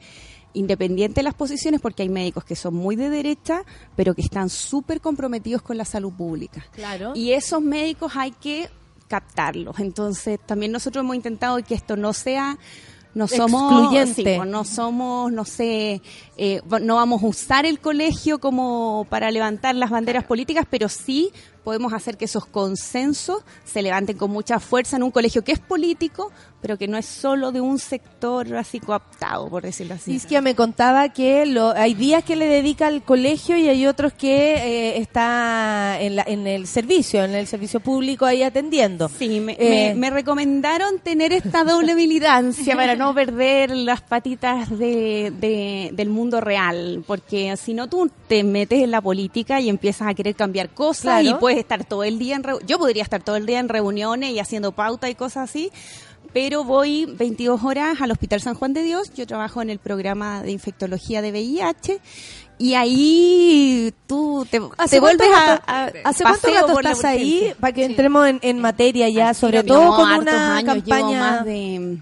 independiente 0.53 1.19
de 1.19 1.23
las 1.23 1.35
posiciones, 1.35 1.79
porque 1.79 2.03
hay 2.03 2.09
médicos 2.09 2.43
que 2.43 2.55
son 2.55 2.73
muy 2.73 2.95
de 2.95 3.09
derecha, 3.09 3.63
pero 3.95 4.15
que 4.15 4.21
están 4.21 4.49
súper 4.49 4.99
comprometidos 4.99 5.61
con 5.61 5.77
la 5.77 5.85
salud 5.85 6.11
pública. 6.11 6.65
Claro. 6.71 7.13
Y 7.15 7.33
esos 7.33 7.61
médicos 7.61 8.13
hay 8.15 8.31
que 8.31 8.69
captarlos. 9.07 9.79
Entonces, 9.79 10.39
también 10.45 10.71
nosotros 10.71 11.03
hemos 11.03 11.15
intentado 11.15 11.61
que 11.63 11.75
esto 11.75 11.95
no 11.95 12.13
sea 12.13 12.57
no 13.15 13.27
somos 13.27 13.71
Excluyente. 13.71 14.13
sí, 14.13 14.37
pues, 14.37 14.47
no 14.47 14.63
somos 14.63 15.31
no 15.31 15.43
sé 15.43 16.01
eh, 16.37 16.61
no 16.81 16.95
vamos 16.95 17.23
a 17.23 17.25
usar 17.25 17.65
el 17.65 17.79
colegio 17.79 18.39
como 18.39 19.07
para 19.09 19.31
levantar 19.31 19.73
las 19.73 19.89
banderas 19.89 20.25
políticas 20.25 20.67
pero 20.69 20.89
sí 20.89 21.31
podemos 21.64 21.93
hacer 21.93 22.18
que 22.18 22.26
esos 22.26 22.45
consensos 22.45 23.43
se 23.66 23.82
levanten 23.82 24.18
con 24.18 24.32
mucha 24.32 24.60
fuerza 24.60 24.97
en 24.97 25.03
un 25.03 25.12
colegio 25.12 25.43
que 25.43 25.51
es 25.51 25.60
político 25.60 26.32
pero 26.62 26.78
que 26.78 26.89
no 26.89 26.97
es 26.97 27.05
solo 27.05 27.53
de 27.53 27.62
un 27.62 27.80
sector 27.80 28.53
así 28.57 28.80
cooptado 28.82 29.47
por 29.49 29.64
decirlo 29.64 29.93
así 29.95 30.14
Isquia 30.14 30.41
me 30.41 30.55
contaba 30.55 31.10
que 31.10 31.45
lo, 31.45 31.72
hay 31.72 31.93
días 31.93 32.24
que 32.24 32.36
le 32.36 32.47
dedica 32.47 32.88
al 32.88 33.01
colegio 33.03 33.55
y 33.57 33.70
hay 33.70 33.88
otros 33.88 34.12
que 34.14 34.55
eh, 34.55 34.97
está 34.97 35.97
en, 36.01 36.16
la- 36.18 36.26
en 36.28 36.45
el 36.47 36.68
servicio, 36.68 37.24
en 37.24 37.34
el 37.34 37.47
servicio 37.47 37.80
público 37.80 38.26
ahí 38.26 38.43
atendiendo. 38.43 39.10
Sí, 39.10 39.39
me, 39.39 39.53
Eh, 39.60 39.93
me- 39.93 39.95
me 39.95 40.10
recomendaron 40.10 40.99
tener 40.99 41.32
esta 41.34 41.64
doble 41.64 41.95
militancia 41.95 42.76
para 42.76 42.95
no 42.95 43.14
perder 43.14 43.72
las 43.76 44.01
patitas 44.01 44.70
de, 44.78 45.32
de- 45.39 45.89
del 45.93 46.10
mundo 46.10 46.41
real, 46.41 47.03
porque 47.07 47.55
si 47.57 47.74
no 47.74 47.88
tú 47.88 48.10
te 48.28 48.43
metes 48.43 48.84
en 48.84 48.91
la 48.91 49.01
política 49.01 49.60
y 49.62 49.70
empiezas 49.70 50.07
a 50.10 50.14
querer 50.14 50.36
cambiar 50.36 50.70
cosas 50.70 51.22
Claro. 51.22 51.30
y 51.30 51.34
puedes 51.39 51.48
estar 51.57 51.83
todo 51.85 52.03
el 52.03 52.19
día 52.19 52.35
en 52.35 52.43
yo 52.65 52.77
podría 52.77 53.03
estar 53.03 53.23
todo 53.23 53.35
el 53.35 53.45
día 53.45 53.59
en 53.59 53.69
reuniones 53.69 54.31
y 54.31 54.39
haciendo 54.39 54.71
pauta 54.71 55.09
y 55.09 55.15
cosas 55.15 55.49
así, 55.49 55.71
pero 56.33 56.63
voy 56.63 57.05
22 57.05 57.63
horas 57.63 58.01
al 58.01 58.11
Hospital 58.11 58.41
San 58.41 58.53
Juan 58.55 58.73
de 58.73 58.83
Dios, 58.83 59.11
yo 59.15 59.25
trabajo 59.25 59.61
en 59.61 59.69
el 59.69 59.79
programa 59.79 60.41
de 60.43 60.51
infectología 60.51 61.21
de 61.21 61.31
VIH 61.31 61.99
y 62.59 62.73
ahí 62.75 63.93
tú 64.05 64.45
te, 64.49 64.59
¿Hace 64.77 64.97
te 64.97 64.99
vuelves 64.99 65.29
a, 65.33 65.53
a- 65.65 65.91
¿Hace 66.03 66.23
cuánto 66.23 66.47
rato 66.53 66.79
estás 66.79 67.05
ahí? 67.05 67.53
Para 67.59 67.73
que 67.73 67.85
entremos 67.85 68.27
en, 68.27 68.39
en 68.41 68.59
materia 68.59 69.07
ya, 69.09 69.33
sobre 69.33 69.63
todo 69.63 69.85
no, 69.85 69.95
con 69.95 70.11
una 70.11 70.57
años, 70.57 70.75
Llevo 70.75 70.85
campaña... 70.99 71.19
más 71.19 71.45
de... 71.45 71.97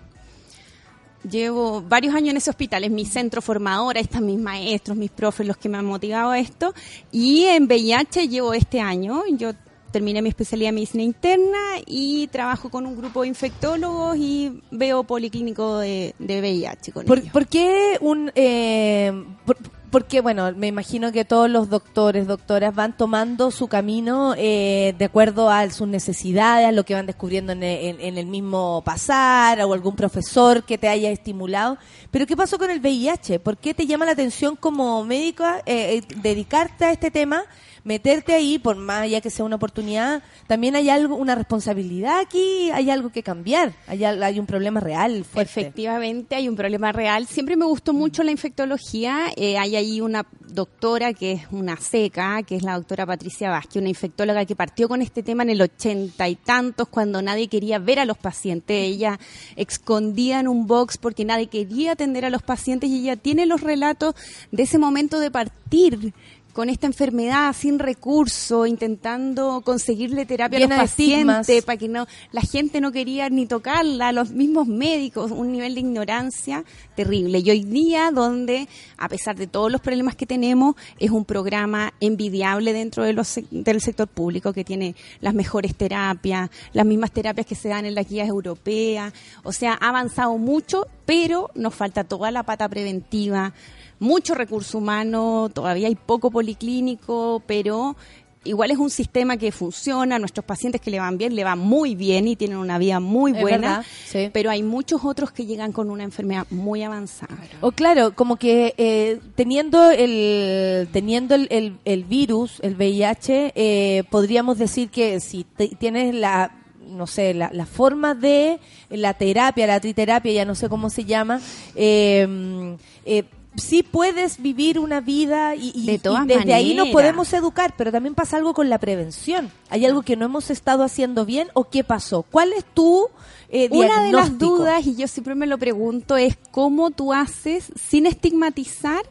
Llevo 1.29 1.81
varios 1.81 2.13
años 2.15 2.29
en 2.31 2.37
ese 2.37 2.49
hospital, 2.49 2.83
es 2.83 2.91
mi 2.91 3.05
centro 3.05 3.41
formador, 3.41 3.97
están 3.97 4.25
mis 4.25 4.39
maestros, 4.39 4.95
mis 4.97 5.11
profes, 5.11 5.45
los 5.47 5.57
que 5.57 5.67
me 5.69 5.77
han 5.77 5.85
motivado 5.85 6.31
a 6.31 6.39
esto. 6.39 6.73
Y 7.11 7.43
en 7.45 7.65
VIH 7.65 8.27
llevo 8.27 8.53
este 8.53 8.79
año, 8.79 9.23
yo 9.31 9.51
terminé 9.91 10.21
mi 10.21 10.29
especialidad 10.29 10.69
en 10.69 10.75
medicina 10.75 11.03
interna 11.03 11.57
y 11.85 12.27
trabajo 12.27 12.69
con 12.69 12.85
un 12.85 12.95
grupo 12.97 13.21
de 13.23 13.29
infectólogos 13.29 14.17
y 14.17 14.61
veo 14.69 15.03
policlínico 15.03 15.77
de, 15.79 16.13
de 16.19 16.39
VIH 16.41 16.91
con 16.91 17.05
¿Por, 17.05 17.19
ellos. 17.19 17.31
por 17.31 17.47
qué 17.47 17.97
un... 18.01 18.31
Eh, 18.35 19.11
por- 19.45 19.57
porque, 19.91 20.21
bueno, 20.21 20.51
me 20.55 20.67
imagino 20.67 21.11
que 21.11 21.25
todos 21.25 21.49
los 21.49 21.69
doctores, 21.69 22.27
doctoras 22.27 22.73
van 22.75 22.95
tomando 22.95 23.51
su 23.51 23.67
camino 23.67 24.33
eh, 24.37 24.95
de 24.97 25.05
acuerdo 25.05 25.49
a 25.49 25.69
sus 25.69 25.87
necesidades, 25.87 26.67
a 26.67 26.71
lo 26.71 26.83
que 26.85 26.93
van 26.93 27.05
descubriendo 27.05 27.51
en 27.53 27.63
el, 27.63 27.99
en- 28.01 28.17
el 28.17 28.25
mismo 28.25 28.81
pasar, 28.85 29.61
o 29.61 29.73
algún 29.73 29.95
profesor 29.95 30.63
que 30.63 30.77
te 30.77 30.87
haya 30.89 31.09
estimulado. 31.09 31.77
Pero, 32.11 32.25
¿qué 32.25 32.35
pasó 32.35 32.57
con 32.57 32.69
el 32.71 32.79
VIH? 32.79 33.39
¿Por 33.39 33.57
qué 33.57 33.73
te 33.73 33.85
llama 33.87 34.05
la 34.05 34.11
atención 34.11 34.55
como 34.55 35.03
médica 35.03 35.59
eh, 35.65 35.97
eh, 35.97 36.01
dedicarte 36.21 36.85
a 36.85 36.91
este 36.91 37.11
tema? 37.11 37.43
Meterte 37.87 38.33
ahí, 38.33 38.59
por 38.59 38.75
más 38.75 39.03
allá 39.03 39.21
que 39.21 39.29
sea 39.29 39.45
una 39.45 39.55
oportunidad, 39.55 40.21
también 40.45 40.75
hay 40.75 40.89
algo, 40.89 41.15
una 41.15 41.35
responsabilidad 41.35 42.19
aquí, 42.19 42.69
hay 42.71 42.89
algo 42.89 43.09
que 43.09 43.23
cambiar, 43.23 43.73
hay, 43.87 44.03
hay 44.03 44.39
un 44.39 44.45
problema 44.45 44.81
real, 44.81 45.23
fuerte. 45.23 45.61
Efectivamente, 45.61 46.35
hay 46.35 46.49
un 46.49 46.55
problema 46.57 46.91
real. 46.91 47.25
Siempre 47.27 47.55
me 47.55 47.65
gustó 47.65 47.93
mucho 47.93 48.23
la 48.23 48.31
infectología. 48.31 49.31
Eh, 49.37 49.57
hay 49.57 49.77
ahí 49.77 50.01
una 50.01 50.25
doctora 50.47 51.13
que 51.13 51.31
es 51.31 51.43
una 51.51 51.77
seca, 51.77 52.43
que 52.43 52.57
es 52.57 52.63
la 52.63 52.75
doctora 52.75 53.05
Patricia 53.05 53.49
Vázquez, 53.49 53.77
una 53.77 53.89
infectóloga 53.89 54.45
que 54.45 54.55
partió 54.55 54.89
con 54.89 55.01
este 55.01 55.23
tema 55.23 55.43
en 55.43 55.51
el 55.51 55.61
ochenta 55.61 56.27
y 56.27 56.35
tantos, 56.35 56.89
cuando 56.89 57.21
nadie 57.21 57.47
quería 57.47 57.79
ver 57.79 57.99
a 57.99 58.05
los 58.05 58.17
pacientes. 58.17 58.75
Ella 58.75 59.17
escondía 59.55 60.41
en 60.41 60.49
un 60.49 60.67
box 60.67 60.97
porque 60.97 61.23
nadie 61.23 61.47
quería 61.47 61.93
atender 61.93 62.25
a 62.25 62.29
los 62.29 62.43
pacientes 62.43 62.89
y 62.89 62.99
ella 62.99 63.15
tiene 63.15 63.45
los 63.45 63.61
relatos 63.61 64.15
de 64.51 64.63
ese 64.63 64.77
momento 64.77 65.19
de 65.19 65.31
partir 65.31 66.13
con 66.57 66.69
esta 66.69 66.87
enfermedad 66.87 67.53
sin 67.53 67.77
recurso, 67.77 68.65
intentando 68.65 69.61
conseguirle 69.63 70.25
terapia 70.25 70.57
a 70.57 70.61
Llena 70.61 70.75
de 70.77 70.81
los 70.81 70.89
pacientes, 70.89 71.63
para 71.63 71.77
que 71.77 71.87
no 71.87 72.07
la 72.31 72.41
gente 72.41 72.81
no 72.81 72.91
quería 72.91 73.29
ni 73.29 73.45
tocarla, 73.45 74.11
los 74.11 74.31
mismos 74.31 74.67
médicos, 74.67 75.29
un 75.29 75.51
nivel 75.51 75.75
de 75.75 75.81
ignorancia 75.81 76.65
terrible. 76.95 77.43
Y 77.45 77.51
hoy 77.51 77.63
día, 77.63 78.09
donde, 78.11 78.67
a 78.97 79.07
pesar 79.07 79.35
de 79.35 79.45
todos 79.45 79.71
los 79.71 79.81
problemas 79.81 80.15
que 80.15 80.25
tenemos, 80.25 80.75
es 80.97 81.11
un 81.11 81.25
programa 81.25 81.93
envidiable 81.99 82.73
dentro 82.73 83.03
de 83.03 83.13
los, 83.13 83.39
del 83.51 83.79
sector 83.79 84.07
público 84.07 84.51
que 84.51 84.63
tiene 84.63 84.95
las 85.21 85.35
mejores 85.35 85.75
terapias, 85.75 86.49
las 86.73 86.87
mismas 86.87 87.11
terapias 87.11 87.45
que 87.45 87.53
se 87.53 87.69
dan 87.69 87.85
en 87.85 87.93
las 87.93 88.09
guías 88.09 88.27
europeas. 88.27 89.13
O 89.43 89.51
sea, 89.51 89.77
ha 89.79 89.89
avanzado 89.89 90.35
mucho, 90.39 90.87
pero 91.05 91.51
nos 91.53 91.75
falta 91.75 92.03
toda 92.03 92.31
la 92.31 92.41
pata 92.41 92.67
preventiva, 92.67 93.53
mucho 93.99 94.33
recurso 94.35 94.77
humano, 94.77 95.49
todavía 95.53 95.87
hay 95.87 95.95
poco 95.95 96.29
policlínico, 96.31 97.41
pero 97.47 97.95
igual 98.43 98.71
es 98.71 98.77
un 98.77 98.89
sistema 98.89 99.35
que 99.35 99.51
funciona, 99.51 100.19
nuestros 100.19 100.45
pacientes 100.45 100.79
que 100.79 100.89
le 100.89 100.99
van 100.99 101.17
bien, 101.17 101.35
le 101.35 101.43
van 101.43 101.59
muy 101.59 101.95
bien 101.95 102.29
y 102.29 102.37
tienen 102.37 102.57
una 102.57 102.77
vida 102.77 103.01
muy 103.01 103.33
buena, 103.33 103.79
verdad, 103.79 103.85
sí. 104.05 104.29
pero 104.31 104.49
hay 104.49 104.63
muchos 104.63 105.03
otros 105.03 105.31
que 105.31 105.45
llegan 105.45 105.73
con 105.73 105.89
una 105.89 106.03
enfermedad 106.05 106.45
muy 106.49 106.81
avanzada. 106.81 107.35
O 107.59 107.71
claro, 107.71 108.13
como 108.15 108.37
que 108.37 108.73
eh, 108.77 109.19
teniendo 109.35 109.89
el 109.91 110.87
teniendo 110.93 111.35
el, 111.35 111.47
el- 111.49 111.77
el 111.83 112.03
virus, 112.05 112.59
el 112.61 112.75
VIH, 112.75 113.51
eh, 113.55 114.03
podríamos 114.09 114.57
decir 114.57 114.89
que 114.91 115.19
si 115.19 115.43
tienes 115.79 116.15
la 116.15 116.53
no 116.89 117.05
sé, 117.05 117.33
la, 117.33 117.49
la 117.51 117.65
forma 117.65 118.15
de 118.15 118.59
la 118.89 119.13
terapia, 119.13 119.67
la 119.67 119.81
triterapia, 119.81 120.31
ya 120.31 120.45
no 120.45 120.55
sé 120.55 120.69
cómo 120.69 120.89
se 120.89 121.03
llama, 121.03 121.41
eh, 121.75 122.77
eh, 123.05 123.23
sí 123.57 123.83
puedes 123.83 124.41
vivir 124.41 124.79
una 124.79 125.01
vida 125.01 125.55
y, 125.55 125.71
y- 125.75 125.85
De 125.85 125.99
y 126.23 126.27
desde 126.27 126.53
ahí 126.53 126.73
nos 126.75 126.87
podemos 126.93 127.33
educar, 127.33 127.73
pero 127.77 127.91
también 127.91 128.15
pasa 128.15 128.37
algo 128.37 128.53
con 128.53 128.69
la 128.69 128.77
prevención. 128.79 129.51
¿Hay 129.69 129.85
algo 129.85 130.01
que 130.03 130.15
no 130.15 130.25
hemos 130.25 130.49
estado 130.49 130.83
haciendo 130.83 131.25
bien 131.25 131.49
o 131.53 131.65
qué 131.69 131.83
pasó? 131.83 132.23
¿Cuál 132.23 132.53
es 132.53 132.63
tu 132.73 133.07
eh, 133.49 133.67
Una 133.71 134.03
de 134.03 134.11
las 134.11 134.37
dudas, 134.37 134.85
y 134.87 134.95
yo 134.95 135.07
siempre 135.07 135.35
me 135.35 135.47
lo 135.47 135.57
pregunto, 135.57 136.17
es 136.17 136.37
cómo 136.51 136.91
tú 136.91 137.13
haces 137.13 137.71
sin 137.89 138.05
estigmatizar 138.05 139.01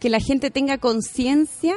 que 0.00 0.10
la 0.10 0.18
gente 0.20 0.50
tenga 0.50 0.78
conciencia 0.78 1.74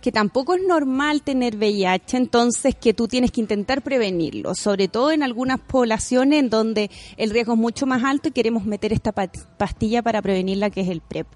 que 0.00 0.12
tampoco 0.12 0.54
es 0.54 0.62
normal 0.66 1.22
tener 1.22 1.56
VIH, 1.56 2.16
entonces 2.16 2.74
que 2.74 2.94
tú 2.94 3.08
tienes 3.08 3.30
que 3.32 3.40
intentar 3.40 3.82
prevenirlo, 3.82 4.54
sobre 4.54 4.88
todo 4.88 5.10
en 5.10 5.22
algunas 5.22 5.60
poblaciones 5.60 6.38
en 6.40 6.50
donde 6.50 6.90
el 7.16 7.30
riesgo 7.30 7.54
es 7.54 7.58
mucho 7.58 7.86
más 7.86 8.04
alto 8.04 8.28
y 8.28 8.32
queremos 8.32 8.64
meter 8.64 8.92
esta 8.92 9.12
pa- 9.12 9.30
pastilla 9.56 10.02
para 10.02 10.22
prevenirla, 10.22 10.70
que 10.70 10.82
es 10.82 10.88
el 10.88 11.00
PrEP. 11.00 11.26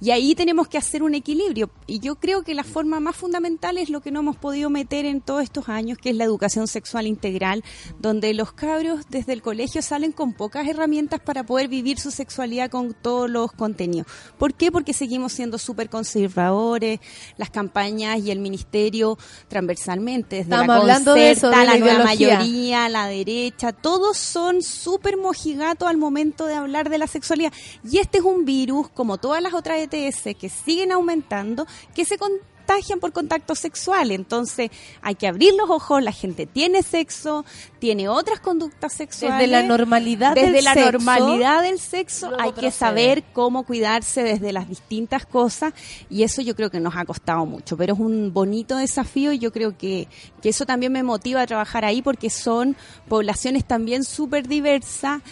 Y 0.00 0.10
ahí 0.10 0.34
tenemos 0.34 0.68
que 0.68 0.78
hacer 0.78 1.02
un 1.02 1.14
equilibrio. 1.14 1.70
Y 1.86 1.98
yo 2.00 2.16
creo 2.16 2.42
que 2.42 2.54
la 2.54 2.64
forma 2.64 3.00
más 3.00 3.16
fundamental 3.16 3.78
es 3.78 3.90
lo 3.90 4.00
que 4.00 4.10
no 4.10 4.20
hemos 4.20 4.36
podido 4.36 4.70
meter 4.70 5.04
en 5.04 5.20
todos 5.20 5.42
estos 5.42 5.68
años, 5.68 5.98
que 5.98 6.10
es 6.10 6.16
la 6.16 6.24
educación 6.24 6.68
sexual 6.68 7.06
integral, 7.06 7.64
donde 7.98 8.34
los 8.34 8.52
cabros 8.52 9.00
desde 9.10 9.32
el 9.32 9.42
colegio 9.42 9.82
salen 9.82 10.12
con 10.12 10.32
pocas 10.32 10.66
herramientas 10.68 11.20
para 11.20 11.44
poder 11.44 11.68
vivir 11.68 11.98
su 11.98 12.10
sexualidad 12.10 12.70
con 12.70 12.94
todos 12.94 13.28
los 13.28 13.52
contenidos. 13.52 14.06
¿Por 14.38 14.54
qué? 14.54 14.70
Porque 14.70 14.92
seguimos 14.92 15.32
siendo 15.32 15.58
súper 15.58 15.88
conservadores, 15.90 17.00
las 17.36 17.50
campañas 17.50 18.11
y 18.18 18.30
el 18.30 18.38
ministerio 18.38 19.18
transversalmente, 19.48 20.36
desde 20.36 20.50
Estamos 20.50 20.66
la 20.68 20.76
hablando 20.76 21.14
de 21.14 21.30
eso, 21.30 21.50
de 21.50 21.56
la 21.56 21.64
la 21.64 21.76
nueva 21.78 22.04
mayoría, 22.04 22.88
la 22.88 23.06
derecha, 23.06 23.72
todos 23.72 24.16
son 24.16 24.62
súper 24.62 25.16
mojigatos 25.16 25.88
al 25.88 25.96
momento 25.96 26.46
de 26.46 26.54
hablar 26.54 26.88
de 26.88 26.98
la 26.98 27.06
sexualidad. 27.06 27.52
Y 27.88 27.98
este 27.98 28.18
es 28.18 28.24
un 28.24 28.44
virus, 28.44 28.88
como 28.88 29.18
todas 29.18 29.42
las 29.42 29.54
otras 29.54 29.78
ETS, 29.78 30.36
que 30.38 30.48
siguen 30.48 30.92
aumentando, 30.92 31.66
que 31.94 32.04
se 32.04 32.18
contagian 32.62 33.00
por 33.00 33.12
contacto 33.12 33.54
sexual. 33.54 34.10
Entonces 34.10 34.70
hay 35.02 35.14
que 35.14 35.26
abrir 35.26 35.52
los 35.54 35.68
ojos, 35.68 36.02
la 36.02 36.12
gente 36.12 36.46
tiene 36.46 36.82
sexo, 36.82 37.44
tiene 37.78 38.08
otras 38.08 38.40
conductas 38.40 38.92
sexuales. 38.92 39.38
Desde 39.38 39.50
la 39.50 39.62
normalidad 39.62 40.34
Desde 40.34 40.52
del 40.52 40.64
la 40.64 40.74
sexo, 40.74 40.92
normalidad 40.92 41.62
del 41.62 41.78
sexo 41.78 42.32
hay 42.38 42.52
que 42.52 42.60
procede. 42.60 42.70
saber 42.70 43.24
cómo 43.32 43.64
cuidarse 43.64 44.22
desde 44.22 44.52
las 44.52 44.68
distintas 44.68 45.26
cosas 45.26 45.74
y 46.08 46.22
eso 46.22 46.42
yo 46.42 46.54
creo 46.54 46.70
que 46.70 46.80
nos 46.80 46.96
ha 46.96 47.04
costado 47.04 47.44
mucho, 47.46 47.76
pero 47.76 47.94
es 47.94 48.00
un 48.00 48.32
bonito 48.32 48.76
desafío 48.76 49.32
y 49.32 49.38
yo 49.38 49.52
creo 49.52 49.76
que, 49.76 50.08
que 50.40 50.48
eso 50.48 50.64
también 50.64 50.92
me 50.92 51.02
motiva 51.02 51.42
a 51.42 51.46
trabajar 51.46 51.84
ahí 51.84 52.02
porque 52.02 52.30
son 52.30 52.76
poblaciones 53.08 53.64
también 53.64 54.04
súper 54.04 54.46
diversas. 54.46 55.22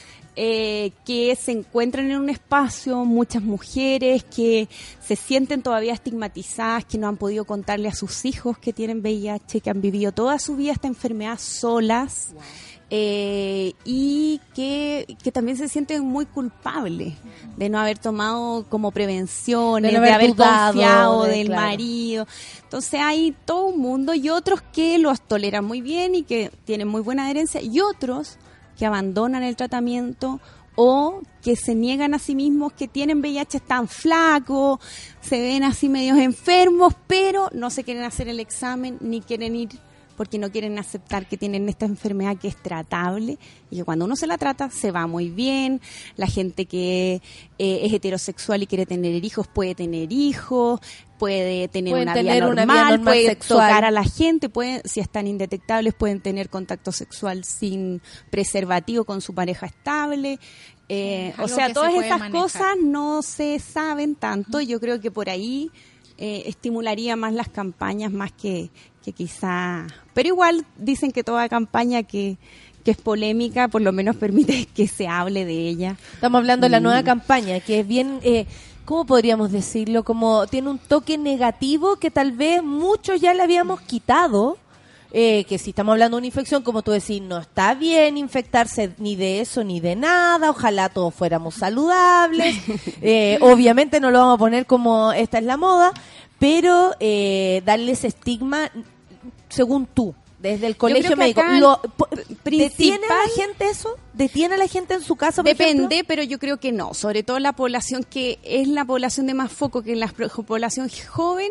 Eh, 0.43 0.93
que 1.05 1.37
se 1.37 1.53
encuentran 1.53 2.11
en 2.11 2.17
un 2.19 2.31
espacio, 2.31 3.05
muchas 3.05 3.43
mujeres 3.43 4.25
que 4.25 4.71
se 4.99 5.15
sienten 5.15 5.61
todavía 5.61 5.93
estigmatizadas, 5.93 6.87
que 6.87 6.97
no 6.97 7.09
han 7.09 7.19
podido 7.19 7.45
contarle 7.45 7.89
a 7.89 7.95
sus 7.95 8.25
hijos 8.25 8.57
que 8.57 8.73
tienen 8.73 9.01
VIH, 9.01 9.61
que 9.61 9.69
han 9.69 9.83
vivido 9.83 10.13
toda 10.13 10.39
su 10.39 10.57
vida 10.57 10.73
esta 10.73 10.89
enfermedad 10.89 11.39
solas 11.39 12.29
eh, 12.93 13.75
y 13.85 14.41
que, 14.55 15.17
que 15.23 15.31
también 15.31 15.57
se 15.59 15.69
sienten 15.69 16.03
muy 16.05 16.25
culpables 16.27 17.15
de 17.57 17.69
no 17.69 17.79
haber 17.79 17.99
tomado 17.99 18.65
como 18.69 18.91
prevenciones, 18.93 19.93
De 19.93 19.93
de, 19.93 19.99
no 20.01 20.05
haber 20.05 20.15
haber 20.15 20.31
dudado, 20.35 20.73
confiado 20.73 21.23
de- 21.25 21.31
del 21.37 21.47
claro. 21.49 21.63
marido. 21.67 22.27
Entonces 22.65 22.99
hay 23.01 23.37
todo 23.45 23.67
un 23.67 23.79
mundo 23.81 24.15
y 24.15 24.31
otros 24.31 24.63
que 24.73 24.99
los 24.99 25.21
toleran 25.21 25.65
muy 25.67 25.83
bien 25.83 26.15
y 26.15 26.23
que 26.23 26.51
tienen 26.65 26.89
muy 26.89 27.03
buena 27.03 27.27
adherencia 27.27 27.61
y 27.61 27.79
otros 27.81 28.39
que 28.81 28.87
abandonan 28.87 29.43
el 29.43 29.57
tratamiento 29.57 30.41
o 30.75 31.21
que 31.43 31.55
se 31.55 31.75
niegan 31.75 32.15
a 32.15 32.19
sí 32.19 32.35
mismos 32.35 32.73
que 32.73 32.89
tienen 32.89 33.21
VIH, 33.21 33.59
están 33.59 33.89
flacos, 33.89 34.81
se 35.21 35.39
ven 35.39 35.65
así 35.65 35.91
medios 35.91 36.17
enfermos, 36.17 36.95
pero 37.07 37.51
no 37.53 37.69
se 37.69 37.85
quieren 37.85 38.05
hacer 38.05 38.29
el 38.29 38.41
examen 38.41 38.97
ni 39.03 39.21
quieren 39.21 39.55
ir 39.55 39.69
porque 40.21 40.39
no 40.39 40.53
quieren 40.53 40.79
aceptar 40.79 41.27
que 41.27 41.39
tienen 41.39 41.67
esta 41.71 41.87
enfermedad 41.87 42.37
que 42.37 42.49
es 42.49 42.57
tratable 42.57 43.39
y 43.71 43.77
que 43.77 43.85
cuando 43.85 44.05
uno 44.05 44.17
se 44.17 44.27
la 44.27 44.37
trata 44.37 44.69
se 44.69 44.91
va 44.91 45.07
muy 45.07 45.31
bien. 45.31 45.81
La 46.17 46.27
gente 46.27 46.67
que 46.67 47.23
eh, 47.59 47.81
es 47.85 47.91
heterosexual 47.95 48.63
y 48.63 48.67
quiere 48.67 48.85
tener 48.85 49.25
hijos 49.25 49.49
puede 49.49 49.75
tener 49.75 50.13
hijos, 50.13 50.81
puede 51.19 51.69
tener 51.69 51.95
una 51.95 52.13
tener 52.13 52.35
vida 52.35 52.49
una 52.49 52.67
vida 52.67 52.75
normal, 52.91 53.01
puede 53.01 53.27
sexual. 53.29 53.61
tocar 53.61 53.87
a 53.87 53.91
la 53.91 54.05
gente, 54.05 54.51
pueden, 54.51 54.83
si 54.85 55.01
están 55.01 55.27
indetectables, 55.27 55.95
pueden 55.95 56.21
tener 56.21 56.51
contacto 56.51 56.93
sexual 56.93 57.45
sin 57.45 58.03
preservativo 58.29 59.05
con 59.05 59.23
su 59.23 59.35
pareja 59.35 59.65
estable. 59.65 60.39
Eh, 60.91 61.33
o 61.39 61.49
sea, 61.49 61.69
se 61.69 61.73
todas 61.73 61.95
manejar. 61.95 62.31
cosas 62.31 62.77
no 62.79 63.23
se 63.23 63.59
saben 63.59 64.17
tanto. 64.17 64.61
Yo 64.61 64.81
creo 64.81 65.01
que 65.01 65.11
por 65.11 65.31
ahí 65.31 65.71
eh, 66.21 66.45
estimularía 66.47 67.17
más 67.17 67.33
las 67.33 67.49
campañas, 67.49 68.13
más 68.13 68.31
que, 68.31 68.71
que 69.05 69.13
quizá... 69.13 69.87
Pero 70.15 70.29
igual 70.29 70.65
dicen 70.77 71.11
que 71.11 71.25
toda 71.25 71.49
campaña 71.49 72.03
que, 72.05 72.37
que 72.85 72.93
es 72.93 72.97
polémica, 72.99 73.67
por 73.69 73.83
lo 73.83 73.91
menos 73.93 74.17
permite 74.17 74.67
que 74.75 74.87
se 74.87 75.09
hable 75.09 75.45
de 75.45 75.69
ella. 75.69 75.97
Estamos 76.15 76.39
hablando 76.39 76.67
de 76.67 76.71
la 76.71 76.81
Mm. 76.81 76.83
nueva 76.85 77.03
campaña, 77.03 77.59
que 77.61 77.81
es 77.81 77.87
bien, 77.89 78.21
eh, 78.23 78.47
¿cómo 78.85 79.07
podríamos 79.07 79.51
decirlo? 79.51 80.05
Como 80.05 80.47
tiene 80.47 80.69
un 80.71 80.79
toque 80.79 81.17
negativo 81.19 81.97
que 81.97 82.11
tal 82.11 82.33
vez 82.33 82.63
muchos 82.63 83.21
ya 83.21 83.35
le 83.35 83.43
habíamos 83.43 83.81
quitado. 83.81 84.59
Eh, 85.13 85.45
que 85.45 85.59
si 85.59 85.71
estamos 85.71 85.93
hablando 85.93 86.17
de 86.17 86.21
una 86.21 86.27
infección, 86.27 86.63
como 86.63 86.83
tú 86.83 86.93
decís, 86.93 87.21
no 87.21 87.39
está 87.39 87.75
bien 87.75 88.17
infectarse 88.17 88.93
ni 88.99 89.17
de 89.17 89.41
eso 89.41 89.65
ni 89.65 89.81
de 89.81 89.97
nada. 89.97 90.51
Ojalá 90.51 90.89
todos 90.89 91.15
fuéramos 91.15 91.55
saludables. 91.55 92.57
Eh, 93.03 93.39
obviamente 93.41 93.99
no 94.01 94.11
lo 94.11 94.19
vamos 94.19 94.35
a 94.35 94.39
poner 94.39 94.67
como 94.67 95.13
esta 95.13 95.39
es 95.39 95.45
la 95.45 95.57
moda, 95.57 95.93
pero 96.39 96.93
eh, 97.01 97.63
darle 97.65 97.93
ese 97.93 98.09
estigma, 98.09 98.71
según 99.49 99.87
tú, 99.87 100.15
desde 100.39 100.67
el 100.67 100.77
colegio 100.77 101.17
médico. 101.17 101.43
Lo- 101.59 101.81
¿Detiene 102.45 103.07
a 103.07 103.27
la 103.27 103.29
gente 103.35 103.67
eso? 103.69 103.97
¿Detiene 104.13 104.55
a 104.55 104.59
la 104.59 104.67
gente 104.69 104.95
en 104.95 105.03
su 105.03 105.17
casa? 105.17 105.43
por 105.43 105.51
Depende, 105.51 105.85
ejemplo? 105.95 106.05
pero 106.09 106.23
yo 106.23 106.39
creo 106.39 106.59
que 106.59 106.73
no. 106.73 106.95
Sobre 106.95 107.23
todo 107.23 107.39
la 107.39 107.53
población 107.53 108.05
que 108.09 108.39
es 108.43 108.69
la 108.69 108.85
población 108.85 109.27
de 109.27 109.35
más 109.35 109.51
foco, 109.53 109.83
que 109.83 109.93
es 109.93 109.99
la 109.99 110.09
población 110.09 110.91
joven, 111.11 111.51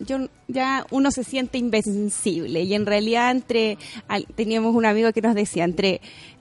yo 0.00 0.28
ya 0.46 0.86
uno 0.90 1.10
se 1.10 1.24
siente 1.24 1.58
invencible. 1.58 2.62
Y 2.62 2.74
en 2.74 2.86
realidad 2.86 3.30
entre 3.30 3.78
al- 4.08 4.26
teníamos 4.34 4.74
un 4.74 4.86
amigo 4.86 5.12
que 5.12 5.22
nos 5.22 5.34
decía 5.34 5.64
entre 5.64 6.00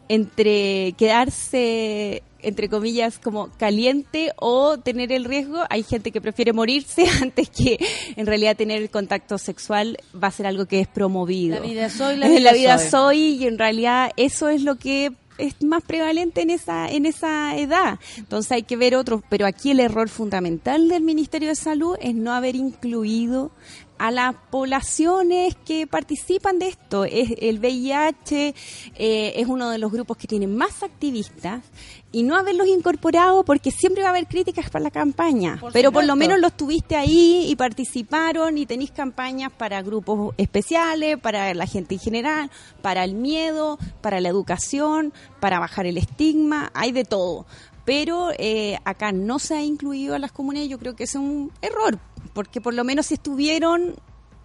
entre 0.10 0.94
quedarse 0.98 2.24
entre 2.42 2.70
comillas 2.70 3.20
como 3.20 3.50
caliente 3.58 4.32
o 4.38 4.78
tener 4.78 5.12
el 5.12 5.26
riesgo 5.26 5.64
hay 5.70 5.84
gente 5.84 6.12
que 6.12 6.22
prefiere 6.22 6.54
morirse 6.54 7.06
antes 7.22 7.50
que 7.50 7.78
en 8.16 8.26
realidad 8.26 8.56
tener 8.56 8.82
el 8.82 8.90
contacto 8.90 9.38
sexual 9.38 9.98
va 10.16 10.28
a 10.30 10.32
ser 10.32 10.46
algo 10.48 10.66
que 10.66 10.80
es 10.80 10.88
promovido 10.88 11.56
La 11.60 11.62
vida 11.66 11.90
soy, 11.90 12.16
la 12.16 12.28
la 12.30 12.38
vida 12.38 12.52
vida, 12.54 12.78
soy. 12.78 12.90
soy 12.90 13.20
y 13.44 13.48
en 13.48 13.58
realidad 13.58 14.12
eso 14.18 14.48
es 14.48 14.62
lo 14.62 14.76
que 14.76 15.12
es 15.38 15.62
más 15.64 15.84
prevalente 15.84 16.42
en 16.42 16.50
esa 16.50 16.90
en 16.90 17.06
esa 17.06 17.56
edad. 17.58 18.00
Entonces 18.18 18.52
hay 18.52 18.64
que 18.64 18.78
ver 18.78 18.96
otros, 18.96 19.22
pero 19.30 19.46
aquí 19.46 19.72
el 19.72 19.80
error 19.80 20.10
fundamental 20.10 20.90
del 20.90 21.04
Ministerio 21.04 21.50
de 21.50 21.56
Salud 21.56 21.98
es 22.02 22.16
no 22.16 22.34
haber 22.34 22.56
incluido 22.56 23.52
a 23.98 24.12
las 24.12 24.36
poblaciones 24.50 25.56
que 25.66 25.88
participan 25.88 26.60
de 26.60 26.68
esto. 26.68 27.06
Es, 27.06 27.34
el 27.40 27.60
VIH 27.60 28.56
eh, 28.96 29.34
es 29.36 29.48
uno 29.48 29.70
de 29.70 29.78
los 29.78 29.92
grupos 29.92 30.18
que 30.18 30.28
tienen 30.28 30.56
más 30.56 30.84
activistas 30.84 31.64
y 32.12 32.24
no 32.24 32.36
haberlos 32.36 32.68
incorporado 32.68 33.44
porque 33.44 33.72
siempre 33.72 34.02
va 34.02 34.10
a 34.10 34.12
haber 34.12 34.28
críticas 34.28 34.70
para 34.70 34.84
la 34.84 34.92
campaña. 34.92 35.58
Por 35.60 35.74
pero 35.74 35.92
por 35.92 36.06
lo 36.06 36.16
menos 36.16 36.40
los 36.40 36.56
tuviste 36.56 36.96
ahí 36.96 37.46
y 37.50 37.56
participaron 37.56 38.58
y 38.58 38.66
tenéis 38.66 38.92
campañas 38.92 39.52
para 39.52 39.82
grupos 39.82 40.34
especiales, 40.38 41.18
para 41.20 41.54
la 41.54 41.66
gente 41.66 41.96
en 41.96 42.00
general, 42.00 42.52
para 42.82 43.04
el 43.04 43.14
miedo, 43.14 43.78
para 44.02 44.22
la 44.22 44.30
educación, 44.30 45.14
para 45.40 45.60
bajar 45.60 45.86
el 45.86 45.98
estigma, 45.98 46.72
hay 46.74 46.92
de 46.92 47.04
todo. 47.04 47.46
Pero 47.86 48.32
eh, 48.38 48.78
acá 48.84 49.12
no 49.12 49.40
se 49.40 49.56
ha 49.56 49.64
incluido 49.64 50.16
a 50.16 50.20
las 50.20 50.32
comunidades, 50.32 50.70
yo 50.70 50.78
creo 50.78 50.96
que 50.96 51.06
es 51.06 51.16
un 51.16 51.52
error, 51.62 52.00
porque 52.38 52.62
por 52.62 52.76
lo 52.76 52.84
menos 52.84 53.08
si 53.08 53.16
estuvieron, 53.16 53.96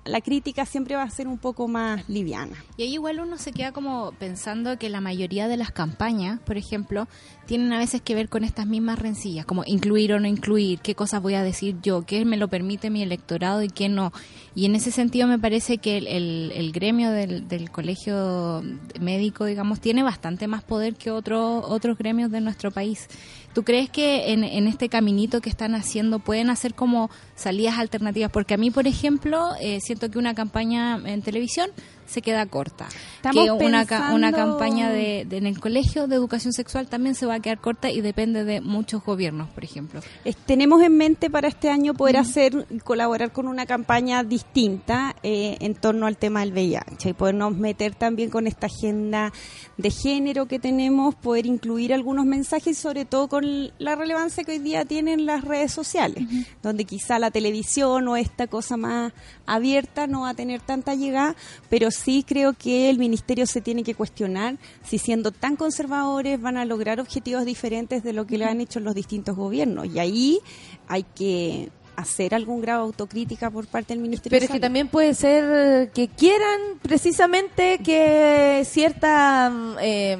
la 0.07 0.22
crítica 0.22 0.64
siempre 0.64 0.97
va 0.97 1.03
a 1.03 1.11
ser 1.11 1.28
un 1.28 1.36
poco 1.36 1.68
más 1.68 2.09
liviana. 2.09 2.57
Y 2.78 2.84
ahí 2.84 2.95
igual 2.95 3.20
uno 3.20 3.36
se 3.36 3.53
queda 3.53 3.72
como 3.72 4.12
pensando 4.12 4.78
que 4.78 4.88
la 4.88 5.03
mayoría 5.03 5.47
de 5.47 5.59
las 5.59 5.72
campañas, 5.72 6.40
por 6.40 6.57
ejemplo, 6.57 7.07
tienen 7.45 7.70
a 7.70 7.78
veces 7.78 8.01
que 8.01 8.14
ver 8.14 8.30
con 8.30 8.45
estas 8.45 8.66
mismas 8.66 8.99
rencillas, 8.99 9.45
como 9.45 9.62
incluir 9.66 10.14
o 10.14 10.20
no 10.20 10.26
incluir, 10.26 10.78
qué 10.78 10.95
cosas 10.95 11.20
voy 11.20 11.34
a 11.34 11.43
decir 11.43 11.76
yo, 11.82 12.07
qué 12.07 12.24
me 12.24 12.38
lo 12.38 12.49
permite 12.49 12.88
mi 12.88 13.03
electorado 13.03 13.62
y 13.62 13.68
qué 13.68 13.90
no. 13.90 14.11
Y 14.55 14.64
en 14.64 14.74
ese 14.74 14.90
sentido 14.90 15.28
me 15.28 15.38
parece 15.38 15.76
que 15.76 15.99
el, 15.99 16.72
gremio 16.72 17.11
del, 17.11 17.47
del 17.47 17.70
colegio 17.70 18.62
médico, 19.03 19.45
digamos, 19.45 19.80
tiene 19.80 20.03
bastante 20.03 20.47
más 20.47 20.62
poder 20.62 20.95
que 20.95 21.11
otros 21.11 21.62
otros 21.68 21.99
gremios 21.99 22.30
de 22.30 22.40
nuestro 22.40 22.70
país. 22.70 23.07
¿Tú 23.53 23.64
crees 23.64 23.90
que 23.90 24.32
en, 24.32 24.44
en 24.44 24.66
este 24.66 24.88
caminito 24.88 25.40
que 25.40 25.50
están 25.50 25.74
haciendo 25.74 26.18
pueden 26.18 26.48
hacer 26.48 26.74
como 26.74 27.11
salidas 27.34 27.78
alternativas? 27.78 28.30
Porque 28.30 28.55
a 28.55 28.57
mí, 28.57 28.70
por 28.70 28.86
ejemplo, 28.86 29.50
eh, 29.61 29.78
siento 29.80 30.11
que 30.11 30.18
una 30.18 30.34
campaña 30.34 31.00
en 31.05 31.22
televisión 31.22 31.70
se 32.07 32.22
queda 32.22 32.44
corta. 32.46 32.86
Estamos 33.16 33.44
que 33.44 33.50
una, 33.66 33.86
ca- 33.86 34.12
una 34.12 34.28
pensando- 34.30 34.59
campaña 34.59 34.90
de, 34.90 35.24
de- 35.28 35.36
en 35.38 35.46
el 35.46 35.59
colegio 35.61 36.07
de 36.07 36.16
educación 36.16 36.53
sexual 36.53 36.88
también 36.88 37.14
se 37.14 37.26
va 37.26 37.34
a 37.34 37.40
quedar 37.40 37.61
corta 37.61 37.90
y 37.90 38.00
depende 38.00 38.44
de 38.44 38.61
muchos 38.61 39.03
gobiernos, 39.05 39.48
por 39.50 39.64
ejemplo. 39.64 40.00
Es- 40.24 40.36
Tenemos 40.36 40.82
en 40.82 40.96
mente 40.96 41.30
para 41.30 41.48
este 41.48 41.70
año 41.70 41.94
poder 41.94 42.16
hacer 42.16 42.66
y 42.70 42.78
colaborar 42.78 43.32
con 43.32 43.46
una 43.48 43.64
campaña 43.66 44.24
distinta 44.24 45.16
eh, 45.22 45.57
en 45.61 45.74
torno 45.74 46.07
al 46.07 46.16
tema 46.16 46.40
del 46.40 46.53
VIH 46.53 47.11
y 47.11 47.12
podernos 47.12 47.57
meter 47.57 47.94
también 47.94 48.28
con 48.30 48.46
esta 48.46 48.66
agenda 48.66 49.32
de 49.76 49.90
género 49.90 50.46
que 50.46 50.59
tenemos, 50.59 51.14
poder 51.14 51.46
incluir 51.46 51.94
algunos 51.94 52.26
mensajes, 52.26 52.76
sobre 52.76 53.05
todo 53.05 53.28
con 53.28 53.70
la 53.78 53.94
relevancia 53.94 54.44
que 54.44 54.53
hoy 54.53 54.59
día 54.59 54.84
tienen 54.84 55.24
las 55.26 55.44
redes 55.44 55.72
sociales, 55.72 56.24
donde 56.62 56.84
quizá 56.84 57.18
la 57.18 57.30
televisión 57.30 58.07
o 58.09 58.16
esta 58.16 58.46
cosa 58.48 58.76
más 58.76 59.12
abierta 59.46 60.07
no 60.07 60.22
va 60.22 60.30
a 60.30 60.34
tener 60.34 60.61
tanta 60.61 60.94
llegada, 60.94 61.34
pero 61.68 61.90
sí 61.93 62.24
creo 62.26 62.53
que 62.55 62.90
el 62.90 62.99
ministerio 62.99 63.47
se 63.47 63.61
tiene 63.61 63.84
que 63.84 63.95
cuestionar 63.95 64.57
si 64.84 64.99
siendo 64.99 65.30
tan 65.30 65.57
conservadores 65.57 66.40
van 66.40 66.57
a 66.57 66.64
lograr 66.64 67.01
objetivos 67.01 67.45
diferentes 67.45 68.03
de 68.03 68.12
lo 68.12 68.26
que 68.26 68.38
le 68.38 68.47
han 68.47 68.61
hecho 68.61 68.80
los 68.80 68.95
distintos 68.95 69.36
gobiernos. 69.36 69.86
Y 69.86 69.99
ahí 69.99 70.40
hay 70.88 71.05
que 71.05 71.70
hacer 71.97 72.34
algún 72.34 72.61
grado 72.61 72.80
de 72.80 72.86
autocrítica 72.86 73.51
por 73.51 73.66
parte 73.66 73.95
del 73.95 74.03
ministerio. 74.03 74.36
Pero 74.36 74.47
es 74.47 74.51
que 74.51 74.61
también 74.61 74.88
puede 74.88 75.14
ser 75.14 75.45
eh, 75.45 75.90
que 75.95 76.09
quieran 76.09 76.61
precisamente 76.82 77.78
que 77.78 78.62
cierta, 78.64 79.53
eh, 79.80 80.16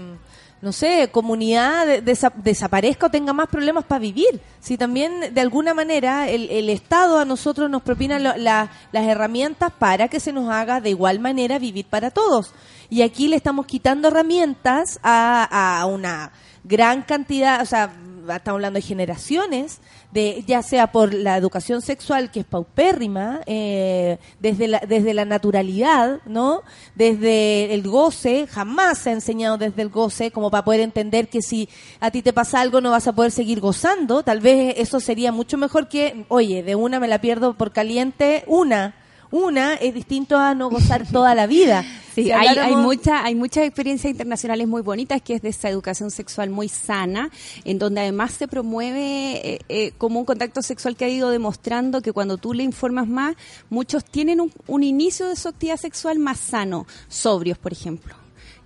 no 0.63 0.73
sé, 0.73 1.11
comunidad 1.13 1.87
de- 1.87 2.03
desa- 2.05 2.33
desaparezca 2.37 3.07
o 3.07 3.11
tenga 3.11 3.33
más 3.33 3.49
problemas 3.49 3.85
para 3.85 3.99
vivir. 3.99 4.41
Si 4.61 4.79
también 4.79 5.35
de 5.35 5.41
alguna 5.41 5.75
manera 5.75 6.29
el, 6.31 6.49
el 6.51 6.71
Estado 6.71 7.19
a 7.19 7.25
nosotros 7.25 7.69
nos 7.69 7.83
propina 7.83 8.19
la- 8.19 8.71
las 8.93 9.07
herramientas 9.07 9.73
para 9.79 10.09
que 10.09 10.21
se 10.21 10.33
nos 10.33 10.49
haga 10.51 10.81
de 10.81 10.91
igual 10.91 11.19
manera 11.19 11.59
vivir 11.59 11.87
para 11.87 12.11
todos. 12.11 12.55
Y 12.89 13.03
aquí 13.03 13.27
le 13.29 13.37
estamos 13.37 13.67
quitando 13.67 14.09
herramientas 14.09 15.01
a, 15.03 15.81
a 15.81 15.87
una 15.87 16.31
gran 16.65 17.03
cantidad, 17.03 17.61
o 17.61 17.67
sea, 17.67 17.93
estamos 18.29 18.59
hablando 18.59 18.79
de 18.79 18.83
generaciones, 18.83 19.81
de 20.13 20.45
ya 20.47 20.63
sea 20.63 20.93
por 20.93 21.15
la 21.15 21.37
educación 21.37 21.81
sexual 21.81 22.31
que 22.31 22.41
es 22.41 22.47
paupérrima, 22.47 23.41
eh, 23.47 24.19
desde 24.41 24.69
la, 24.69 24.81
desde 24.87 25.15
la 25.15 25.25
naturalidad, 25.25 26.21
¿no? 26.27 26.63
Desde 26.95 27.75
el 27.75 27.83
goce, 27.83 28.47
jamás 28.47 28.99
se 28.99 29.11
ha 29.11 29.13
enseñado 29.15 29.59
desde 29.59 29.83
el 29.83 29.89
goce 29.89 30.31
como 30.31 30.51
para 30.51 30.65
poder 30.65 30.81
entender 30.81 31.29
que 31.29 31.43
si 31.43 31.69
a 32.01 32.11
ti 32.11 32.23
te 32.23 32.33
pasa 32.33 32.61
algo 32.61 32.81
no 32.81 32.91
vas 32.91 33.09
a 33.09 33.13
poder 33.13 33.33
seguir 33.33 33.61
gozando, 33.61 34.23
tal 34.23 34.41
vez 34.41 34.75
eso 34.77 35.01
sería 35.01 35.33
mucho 35.33 35.57
mejor 35.57 35.89
que, 35.89 36.27
oye, 36.29 36.63
de 36.63 36.75
una 36.75 37.01
me 37.01 37.09
la 37.09 37.21
pierdo 37.21 37.55
por 37.55 37.73
caliente, 37.73 38.45
una. 38.47 38.95
Una 39.33 39.75
es 39.75 39.95
distinto 39.95 40.37
a 40.37 40.55
no 40.55 40.69
gozar 40.71 41.07
toda 41.11 41.35
la 41.35 41.47
vida. 41.47 41.85
Sí, 42.13 42.25
Si 42.25 42.31
hay, 42.31 42.59
hay, 42.59 42.77
mucha, 42.77 43.25
hay 43.25 43.35
muchas 43.35 43.65
experiencias 43.65 44.11
internacionales 44.11 44.69
muy 44.69 44.83
bonitas 44.83 45.23
que 45.23 45.33
es 45.33 45.41
de 45.41 45.49
esa 45.49 45.71
educación 45.71 46.11
sexual 46.11 46.51
muy 46.51 46.69
sana, 46.69 47.31
en 47.65 47.79
donde 47.79 48.03
además 48.03 48.33
se 48.33 48.47
promueve 48.49 49.55
eh, 49.55 49.59
eh, 49.71 49.93
como 49.97 50.21
un 50.21 50.27
contacto 50.27 50.61
sexual 50.61 50.95
que 50.95 51.07
ha 51.07 51.09
ido 51.09 51.31
demostrando 51.31 52.03
que 52.03 52.13
cuando 52.13 52.37
tú 52.37 52.53
le 52.53 52.65
informas 52.65 53.09
más, 53.09 53.35
muchos 53.71 54.05
tienen 54.05 54.43
un, 54.43 54.53
un 54.67 54.83
inicio 54.83 55.27
de 55.27 55.37
su 55.37 55.49
actividad 55.49 55.79
sexual 55.79 56.19
más 56.19 56.39
sano, 56.39 56.87
sobrios, 57.09 57.57
por 57.57 57.73
ejemplo 57.73 58.22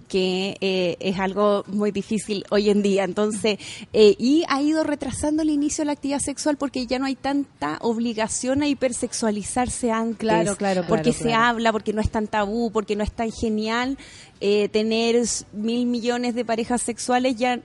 que 0.09 0.57
eh, 0.61 0.97
es 1.01 1.19
algo 1.19 1.65
muy 1.67 1.91
difícil 1.91 2.45
hoy 2.51 2.71
en 2.71 2.83
día. 2.83 3.05
Entonces, 3.05 3.59
eh, 3.93 4.15
y 4.19 4.45
ha 4.49 4.63
ido 4.63 4.85
retrasando 4.85 5.43
el 5.43 5.51
inicio 5.51 5.83
de 5.83 5.87
la 5.87 5.93
actividad 5.93 6.21
sexual 6.21 6.57
porque 6.57 6.87
ya 6.87 6.99
no 6.99 7.07
hay 7.07 7.17
tanta 7.17 7.79
obligación 7.81 8.63
a 8.63 8.69
hipersexualizarse 8.69 9.91
antes. 9.91 10.19
Claro, 10.19 10.57
claro, 10.57 10.85
Porque 10.89 11.11
claro, 11.11 11.19
se 11.19 11.29
claro. 11.29 11.45
habla, 11.45 11.73
porque 11.73 11.93
no 11.93 12.01
es 12.01 12.11
tan 12.11 12.27
tabú, 12.27 12.71
porque 12.71 12.97
no 12.97 13.05
es 13.05 13.13
tan 13.13 13.31
genial 13.31 13.99
eh, 14.41 14.69
tener 14.69 15.17
mil 15.53 15.87
millones 15.87 16.35
de 16.35 16.45
parejas 16.45 16.83
sexuales, 16.83 17.37
ya 17.37 17.61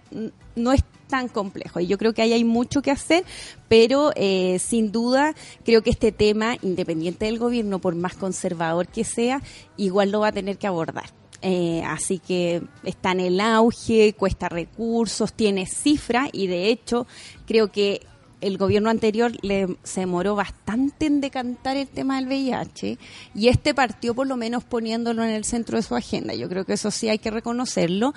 no 0.56 0.72
es 0.72 0.84
tan 1.12 1.28
complejo. 1.28 1.80
Y 1.80 1.88
yo 1.88 1.98
creo 1.98 2.14
que 2.14 2.22
ahí 2.22 2.34
hay 2.34 2.44
mucho 2.44 2.82
que 2.82 2.90
hacer, 2.90 3.24
pero 3.68 4.12
eh, 4.16 4.58
sin 4.60 4.92
duda 4.92 5.36
creo 5.64 5.84
que 5.84 5.92
este 5.92 6.12
tema, 6.12 6.56
independiente 6.62 7.26
del 7.26 7.38
gobierno, 7.38 7.80
por 7.80 7.94
más 7.96 8.16
conservador 8.16 8.88
que 8.88 9.04
sea, 9.04 9.42
igual 9.78 10.12
lo 10.12 10.22
va 10.22 10.30
a 10.30 10.32
tener 10.32 10.58
que 10.58 10.68
abordar. 10.68 11.21
Eh, 11.42 11.82
así 11.86 12.20
que 12.20 12.62
está 12.84 13.12
en 13.14 13.20
el 13.22 13.42
auge, 13.42 14.14
cuesta 14.14 14.48
recursos, 14.48 15.34
tiene 15.34 15.66
cifras 15.66 16.30
y 16.32 16.48
de 16.48 16.70
hecho 16.70 17.08
creo 17.48 17.72
que 17.72 18.06
el 18.42 18.58
gobierno 18.58 18.90
anterior 18.90 19.32
le, 19.42 19.78
se 19.84 20.02
demoró 20.02 20.36
bastante 20.36 21.06
en 21.06 21.22
decantar 21.22 21.78
el 21.78 21.88
tema 21.88 22.18
del 22.18 22.28
VIH 22.28 22.98
y 23.36 23.48
este 23.48 23.74
partió 23.74 24.14
por 24.14 24.28
lo 24.28 24.36
menos 24.36 24.64
poniéndolo 24.64 25.24
en 25.24 25.30
el 25.30 25.46
centro 25.46 25.78
de 25.78 25.84
su 25.84 25.96
agenda. 25.96 26.34
Yo 26.34 26.50
creo 26.50 26.66
que 26.66 26.74
eso 26.74 26.92
sí 26.92 27.08
hay 27.08 27.20
que 27.20 27.32
reconocerlo. 27.32 28.14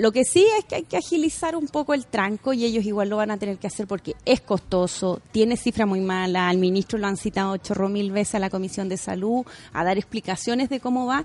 Lo 0.00 0.12
que 0.12 0.24
sí 0.24 0.46
es 0.58 0.64
que 0.64 0.76
hay 0.76 0.84
que 0.84 0.96
agilizar 0.96 1.54
un 1.54 1.66
poco 1.66 1.92
el 1.92 2.06
tranco 2.06 2.54
y 2.54 2.64
ellos 2.64 2.86
igual 2.86 3.10
lo 3.10 3.18
van 3.18 3.30
a 3.30 3.36
tener 3.36 3.58
que 3.58 3.66
hacer 3.66 3.86
porque 3.86 4.16
es 4.24 4.40
costoso, 4.40 5.20
tiene 5.30 5.58
cifra 5.58 5.84
muy 5.84 6.00
mala, 6.00 6.48
al 6.48 6.56
ministro 6.56 6.98
lo 6.98 7.06
han 7.06 7.18
citado 7.18 7.54
chorro 7.58 7.90
mil 7.90 8.10
veces 8.10 8.36
a 8.36 8.38
la 8.38 8.48
Comisión 8.48 8.88
de 8.88 8.96
Salud 8.96 9.44
a 9.74 9.84
dar 9.84 9.98
explicaciones 9.98 10.70
de 10.70 10.80
cómo 10.80 11.04
va 11.04 11.22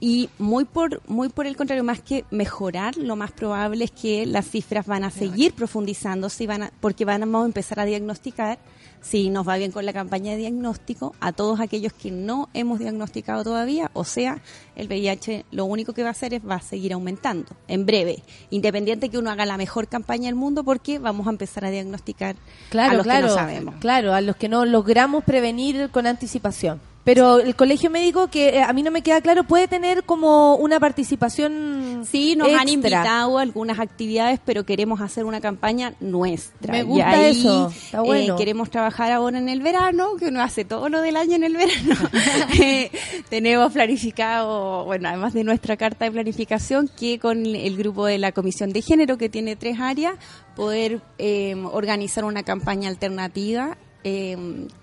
y 0.00 0.30
muy 0.40 0.64
por 0.64 1.00
muy 1.08 1.28
por 1.28 1.46
el 1.46 1.56
contrario, 1.56 1.84
más 1.84 2.02
que 2.02 2.24
mejorar, 2.32 2.96
lo 2.96 3.14
más 3.14 3.30
probable 3.30 3.84
es 3.84 3.92
que 3.92 4.26
las 4.26 4.50
cifras 4.50 4.88
van 4.88 5.04
a 5.04 5.12
seguir 5.12 5.52
profundizándose 5.52 6.42
y 6.42 6.48
van 6.48 6.64
a, 6.64 6.72
porque 6.80 7.04
van 7.04 7.22
a 7.22 7.44
empezar 7.44 7.78
a 7.78 7.84
diagnosticar 7.84 8.58
si 9.00 9.30
nos 9.30 9.46
va 9.48 9.56
bien 9.56 9.70
con 9.72 9.86
la 9.86 9.92
campaña 9.92 10.32
de 10.32 10.38
diagnóstico 10.38 11.14
a 11.20 11.32
todos 11.32 11.60
aquellos 11.60 11.92
que 11.92 12.10
no 12.10 12.48
hemos 12.54 12.78
diagnosticado 12.78 13.44
todavía, 13.44 13.90
o 13.94 14.04
sea, 14.04 14.40
el 14.76 14.86
VIH 14.88 15.44
lo 15.50 15.64
único 15.64 15.92
que 15.92 16.02
va 16.02 16.08
a 16.08 16.12
hacer 16.12 16.34
es 16.34 16.42
va 16.46 16.56
a 16.56 16.60
seguir 16.60 16.92
aumentando 16.92 17.48
en 17.68 17.86
breve, 17.86 18.22
independiente 18.50 19.08
que 19.08 19.18
uno 19.18 19.30
haga 19.30 19.46
la 19.46 19.56
mejor 19.56 19.88
campaña 19.88 20.26
del 20.26 20.34
mundo 20.34 20.64
porque 20.64 20.98
vamos 20.98 21.26
a 21.26 21.30
empezar 21.30 21.64
a 21.64 21.70
diagnosticar 21.70 22.36
Claro, 22.70 22.90
a 22.92 22.94
los 22.94 23.04
claro, 23.04 23.26
que 23.26 23.30
no 23.30 23.34
sabemos. 23.34 23.74
claro, 23.80 24.14
a 24.14 24.20
los 24.20 24.36
que 24.36 24.48
no 24.48 24.64
logramos 24.64 25.24
prevenir 25.24 25.90
con 25.90 26.06
anticipación. 26.06 26.80
Pero 27.08 27.38
el 27.38 27.56
colegio 27.56 27.88
médico, 27.88 28.28
que 28.28 28.50
eh, 28.50 28.62
a 28.62 28.70
mí 28.74 28.82
no 28.82 28.90
me 28.90 29.00
queda 29.00 29.22
claro, 29.22 29.42
puede 29.42 29.66
tener 29.66 30.04
como 30.04 30.56
una 30.56 30.78
participación. 30.78 32.02
Sí, 32.04 32.36
nos 32.36 32.52
han 32.52 32.68
invitado 32.68 33.38
a 33.38 33.40
algunas 33.40 33.78
actividades, 33.78 34.38
pero 34.44 34.66
queremos 34.66 35.00
hacer 35.00 35.24
una 35.24 35.40
campaña 35.40 35.94
nuestra. 36.00 36.70
Me 36.70 36.82
gusta 36.82 37.08
ahí, 37.08 37.30
eso, 37.30 37.68
está 37.70 37.96
eh, 37.96 38.00
bueno. 38.02 38.36
queremos 38.36 38.68
trabajar 38.68 39.10
ahora 39.10 39.38
en 39.38 39.48
el 39.48 39.62
verano, 39.62 40.16
que 40.18 40.26
uno 40.26 40.42
hace 40.42 40.66
todo 40.66 40.90
lo 40.90 41.00
del 41.00 41.16
año 41.16 41.36
en 41.36 41.44
el 41.44 41.56
verano. 41.56 41.94
Eh, 42.60 42.90
tenemos 43.30 43.72
planificado, 43.72 44.84
bueno, 44.84 45.08
además 45.08 45.32
de 45.32 45.44
nuestra 45.44 45.78
carta 45.78 46.04
de 46.04 46.10
planificación, 46.10 46.90
que 46.94 47.18
con 47.18 47.46
el 47.46 47.76
grupo 47.78 48.04
de 48.04 48.18
la 48.18 48.32
Comisión 48.32 48.70
de 48.70 48.82
Género, 48.82 49.16
que 49.16 49.30
tiene 49.30 49.56
tres 49.56 49.80
áreas, 49.80 50.14
poder 50.54 51.00
eh, 51.16 51.54
organizar 51.72 52.26
una 52.26 52.42
campaña 52.42 52.90
alternativa 52.90 53.78
eh, 54.04 54.36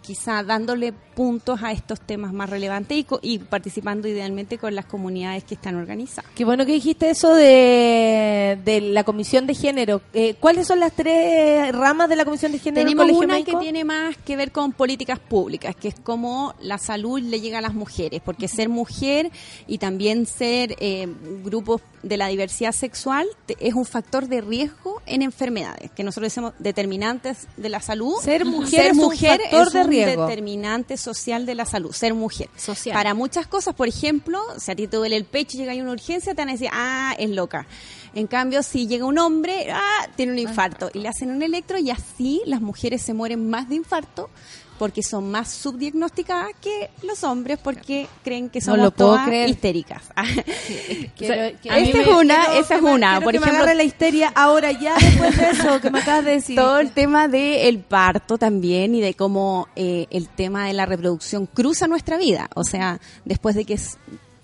quizá 0.06 0.44
dándole 0.44 0.94
puntos 0.94 1.64
a 1.64 1.72
estos 1.72 2.00
temas 2.00 2.32
más 2.34 2.50
relevantes 2.50 3.06
y, 3.22 3.40
participando 3.40 4.08
idealmente 4.08 4.58
con 4.58 4.76
las 4.76 4.86
comunidades 4.86 5.44
que 5.44 5.56
están 5.56 5.76
organizadas. 5.76 6.30
Qué 6.36 6.46
bueno 6.46 6.66
que 6.66 6.74
dijiste 6.74 7.10
eso 7.10 7.34
de, 7.34 8.60
de 8.64 8.82
la 8.82 9.04
comisión 9.04 9.48
de 9.48 9.56
género. 9.56 10.02
Eh, 10.14 10.36
¿Cuáles 10.40 10.68
son 10.68 10.80
las 10.80 10.94
tres 10.94 11.74
ramas 11.74 12.10
de 12.10 12.16
la 12.18 12.26
comisión 12.26 12.52
de 12.52 12.60
género? 12.60 12.88
Tenemos 12.88 13.12
una 13.12 13.42
que 13.44 13.56
tiene 13.56 13.84
más 13.84 14.18
que 14.18 14.36
ver 14.36 14.52
con 14.52 14.74
políticas 14.74 15.20
públicas, 15.20 15.76
que 15.76 15.88
es 15.88 15.96
cómo 15.96 16.54
la 16.62 16.78
salud 16.78 17.20
le 17.20 17.42
llega 17.42 17.60
a 17.60 17.62
las 17.62 17.74
mujeres, 17.74 18.22
porque 18.24 18.48
ser 18.48 18.70
mujer 18.70 19.32
y 19.68 19.78
también 19.78 20.26
ser 20.26 20.76
eh, 20.80 21.08
grupos 21.44 21.82
de 22.04 22.18
la 22.18 22.28
diversidad 22.28 22.72
sexual 22.72 23.28
es 23.60 23.74
un 23.74 23.86
factor 23.86 24.28
de 24.28 24.42
riesgo 24.42 25.02
en 25.08 25.24
enfermedades, 25.24 25.90
que 25.92 26.04
nosotros 26.04 26.32
decimos 26.32 26.54
determinantes 26.60 27.48
de 27.58 27.70
la 27.70 27.80
salud. 27.80 28.16
Ser 28.22 28.46
mujer 28.46 28.92
es 28.92 28.98
un 28.98 29.12
factor 29.12 29.42
es 29.42 29.74
de 29.74 29.82
un 29.82 29.90
riesgo. 30.04 30.28
determinante 30.28 30.98
social 30.98 31.46
de 31.46 31.56
la 31.56 31.66
salud, 31.66 31.92
ser 31.92 32.14
mujer. 32.14 32.50
Social. 32.56 32.94
Para 32.94 33.14
muchas 33.14 33.48
cosas, 33.48 33.76
por 33.76 33.88
ejemplo, 33.88 34.42
si 34.58 34.72
a 34.72 34.76
ti 34.76 34.88
te 34.88 34.98
duele 34.98 35.18
el 35.18 35.26
pecho 35.26 35.58
y 35.58 35.62
llega 35.62 35.74
a 35.74 35.76
una 35.76 35.92
urgencia, 35.92 36.34
te 36.34 36.42
van 36.42 36.50
a 36.50 36.54
decir, 36.54 36.70
ah, 36.72 37.16
es 37.18 37.30
loca. 37.30 37.68
En 38.14 38.28
cambio, 38.28 38.64
si 38.64 38.88
llega 38.88 39.06
un 39.06 39.18
hombre, 39.18 39.68
ah, 39.72 40.08
tiene 40.16 40.32
un 40.32 40.40
infarto, 40.40 40.90
y 40.94 41.00
le 41.00 41.10
hacen 41.10 41.32
un 41.32 41.42
electro, 41.42 41.78
y 41.78 41.92
así 41.92 42.42
las 42.46 42.62
mujeres 42.62 43.02
se 43.02 43.14
mueren 43.14 43.50
más 43.50 43.70
de 43.70 43.76
infarto 43.76 44.30
porque 44.78 45.02
son 45.04 45.32
más 45.32 45.50
subdiagnosticadas 45.52 46.52
que 46.62 46.90
los 47.04 47.24
hombres 47.24 47.58
porque 47.64 48.08
creen 48.24 48.50
que 48.50 48.60
No 48.60 48.66
somos 48.66 48.80
lo 48.80 48.92
puedo 48.92 49.12
todas 49.12 49.28
creer. 49.28 49.50
histéricas. 49.50 50.04
Quiero- 51.18 51.44
Esta 51.44 51.74
a 51.74 51.80
mí 51.80 51.90
es 51.90 51.96
me- 51.96 52.14
una, 52.14 52.36
quiero 52.46 52.60
esa 52.60 52.76
es 52.76 52.82
me- 52.82 52.92
una. 52.94 53.08
quiero 53.12 53.24
Por 53.24 53.32
que 53.34 53.40
me 53.40 53.46
ejemplo, 53.46 53.64
agarre 53.64 53.76
la 53.78 53.84
histeria 53.84 54.32
ahora 54.36 54.72
ya 54.72 54.96
después 54.96 55.38
de 55.38 55.50
eso 55.52 55.82
que 55.82 55.90
me 55.92 56.00
acabas 56.00 56.26
de 56.26 56.32
decir. 56.32 56.56
todo 56.56 56.80
el 56.80 56.92
tema 56.92 57.28
del 57.28 57.80
parto 57.80 58.38
también 58.38 58.96
y 58.96 59.02
de 59.02 59.14
cómo 59.14 59.68
eh, 59.76 60.08
el 60.10 60.28
tema 60.30 60.68
de 60.68 60.74
la 60.74 60.86
reproducción 60.86 61.46
cruza 61.46 61.88
nuestra 61.88 62.18
vida. 62.18 62.50
O 62.56 62.64
sea, 62.64 63.00
después 63.24 63.56
de 63.56 63.66
que 63.66 63.80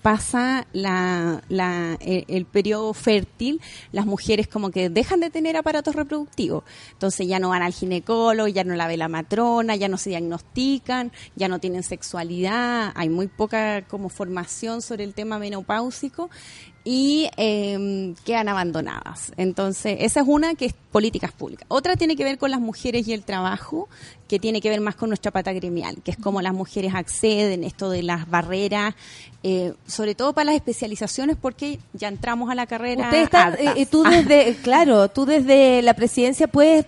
pasa 0.02 0.68
la, 0.74 1.42
la- 1.50 1.98
el, 2.02 2.26
el 2.28 2.46
periodo 2.46 2.94
fértil, 2.94 3.62
las 3.92 4.06
mujeres 4.06 4.48
como 4.48 4.72
que 4.72 4.90
dejan 4.90 5.20
de 5.20 5.30
tener 5.30 5.56
aparatos 5.58 5.96
reproductivos. 5.96 6.64
Entonces 6.94 7.28
ya 7.28 7.40
no 7.40 7.50
van 7.50 7.62
al 7.62 7.74
ginecólogo, 7.74 8.48
ya 8.48 8.64
no 8.64 8.76
la 8.76 8.88
ve 8.88 8.98
la 8.98 9.08
matrona, 9.08 9.76
ya 9.76 9.88
no 9.88 9.98
se 9.98 10.10
diagnostican, 10.10 11.12
ya 11.36 11.48
no 11.48 11.60
tienen 11.60 11.84
sexualidad, 11.84 12.92
hay 12.96 13.10
muy 13.10 13.28
poca 13.28 13.84
como 13.88 14.10
formación 14.10 14.82
sobre 14.82 15.04
el 15.04 15.14
tema 15.14 15.40
menopáusico 15.40 16.30
y 16.84 17.30
eh, 17.38 18.14
quedan 18.26 18.50
abandonadas. 18.50 19.32
Entonces, 19.38 19.98
esa 20.00 20.22
es 20.22 20.28
una 20.28 20.56
que 20.56 20.66
es 20.66 20.74
políticas 20.92 21.32
públicas. 21.32 21.66
Otra 21.68 21.96
tiene 21.96 22.16
que 22.16 22.24
ver 22.24 22.38
con 22.38 22.50
las 22.50 22.60
mujeres 22.60 23.08
y 23.08 23.14
el 23.14 23.24
trabajo, 23.24 23.88
que 24.28 24.40
tiene 24.40 24.62
que 24.62 24.70
ver 24.70 24.82
más 24.82 24.96
con 24.96 25.10
nuestra 25.10 25.32
pata 25.32 25.54
gremial, 25.54 25.98
que 26.04 26.12
es 26.12 26.18
cómo 26.18 26.42
las 26.42 26.54
mujeres 26.54 26.94
acceden, 26.96 27.64
esto 27.64 27.90
de 27.90 28.02
las 28.02 28.30
barreras, 28.30 28.96
eh, 29.44 29.74
sobre 29.86 30.16
todo 30.16 30.34
para 30.34 30.46
las 30.46 30.56
especializaciones, 30.56 31.38
porque 31.40 31.80
ya 31.94 32.08
entramos 32.08 32.50
a 32.50 32.56
la 32.56 32.66
carrera. 32.66 33.06
Usted 33.06 33.24
está, 33.24 33.44
hartas. 33.48 33.78
eh, 33.78 33.86
tú 33.86 34.04
desde, 34.04 34.56
claro, 34.64 35.10
tú 35.10 35.26
desde 35.26 35.82
la 35.84 35.94
presidencia 35.94 36.48
puedes, 36.48 36.86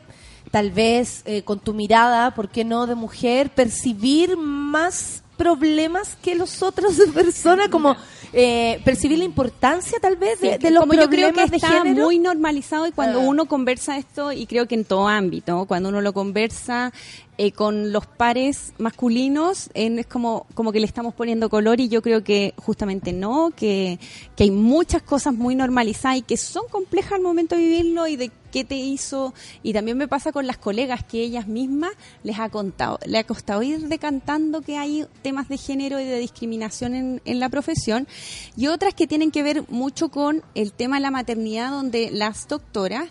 tal 0.50 0.72
vez, 0.72 1.22
eh, 1.26 1.44
con 1.44 1.60
tu 1.60 1.74
mirada, 1.74 2.34
¿por 2.34 2.50
qué 2.50 2.64
no, 2.64 2.88
de 2.88 2.96
mujer, 2.96 3.52
percibir 3.52 4.38
más 4.38 5.24
problemas 5.38 6.16
que 6.22 6.36
los 6.36 6.64
otros 6.64 6.98
de 6.98 7.08
persona, 7.08 7.70
como 7.70 7.96
eh, 8.34 8.82
percibir 8.84 9.20
la 9.20 9.26
importancia, 9.26 10.00
tal 10.02 10.16
vez, 10.16 10.40
de, 10.42 10.54
Sí, 10.54 10.58
de 10.58 10.72
los 10.72 10.82
como 10.82 10.94
yo 10.96 11.10
creo 11.10 11.32
que 11.34 11.46
de 11.46 11.56
está 11.56 11.68
género. 11.84 12.04
muy 12.06 12.18
normalizado 12.20 12.88
y 12.88 12.92
cuando 12.92 13.20
Ah. 13.20 13.24
uno 13.28 13.46
conversa 13.46 13.98
esto, 13.98 14.32
y 14.32 14.46
creo 14.48 14.68
que 14.68 14.76
en 14.76 14.86
todo 14.86 15.08
ámbito, 15.08 15.66
cuando 15.66 15.90
uno 15.90 16.02
lo 16.02 16.14
conversa 16.14 16.92
eh, 17.38 17.52
con 17.52 17.92
los 17.92 18.06
pares 18.06 18.74
masculinos, 18.78 19.70
en- 19.74 20.00
es 20.00 20.06
como, 20.06 20.46
como 20.54 20.72
que 20.72 20.80
le 20.80 20.86
estamos 20.86 21.14
poniendo 21.14 21.50
color 21.50 21.80
y 21.80 21.90
yo 21.90 22.02
creo 22.02 22.24
que 22.24 22.54
justamente 22.58 23.12
no, 23.14 23.52
que, 23.56 24.00
que 24.36 24.44
hay 24.44 24.52
muchas 24.52 25.02
cosas 25.02 25.34
muy 25.34 25.56
normalizadas 25.56 26.18
y 26.18 26.22
que 26.22 26.38
son 26.38 26.64
complejas 26.70 27.14
al 27.14 27.22
momento 27.22 27.56
de 27.56 27.62
vivirlo 27.62 28.08
y 28.08 28.16
de 28.16 28.32
qué 28.52 28.64
te 28.64 28.76
hizo. 28.76 29.34
Y 29.64 29.74
también 29.74 29.98
me 29.98 30.08
pasa 30.08 30.32
con 30.32 30.46
las 30.46 30.58
colegas 30.58 31.04
que 31.04 31.22
ellas 31.22 31.48
mismas 31.48 31.92
les 32.22 32.38
ha 32.40 32.50
contado, 32.50 33.00
le 33.06 33.18
ha 33.18 33.24
costado 33.26 33.64
ir 33.64 33.88
decantando 33.88 34.62
que 34.62 34.78
hay 34.78 35.06
temas 35.24 35.50
de 35.50 35.58
género 35.58 36.00
y 36.00 36.06
de 36.06 36.20
discriminación 36.20 36.94
en, 36.94 37.22
en 37.26 37.40
la 37.40 37.50
profesión 37.50 38.08
y 38.56 38.68
otras 38.68 38.94
que 38.94 39.08
tienen 39.08 39.32
que 39.32 39.42
ver 39.42 39.64
mucho 39.70 40.10
con 40.10 40.44
el 40.54 40.72
tema 40.72 40.98
de 40.98 41.02
la 41.02 41.12
maternidad 41.12 41.72
donde 41.72 42.12
las 42.12 42.48
doctoras 42.48 43.10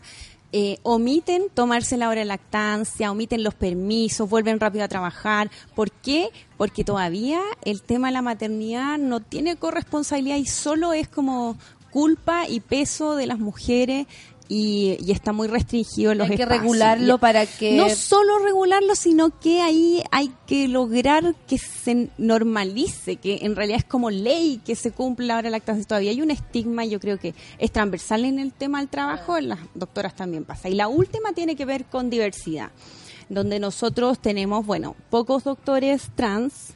eh, 0.53 0.79
omiten 0.83 1.45
tomarse 1.53 1.97
la 1.97 2.09
hora 2.09 2.21
de 2.21 2.27
lactancia, 2.27 3.11
omiten 3.11 3.43
los 3.43 3.55
permisos, 3.55 4.29
vuelven 4.29 4.61
rápido 4.61 4.85
a 4.85 4.89
trabajar. 4.89 5.51
¿Por 5.75 5.91
qué? 5.91 6.29
Porque 6.59 6.85
todavía 6.85 7.41
el 7.65 7.81
tema 7.83 8.09
de 8.09 8.13
la 8.13 8.23
maternidad 8.23 8.99
no 8.99 9.21
tiene 9.21 9.57
corresponsabilidad 9.57 10.37
y 10.37 10.47
solo 10.47 10.93
es 10.93 11.09
como 11.09 11.57
culpa 11.91 12.49
y 12.49 12.61
peso 12.61 13.17
de 13.17 13.27
las 13.27 13.39
mujeres 13.39 14.07
y, 14.55 14.99
y 15.03 15.13
está 15.13 15.33
muy 15.33 15.49
restringido 15.49 16.13
en 16.13 16.19
los 16.19 16.29
Hay 16.29 16.37
que 16.37 16.43
espacios. 16.43 16.63
regularlo 16.63 17.17
para 17.17 17.47
que... 17.47 17.75
no 17.75 17.89
solo 17.89 18.39
regularlo, 18.41 18.95
sino 18.95 19.41
que 19.41 19.63
ahí 19.63 20.03
hay 20.11 20.31
que 20.47 20.69
lograr 20.69 21.35
que 21.49 21.57
se 21.57 22.11
normalice, 22.19 23.17
que 23.17 23.39
en 23.47 23.57
realidad 23.57 23.79
es 23.79 23.85
como 23.85 24.11
ley 24.11 24.61
que 24.63 24.77
se 24.77 24.91
cumpla 24.91 25.27
la 25.27 25.35
hora 25.39 25.43
de 25.45 25.53
lactancia. 25.53 25.87
Todavía 25.87 26.11
hay 26.11 26.21
un 26.21 26.31
estigma, 26.31 26.85
yo 26.85 27.01
creo 27.01 27.19
que 27.19 27.35
es 27.59 27.73
transversal 27.73 28.27
en 28.27 28.39
el 28.39 28.53
tema 28.53 28.81
del 28.81 28.91
trabajo, 28.91 29.39
en 29.39 29.49
las 29.49 29.59
doctoras 29.75 30.15
también 30.15 30.45
pasa. 30.45 30.69
Y 30.69 30.75
la 30.75 30.87
última 30.89 31.33
tiene 31.33 31.57
que 31.57 31.65
ver 31.65 31.87
con 31.87 32.11
diversidad, 32.11 32.73
donde 33.31 33.59
nosotros 33.59 34.19
tenemos, 34.19 34.67
bueno, 34.67 34.97
pocos 35.09 35.45
doctores 35.45 36.11
trans, 36.15 36.75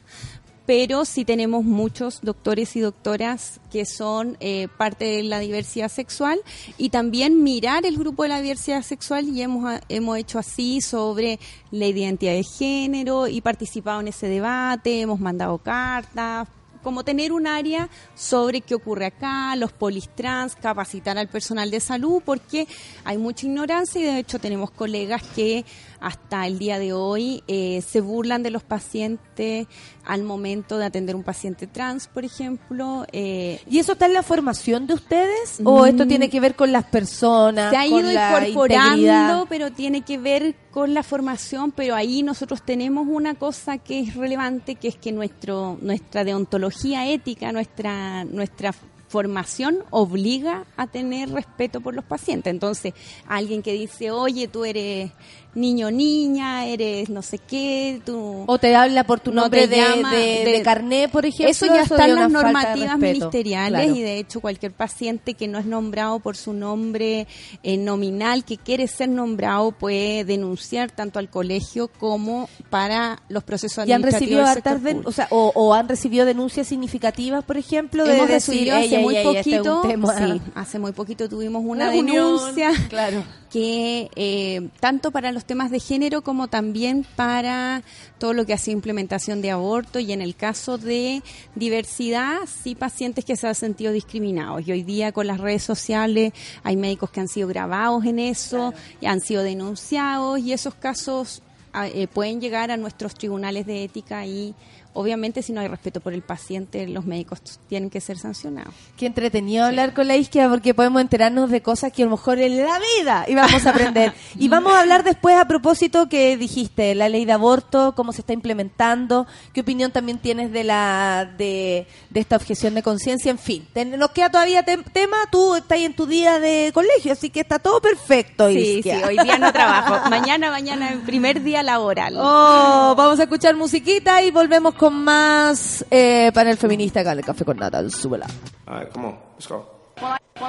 pero 0.67 1.05
sí 1.05 1.23
tenemos 1.23 1.63
muchos 1.63 2.19
doctores 2.21 2.75
y 2.75 2.81
doctoras 2.81 3.61
que 3.71 3.85
son 3.85 4.35
eh, 4.41 4.67
parte 4.77 5.05
de 5.05 5.23
la 5.23 5.39
diversidad 5.39 5.89
sexual 5.89 6.41
y 6.77 6.89
también 6.89 7.41
mirar 7.41 7.85
el 7.85 7.97
grupo 7.97 8.23
de 8.23 8.29
la 8.29 8.41
diversidad 8.41 8.81
sexual 8.81 9.29
y 9.29 9.41
hemos, 9.41 9.65
ah, 9.65 9.81
hemos 9.87 10.17
hecho 10.17 10.37
así 10.37 10.81
sobre 10.81 11.39
la 11.71 11.85
identidad 11.85 12.33
de 12.33 12.43
género 12.43 13.29
y 13.29 13.39
participado 13.39 14.01
en 14.01 14.09
ese 14.09 14.27
debate, 14.27 14.99
hemos 14.99 15.21
mandado 15.21 15.57
cartas, 15.57 16.49
como 16.83 17.03
tener 17.03 17.31
un 17.31 17.47
área 17.47 17.89
sobre 18.15 18.61
qué 18.61 18.75
ocurre 18.75 19.05
acá, 19.05 19.55
los 19.55 19.71
polistrans, 19.71 20.55
capacitar 20.55 21.17
al 21.17 21.27
personal 21.27 21.71
de 21.71 21.79
salud, 21.79 22.21
porque 22.25 22.67
hay 23.05 23.17
mucha 23.17 23.45
ignorancia 23.45 24.01
y 24.01 24.03
de 24.03 24.19
hecho 24.19 24.39
tenemos 24.39 24.71
colegas 24.71 25.23
que 25.35 25.65
hasta 25.99 26.45
el 26.47 26.59
día 26.59 26.79
de 26.79 26.93
hoy 26.93 27.43
eh, 27.47 27.81
se 27.87 28.01
burlan 28.01 28.43
de 28.43 28.51
los 28.51 28.63
pacientes 28.63 29.67
al 30.05 30.23
momento 30.23 30.77
de 30.77 30.85
atender 30.85 31.15
un 31.15 31.23
paciente 31.23 31.67
trans, 31.67 32.07
por 32.07 32.23
ejemplo. 32.25 33.05
eh, 33.11 33.59
¿Y 33.69 33.79
eso 33.79 33.93
está 33.93 34.05
en 34.05 34.13
la 34.13 34.23
formación 34.23 34.87
de 34.87 34.93
ustedes? 34.93 35.59
¿O 35.63 35.85
esto 35.85 36.05
Mm. 36.05 36.07
tiene 36.07 36.29
que 36.29 36.39
ver 36.39 36.55
con 36.55 36.71
las 36.71 36.85
personas? 36.85 37.71
se 37.71 37.77
ha 37.77 37.85
ido 37.87 38.11
incorporando, 38.11 38.87
integridad? 38.95 39.45
pero 39.49 39.71
tiene 39.71 40.01
que 40.01 40.17
ver 40.17 40.55
con 40.71 40.93
la 40.93 41.03
formación, 41.03 41.71
pero 41.71 41.95
ahí 41.95 42.23
nosotros 42.23 42.61
tenemos 42.63 43.07
una 43.09 43.35
cosa 43.35 43.77
que 43.77 43.99
es 44.01 44.15
relevante, 44.15 44.75
que 44.75 44.87
es 44.89 44.95
que 44.95 45.11
nuestro 45.11 45.77
nuestra 45.81 46.23
deontología 46.23 47.07
ética, 47.09 47.51
nuestra 47.51 48.23
nuestra 48.25 48.73
formación 49.09 49.79
obliga 49.89 50.65
a 50.75 50.87
tener 50.87 51.29
respeto 51.31 51.79
por 51.79 51.93
los 51.95 52.03
pacientes. 52.03 52.51
Entonces, 52.51 52.93
alguien 53.27 53.61
que 53.63 53.71
dice, 53.71 54.11
"Oye, 54.11 54.49
tú 54.49 54.65
eres 54.65 55.11
niño 55.57 55.89
niña, 55.91 56.65
eres 56.65 57.09
no 57.09 57.21
sé 57.21 57.39
qué, 57.39 58.01
tú 58.05 58.43
¿O 58.47 58.57
te 58.59 58.75
habla 58.75 59.03
por 59.05 59.19
tu 59.19 59.31
No 59.31 59.41
nombre 59.41 59.67
de, 59.67 59.77
llama 59.77 60.13
de, 60.13 60.17
de- 60.45 60.51
de 60.51 60.61
carné, 60.61 61.09
por 61.09 61.25
ejemplo? 61.25 61.49
eso 61.49 61.65
ya 61.65 61.81
está 61.81 62.05
de 62.05 62.11
en 62.11 62.15
las 62.15 62.31
normativas 62.31 62.97
ministeriales 62.97 63.81
Claro. 63.81 63.95
y 63.95 64.01
de 64.01 64.17
hecho 64.19 64.39
cualquier 64.39 64.71
paciente 64.71 65.33
que 65.33 65.47
no 65.47 65.57
es 65.59 65.65
nombrado 65.65 66.19
por 66.19 66.37
su 66.37 66.53
nombre 66.53 67.27
eh, 67.63 67.77
nominal, 67.77 68.45
que 68.45 68.57
quiere 68.57 68.87
ser 68.87 69.09
nombrado, 69.09 69.71
puede 69.71 70.23
denunciar 70.25 70.91
tanto 70.91 71.19
al 71.19 71.29
colegio 71.29 71.87
como 71.87 72.47
para 72.69 73.21
los 73.29 73.43
procesos 73.43 73.87
¿Y 73.87 73.91
han 73.93 74.01
administrativos 74.03 74.43
recibido 74.53 74.73
del 74.77 74.93
sector 74.93 75.07
o, 75.07 75.11
sea, 75.11 75.27
o, 75.31 75.51
o 75.55 75.73
han 75.73 75.89
recibido 75.89 76.25
denuncias 76.25 76.67
significativas, 76.67 77.43
por 77.43 77.57
ejemplo, 77.57 78.05
de 78.05 78.15
Hemos 78.15 78.29
recibido 78.29 78.75
hace 78.75 78.85
"Ey, 78.85 78.95
ey, 78.95 79.03
muy 79.03 79.15
este 79.15 79.29
es 79.31 79.37
poquito, 79.45 79.81
tema". 79.81 80.17
sí, 80.17 80.41
hace 80.55 80.79
muy 80.79 80.91
poquito 80.91 81.27
tuvimos 81.27 81.63
una, 81.65 81.89
denuncia 81.89 82.71
claro. 82.89 83.23
que 83.49 84.09
eh, 84.15 84.69
tanto 84.79 85.09
para 85.11 85.31
los 85.31 85.45
temas 85.47 85.71
de 85.71 85.79
género 85.79 86.21
como 86.21 86.47
también 86.47 87.05
para 87.15 87.81
todo 88.19 88.33
lo 88.33 88.45
que 88.45 88.53
ha 88.53 88.57
sido 88.57 88.75
implementación 88.75 89.41
de 89.41 89.51
aborto 89.51 89.99
y 89.99 90.11
en 90.11 90.21
el 90.21 90.35
caso 90.35 90.77
de 90.77 91.23
diversidad, 91.55 92.41
sí 92.45 92.75
pacientes 92.75 93.25
que 93.25 93.35
se 93.35 93.47
han 93.47 93.55
sentido 93.55 93.91
discriminados. 93.91 94.67
Y 94.67 94.71
hoy 94.71 94.83
día 94.83 95.11
con 95.11 95.25
las 95.25 95.39
redes 95.39 95.63
sociales 95.63 96.33
hay 96.63 96.77
médicos 96.77 97.09
que 97.09 97.21
han 97.21 97.27
sido 97.27 97.47
grabados 97.47 98.05
en 98.05 98.19
eso, 98.19 98.73
y 99.01 99.05
han 99.05 99.21
sido 99.21 99.43
denunciados 99.43 100.39
y 100.39 100.53
esos 100.53 100.75
casos 100.75 101.41
ah, 101.73 101.87
eh, 101.87 102.07
pueden 102.07 102.41
llegar 102.41 102.71
a 102.71 102.77
nuestros 102.77 103.13
tribunales 103.13 103.65
de 103.65 103.83
ética 103.83 104.25
y 104.25 104.53
obviamente 104.99 105.41
si 105.41 105.53
no 105.53 105.61
hay 105.61 105.67
respeto 105.67 105.99
por 106.01 106.13
el 106.13 106.21
paciente, 106.21 106.87
los 106.87 107.05
médicos 107.05 107.39
tienen 107.69 107.89
que 107.89 108.01
ser 108.01 108.17
sancionados. 108.17 108.73
Qué 108.97 109.05
entretenido 109.05 109.65
hablar 109.65 109.93
con 109.93 110.07
la 110.07 110.15
isquia 110.15 110.49
porque 110.49 110.73
podemos 110.73 111.01
enterarnos 111.01 111.49
de 111.51 111.61
cosas 111.61 111.91
que 111.91 112.03
a 112.03 112.05
lo 112.05 112.11
mejor 112.11 112.39
en 112.39 112.57
la 112.57 112.79
vida 112.97 113.25
íbamos 113.27 113.65
a 113.65 113.69
aprender. 113.69 114.13
y 114.35 114.47
vamos 114.47 114.73
a 114.73 114.79
hablar 114.81 115.03
después 115.03 115.35
a 115.37 115.45
propósito 115.47 116.09
que 116.09 116.35
dijiste, 116.37 116.95
la 116.95 117.09
ley 117.09 117.25
de 117.25 117.31
aborto, 117.33 117.93
cómo 117.95 118.11
se 118.11 118.21
está 118.21 118.33
implementando, 118.33 119.27
qué 119.53 119.61
opinión 119.61 119.91
también 119.91 120.17
tienes 120.19 120.51
de 120.51 120.63
la 120.63 121.29
de, 121.37 121.87
de 122.09 122.19
esta 122.19 122.35
objeción 122.35 122.73
de 122.73 122.83
conciencia, 122.83 123.29
en 123.31 123.37
fin. 123.39 123.67
Ten- 123.73 123.97
nos 123.97 124.11
queda 124.11 124.29
todavía 124.31 124.65
tem- 124.65 124.83
tema, 124.91 125.17
tú 125.31 125.55
estás 125.55 125.79
en 125.79 125.95
tu 125.95 126.05
día 126.05 126.39
de 126.39 126.71
colegio, 126.73 127.13
así 127.13 127.29
que 127.29 127.39
está 127.41 127.59
todo 127.59 127.81
perfecto, 127.81 128.49
Sí, 128.49 128.81
sí, 128.83 128.89
hoy 128.91 129.17
día 129.17 129.37
no 129.37 129.51
trabajo. 129.53 130.09
Mañana, 130.09 130.49
mañana, 130.51 130.91
el 130.91 130.99
primer 130.99 131.41
día 131.43 131.61
laboral. 131.63 132.15
Oh, 132.17 132.93
vamos 132.97 133.19
a 133.19 133.23
escuchar 133.23 133.55
musiquita 133.55 134.21
y 134.23 134.31
volvemos 134.31 134.73
con 134.73 134.86
más 134.89 135.85
eh, 135.91 136.31
panel 136.33 136.57
feminista 136.57 136.99
acá 137.01 137.11
en 137.13 137.19
el 137.19 137.25
Café 137.25 137.45
con 137.45 137.57
Nata. 137.57 137.87
Súbela. 137.89 138.27
Right, 138.67 138.89
come 138.91 139.07
on, 139.07 139.17
let's 139.35 139.47
go. 139.47 139.65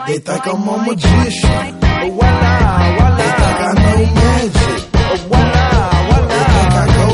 They 0.06 0.18
think 0.18 0.46
I'm 0.46 0.68
a 0.68 0.76
magician. 0.84 1.78
Oh, 1.80 2.10
voila, 2.10 2.92
voila. 2.96 3.16
They 3.16 3.30
think 3.38 3.60
I 3.60 3.72
know 3.74 4.00
magic. 4.14 4.80
Oh, 4.94 5.16
voila, 5.28 5.66
voila. 6.08 6.28
They 6.28 6.44
think 6.52 6.72
I 6.72 6.86
go 6.96 7.06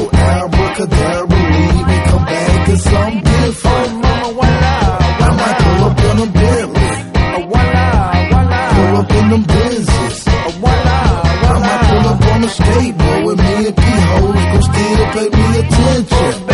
abracadabra, 0.45 1.39
leave 1.39 1.89
and 1.95 2.05
come 2.11 2.25
back 2.25 2.69
as 2.69 2.83
something 2.83 3.23
different. 3.23 3.93
Mama, 4.03 4.29
voila, 4.35 4.75
I 5.21 5.31
might 5.39 5.57
pull 5.63 5.85
up 5.85 5.99
in 6.01 6.19
a 6.19 6.27
Bentley. 6.35 6.95
Oh, 7.15 7.43
voila, 7.51 7.87
voila. 8.31 8.61
Pull 8.75 8.97
up 8.99 9.11
in 9.11 9.31
them 9.31 9.45
Benzes. 9.45 10.19
Oh, 10.27 10.51
voila, 10.59 10.99
voila. 11.23 11.55
I 11.55 11.59
might 11.61 11.83
pull 11.89 12.07
up 12.11 12.23
on 12.35 12.41
the 12.41 12.49
skateboard 12.49 13.21
with 13.27 13.39
me 13.39 13.55
and 13.69 13.77
P-hoes. 13.77 14.45
Go 14.53 14.59
still 14.61 15.07
pay 15.15 15.29
me 15.37 15.45
attention. 15.61 16.54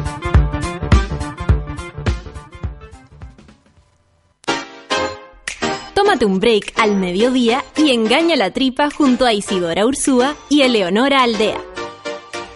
Un 6.23 6.39
break 6.39 6.73
al 6.75 6.97
mediodía 6.97 7.63
y 7.75 7.91
engaña 7.91 8.35
la 8.35 8.51
tripa 8.51 8.91
junto 8.91 9.25
a 9.25 9.33
Isidora 9.33 9.85
Ursúa 9.85 10.35
y 10.49 10.61
Eleonora 10.61 11.23
Aldea. 11.23 11.59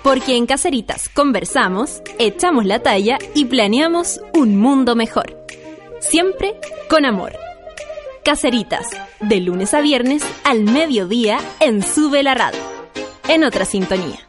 Porque 0.03 0.35
en 0.35 0.45
Caceritas 0.45 1.09
conversamos, 1.09 2.01
echamos 2.19 2.65
la 2.65 2.83
talla 2.83 3.17
y 3.33 3.45
planeamos 3.45 4.21
un 4.35 4.57
mundo 4.57 4.95
mejor. 4.95 5.35
Siempre 5.99 6.59
con 6.89 7.05
amor. 7.05 7.33
Caceritas, 8.23 8.87
de 9.19 9.39
lunes 9.39 9.73
a 9.73 9.81
viernes 9.81 10.23
al 10.43 10.63
mediodía 10.63 11.39
en 11.59 11.81
Sube 11.81 12.21
la 12.21 12.35
Radio. 12.35 12.61
En 13.27 13.43
otra 13.43 13.65
sintonía. 13.65 14.19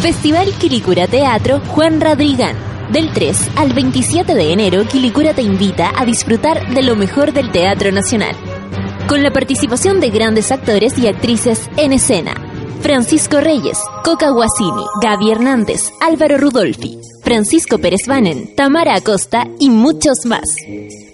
Festival 0.00 0.52
Quilicura 0.58 1.06
Teatro 1.06 1.60
Juan 1.60 2.00
Radrigán. 2.00 2.73
Del 2.90 3.12
3 3.12 3.50
al 3.56 3.72
27 3.72 4.34
de 4.34 4.52
enero, 4.52 4.84
Quilicura 4.86 5.34
te 5.34 5.42
invita 5.42 5.92
a 5.96 6.04
disfrutar 6.04 6.74
de 6.74 6.82
lo 6.82 6.96
mejor 6.96 7.32
del 7.32 7.50
Teatro 7.50 7.90
Nacional. 7.90 8.36
Con 9.08 9.22
la 9.22 9.32
participación 9.32 10.00
de 10.00 10.10
grandes 10.10 10.52
actores 10.52 10.98
y 10.98 11.06
actrices 11.06 11.68
en 11.76 11.92
escena. 11.92 12.34
Francisco 12.82 13.40
Reyes, 13.40 13.78
Coca 14.04 14.30
Guasini, 14.30 14.84
Gaby 15.02 15.30
Hernández, 15.30 15.92
Álvaro 16.00 16.36
Rudolfi, 16.36 16.98
Francisco 17.22 17.78
Pérez 17.78 18.06
Banen, 18.06 18.54
Tamara 18.54 18.94
Acosta 18.94 19.48
y 19.58 19.70
muchos 19.70 20.26
más. 20.26 20.44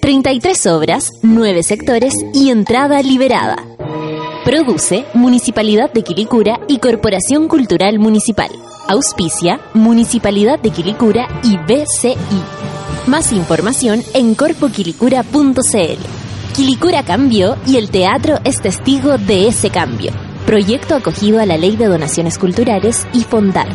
33 0.00 0.66
obras, 0.66 1.10
9 1.22 1.62
sectores 1.62 2.14
y 2.34 2.50
entrada 2.50 3.00
liberada. 3.00 3.64
Produce 4.44 5.04
Municipalidad 5.14 5.92
de 5.92 6.02
Quilicura 6.02 6.60
y 6.66 6.78
Corporación 6.78 7.46
Cultural 7.46 8.00
Municipal. 8.00 8.50
Auspicia 8.90 9.60
Municipalidad 9.72 10.58
de 10.58 10.70
Quilicura 10.70 11.28
y 11.44 11.56
BCI. 11.58 12.16
Más 13.06 13.30
información 13.30 14.02
en 14.14 14.34
corpoquilicura.cl. 14.34 16.54
Quilicura 16.56 17.04
cambió 17.04 17.56
y 17.68 17.76
el 17.76 17.88
teatro 17.88 18.40
es 18.42 18.60
testigo 18.60 19.16
de 19.16 19.46
ese 19.46 19.70
cambio. 19.70 20.10
Proyecto 20.44 20.96
acogido 20.96 21.38
a 21.38 21.46
la 21.46 21.56
Ley 21.56 21.76
de 21.76 21.86
Donaciones 21.86 22.36
Culturales 22.36 23.06
y 23.12 23.20
Fondart. 23.20 23.70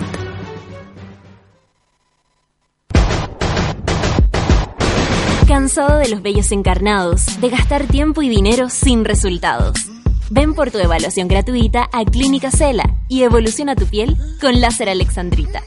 ¿Cansado 5.48 6.00
de 6.00 6.10
los 6.10 6.22
bellos 6.24 6.52
encarnados, 6.52 7.40
de 7.40 7.50
gastar 7.50 7.88
tiempo 7.88 8.22
y 8.22 8.28
dinero 8.28 8.70
sin 8.70 9.06
resultados? 9.06 9.95
Ven 10.32 10.54
por 10.56 10.72
tu 10.72 10.80
evaluación 10.80 11.28
gratuita 11.28 11.88
a 11.92 12.04
Clínica 12.04 12.50
Cela 12.50 12.98
y 13.08 13.24
evoluciona 13.24 13.76
tu 13.76 13.86
piel 13.86 14.18
con 14.42 14.60
láser 14.60 14.90
alexandrita. 14.90 15.62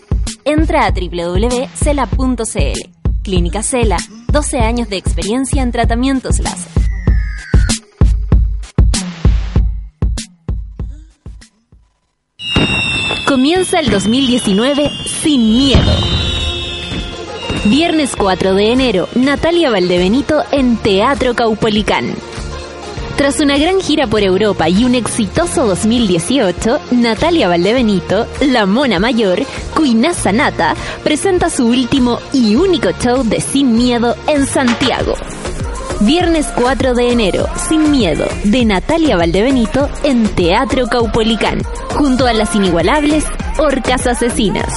Entra 0.44 0.86
a 0.86 0.90
www.cela.cl. 0.90 2.42
Clínica 3.22 3.62
Cela, 3.62 3.98
12 4.32 4.58
años 4.58 4.88
de 4.88 4.96
experiencia 4.96 5.62
en 5.62 5.70
tratamientos 5.70 6.40
láser. 6.40 6.72
Comienza 13.26 13.78
el 13.78 13.90
2019 13.90 14.90
sin 15.04 15.52
miedo. 15.52 15.92
Viernes 17.66 18.16
4 18.16 18.54
de 18.54 18.72
enero, 18.72 19.08
Natalia 19.14 19.70
Valdebenito 19.70 20.42
en 20.50 20.78
Teatro 20.78 21.34
Caupolicán. 21.34 22.14
Tras 23.18 23.40
una 23.40 23.58
gran 23.58 23.80
gira 23.80 24.06
por 24.06 24.22
Europa 24.22 24.68
y 24.68 24.84
un 24.84 24.94
exitoso 24.94 25.66
2018, 25.66 26.80
Natalia 26.92 27.48
Valdebenito, 27.48 28.28
la 28.40 28.64
mona 28.64 29.00
mayor, 29.00 29.40
Cuinaza 29.74 30.30
Nata, 30.30 30.76
presenta 31.02 31.50
su 31.50 31.66
último 31.66 32.20
y 32.32 32.54
único 32.54 32.90
show 32.92 33.24
de 33.24 33.40
Sin 33.40 33.76
Miedo 33.76 34.14
en 34.28 34.46
Santiago. 34.46 35.14
Viernes 36.02 36.46
4 36.54 36.94
de 36.94 37.10
enero, 37.10 37.48
Sin 37.68 37.90
Miedo, 37.90 38.24
de 38.44 38.64
Natalia 38.64 39.16
Valdebenito 39.16 39.90
en 40.04 40.28
Teatro 40.28 40.86
Caupolicán, 40.86 41.58
junto 41.96 42.24
a 42.24 42.32
las 42.32 42.54
inigualables 42.54 43.24
Orcas 43.58 44.06
Asesinas. 44.06 44.72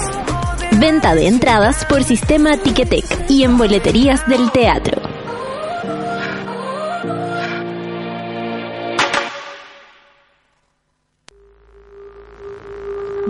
Venta 0.80 1.14
de 1.14 1.28
entradas 1.28 1.86
por 1.86 2.04
sistema 2.04 2.58
Ticketek 2.58 3.06
y 3.30 3.44
en 3.44 3.60
boleterías 3.60 4.28
del 4.28 4.50
teatro. 4.50 5.21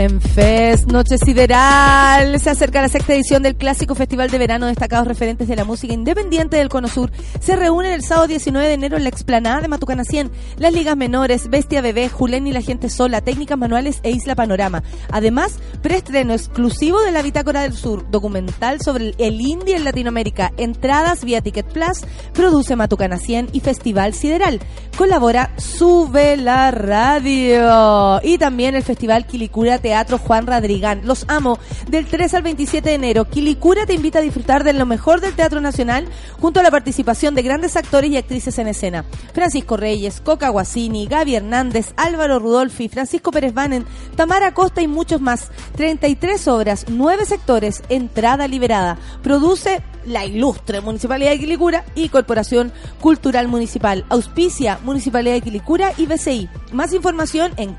En 0.00 0.18
FES, 0.18 0.86
Noche 0.86 1.18
Sideral, 1.18 2.40
se 2.40 2.48
acerca 2.48 2.80
la 2.80 2.88
sexta 2.88 3.12
edición 3.12 3.42
del 3.42 3.54
clásico 3.54 3.94
festival 3.94 4.30
de 4.30 4.38
verano. 4.38 4.66
Destacados 4.66 5.06
referentes 5.06 5.46
de 5.46 5.56
la 5.56 5.64
música 5.64 5.92
independiente 5.92 6.56
del 6.56 6.70
Cono 6.70 6.88
Sur 6.88 7.12
se 7.38 7.54
reúnen 7.54 7.92
el 7.92 8.02
sábado 8.02 8.26
19 8.26 8.66
de 8.66 8.72
enero 8.72 8.96
en 8.96 9.02
la 9.02 9.10
explanada 9.10 9.60
de 9.60 9.68
Matucana 9.68 10.04
100. 10.04 10.30
Las 10.56 10.72
ligas 10.72 10.96
menores, 10.96 11.50
Bestia 11.50 11.82
Bebé, 11.82 12.08
Julen 12.08 12.46
y 12.46 12.52
la 12.52 12.62
gente 12.62 12.88
sola, 12.88 13.20
técnicas 13.20 13.58
manuales 13.58 14.00
e 14.02 14.10
Isla 14.10 14.34
Panorama. 14.34 14.82
Además, 15.10 15.58
preestreno 15.82 16.32
exclusivo 16.32 17.02
de 17.02 17.12
la 17.12 17.20
Bitácora 17.20 17.60
del 17.60 17.74
Sur, 17.74 18.10
documental 18.10 18.80
sobre 18.80 19.12
el 19.18 19.38
indie 19.38 19.76
en 19.76 19.84
Latinoamérica. 19.84 20.54
Entradas 20.56 21.26
vía 21.26 21.42
Ticket 21.42 21.66
Plus, 21.66 22.00
produce 22.32 22.74
Matucana 22.74 23.18
100 23.18 23.50
y 23.52 23.60
Festival 23.60 24.14
Sideral. 24.14 24.60
Colabora 24.96 25.50
Sube 25.58 26.38
la 26.38 26.70
Radio. 26.70 28.22
Y 28.22 28.38
también 28.38 28.74
el 28.74 28.82
Festival 28.82 29.26
Quilicura 29.26 29.76
Teatro 29.76 29.89
Juan 30.18 30.46
Radrigán. 30.46 31.02
Los 31.04 31.24
amo. 31.28 31.58
Del 31.88 32.06
3 32.06 32.34
al 32.34 32.42
27 32.42 32.88
de 32.88 32.94
enero, 32.94 33.24
Quilicura 33.24 33.86
te 33.86 33.94
invita 33.94 34.20
a 34.20 34.22
disfrutar 34.22 34.64
de 34.64 34.72
lo 34.72 34.86
mejor 34.86 35.20
del 35.20 35.34
Teatro 35.34 35.60
Nacional 35.60 36.06
junto 36.40 36.60
a 36.60 36.62
la 36.62 36.70
participación 36.70 37.34
de 37.34 37.42
grandes 37.42 37.76
actores 37.76 38.10
y 38.10 38.16
actrices 38.16 38.58
en 38.58 38.68
escena. 38.68 39.04
Francisco 39.32 39.76
Reyes, 39.76 40.20
Coca 40.20 40.48
Guasini, 40.48 41.06
Gaby 41.06 41.36
Hernández, 41.36 41.92
Álvaro 41.96 42.38
Rudolfi, 42.38 42.88
Francisco 42.88 43.30
Pérez 43.30 43.54
Banen, 43.54 43.84
Tamara 44.16 44.54
Costa 44.54 44.82
y 44.82 44.88
muchos 44.88 45.20
más. 45.20 45.50
33 45.76 46.48
obras, 46.48 46.86
9 46.88 47.24
sectores, 47.24 47.82
entrada 47.88 48.48
liberada. 48.48 48.98
Produce 49.22 49.82
la 50.06 50.24
ilustre 50.24 50.80
Municipalidad 50.80 51.30
de 51.30 51.38
Quilicura 51.38 51.84
y 51.94 52.08
Corporación 52.08 52.72
Cultural 53.00 53.48
Municipal. 53.48 54.04
Auspicia 54.08 54.78
Municipalidad 54.82 55.34
de 55.34 55.42
Quilicura 55.42 55.92
y 55.96 56.06
BCI. 56.06 56.48
Más 56.72 56.92
información 56.92 57.52
en 57.56 57.74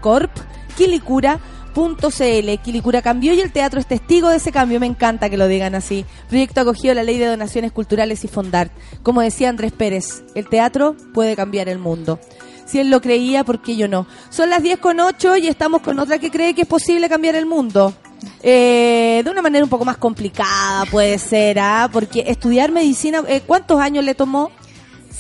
corpquilicura.cl. 1.74 2.64
Quilicura 2.64 3.02
cambió 3.02 3.34
y 3.34 3.42
el 3.42 3.52
teatro 3.52 3.80
es 3.80 3.88
testigo 3.88 4.30
de 4.30 4.38
ese 4.38 4.52
cambio. 4.52 4.80
Me 4.80 4.86
encanta 4.86 5.30
que 5.30 5.38
lo 5.38 5.48
digan 5.48 5.76
así. 5.76 6.06
Proyecto 6.30 6.62
acogido 6.62 6.94
la 6.94 7.04
Ley 7.04 7.18
de 7.18 7.28
Donaciones 7.28 7.72
Culturales 7.72 8.24
y 8.24 8.28
Fondart. 8.28 8.72
Como 9.04 9.22
decía 9.22 9.50
Andrés 9.50 9.72
Pérez, 9.72 10.24
el 10.36 10.48
teatro 10.48 10.96
puede 11.14 11.36
cambiar 11.36 11.70
el 11.70 11.80
mundo. 11.80 12.20
Si 12.66 12.80
él 12.80 12.90
lo 12.90 13.02
creía, 13.02 13.44
¿por 13.44 13.62
qué 13.62 13.76
yo 13.76 13.88
no? 13.88 14.08
Son 14.30 14.50
las 14.50 14.64
10 14.64 14.80
con 14.80 15.00
8 15.00 15.38
y 15.38 15.48
estamos 15.48 15.82
con 15.82 16.00
otra 16.00 16.20
que 16.20 16.32
cree 16.32 16.54
que 16.54 16.62
es 16.62 16.68
posible 16.68 17.10
cambiar 17.10 17.36
el 17.36 17.46
mundo. 17.46 17.94
Eh, 18.44 19.22
de 19.24 19.30
una 19.30 19.42
manera 19.42 19.64
un 19.64 19.70
poco 19.70 19.84
más 19.84 19.98
complicada 19.98 20.86
puede 20.86 21.18
ser, 21.18 21.60
¿ah? 21.60 21.90
Porque 21.92 22.24
estudiar 22.28 22.72
medicina, 22.72 23.24
eh, 23.28 23.42
¿cuántos 23.46 23.82
años 23.82 24.06
le 24.06 24.16
tomó? 24.16 24.52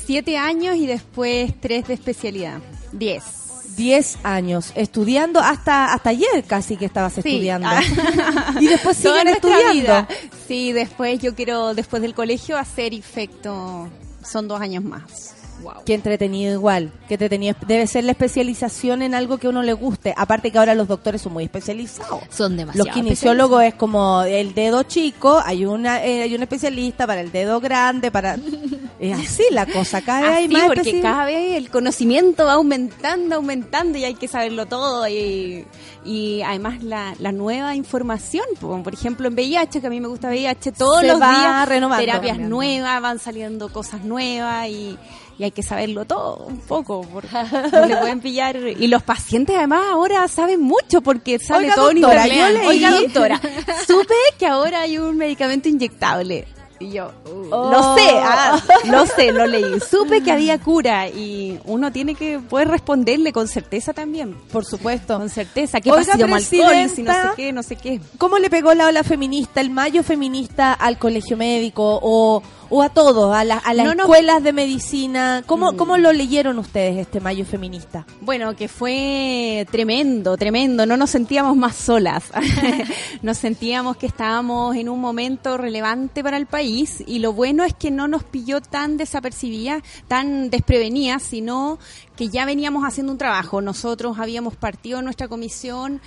Siete 0.06 0.38
años 0.38 0.76
y 0.76 0.86
después 0.86 1.52
tres 1.60 1.88
de 1.88 1.96
especialidad. 1.96 2.60
Diez. 2.92 3.41
10 3.82 4.20
años 4.24 4.72
estudiando 4.76 5.40
hasta 5.40 5.92
hasta 5.94 6.12
ayer 6.12 6.44
casi 6.46 6.78
que 6.78 6.86
estabas 6.86 7.14
Sí. 7.14 7.20
estudiando. 7.22 7.68
Ah. 7.68 7.82
y 8.62 8.68
después 8.68 8.96
siguen 8.96 9.28
estudiando. 9.28 9.74
vida. 9.74 10.08
Sí, 10.48 10.72
después 10.72 11.20
yo 11.20 11.34
quiero, 11.34 11.74
después 11.74 12.02
del 12.04 12.14
colegio, 12.14 12.58
hacer 12.58 12.94
efecto. 12.94 13.90
Son 14.24 14.48
dos 14.48 14.62
años 14.62 14.84
más. 14.84 15.34
Wow. 15.62 15.84
Qué 15.86 15.94
entretenido 15.94 16.54
igual, 16.54 16.92
qué 17.08 17.16
entretenido. 17.16 17.56
Debe 17.68 17.88
ser 17.88 18.04
la 18.04 18.12
especialización 18.12 19.02
en 19.02 19.16
algo 19.16 19.38
que 19.38 19.48
uno 19.48 19.62
le 19.64 19.74
guste. 19.74 20.14
Aparte 20.18 20.52
que 20.52 20.58
ahora 20.58 20.76
los 20.76 20.88
doctores 20.88 21.22
son 21.22 21.34
muy 21.34 21.44
especializados. 21.46 22.22
Son 22.30 22.56
demasiado 22.58 22.86
Los 22.86 22.94
kinesiólogos 22.94 23.64
es 23.64 23.74
como 23.76 24.24
el 24.24 24.54
dedo 24.54 24.84
chico, 24.84 25.42
hay 25.44 25.66
una 25.66 26.04
eh, 26.06 26.24
hay 26.24 26.36
un 26.36 26.42
especialista 26.42 27.06
para 27.08 27.22
el 27.22 27.32
dedo 27.32 27.60
grande, 27.60 28.12
para 28.12 28.36
es 29.00 29.18
así 29.18 29.44
la 29.52 29.66
cosa, 29.66 30.02
cada 30.02 30.22
vez 30.22 30.30
hay 30.38 30.48
más 30.50 30.68
porque 30.68 31.02
cada 31.02 31.26
vez 31.26 31.58
el 31.58 31.70
conocimiento 31.70 32.46
va 32.46 32.54
aumentando, 32.54 33.36
aumentando 33.36 33.98
y 33.98 34.04
hay 34.06 34.16
que 34.16 34.28
saberlo 34.28 34.66
todo. 34.66 35.08
Y, 35.08 35.66
y 36.06 36.42
además 36.42 36.84
la, 36.84 37.14
la 37.20 37.32
nueva 37.32 37.76
información, 37.76 38.46
po, 38.60 38.82
por 38.84 38.94
ejemplo 38.94 39.28
en 39.28 39.34
VIH, 39.34 39.82
que 39.82 39.88
a 39.88 39.90
mí 39.90 40.00
me 40.00 40.08
gusta 40.08 40.30
VIH, 40.30 40.72
todos 40.72 41.02
Se 41.02 41.08
los 41.08 41.22
va 41.22 41.30
días 41.30 41.70
renovando. 41.70 42.06
terapias 42.06 42.38
Cambiando. 42.38 42.56
nuevas, 42.56 43.02
van 43.02 43.20
saliendo 43.20 43.70
cosas 43.70 44.04
nuevas 44.04 44.68
y, 44.68 44.98
y 45.42 45.46
hay 45.46 45.52
que 45.52 45.64
saberlo 45.64 46.06
todo 46.06 46.46
un 46.46 46.60
poco, 46.60 47.02
porque 47.12 47.28
no 47.74 47.86
le 47.88 47.98
pueden 47.98 48.20
pillar. 48.22 48.56
Y 48.58 48.86
los 48.88 49.02
pacientes 49.02 49.56
además 49.58 49.82
ahora 49.92 50.28
saben 50.28 50.62
mucho 50.62 51.02
porque 51.02 51.40
sale 51.40 51.64
Oiga, 51.66 51.76
todo 51.76 51.90
en 51.90 52.02
doctora, 52.02 52.28
internet. 52.28 52.54
yo 52.54 52.60
leí- 52.60 52.68
Oiga, 52.68 52.92
doctora, 52.92 53.42
supe 53.88 54.14
que 54.38 54.46
ahora 54.46 54.82
hay 54.82 55.00
un 55.00 55.18
medicamento 55.18 55.68
inyectable. 55.68 56.48
Y 56.80 56.94
yo, 56.94 57.12
uh, 57.32 57.48
Oh. 57.52 57.72
lo 57.72 57.96
sé, 57.96 58.10
ah, 58.24 58.60
lo 58.86 59.06
sé, 59.06 59.32
lo 59.32 59.46
leí. 59.46 59.80
Supe 59.88 60.24
que 60.24 60.32
había 60.32 60.58
cura 60.60 61.08
y 61.10 61.60
uno 61.66 61.92
tiene 61.92 62.16
que 62.16 62.40
poder 62.40 62.70
responderle 62.70 63.32
con 63.34 63.48
certeza 63.48 63.94
también. 63.94 64.36
por 64.52 64.66
supuesto. 64.66 65.18
Con 65.20 65.30
certeza. 65.30 65.80
¿Qué 65.80 65.92
Oiga, 65.92 66.14
tomo 66.18 66.36
alcohol? 66.36 66.90
Si 66.90 67.04
no 67.04 67.14
sé 67.14 67.30
qué, 67.36 67.52
no 67.54 67.62
sé 67.62 67.76
qué. 67.76 68.00
¿Cómo 68.18 68.40
le 68.40 68.50
pegó 68.50 68.74
la 68.74 68.88
ola 68.88 69.04
feminista, 69.04 69.62
el 69.62 69.70
mayo 69.70 70.02
feminista 70.02 70.74
al 70.74 70.98
colegio 70.98 71.38
médico 71.38 72.00
o, 72.02 72.42
o 72.72 72.82
a 72.82 72.90
todos, 72.90 73.36
a, 73.36 73.44
la- 73.44 73.58
a 73.58 73.74
las 73.74 73.86
No, 73.86 73.94
no. 73.94 74.04
escuelas 74.04 74.42
de 74.42 74.54
medicina? 74.54 75.44
¿Cómo, 75.46 75.74
Mm. 75.74 75.76
¿Cómo 75.78 75.98
lo 75.98 76.12
leyeron 76.14 76.58
ustedes 76.58 76.98
este 76.98 77.20
mayo 77.20 77.46
feminista? 77.46 78.06
Bueno, 78.22 78.56
que 78.56 78.68
fue 78.68 79.68
tremendo, 79.72 80.38
tremendo. 80.38 80.86
No 80.86 80.98
nos 80.98 81.10
sentíamos 81.10 81.56
más 81.58 81.76
solas. 81.76 82.24
nos 83.22 83.38
sentíamos 83.38 83.98
que 83.98 84.08
estábamos 84.08 84.76
en 84.76 84.90
un 84.90 85.00
momento 85.00 85.58
relevante 85.58 86.24
para 86.24 86.38
el 86.38 86.46
país 86.48 87.04
y 87.06 87.20
lo 87.20 87.34
bueno 87.34 87.64
es 87.64 87.74
que 87.74 87.92
no 87.92 88.08
nos 88.08 88.24
pilló 88.24 88.62
tan 88.62 88.98
desapercibida, 88.98 89.82
tan 90.08 90.50
desprevenida, 90.50 91.20
sino 91.20 91.78
que 92.16 92.30
ya 92.30 92.46
veníamos 92.46 92.84
haciendo 92.86 93.12
un 93.12 93.18
trabajo. 93.18 93.62
Nosotros 93.62 94.18
habíamos 94.20 94.56
partido 94.56 95.00
en 95.00 95.06
nuestra 95.06 95.28
comisión. 95.28 96.02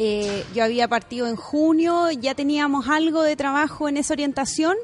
eh, 0.00 0.44
yo 0.54 0.62
había 0.62 0.86
partido 0.86 1.26
en 1.26 1.34
junio, 1.34 2.08
ya 2.12 2.34
teníamos 2.36 2.88
algo 2.88 3.22
de 3.22 3.34
trabajo 3.34 3.88
en 3.88 3.96
esa 3.96 4.14
orientación, 4.14 4.76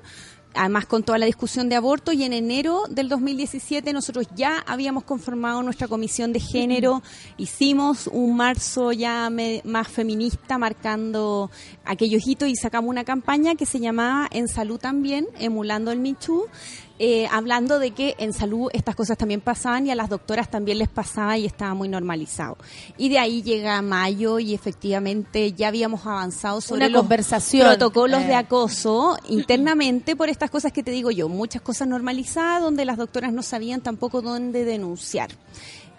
además 0.55 0.87
con 0.87 1.03
toda 1.03 1.19
la 1.19 1.27
discusión 1.27 1.69
de 1.69 1.77
aborto 1.77 2.13
y 2.13 2.23
en 2.25 2.33
enero 2.33 2.83
del 2.89 3.09
2017 3.09 3.93
nosotros 3.93 4.27
ya 4.35 4.59
habíamos 4.67 5.05
conformado 5.05 5.63
nuestra 5.63 5.89
comisión 5.89 6.33
de 6.33 6.41
género, 6.41 7.03
hicimos 7.37 8.07
un 8.07 8.37
marzo 8.37 8.93
ya 8.93 9.29
me- 9.31 9.63
más 9.65 9.89
feminista 9.89 10.59
marcando 10.59 11.51
aquellos 11.85 12.27
hitos 12.27 12.49
y 12.49 12.57
sacamos 12.57 12.91
una 12.91 13.05
campaña 13.05 13.55
que 13.55 13.67
se 13.67 13.81
llamaba 13.81 14.29
En 14.31 14.49
Salud 14.49 14.79
también, 14.79 15.27
emulando 15.39 15.91
el 15.93 15.99
Michu. 15.99 16.47
Eh, 16.99 17.27
hablando 17.31 17.79
de 17.81 17.91
que 17.91 18.15
en 18.19 18.33
salud 18.33 18.71
estas 18.73 18.95
cosas 18.95 19.19
también 19.19 19.41
pasaban 19.41 19.87
y 19.87 19.91
a 19.91 19.95
las 19.95 20.09
doctoras 20.09 20.49
también 20.51 20.79
les 20.79 20.89
pasaba 20.89 21.37
y 21.37 21.45
estaba 21.45 21.75
muy 21.75 21.89
normalizado. 21.89 22.57
Y 22.97 23.09
de 23.09 23.19
ahí 23.19 23.43
llega 23.43 23.83
mayo 23.83 24.39
y 24.39 24.55
efectivamente 24.55 25.53
ya 25.53 25.69
habíamos 25.69 26.07
avanzado 26.07 26.61
sobre 26.61 26.83
Una 26.87 26.89
los 26.91 27.01
conversación. 27.03 27.67
protocolos 27.67 28.23
Eh. 28.23 28.27
de 28.29 28.35
acoso 28.37 29.17
internamente 29.29 30.15
por 30.17 30.29
estas 30.29 30.51
cosas 30.51 30.73
que 30.73 30.83
te 30.83 30.91
digo 30.93 31.11
yo, 31.11 31.29
muchas 31.29 31.63
cosas 31.63 31.89
normalizadas 31.89 32.63
donde 32.63 32.85
las 32.85 32.97
doctoras 32.97 33.33
no 33.33 33.43
sabían 33.43 33.81
tampoco 33.81 34.23
dónde 34.23 34.65
denunciar. 34.65 35.31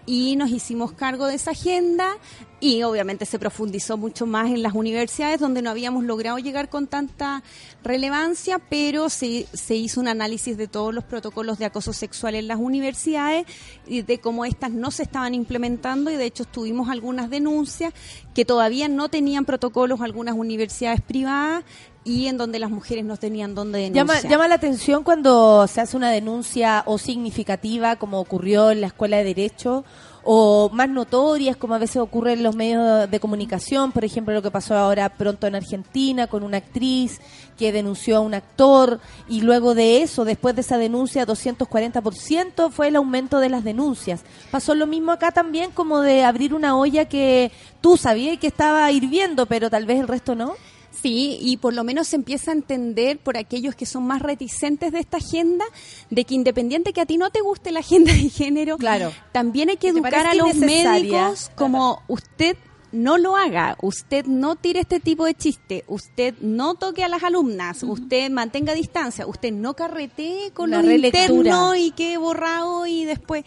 Y 0.05 0.35
nos 0.35 0.51
hicimos 0.51 0.91
cargo 0.91 1.27
de 1.27 1.35
esa 1.35 1.51
agenda 1.51 2.17
y 2.59 2.83
obviamente 2.83 3.25
se 3.25 3.37
profundizó 3.37 3.97
mucho 3.97 4.25
más 4.25 4.47
en 4.47 4.63
las 4.63 4.73
universidades 4.73 5.39
donde 5.39 5.61
no 5.61 5.69
habíamos 5.69 6.03
logrado 6.03 6.37
llegar 6.37 6.69
con 6.69 6.87
tanta 6.87 7.43
relevancia, 7.83 8.59
pero 8.59 9.09
se, 9.09 9.45
se 9.53 9.75
hizo 9.75 9.99
un 9.99 10.07
análisis 10.07 10.57
de 10.57 10.67
todos 10.67 10.93
los 10.93 11.03
protocolos 11.03 11.59
de 11.59 11.65
acoso 11.65 11.91
sexual 11.91 12.35
en 12.35 12.47
las 12.47 12.59
universidades 12.59 13.45
y 13.85 14.03
de 14.03 14.19
cómo 14.19 14.45
estas 14.45 14.71
no 14.71 14.91
se 14.91 15.03
estaban 15.03 15.35
implementando 15.35 16.09
y 16.11 16.15
de 16.15 16.25
hecho 16.25 16.45
tuvimos 16.45 16.89
algunas 16.89 17.29
denuncias 17.29 17.93
que 18.33 18.45
todavía 18.45 18.87
no 18.87 19.09
tenían 19.09 19.45
protocolos 19.45 20.01
algunas 20.01 20.35
universidades 20.35 21.01
privadas 21.01 21.65
y 22.05 22.27
en 22.27 22.37
donde 22.37 22.59
las 22.59 22.69
mujeres 22.69 23.03
no 23.03 23.17
tenían 23.17 23.55
dónde 23.55 23.79
denunciar. 23.79 24.29
Llama, 24.29 24.47
la 24.47 24.55
atención 24.55 25.03
cuando 25.03 25.67
se 25.67 25.81
hace 25.81 25.97
una 25.97 26.11
denuncia 26.11 26.83
o 26.85 26.99
significativa, 26.99 27.95
como 27.95 28.19
ocurrió 28.19 28.69
en 28.69 28.79
la 28.79 28.87
Escuela 28.87 29.17
de 29.17 29.23
Derecho, 29.23 29.83
o 30.23 30.69
más 30.71 30.87
notorias, 30.87 31.57
como 31.57 31.73
a 31.73 31.79
veces 31.79 31.97
ocurre 31.97 32.33
en 32.33 32.43
los 32.43 32.55
medios 32.55 33.09
de 33.09 33.19
comunicación, 33.19 33.91
por 33.91 34.05
ejemplo, 34.05 34.35
lo 34.35 34.43
que 34.43 34.51
pasó 34.51 34.75
ahora 34.75 35.09
pronto 35.09 35.47
en 35.47 35.55
Argentina 35.55 36.27
con 36.27 36.43
una 36.43 36.57
actriz 36.57 37.19
que 37.57 37.71
denunció 37.71 38.17
a 38.17 38.19
un 38.19 38.35
actor, 38.35 38.99
y 39.27 39.41
luego 39.41 39.73
de 39.73 40.03
eso, 40.03 40.25
después 40.25 40.53
de 40.53 40.61
esa 40.61 40.77
denuncia, 40.77 41.25
240% 41.25 42.69
fue 42.69 42.89
el 42.89 42.97
aumento 42.97 43.39
de 43.39 43.49
las 43.49 43.63
denuncias. 43.63 44.21
Pasó 44.51 44.75
lo 44.75 44.85
mismo 44.85 45.11
acá 45.11 45.31
también, 45.31 45.71
como 45.71 46.01
de 46.01 46.23
abrir 46.23 46.53
una 46.53 46.77
olla 46.77 47.05
que 47.05 47.51
tú 47.81 47.97
sabías 47.97 48.37
que 48.37 48.47
estaba 48.47 48.91
hirviendo, 48.91 49.47
pero 49.47 49.71
tal 49.71 49.87
vez 49.87 49.99
el 49.99 50.07
resto 50.07 50.35
no. 50.35 50.53
Sí, 51.01 51.37
y 51.41 51.57
por 51.57 51.73
lo 51.73 51.83
menos 51.83 52.07
se 52.07 52.15
empieza 52.15 52.51
a 52.51 52.53
entender 52.53 53.19
por 53.19 53.37
aquellos 53.37 53.75
que 53.75 53.85
son 53.85 54.05
más 54.07 54.21
reticentes 54.21 54.91
de 54.91 54.99
esta 54.99 55.17
agenda, 55.17 55.65
de 56.09 56.23
que 56.25 56.35
independiente 56.35 56.93
que 56.93 57.01
a 57.01 57.05
ti 57.05 57.17
no 57.17 57.29
te 57.29 57.41
guste 57.41 57.71
la 57.71 57.79
agenda 57.81 58.11
de 58.13 58.29
género, 58.29 58.77
Claro. 58.77 59.11
también 59.31 59.69
hay 59.69 59.77
que 59.77 59.89
educar 59.89 60.25
a 60.27 60.33
los 60.33 60.55
médicos 60.55 61.51
como 61.55 62.01
usted 62.07 62.57
no 62.91 63.17
lo 63.17 63.35
haga, 63.35 63.75
usted 63.81 64.25
no 64.25 64.55
tire 64.55 64.79
este 64.79 65.01
tipo 65.01 65.25
de 65.25 65.33
chiste, 65.33 65.83
usted 65.87 66.33
no 66.39 66.75
toque 66.75 67.03
a 67.03 67.09
las 67.09 67.23
alumnas, 67.23 67.83
usted 67.83 68.31
mantenga 68.31 68.73
distancia, 68.73 69.27
usted 69.27 69.51
no 69.51 69.73
carretee 69.73 70.51
con 70.53 70.71
relectura. 70.71 71.25
internos 71.25 71.77
y 71.77 71.91
quede 71.91 72.17
borrado 72.17 72.87
y 72.87 73.05
después... 73.05 73.43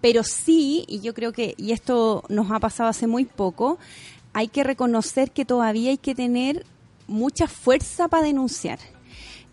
Pero 0.00 0.22
sí, 0.22 0.84
y 0.86 1.00
yo 1.00 1.14
creo 1.14 1.32
que, 1.32 1.54
y 1.56 1.72
esto 1.72 2.24
nos 2.28 2.50
ha 2.50 2.60
pasado 2.60 2.90
hace 2.90 3.06
muy 3.06 3.24
poco, 3.24 3.78
hay 4.34 4.48
que 4.48 4.62
reconocer 4.62 5.30
que 5.30 5.46
todavía 5.46 5.90
hay 5.90 5.96
que 5.96 6.14
tener 6.14 6.66
mucha 7.06 7.46
fuerza 7.46 8.08
para 8.08 8.24
denunciar. 8.24 8.78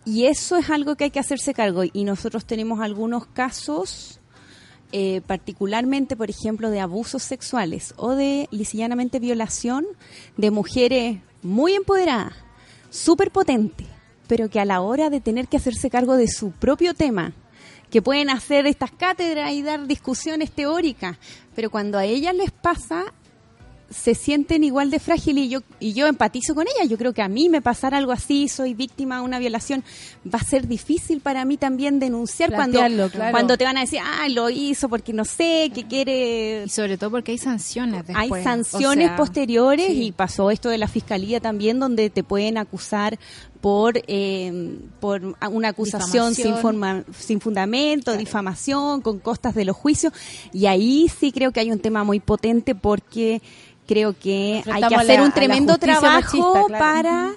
Y 0.04 0.26
eso 0.26 0.56
es 0.56 0.68
algo 0.70 0.96
que 0.96 1.04
hay 1.04 1.10
que 1.10 1.20
hacerse 1.20 1.54
cargo. 1.54 1.82
Y 1.92 2.04
nosotros 2.04 2.44
tenemos 2.44 2.80
algunos 2.80 3.26
casos, 3.26 4.20
eh, 4.90 5.20
particularmente, 5.26 6.16
por 6.16 6.28
ejemplo, 6.28 6.70
de 6.70 6.80
abusos 6.80 7.22
sexuales 7.22 7.94
o 7.96 8.14
de 8.14 8.48
lisillanamente 8.50 9.20
violación 9.20 9.86
de 10.36 10.50
mujeres 10.50 11.20
muy 11.42 11.74
empoderadas, 11.74 12.34
súper 12.90 13.30
potentes, 13.30 13.86
pero 14.26 14.48
que 14.48 14.60
a 14.60 14.64
la 14.64 14.80
hora 14.80 15.08
de 15.08 15.20
tener 15.20 15.48
que 15.48 15.56
hacerse 15.56 15.90
cargo 15.90 16.16
de 16.16 16.28
su 16.28 16.50
propio 16.50 16.94
tema, 16.94 17.32
que 17.90 18.02
pueden 18.02 18.30
hacer 18.30 18.66
estas 18.66 18.90
cátedras 18.90 19.52
y 19.52 19.62
dar 19.62 19.86
discusiones 19.86 20.50
teóricas, 20.50 21.18
pero 21.54 21.70
cuando 21.70 21.98
a 21.98 22.06
ellas 22.06 22.34
les 22.34 22.50
pasa, 22.50 23.12
se 23.92 24.14
sienten 24.14 24.64
igual 24.64 24.90
de 24.90 24.98
frágiles 24.98 25.44
y 25.44 25.48
yo, 25.48 25.60
y 25.80 25.92
yo 25.92 26.06
empatizo 26.06 26.54
con 26.54 26.66
ellas. 26.66 26.88
Yo 26.88 26.98
creo 26.98 27.12
que 27.12 27.22
a 27.22 27.28
mí 27.28 27.48
me 27.48 27.60
pasara 27.60 27.98
algo 27.98 28.12
así, 28.12 28.48
soy 28.48 28.74
víctima 28.74 29.16
de 29.16 29.22
una 29.22 29.38
violación, 29.38 29.84
va 30.26 30.38
a 30.38 30.44
ser 30.44 30.66
difícil 30.66 31.20
para 31.20 31.44
mí 31.44 31.56
también 31.56 31.98
denunciar 31.98 32.52
cuando, 32.52 32.78
claro. 33.10 33.30
cuando 33.30 33.56
te 33.56 33.64
van 33.64 33.76
a 33.76 33.80
decir, 33.80 34.00
ah, 34.02 34.28
lo 34.28 34.50
hizo 34.50 34.88
porque 34.88 35.12
no 35.12 35.24
sé, 35.24 35.70
que 35.74 35.84
quiere... 35.84 36.64
Y 36.66 36.68
sobre 36.68 36.98
todo 36.98 37.10
porque 37.10 37.32
hay 37.32 37.38
sanciones 37.38 38.06
después. 38.06 38.32
Hay 38.32 38.44
sanciones 38.44 39.06
O 39.06 39.08
sea, 39.08 39.16
posteriores 39.16 39.86
sí. 39.88 40.04
y 40.04 40.12
pasó 40.12 40.50
esto 40.50 40.68
de 40.68 40.78
la 40.78 40.88
fiscalía 40.88 41.40
también 41.40 41.78
donde 41.78 42.10
te 42.10 42.22
pueden 42.22 42.58
acusar 42.58 43.18
por 43.62 43.94
eh, 44.08 44.76
por 45.00 45.22
una 45.50 45.68
acusación 45.68 46.34
sin, 46.34 46.56
forma- 46.56 47.04
sin 47.16 47.40
fundamento, 47.40 48.14
difamación, 48.16 49.00
con 49.00 49.20
costas 49.20 49.54
de 49.54 49.64
los 49.64 49.76
juicios. 49.76 50.12
Y 50.52 50.66
ahí 50.66 51.08
sí 51.08 51.32
creo 51.32 51.52
que 51.52 51.60
hay 51.60 51.70
un 51.70 51.78
tema 51.78 52.04
muy 52.04 52.18
potente 52.20 52.74
porque 52.74 53.40
creo 53.86 54.18
que 54.18 54.62
hay 54.70 54.82
que 54.88 54.94
hacer 54.96 55.20
la- 55.20 55.24
un 55.24 55.32
tremendo 55.32 55.78
trabajo 55.78 56.36
machista, 56.36 56.64
claro. 56.66 56.78
para 56.78 57.30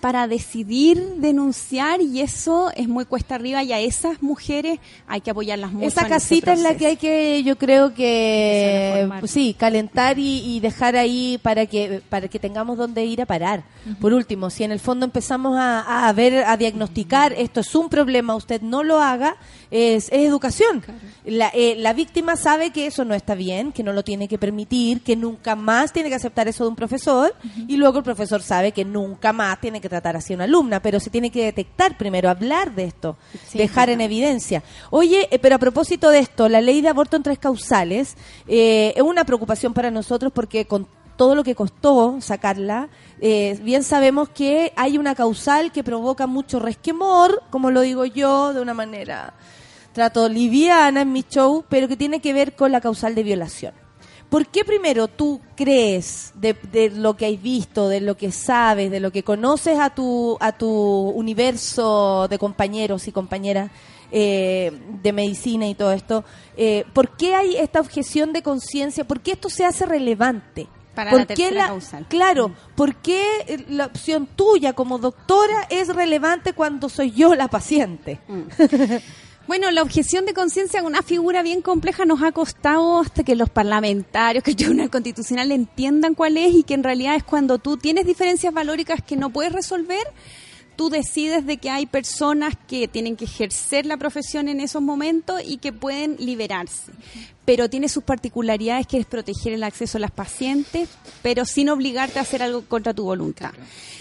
para 0.00 0.28
decidir 0.28 1.16
denunciar 1.16 2.00
y 2.00 2.20
eso 2.20 2.70
es 2.76 2.88
muy 2.88 3.04
cuesta 3.04 3.34
arriba 3.34 3.62
y 3.62 3.72
a 3.72 3.80
esas 3.80 4.22
mujeres 4.22 4.78
hay 5.06 5.20
que 5.20 5.30
apoyarlas 5.30 5.72
mucho. 5.72 5.86
Esa 5.86 6.08
casita 6.08 6.52
es 6.52 6.60
la 6.60 6.76
que 6.76 6.86
hay 6.86 6.96
que, 6.96 7.42
yo 7.42 7.56
creo 7.58 7.94
que, 7.94 9.08
sí, 9.24 9.56
calentar 9.58 10.18
y, 10.18 10.56
y 10.56 10.60
dejar 10.60 10.96
ahí 10.96 11.38
para 11.42 11.66
que 11.66 12.02
para 12.08 12.28
que 12.28 12.38
tengamos 12.38 12.78
donde 12.78 13.04
ir 13.04 13.22
a 13.22 13.26
parar. 13.26 13.64
Por 14.00 14.12
último, 14.12 14.50
si 14.50 14.64
en 14.64 14.72
el 14.72 14.80
fondo 14.80 15.06
empezamos 15.06 15.56
a, 15.58 16.08
a 16.08 16.12
ver, 16.12 16.44
a 16.44 16.56
diagnosticar 16.56 17.32
esto 17.32 17.60
es 17.60 17.74
un 17.74 17.88
problema, 17.88 18.36
usted 18.36 18.60
no 18.62 18.82
lo 18.82 19.00
haga, 19.00 19.36
es, 19.70 20.06
es 20.06 20.26
educación. 20.26 20.82
La, 21.24 21.50
eh, 21.54 21.74
la 21.76 21.92
víctima 21.92 22.36
sabe 22.36 22.70
que 22.70 22.86
eso 22.86 23.04
no 23.04 23.14
está 23.14 23.34
bien, 23.34 23.72
que 23.72 23.82
no 23.82 23.92
lo 23.92 24.02
tiene 24.02 24.28
que 24.28 24.38
permitir, 24.38 25.02
que 25.02 25.16
nunca 25.16 25.56
más 25.56 25.92
tiene 25.92 26.08
que 26.08 26.14
aceptar 26.14 26.48
eso 26.48 26.64
de 26.64 26.70
un 26.70 26.76
profesor 26.76 27.34
y 27.66 27.76
luego 27.76 27.98
el 27.98 28.04
profesor 28.04 28.42
sabe 28.42 28.72
que 28.72 28.84
nunca 28.84 29.32
más 29.32 29.60
tiene 29.60 29.80
que 29.80 29.88
tratar 29.88 30.16
así 30.16 30.32
a 30.32 30.36
una 30.36 30.44
alumna, 30.44 30.80
pero 30.80 31.00
se 31.00 31.10
tiene 31.10 31.30
que 31.30 31.44
detectar 31.44 31.96
primero, 31.98 32.30
hablar 32.30 32.74
de 32.74 32.84
esto, 32.84 33.16
Sí, 33.46 33.58
dejar 33.58 33.90
en 33.90 34.00
evidencia. 34.00 34.62
Oye, 34.90 35.28
eh, 35.30 35.38
pero 35.38 35.56
a 35.56 35.58
propósito 35.58 36.10
de 36.10 36.20
esto, 36.20 36.48
la 36.48 36.60
ley 36.60 36.80
de 36.80 36.88
aborto 36.88 37.16
en 37.16 37.22
tres 37.22 37.38
causales 37.38 38.16
eh, 38.46 38.92
es 38.96 39.02
una 39.02 39.24
preocupación 39.24 39.74
para 39.74 39.90
nosotros 39.90 40.32
porque 40.32 40.66
con 40.66 40.86
todo 41.18 41.34
lo 41.34 41.44
que 41.44 41.56
costó 41.56 42.16
sacarla, 42.20 42.88
eh, 43.20 43.58
bien 43.62 43.82
sabemos 43.82 44.28
que 44.28 44.72
hay 44.76 44.96
una 44.96 45.16
causal 45.16 45.72
que 45.72 45.82
provoca 45.82 46.28
mucho 46.28 46.60
resquemor, 46.60 47.42
como 47.50 47.72
lo 47.72 47.80
digo 47.80 48.06
yo, 48.06 48.54
de 48.54 48.60
una 48.62 48.72
manera 48.72 49.34
trato 49.92 50.28
liviana 50.28 51.02
en 51.02 51.12
mi 51.12 51.24
show, 51.28 51.64
pero 51.68 51.88
que 51.88 51.96
tiene 51.96 52.20
que 52.20 52.32
ver 52.32 52.54
con 52.54 52.70
la 52.70 52.80
causal 52.80 53.16
de 53.16 53.24
violación. 53.24 53.74
¿Por 54.28 54.46
qué 54.46 54.64
primero 54.64 55.08
tú 55.08 55.40
crees 55.56 56.32
de, 56.36 56.92
lo 56.94 57.16
que 57.16 57.26
has 57.26 57.42
visto, 57.42 57.88
de 57.88 58.00
lo 58.00 58.16
que 58.16 58.30
sabes, 58.30 58.90
de 58.90 59.00
lo 59.00 59.10
que 59.10 59.24
conoces 59.24 59.76
a 59.80 59.90
tu, 59.90 60.36
a 60.38 60.52
tu 60.52 60.70
universo 60.70 62.28
de 62.28 62.38
compañeros 62.38 63.08
y 63.08 63.12
compañeras 63.12 63.72
eh, 64.12 64.70
de 65.02 65.12
medicina 65.12 65.66
y 65.66 65.74
todo 65.74 65.90
esto? 65.90 66.24
eh, 66.56 66.84
¿Por 66.92 67.16
qué 67.16 67.34
hay 67.34 67.56
esta 67.56 67.80
objeción 67.80 68.32
de 68.32 68.42
conciencia? 68.42 69.02
¿Por 69.04 69.20
qué 69.20 69.32
esto 69.32 69.48
se 69.48 69.64
hace 69.64 69.84
relevante? 69.84 70.68
Para 70.98 71.12
¿Por 71.12 71.20
la 71.20 71.26
qué 71.26 71.54
causal. 71.54 72.06
Claro, 72.08 72.56
¿por 72.74 72.96
qué 72.96 73.64
la 73.68 73.86
opción 73.86 74.26
tuya 74.34 74.72
como 74.72 74.98
doctora 74.98 75.68
es 75.70 75.94
relevante 75.94 76.54
cuando 76.54 76.88
soy 76.88 77.12
yo 77.12 77.36
la 77.36 77.46
paciente? 77.46 78.18
Bueno, 79.46 79.70
la 79.70 79.80
objeción 79.80 80.26
de 80.26 80.34
conciencia, 80.34 80.82
una 80.82 81.00
figura 81.00 81.42
bien 81.42 81.62
compleja, 81.62 82.04
nos 82.04 82.22
ha 82.22 82.32
costado 82.32 83.00
hasta 83.00 83.24
que 83.24 83.34
los 83.34 83.48
parlamentarios, 83.48 84.44
que 84.44 84.50
el 84.50 84.56
Tribunal 84.56 84.90
Constitucional 84.90 85.52
entiendan 85.52 86.14
cuál 86.14 86.36
es 86.36 86.52
y 86.52 86.64
que 86.64 86.74
en 86.74 86.82
realidad 86.82 87.14
es 87.14 87.24
cuando 87.24 87.58
tú 87.58 87.78
tienes 87.78 88.04
diferencias 88.04 88.52
valóricas 88.52 89.00
que 89.00 89.16
no 89.16 89.30
puedes 89.30 89.54
resolver, 89.54 90.06
tú 90.78 90.90
decides 90.90 91.44
de 91.44 91.56
que 91.56 91.70
hay 91.70 91.86
personas 91.86 92.54
que 92.68 92.86
tienen 92.86 93.16
que 93.16 93.24
ejercer 93.24 93.84
la 93.84 93.96
profesión 93.96 94.46
en 94.46 94.60
esos 94.60 94.80
momentos 94.80 95.42
y 95.44 95.56
que 95.56 95.72
pueden 95.72 96.14
liberarse. 96.20 96.92
Pero 97.44 97.68
tiene 97.68 97.88
sus 97.88 98.04
particularidades 98.04 98.86
que 98.86 98.96
es 98.96 99.04
proteger 99.04 99.54
el 99.54 99.64
acceso 99.64 99.98
a 99.98 100.00
las 100.00 100.12
pacientes, 100.12 100.88
pero 101.20 101.44
sin 101.46 101.68
obligarte 101.68 102.20
a 102.20 102.22
hacer 102.22 102.44
algo 102.44 102.62
contra 102.62 102.94
tu 102.94 103.02
voluntad. 103.02 103.50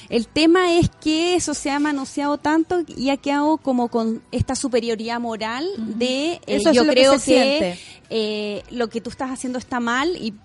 El 0.09 0.27
tema 0.27 0.77
es 0.77 0.91
que 1.01 1.33
eso 1.33 1.55
se 1.55 1.71
ha 1.71 1.79
manoseado 1.79 2.37
tanto 2.37 2.83
y 2.95 3.09
ha 3.09 3.17
quedado 3.17 3.57
como 3.57 3.87
con 3.87 4.21
esta 4.31 4.53
superioridad 4.53 5.19
moral 5.19 5.67
de 5.77 6.33
eh, 6.33 6.41
Eso 6.45 6.69
es 6.69 6.75
yo 6.75 6.83
que 6.83 6.89
creo 6.91 7.19
que, 7.19 7.79
eh, 8.11 8.61
lo 8.69 8.87
que 8.89 9.01
tú 9.01 9.09
estás 9.09 9.31
haciendo 9.31 9.57
está 9.57 9.79
mal 9.79 10.15
y 10.15 10.35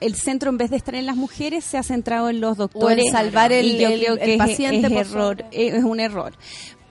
el 0.00 0.14
centro 0.14 0.50
en 0.50 0.58
vez 0.58 0.70
de 0.70 0.76
estar 0.76 0.94
en 0.94 1.06
las 1.06 1.16
mujeres 1.16 1.64
se 1.64 1.78
ha 1.78 1.82
centrado 1.82 2.28
en 2.30 2.40
los 2.40 2.56
doctores 2.56 3.06
salvar 3.12 3.52
el- 3.52 3.66
y 3.66 3.78
yo 3.78 3.88
el- 3.88 4.00
creo 4.00 4.16
que 4.16 4.36
paciente, 4.38 4.86
error 4.98 5.44
es 5.52 5.84
un 5.84 6.00
error. 6.00 6.32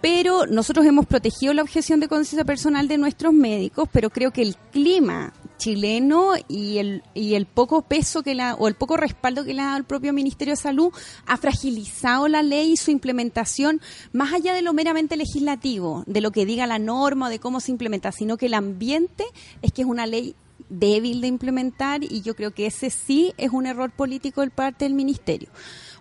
Pero 0.01 0.45
nosotros 0.45 0.85
hemos 0.85 1.05
protegido 1.07 1.53
la 1.53 1.61
objeción 1.61 1.99
de 1.99 2.07
conciencia 2.07 2.45
personal 2.45 2.87
de 2.87 2.97
nuestros 2.97 3.33
médicos, 3.33 3.89
pero 3.91 4.09
creo 4.09 4.31
que 4.31 4.41
el 4.41 4.55
clima 4.71 5.33
chileno 5.57 6.31
y 6.47 6.77
el, 6.77 7.03
y 7.13 7.33
el 7.33 7.45
poco 7.45 7.81
peso 7.81 8.23
que 8.23 8.33
la, 8.33 8.55
o 8.55 8.69
el 8.69 8.75
poco 8.75 8.95
respaldo 8.95 9.43
que 9.43 9.53
le 9.53 9.61
ha 9.61 9.65
dado 9.65 9.77
el 9.77 9.83
propio 9.83 10.13
Ministerio 10.13 10.53
de 10.53 10.61
Salud 10.61 10.93
ha 11.25 11.35
fragilizado 11.35 12.29
la 12.29 12.43
ley 12.43 12.71
y 12.71 12.77
su 12.77 12.91
implementación 12.91 13.81
más 14.13 14.31
allá 14.31 14.53
de 14.53 14.61
lo 14.61 14.71
meramente 14.71 15.17
legislativo, 15.17 16.05
de 16.07 16.21
lo 16.21 16.31
que 16.31 16.45
diga 16.45 16.65
la 16.65 16.79
norma 16.79 17.27
o 17.27 17.29
de 17.29 17.39
cómo 17.39 17.59
se 17.59 17.71
implementa, 17.71 18.13
sino 18.13 18.37
que 18.37 18.45
el 18.45 18.53
ambiente 18.53 19.25
es 19.61 19.73
que 19.73 19.81
es 19.81 19.87
una 19.87 20.05
ley 20.07 20.33
débil 20.69 21.21
de 21.21 21.27
implementar 21.27 22.03
y 22.03 22.21
yo 22.21 22.35
creo 22.35 22.51
que 22.51 22.67
ese 22.67 22.89
sí 22.89 23.33
es 23.37 23.51
un 23.51 23.65
error 23.65 23.91
político 23.91 24.41
del 24.41 24.51
parte 24.51 24.85
del 24.85 24.93
ministerio. 24.93 25.49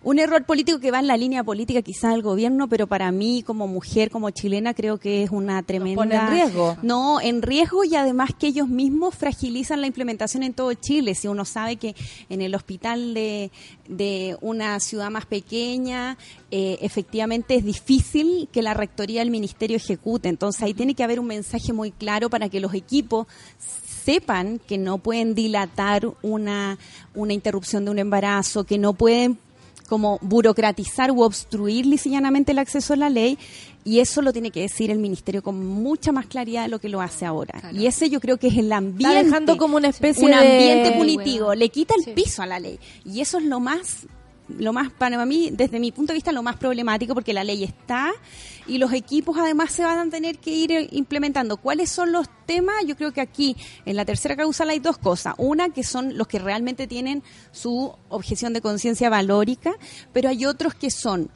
Un 0.00 0.20
error 0.20 0.44
político 0.44 0.78
que 0.78 0.92
va 0.92 1.00
en 1.00 1.08
la 1.08 1.16
línea 1.16 1.42
política 1.42 1.82
quizás 1.82 2.12
del 2.12 2.22
gobierno, 2.22 2.68
pero 2.68 2.86
para 2.86 3.10
mí 3.10 3.42
como 3.42 3.66
mujer, 3.66 4.10
como 4.10 4.30
chilena, 4.30 4.72
creo 4.72 4.98
que 4.98 5.24
es 5.24 5.30
una 5.30 5.60
tremenda... 5.64 5.96
pone 5.96 6.14
en 6.14 6.30
riesgo. 6.30 6.76
No, 6.82 7.20
en 7.20 7.42
riesgo 7.42 7.82
y 7.82 7.96
además 7.96 8.30
que 8.38 8.46
ellos 8.46 8.68
mismos 8.68 9.16
fragilizan 9.16 9.80
la 9.80 9.88
implementación 9.88 10.44
en 10.44 10.54
todo 10.54 10.72
Chile. 10.74 11.16
Si 11.16 11.26
uno 11.26 11.44
sabe 11.44 11.76
que 11.76 11.96
en 12.28 12.42
el 12.42 12.54
hospital 12.54 13.12
de, 13.12 13.50
de 13.88 14.36
una 14.40 14.78
ciudad 14.78 15.10
más 15.10 15.26
pequeña, 15.26 16.16
eh, 16.52 16.78
efectivamente 16.80 17.56
es 17.56 17.64
difícil 17.64 18.48
que 18.52 18.62
la 18.62 18.74
rectoría 18.74 19.20
del 19.20 19.32
ministerio 19.32 19.76
ejecute. 19.78 20.28
Entonces 20.28 20.62
ahí 20.62 20.74
tiene 20.74 20.94
que 20.94 21.02
haber 21.02 21.18
un 21.18 21.26
mensaje 21.26 21.72
muy 21.72 21.90
claro 21.90 22.30
para 22.30 22.48
que 22.48 22.60
los 22.60 22.72
equipos 22.72 23.26
sepan 24.12 24.58
que 24.66 24.78
no 24.78 24.96
pueden 24.96 25.34
dilatar 25.34 26.08
una, 26.22 26.78
una 27.14 27.34
interrupción 27.34 27.84
de 27.84 27.90
un 27.90 27.98
embarazo, 27.98 28.64
que 28.64 28.78
no 28.78 28.94
pueden 28.94 29.36
como 29.86 30.18
burocratizar 30.22 31.10
u 31.10 31.20
obstruir 31.22 31.84
lisillanamente 31.84 32.52
el 32.52 32.58
acceso 32.58 32.94
a 32.94 32.96
la 32.96 33.10
ley 33.10 33.36
y 33.84 34.00
eso 34.00 34.22
lo 34.22 34.32
tiene 34.32 34.50
que 34.50 34.60
decir 34.62 34.90
el 34.90 34.98
ministerio 34.98 35.42
con 35.42 35.64
mucha 35.66 36.10
más 36.12 36.24
claridad 36.26 36.62
de 36.62 36.68
lo 36.68 36.78
que 36.78 36.88
lo 36.88 37.02
hace 37.02 37.26
ahora. 37.26 37.70
Y 37.72 37.84
ese 37.86 38.08
yo 38.08 38.18
creo 38.20 38.38
que 38.38 38.48
es 38.48 38.56
el 38.56 38.72
ambiente. 38.72 39.14
Está 39.14 39.22
dejando 39.24 39.56
como 39.58 39.76
una 39.76 39.88
especie 39.88 40.24
un 40.24 40.30
de- 40.30 40.36
ambiente 40.36 40.92
punitivo, 40.98 41.54
le 41.54 41.68
quita 41.68 41.94
el 41.98 42.04
Sí. 42.04 42.12
piso 42.14 42.40
a 42.42 42.46
la 42.46 42.58
ley. 42.58 42.78
Y 43.04 43.20
eso 43.20 43.36
es 43.38 43.44
lo 43.44 43.60
más 43.60 44.06
lo 44.48 44.72
más 44.72 44.90
para 44.90 45.24
mí 45.26 45.50
desde 45.52 45.78
mi 45.78 45.92
punto 45.92 46.12
de 46.12 46.16
vista 46.16 46.32
lo 46.32 46.42
más 46.42 46.56
problemático 46.56 47.14
porque 47.14 47.32
la 47.32 47.44
ley 47.44 47.64
está 47.64 48.12
y 48.66 48.78
los 48.78 48.92
equipos 48.92 49.36
además 49.38 49.72
se 49.72 49.84
van 49.84 50.08
a 50.08 50.10
tener 50.10 50.38
que 50.38 50.50
ir 50.50 50.72
eh, 50.72 50.88
implementando. 50.92 51.56
Cuáles 51.56 51.90
son 51.90 52.12
los 52.12 52.28
temas 52.46 52.76
yo 52.86 52.96
creo 52.96 53.12
que 53.12 53.20
aquí 53.20 53.56
en 53.84 53.96
la 53.96 54.04
tercera 54.04 54.36
causal 54.36 54.70
hay 54.70 54.78
dos 54.78 54.98
cosas. 54.98 55.34
Una 55.38 55.70
que 55.70 55.84
son 55.84 56.16
los 56.16 56.26
que 56.26 56.38
realmente 56.38 56.86
tienen 56.86 57.22
su 57.52 57.94
objeción 58.08 58.52
de 58.52 58.60
conciencia 58.60 59.10
valórica 59.10 59.74
pero 60.12 60.28
hay 60.28 60.46
otros 60.46 60.74
que 60.74 60.90
son 60.90 61.30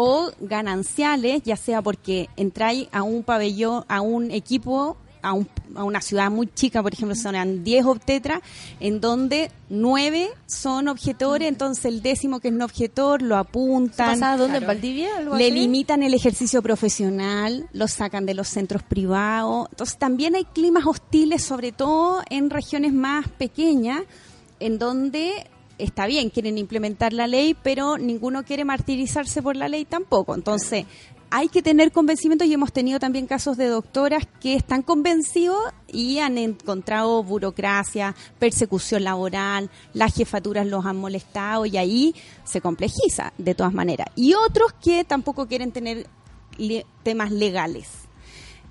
o 0.00 0.30
gananciales, 0.38 1.42
ya 1.42 1.56
sea 1.56 1.82
porque 1.82 2.28
entráis 2.36 2.86
a 2.92 3.02
un 3.02 3.24
pabellón, 3.24 3.84
a 3.88 4.00
un 4.00 4.30
equipo, 4.30 4.96
a, 5.22 5.32
un- 5.32 5.48
a 5.74 5.84
una 5.84 6.00
ciudad 6.00 6.30
muy 6.30 6.46
chica, 6.46 6.82
por 6.82 6.92
ejemplo, 6.92 7.14
son 7.14 7.64
10 7.64 7.84
obtetras, 7.86 8.40
en 8.80 9.00
donde 9.00 9.50
9 9.68 10.28
son 10.46 10.88
objetores, 10.88 11.48
entonces 11.48 11.84
el 11.86 12.02
décimo 12.02 12.40
que 12.40 12.48
es 12.48 12.54
no 12.54 12.64
objetor 12.64 13.22
lo 13.22 13.36
apuntan. 13.36 14.14
¿Pasaba 14.14 14.36
dónde? 14.36 14.58
¿En 14.58 14.66
Valdivia? 14.66 15.16
¿Algo 15.18 15.36
Le 15.36 15.46
así? 15.46 15.54
limitan 15.54 16.02
el 16.02 16.14
ejercicio 16.14 16.62
profesional, 16.62 17.68
lo 17.72 17.88
sacan 17.88 18.26
de 18.26 18.34
los 18.34 18.48
centros 18.48 18.82
privados. 18.82 19.68
Entonces 19.70 19.98
también 19.98 20.34
hay 20.34 20.44
climas 20.44 20.86
hostiles, 20.86 21.42
sobre 21.42 21.72
todo 21.72 22.22
en 22.30 22.50
regiones 22.50 22.92
más 22.92 23.28
pequeñas, 23.28 24.02
en 24.60 24.78
donde 24.78 25.46
está 25.78 26.06
bien, 26.06 26.30
quieren 26.30 26.58
implementar 26.58 27.12
la 27.12 27.28
ley, 27.28 27.54
pero 27.62 27.98
ninguno 27.98 28.44
quiere 28.44 28.64
martirizarse 28.64 29.42
por 29.42 29.54
la 29.54 29.68
ley 29.68 29.84
tampoco. 29.84 30.34
Entonces 30.34 30.86
hay 31.30 31.48
que 31.48 31.62
tener 31.62 31.92
convencimiento 31.92 32.44
y 32.44 32.52
hemos 32.52 32.72
tenido 32.72 32.98
también 32.98 33.26
casos 33.26 33.56
de 33.56 33.66
doctoras 33.66 34.26
que 34.40 34.54
están 34.54 34.82
convencidos 34.82 35.58
y 35.86 36.18
han 36.18 36.38
encontrado 36.38 37.22
burocracia, 37.22 38.14
persecución 38.38 39.04
laboral, 39.04 39.70
las 39.92 40.14
jefaturas 40.14 40.66
los 40.66 40.86
han 40.86 40.96
molestado 40.96 41.66
y 41.66 41.76
ahí 41.76 42.14
se 42.44 42.60
complejiza 42.60 43.32
de 43.38 43.54
todas 43.54 43.74
maneras. 43.74 44.08
Y 44.16 44.34
otros 44.34 44.72
que 44.82 45.04
tampoco 45.04 45.46
quieren 45.46 45.72
tener 45.72 46.06
temas 47.02 47.30
legales. 47.30 48.07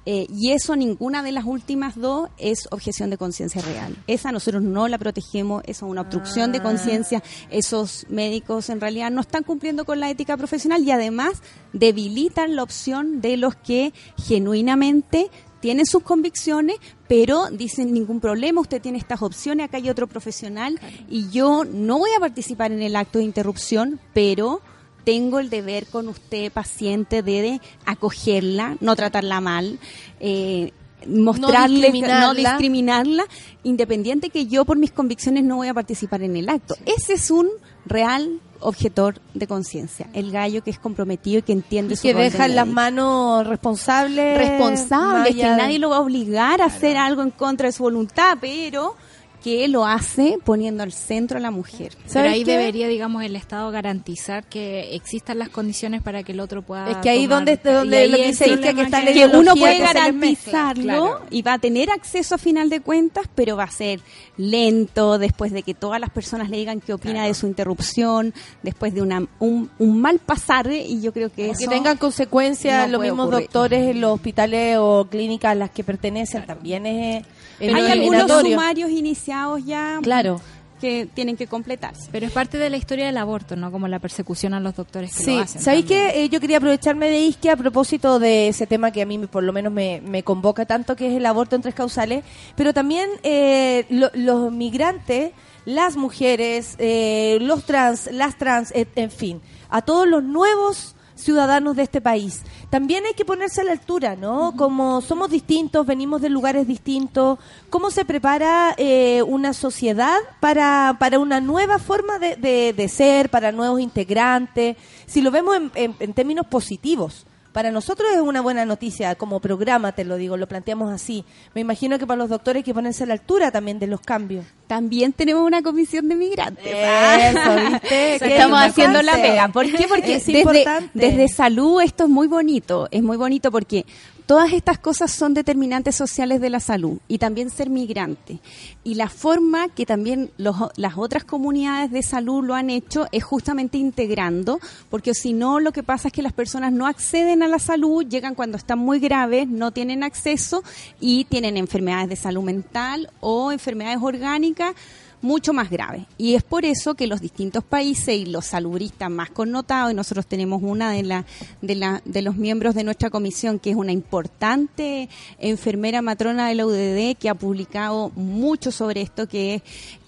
Eh, 0.10 0.26
y 0.34 0.52
eso, 0.52 0.78
ninguna 0.78 1.22
de 1.22 1.34
las 1.34 1.44
últimas 1.44 1.98
dos 2.00 2.30
es 2.38 2.70
objeción 2.72 3.10
de 3.10 3.18
conciencia 3.18 3.62
real. 3.62 3.94
Esa 4.08 4.32
nosotros 4.32 4.64
no 4.64 4.88
la 4.88 4.98
protegemos, 4.98 5.64
eso 5.66 5.86
es 5.86 5.92
una 5.92 6.00
obstrucción 6.00 6.54
de 6.54 6.62
conciencia. 6.62 7.22
Esos 7.50 8.06
médicos 8.08 8.70
en 8.70 8.80
realidad 8.80 9.12
no 9.12 9.20
están 9.20 9.44
cumpliendo 9.44 9.84
con 9.84 10.00
la 10.00 10.10
ética 10.10 10.38
profesional 10.38 10.82
y 10.82 10.92
además 10.92 11.42
debilitan 11.74 12.56
la 12.56 12.64
opción 12.64 13.20
de 13.20 13.36
los 13.36 13.58
que 13.58 13.92
genuinamente 14.16 15.30
tienen 15.60 15.86
sus 15.86 16.04
convicciones, 16.04 16.78
pero 17.10 17.50
dicen 17.50 17.92
ningún 17.92 18.22
problema, 18.22 18.62
usted 18.62 18.82
tiene 18.82 19.00
estas 19.00 19.22
opciones, 19.22 19.66
acá 19.66 19.76
hay 19.76 19.90
otro 19.90 20.08
profesional 20.08 20.80
y 21.10 21.30
yo 21.32 21.66
no 21.66 21.98
voy 21.98 22.12
a 22.16 22.22
participar 22.22 22.72
en 22.72 22.82
el 22.82 22.96
acto 22.96 23.20
de 23.20 23.26
interrupción, 23.26 24.00
pero 24.14 24.62
tengo 25.08 25.40
el 25.40 25.50
deber 25.50 25.86
con 25.86 26.10
usted, 26.10 26.52
paciente, 26.52 27.24
de, 27.24 27.42
de 27.42 27.62
acogerla, 27.86 28.76
no 28.82 28.94
tratarla 28.94 29.40
mal, 29.40 29.80
eh, 30.20 30.74
mostrarle, 31.08 31.88
no 31.88 31.94
discriminarla. 31.94 32.50
discriminarla, 32.50 33.24
independiente 33.64 34.30
que 34.30 34.48
yo 34.48 34.66
por 34.66 34.78
mis 34.78 34.92
convicciones 34.92 35.46
no 35.46 35.56
voy 35.56 35.70
a 35.70 35.74
participar 35.74 36.24
en 36.24 36.36
el 36.36 36.50
acto. 36.50 36.76
Ese 36.86 37.14
es 37.14 37.32
un 37.32 37.48
real 37.86 38.42
objetor 38.60 39.22
de 39.34 39.48
conciencia, 39.48 40.10
el 40.12 40.30
gallo 40.30 40.62
que 40.62 40.72
es 40.72 40.80
comprometido 40.80 41.40
y 41.40 41.42
que 41.44 41.54
entiende 41.54 41.94
Y 41.94 41.96
su 41.96 42.04
que 42.04 42.12
rol 42.12 42.24
de 42.24 42.30
deja 42.30 42.46
en 42.46 42.56
las 42.58 42.68
manos 42.68 43.48
responsables. 43.48 44.38
responsable, 44.38 45.34
que 45.34 45.44
nadie 45.44 45.80
lo 45.80 45.92
va 45.92 45.98
a 45.98 46.02
obligar 46.02 46.62
a 46.62 46.66
hacer 46.66 46.98
algo 46.98 47.22
en 47.22 47.32
contra 47.32 47.68
de 47.68 47.72
su 47.72 47.84
voluntad, 47.84 48.40
pero 48.42 48.98
que 49.44 49.68
lo 49.68 49.86
hace 49.86 50.38
poniendo 50.44 50.84
al 50.84 50.92
centro 50.92 51.38
a 51.38 51.42
la 51.42 51.52
mujer. 51.52 51.94
Pero 51.98 52.10
¿Sabes 52.10 52.32
ahí 52.34 52.44
qué? 52.44 52.52
debería, 52.58 52.88
digamos, 52.88 53.24
el 53.24 53.36
Estado 53.36 53.72
garantizar 53.72 54.44
que 54.44 54.96
existan 54.96 55.40
las 55.40 55.50
condiciones 55.50 56.02
para 56.02 56.24
que 56.24 56.32
el 56.34 56.40
otro 56.40 56.64
pueda. 56.64 56.90
Es 56.92 56.98
que 56.98 57.10
ahí 57.10 57.26
tomar- 57.28 57.46
donde- 57.46 57.58
donde 57.58 58.08
lo 58.08 58.18
que 58.18 58.24
el 58.26 58.32
dice 58.32 58.46
Isquia, 58.50 58.56
problema 58.74 58.76
que 58.76 58.82
está 58.98 59.14
que 59.32 59.38
uno 59.38 59.56
puede 59.56 59.78
que 59.78 59.84
garantizarlo 59.84 60.84
mezcla, 60.84 60.84
claro. 60.84 61.22
y 61.30 61.42
va 61.44 61.54
a 61.54 61.60
tener 61.60 61.90
acceso 61.92 62.36
a 62.36 62.38
final 62.38 62.70
de 62.70 62.82
cuentas, 62.82 63.26
pero 63.36 63.56
va 63.56 63.64
a 63.66 63.72
ser 63.72 64.02
lento 64.38 65.18
después 65.18 65.52
de 65.52 65.64
que 65.64 65.74
todas 65.74 66.00
las 66.00 66.10
personas 66.10 66.50
le 66.50 66.58
digan 66.58 66.80
qué 66.82 66.94
opina 66.94 67.26
de 67.26 67.34
su 67.34 67.48
interrupción, 67.48 68.34
después 68.64 68.94
de 68.94 69.02
una, 69.02 69.26
un, 69.40 69.70
un 69.80 70.02
mal 70.02 70.20
pasar 70.20 70.72
y 70.72 71.02
yo 71.02 71.14
creo 71.14 71.30
que 71.30 71.36
que 71.48 71.50
eso 71.52 71.70
tengan 71.70 71.98
consecuencias 71.98 72.88
no 72.88 72.94
los 72.94 73.02
mismos 73.02 73.28
ocurrir. 73.28 73.44
doctores 73.46 73.90
en 73.92 74.02
los 74.02 74.14
hospitales 74.16 74.78
o 74.80 75.08
clínicas 75.10 75.52
a 75.52 75.56
las 75.56 75.70
que 75.70 75.84
pertenecen 75.84 76.46
también 76.46 76.86
es, 76.86 77.26
hay 77.60 77.92
algunos 77.92 78.32
sumarios 78.42 78.90
iniciados 78.92 79.64
ya 79.66 80.00
Claro. 80.02 80.40
que 80.80 81.08
tienen 81.12 81.36
que 81.38 81.48
completarse. 81.48 82.08
Pero 82.12 82.28
es 82.28 82.32
parte 82.32 82.60
de 82.60 82.70
la 82.70 82.78
historia 82.78 83.08
del 83.08 83.18
aborto, 83.18 83.56
¿no? 83.56 83.72
Como 83.72 83.88
la 83.88 83.98
persecución 83.98 84.54
a 84.54 84.60
los 84.60 84.76
doctores 84.76 85.12
que 85.16 85.24
Sí, 85.24 85.36
lo 85.36 85.42
hacen. 85.42 85.60
¿sabéis 85.62 85.86
que 85.86 86.30
yo 86.30 86.40
quería 86.40 86.58
aprovecharme 86.58 87.10
de 87.10 87.20
Isque 87.22 87.50
a 87.50 87.56
propósito 87.58 88.20
de 88.20 88.50
ese 88.50 88.68
tema 88.68 88.92
que 88.92 89.02
a 89.02 89.06
mí 89.08 89.18
me- 89.18 89.28
por 89.28 89.42
lo 89.44 89.52
menos 89.54 89.74
me, 89.74 90.02
me 90.06 90.22
convoca 90.22 90.66
tanto, 90.66 90.96
que 90.96 91.08
es 91.08 91.18
el 91.18 91.26
aborto 91.26 91.56
en 91.56 91.64
tres 91.64 91.74
causales, 91.74 92.24
pero 92.56 92.74
también 92.76 93.10
eh, 93.24 93.86
lo- 93.90 94.12
los 94.14 94.52
migrantes, 94.52 95.32
las 95.66 95.98
mujeres, 95.98 96.76
eh, 96.78 97.40
los 97.42 97.64
trans, 97.66 98.10
las 98.12 98.38
trans, 98.38 98.72
et- 98.76 98.96
en 98.98 99.10
fin, 99.10 99.42
a 99.70 99.82
todos 99.82 100.08
los 100.08 100.24
nuevos 100.24 100.94
ciudadanos 101.18 101.76
de 101.76 101.84
este 101.84 102.00
país. 102.02 102.42
También 102.70 103.06
hay 103.06 103.14
que 103.14 103.26
ponerse 103.26 103.62
a 103.62 103.64
la 103.64 103.72
altura, 103.74 104.16
¿no? 104.16 104.54
Como 104.58 105.02
somos 105.02 105.30
distintos, 105.30 105.86
venimos 105.86 106.22
de 106.22 106.30
lugares 106.30 106.68
distintos, 106.68 107.40
¿cómo 107.70 107.92
se 107.92 108.06
prepara 108.06 108.74
eh, 108.78 109.22
una 109.24 109.54
sociedad 109.54 110.18
para, 110.40 110.96
para 111.00 111.20
una 111.20 111.42
nueva 111.42 111.80
forma 111.80 112.20
de, 112.20 112.36
de- 112.36 112.74
de 112.74 112.88
ser, 112.90 113.30
para 113.30 113.52
nuevos 113.52 113.80
integrantes? 113.82 114.78
Si 115.06 115.22
lo 115.22 115.32
vemos 115.32 115.56
en, 115.58 115.72
en- 115.76 115.96
en 116.00 116.14
términos 116.14 116.46
positivos. 116.48 117.26
Para 117.58 117.72
nosotros 117.72 118.08
es 118.14 118.22
una 118.22 118.42
buena 118.42 118.66
noticia, 118.66 119.16
como 119.16 119.40
programa, 119.40 119.92
te 119.92 120.06
lo 120.06 120.18
digo, 120.18 120.38
lo 120.38 120.48
planteamos 120.48 120.94
así. 120.94 121.26
Me 121.56 121.62
imagino 121.62 121.98
que 121.98 122.06
para 122.06 122.20
los 122.20 122.30
doctores 122.30 122.60
hay 122.60 122.64
que 122.64 122.72
ponerse 122.72 123.04
a 123.04 123.08
la 123.08 123.14
altura 123.14 123.50
también 123.50 123.80
de 123.80 123.88
los 123.88 124.00
cambios. 124.00 124.46
También 124.68 125.12
tenemos 125.12 125.44
una 125.44 125.64
comisión 125.64 126.08
de 126.08 126.14
migrantes. 126.14 126.64
Eso, 126.68 127.56
¿viste? 127.72 128.16
Estamos 128.28 128.60
haciendo 128.60 129.02
la 129.02 129.14
pega. 129.14 129.48
¿Por 129.48 129.66
qué? 129.72 129.88
Porque 129.88 130.18
Es 130.18 130.28
desde, 130.28 130.42
importante. 130.42 130.92
desde 130.94 131.28
salud 131.30 131.82
esto 131.82 132.04
es 132.04 132.10
muy 132.12 132.28
bonito. 132.28 132.88
Es 132.92 133.02
muy 133.02 133.18
bonito 133.18 133.52
porque 133.52 133.88
todas 134.28 134.54
estas 134.54 134.78
cosas 134.78 135.10
son 135.10 135.34
determinantes 135.34 135.96
sociales 135.96 136.40
de 136.40 136.52
la 136.52 136.60
salud 136.60 137.00
y 137.08 137.18
también 137.18 137.50
ser 137.50 137.70
migrante. 137.72 138.40
Y 138.84 138.94
la 138.96 139.10
forma 139.10 139.70
que 139.70 139.86
también 139.88 140.30
los- 140.38 140.70
las 140.76 140.98
otras 140.98 141.24
comunidades 141.24 141.90
de 141.92 142.04
salud 142.04 142.44
lo 142.44 142.54
han 142.54 142.70
hecho 142.70 143.08
es 143.12 143.24
justamente 143.24 143.78
integrando, 143.80 144.60
porque 144.90 145.16
si 145.16 145.34
no 145.34 145.60
lo 145.60 145.72
que 145.72 145.82
pasa 145.82 146.10
es 146.10 146.14
que 146.14 146.22
las 146.22 146.34
personas 146.34 146.72
no 146.74 146.86
acceden 146.86 147.42
a 147.42 147.48
la 147.48 147.58
salud, 147.58 148.06
llegan 148.06 148.36
cuando 148.36 148.58
están 148.58 148.78
muy 148.80 149.00
graves, 149.00 149.48
no 149.48 149.72
tienen 149.72 150.04
acceso 150.04 150.62
y 151.00 151.24
tienen 151.26 151.58
enfermedades 151.58 152.10
de 152.10 152.16
salud 152.18 152.44
mental 152.44 153.10
o 153.22 153.52
enfermedades 153.52 154.00
orgánicas 154.02 154.76
mucho 155.22 155.54
más 155.54 155.70
graves. 155.70 156.06
Y 156.18 156.36
es 156.36 156.44
por 156.44 156.66
eso 156.66 156.96
que 156.96 157.08
los 157.08 157.22
distintos 157.22 157.64
países 157.64 158.16
y 158.16 158.26
los 158.26 158.46
salubristas 158.46 159.10
más 159.10 159.30
connotados, 159.30 159.92
y 159.92 159.96
nosotros 159.96 160.28
tenemos 160.28 160.62
una 160.64 160.92
de, 160.92 161.04
la, 161.04 161.26
de, 161.62 161.76
la, 161.76 162.02
de 162.06 162.22
los 162.22 162.36
miembros 162.36 162.76
de 162.76 162.84
nuestra 162.84 163.10
comisión, 163.10 163.60
que 163.60 163.72
es 163.72 163.76
una 163.76 163.92
importante 163.92 165.10
enfermera 165.40 166.02
matrona 166.02 166.48
de 166.48 166.56
la 166.56 166.66
UDD, 166.66 167.18
que 167.18 167.30
ha 167.30 167.36
publicado 167.36 168.12
mucho 168.16 168.72
sobre 168.72 169.02
esto, 169.02 169.28
que 169.28 169.56
es 169.56 169.62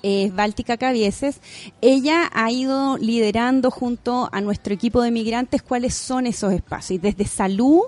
eh, 0.03 0.31
Báltica 0.34 0.77
Cabieses. 0.77 1.41
Ella 1.81 2.30
ha 2.34 2.52
ido 2.52 2.98
liderando 2.98 3.72
junto 3.72 4.30
a 4.31 4.41
nuestro 4.41 4.73
equipo 4.73 5.02
de 5.02 5.11
migrantes 5.11 5.61
cuáles 5.61 5.95
son 5.95 6.27
esos 6.27 6.53
espacios. 6.53 6.98
Y 6.98 6.98
desde 6.99 7.26
salud 7.26 7.84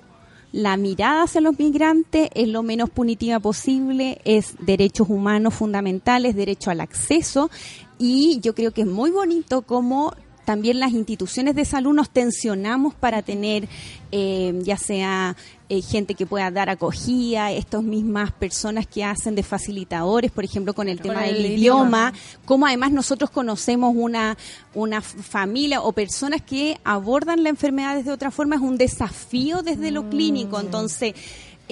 la 0.52 0.78
mirada 0.78 1.24
hacia 1.24 1.42
los 1.42 1.58
migrantes 1.60 2.30
es 2.34 2.48
lo 2.48 2.64
menos 2.64 2.90
punitiva 2.90 3.40
posible, 3.40 4.20
es 4.26 4.56
derechos 4.60 5.10
humanos 5.10 5.54
fundamentales, 5.54 6.36
derecho 6.36 6.72
al 6.72 6.82
acceso 6.82 7.50
y 7.98 8.40
yo 8.42 8.54
creo 8.56 8.72
que 8.72 8.82
es 8.82 8.88
muy 8.88 9.12
bonito 9.12 9.62
como 9.62 10.14
también 10.46 10.80
las 10.80 10.92
instituciones 10.92 11.56
de 11.56 11.66
salud 11.66 11.94
nos 11.94 12.10
tensionamos 12.10 12.94
para 12.94 13.22
tener 13.22 13.68
eh, 14.12 14.60
ya 14.64 14.76
sea 14.76 15.38
eh, 15.70 15.82
gente 15.82 16.16
que 16.16 16.26
pueda 16.26 16.52
dar 16.52 16.70
acogida, 16.70 17.50
estas 17.52 17.82
mismas 17.82 18.34
personas 18.34 18.86
que 18.86 19.06
hacen 19.06 19.36
de 19.36 19.44
facilitadores, 19.44 20.32
por 20.32 20.44
ejemplo, 20.44 20.74
con 20.74 20.90
el 20.90 21.00
tema 21.00 21.26
el 21.26 21.36
del 21.36 21.46
idioma. 21.54 22.12
idioma, 22.12 22.14
como 22.44 22.66
además 22.66 22.92
nosotros 22.92 23.30
conocemos 23.30 23.94
una, 23.96 24.38
una 24.74 25.00
familia 25.02 25.82
o 25.82 25.94
personas 25.94 26.42
que 26.42 26.78
abordan 26.84 27.44
la 27.44 27.50
enfermedad 27.50 28.04
de 28.04 28.12
otra 28.12 28.32
forma, 28.32 28.58
es 28.58 28.62
un 28.62 28.78
desafío 28.78 29.62
desde 29.62 29.92
lo 29.92 30.10
clínico. 30.10 30.60
Entonces, 30.60 31.14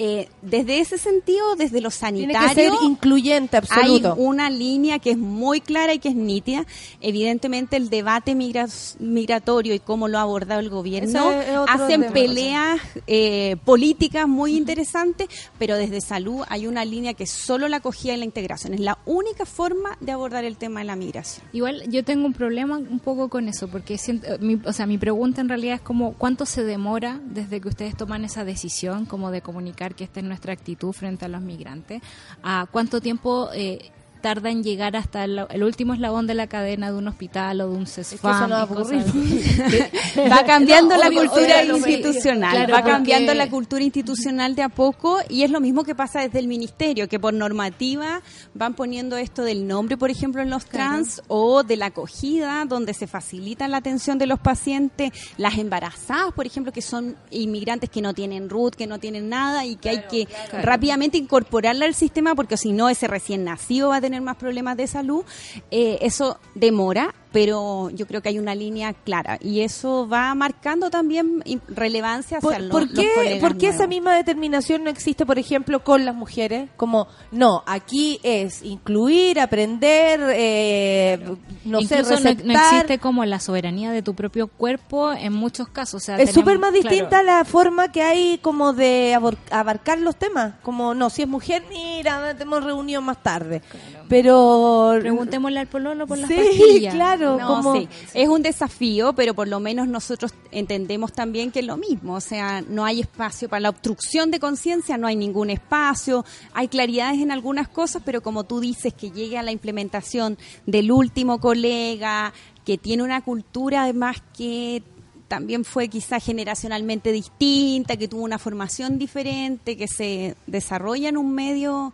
Eh, 0.02 0.28
desde 0.40 0.80
ese 0.80 0.96
sentido, 0.96 1.56
desde 1.56 1.82
lo 1.82 1.90
Tiene 1.90 2.32
sanitario, 2.32 2.48
que 2.48 2.54
ser 2.54 2.72
incluyente, 2.84 3.58
absoluto. 3.58 4.14
hay 4.14 4.24
una 4.24 4.48
línea 4.48 4.98
que 4.98 5.10
es 5.10 5.18
muy 5.18 5.60
clara 5.60 5.92
y 5.92 5.98
que 5.98 6.08
es 6.08 6.14
nítida. 6.14 6.64
Evidentemente, 7.02 7.76
el 7.76 7.90
debate 7.90 8.34
migra- 8.34 8.66
migratorio 8.98 9.74
y 9.74 9.78
cómo 9.78 10.08
lo 10.08 10.16
ha 10.18 10.22
abordado 10.22 10.60
el 10.60 10.70
gobierno 10.70 11.30
hacen 11.68 12.00
tema. 12.00 12.12
peleas 12.14 12.80
eh, 13.06 13.56
políticas 13.66 14.26
muy 14.26 14.56
interesantes, 14.56 15.28
pero 15.58 15.76
desde 15.76 16.00
salud 16.00 16.44
hay 16.48 16.66
una 16.66 16.86
línea 16.86 17.12
que 17.12 17.26
solo 17.26 17.68
la 17.68 17.76
acogida 17.78 18.14
y 18.14 18.16
la 18.16 18.24
integración. 18.24 18.72
Es 18.72 18.80
la 18.80 18.96
única 19.04 19.44
forma 19.44 19.98
de 20.00 20.12
abordar 20.12 20.44
el 20.44 20.56
tema 20.56 20.80
de 20.80 20.86
la 20.86 20.96
migración. 20.96 21.44
Igual 21.52 21.82
yo 21.90 22.04
tengo 22.04 22.24
un 22.24 22.32
problema 22.32 22.78
un 22.78 23.00
poco 23.00 23.28
con 23.28 23.48
eso, 23.48 23.68
porque 23.68 23.98
siento, 23.98 24.26
eh, 24.28 24.38
mi, 24.40 24.58
o 24.64 24.72
sea, 24.72 24.86
mi 24.86 24.96
pregunta 24.96 25.42
en 25.42 25.50
realidad 25.50 25.74
es 25.74 25.80
como 25.82 26.14
cuánto 26.14 26.46
se 26.46 26.64
demora 26.64 27.20
desde 27.22 27.60
que 27.60 27.68
ustedes 27.68 27.94
toman 27.96 28.24
esa 28.24 28.46
decisión, 28.46 29.04
como 29.04 29.30
de 29.30 29.42
comunicar 29.42 29.89
que 29.94 30.04
esta 30.04 30.20
es 30.20 30.26
nuestra 30.26 30.52
actitud 30.52 30.92
frente 30.92 31.24
a 31.24 31.28
los 31.28 31.40
migrantes, 31.40 32.02
a 32.42 32.66
cuánto 32.70 33.00
tiempo 33.00 33.50
eh, 33.52 33.90
tarda 34.20 34.50
en 34.50 34.62
llegar 34.62 34.96
hasta 34.96 35.24
el, 35.24 35.46
el 35.50 35.62
último 35.64 35.94
eslabón 35.94 36.26
de 36.26 36.34
la 36.34 36.46
cadena 36.46 36.90
de 36.90 36.98
un 36.98 37.08
hospital 37.08 37.60
o 37.62 37.70
de 37.70 37.76
un 37.76 37.86
CESFAM. 37.86 38.36
eso 38.36 38.46
no 38.48 38.56
va. 38.66 40.30
Va 40.30 40.44
cambiando 40.44 40.94
No, 40.96 41.00
la 41.00 41.08
obvio, 41.08 41.20
cultura 41.20 41.60
obvio, 41.62 41.76
institucional, 41.76 42.50
claro, 42.56 42.72
va 42.72 42.78
porque- 42.80 42.90
cambiando 42.92 43.34
la 43.34 43.48
cultura 43.50 43.82
institucional 43.82 44.54
de 44.54 44.62
a 44.62 44.68
poco 44.68 45.18
y 45.28 45.42
es 45.42 45.50
lo 45.50 45.60
mismo 45.60 45.84
que 45.84 45.94
pasa 45.94 46.20
desde 46.20 46.38
el 46.38 46.48
ministerio, 46.48 47.08
que 47.08 47.18
por 47.20 47.32
normativa 47.34 48.22
van 48.54 48.74
poniendo 48.74 49.16
esto 49.16 49.42
del 49.42 49.66
nombre, 49.66 49.96
por 49.96 50.10
ejemplo, 50.10 50.42
en 50.42 50.50
los 50.50 50.66
trans 50.66 51.22
o 51.28 51.62
de 51.62 51.76
la 51.76 51.86
acogida, 51.86 52.64
donde 52.66 52.94
se 52.94 53.06
facilita 53.06 53.68
la 53.68 53.78
atención 53.78 54.18
de 54.18 54.26
los 54.26 54.38
pacientes, 54.40 55.12
las 55.36 55.58
embarazadas, 55.58 56.32
por 56.34 56.46
ejemplo, 56.46 56.72
que 56.72 56.82
son 56.82 57.16
inmigrantes 57.30 57.90
que 57.90 58.02
no 58.02 58.14
tienen 58.14 58.48
RUT, 58.48 58.74
que 58.74 58.86
no 58.86 58.98
tienen 58.98 59.28
nada 59.28 59.64
y 59.64 59.76
que 59.76 59.90
hay 59.90 60.02
que 60.10 60.28
rápidamente 60.62 61.18
incorporarla 61.18 61.84
al 61.86 61.94
sistema 61.94 62.34
porque 62.34 62.56
si 62.56 62.72
no 62.72 62.88
ese 62.88 63.06
recién 63.06 63.44
nacido 63.44 63.90
va 63.90 63.96
a 63.96 64.00
tener 64.00 64.09
más 64.18 64.36
problemas 64.36 64.76
de 64.76 64.86
salud. 64.86 65.24
Eh, 65.70 65.98
eso 66.02 66.38
demora, 66.54 67.14
pero 67.32 67.90
yo 67.90 68.06
creo 68.06 68.20
que 68.22 68.28
hay 68.30 68.38
una 68.38 68.54
línea 68.54 68.92
clara 68.92 69.38
y 69.40 69.60
eso 69.60 70.08
va 70.08 70.34
marcando 70.34 70.90
también 70.90 71.42
relevancia 71.68 72.38
hacia 72.38 72.50
¿Por, 72.50 72.60
lo- 72.60 72.68
por 72.70 72.82
los 72.82 72.90
qué, 73.04 73.38
por 73.40 73.56
qué 73.56 73.68
esa 73.68 73.86
misma 73.86 74.14
determinación 74.16 74.82
no 74.84 74.90
existe, 74.90 75.24
por 75.24 75.38
ejemplo, 75.38 75.84
con 75.84 76.04
las 76.04 76.14
mujeres? 76.14 76.68
Como, 76.76 77.06
no, 77.30 77.62
aquí 77.66 78.18
es 78.22 78.62
incluir, 78.62 79.38
aprender, 79.40 80.20
eh, 80.34 81.18
no 81.64 81.80
sé, 81.82 81.98
Incluso 81.98 82.10
no, 82.10 82.16
receptar. 82.16 82.46
no 82.46 82.52
existe 82.52 82.98
como 82.98 83.24
la 83.24 83.38
soberanía 83.40 83.90
de 83.92 84.02
tu 84.02 84.14
propio 84.14 84.48
cuerpo 84.48 85.12
en 85.12 85.32
muchos 85.32 85.68
casos. 85.68 86.02
O 86.02 86.04
sea, 86.04 86.16
es 86.16 86.32
súper 86.32 86.58
más 86.58 86.72
claro, 86.72 86.88
distinta 86.88 87.22
la 87.22 87.44
forma 87.44 87.92
que 87.92 88.02
hay 88.02 88.38
como 88.38 88.72
de 88.72 89.16
abarcar 89.50 89.98
los 90.00 90.16
temas. 90.16 90.54
Como, 90.62 90.94
no, 90.94 91.10
si 91.10 91.22
es 91.22 91.28
mujer, 91.28 91.62
mira, 91.68 92.34
tenemos 92.36 92.64
reunión 92.64 93.04
más 93.04 93.22
tarde. 93.22 93.62
Pero... 94.08 94.96
Preguntémosle 95.00 95.60
al 95.60 95.66
pololo 95.68 96.06
por 96.06 96.18
las 96.18 96.28
Sí, 96.28 96.34
pastillas. 96.36 96.94
claro. 96.94 97.19
No, 97.20 97.38
como- 97.46 97.74
sí, 97.74 97.88
es 98.14 98.28
un 98.28 98.42
desafío, 98.42 99.12
pero 99.12 99.34
por 99.34 99.48
lo 99.48 99.60
menos 99.60 99.88
nosotros 99.88 100.32
entendemos 100.50 101.12
también 101.12 101.50
que 101.50 101.60
es 101.60 101.66
lo 101.66 101.76
mismo, 101.76 102.14
o 102.14 102.20
sea, 102.20 102.62
no 102.62 102.84
hay 102.84 103.00
espacio 103.00 103.48
para 103.48 103.60
la 103.60 103.68
obstrucción 103.70 104.30
de 104.30 104.40
conciencia, 104.40 104.96
no 104.96 105.06
hay 105.06 105.16
ningún 105.16 105.50
espacio, 105.50 106.24
hay 106.52 106.68
claridades 106.68 107.20
en 107.20 107.30
algunas 107.30 107.68
cosas, 107.68 108.02
pero 108.04 108.22
como 108.22 108.44
tú 108.44 108.60
dices, 108.60 108.94
que 108.94 109.10
llegue 109.10 109.38
a 109.38 109.42
la 109.42 109.52
implementación 109.52 110.38
del 110.66 110.90
último 110.92 111.40
colega, 111.40 112.32
que 112.64 112.78
tiene 112.78 113.02
una 113.02 113.20
cultura 113.22 113.82
además 113.84 114.22
que 114.36 114.82
también 115.28 115.64
fue 115.64 115.86
quizá 115.88 116.18
generacionalmente 116.18 117.12
distinta, 117.12 117.96
que 117.96 118.08
tuvo 118.08 118.22
una 118.22 118.38
formación 118.38 118.98
diferente, 118.98 119.76
que 119.76 119.86
se 119.86 120.34
desarrolla 120.48 121.08
en 121.08 121.16
un 121.16 121.32
medio 121.34 121.92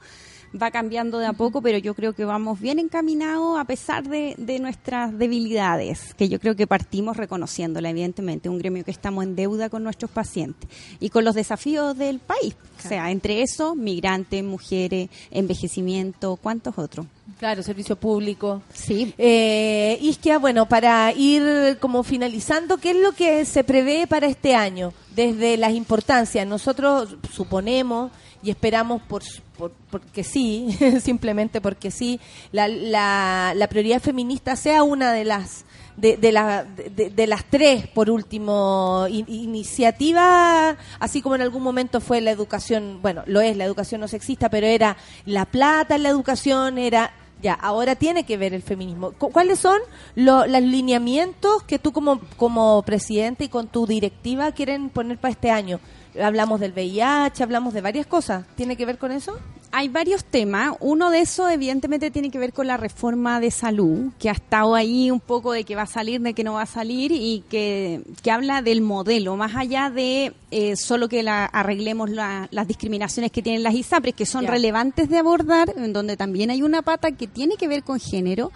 va 0.61 0.71
cambiando 0.71 1.19
de 1.19 1.27
a 1.27 1.33
poco, 1.33 1.63
pero 1.63 1.79
yo 1.79 1.95
creo 1.95 2.13
que 2.13 2.25
vamos 2.25 2.61
bien 2.61 2.79
encaminados 2.79 3.59
a 3.59 3.65
pesar 3.65 4.09
de, 4.09 4.35
de 4.39 4.59
nuestras 4.59 5.17
debilidades, 5.19 6.15
que 6.15 6.29
yo 6.29 6.41
creo 6.41 6.57
que 6.57 6.67
partimos 6.67 7.17
reconociéndola, 7.17 7.91
evidentemente, 7.91 8.49
un 8.49 8.59
gremio 8.59 8.85
que 8.85 8.91
estamos 8.91 9.25
en 9.25 9.37
deuda 9.37 9.69
con 9.69 9.83
nuestros 9.83 10.11
pacientes 10.11 10.69
y 11.01 11.11
con 11.11 11.25
los 11.25 11.35
desafíos 11.35 11.97
del 11.97 12.19
país, 12.19 12.57
o 12.79 12.89
sea, 12.89 13.11
entre 13.11 13.43
eso, 13.43 13.75
migrantes, 13.75 14.43
mujeres, 14.45 15.09
envejecimiento, 15.31 16.37
¿cuántos 16.37 16.79
otros? 16.79 17.07
Claro, 17.39 17.63
servicio 17.63 17.97
público. 17.97 18.63
Sí. 18.73 19.13
Eh, 19.19 19.99
Isquia, 20.01 20.39
bueno, 20.39 20.67
para 20.69 21.13
ir 21.13 21.77
como 21.81 22.03
finalizando, 22.03 22.79
¿qué 22.79 22.93
es 22.93 22.97
lo 22.97 23.13
que 23.13 23.45
se 23.45 23.63
prevé 23.63 24.07
para 24.07 24.27
este 24.27 24.55
año? 24.55 24.95
Desde 25.15 25.57
las 25.57 25.73
importancias, 25.73 26.47
nosotros 26.47 27.17
suponemos 27.33 28.11
y 28.43 28.51
esperamos 28.51 29.03
por, 29.03 29.23
por- 29.59 29.73
porque 29.91 30.23
sí, 30.25 30.77
simplemente 31.03 31.61
porque 31.61 31.91
sí, 31.91 32.21
la, 32.53 32.69
la, 32.69 33.53
la 33.55 33.69
prioridad 33.69 34.01
feminista 34.01 34.57
sea 34.57 34.83
una 34.83 35.13
de 35.13 35.25
las 35.25 35.65
de, 35.97 36.19
de, 36.19 36.31
la- 36.31 36.65
de- 36.65 37.09
de 37.11 37.27
las 37.27 37.45
tres, 37.47 37.87
por 37.89 38.11
último, 38.11 39.07
in- 39.09 39.25
iniciativa, 39.29 40.77
así 41.01 41.23
como 41.23 41.35
en 41.37 41.43
algún 41.43 41.63
momento 41.63 42.01
fue 42.01 42.21
la 42.21 42.31
educación, 42.31 42.99
bueno, 43.03 43.23
lo 43.27 43.41
es 43.41 43.57
la 43.57 43.65
educación 43.65 44.01
no 44.03 44.09
sexista, 44.09 44.51
pero 44.51 44.67
era 44.67 44.97
la 45.25 45.47
plata 45.47 45.97
en 45.97 46.03
la 46.03 46.11
educación, 46.11 46.79
era 46.79 47.13
ya, 47.43 47.53
ahora 47.55 47.97
tiene 47.97 48.25
que 48.25 48.37
ver 48.39 48.55
el 48.55 48.63
feminismo. 48.63 49.13
Cu- 49.13 49.31
¿Cuáles 49.31 49.59
son 49.59 49.79
lo- 50.15 50.47
los 50.47 50.63
lineamientos 50.63 51.63
que 51.65 51.79
tú 51.79 51.93
como, 51.93 52.21
como 52.37 52.83
presidente 52.83 53.45
y 53.45 53.49
con 53.49 53.69
tu 53.69 53.87
directiva 53.87 54.53
quieren 54.53 54.89
poner 54.89 55.19
para 55.19 55.33
este 55.33 55.51
año? 55.51 55.79
Hablamos 56.23 56.61
del 56.61 56.73
VIH, 56.73 57.43
hablamos 57.43 57.75
de 57.75 57.81
varias 57.81 58.07
cosas. 58.07 58.45
¿Tiene 58.57 58.77
que 58.77 58.87
ver 58.87 58.99
con 58.99 59.13
eso? 59.13 59.39
Hay 59.73 59.89
varios 59.89 60.25
temas. 60.25 60.73
Uno 60.81 61.11
de 61.11 61.21
esos, 61.21 61.51
evidentemente, 61.51 62.11
tiene 62.11 62.31
que 62.31 62.39
ver 62.39 62.53
con 62.53 62.67
la 62.67 62.77
reforma 62.77 63.41
de 63.41 63.51
salud, 63.51 64.13
que 64.19 64.31
ha 64.31 64.33
estado 64.33 64.75
ahí 64.75 65.11
un 65.11 65.21
poco 65.21 65.53
de 65.53 65.65
que 65.65 65.75
va 65.77 65.83
a 65.83 65.87
salir, 65.87 66.21
de 66.21 66.33
que 66.33 66.45
no 66.45 66.55
va 66.55 66.63
a 66.63 66.67
salir, 66.67 67.13
y 67.13 67.45
que, 67.51 68.01
que 68.23 68.31
habla 68.31 68.63
del 68.63 68.81
modelo, 68.81 69.37
más 69.37 69.55
allá 69.57 69.91
de 69.91 70.33
eh, 70.51 70.77
solo 70.77 71.09
que 71.09 71.23
la, 71.23 71.45
arreglemos 71.45 72.09
la- 72.09 72.49
las 72.53 72.67
discriminaciones 72.69 73.31
que 73.33 73.43
tienen 73.43 73.63
las 73.63 73.75
ISAPRES, 73.75 74.15
que 74.15 74.25
son 74.27 74.45
Ya. 74.45 74.51
relevantes 74.53 75.11
de 75.11 75.19
abordar, 75.19 75.73
en 75.77 75.93
donde 75.93 76.17
también 76.17 76.51
hay 76.51 76.63
una 76.63 76.81
pata 76.83 77.11
que 77.13 77.27
tiene 77.27 77.57
que 77.57 77.69
ver 77.69 77.83
con 77.83 78.01
género. 78.01 78.53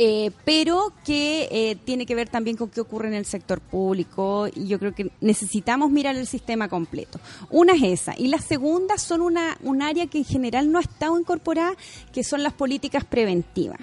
Eh, 0.00 0.30
pero 0.44 0.92
que 1.04 1.48
eh, 1.50 1.76
tiene 1.84 2.06
que 2.06 2.14
ver 2.14 2.28
también 2.28 2.56
con 2.56 2.68
qué 2.68 2.80
ocurre 2.80 3.08
en 3.08 3.14
el 3.14 3.24
sector 3.24 3.60
público 3.60 4.46
y 4.54 4.68
yo 4.68 4.78
creo 4.78 4.94
que 4.94 5.10
necesitamos 5.20 5.90
mirar 5.90 6.14
el 6.14 6.28
sistema 6.28 6.68
completo. 6.68 7.18
Una 7.50 7.72
es 7.72 7.82
esa 7.82 8.14
y 8.16 8.28
la 8.28 8.38
segunda 8.38 8.96
son 8.96 9.22
una, 9.22 9.58
un 9.60 9.82
área 9.82 10.06
que 10.06 10.18
en 10.18 10.24
general 10.24 10.70
no 10.70 10.78
ha 10.78 10.82
estado 10.82 11.18
incorporada, 11.18 11.74
que 12.12 12.22
son 12.22 12.44
las 12.44 12.52
políticas 12.52 13.04
preventivas. 13.04 13.80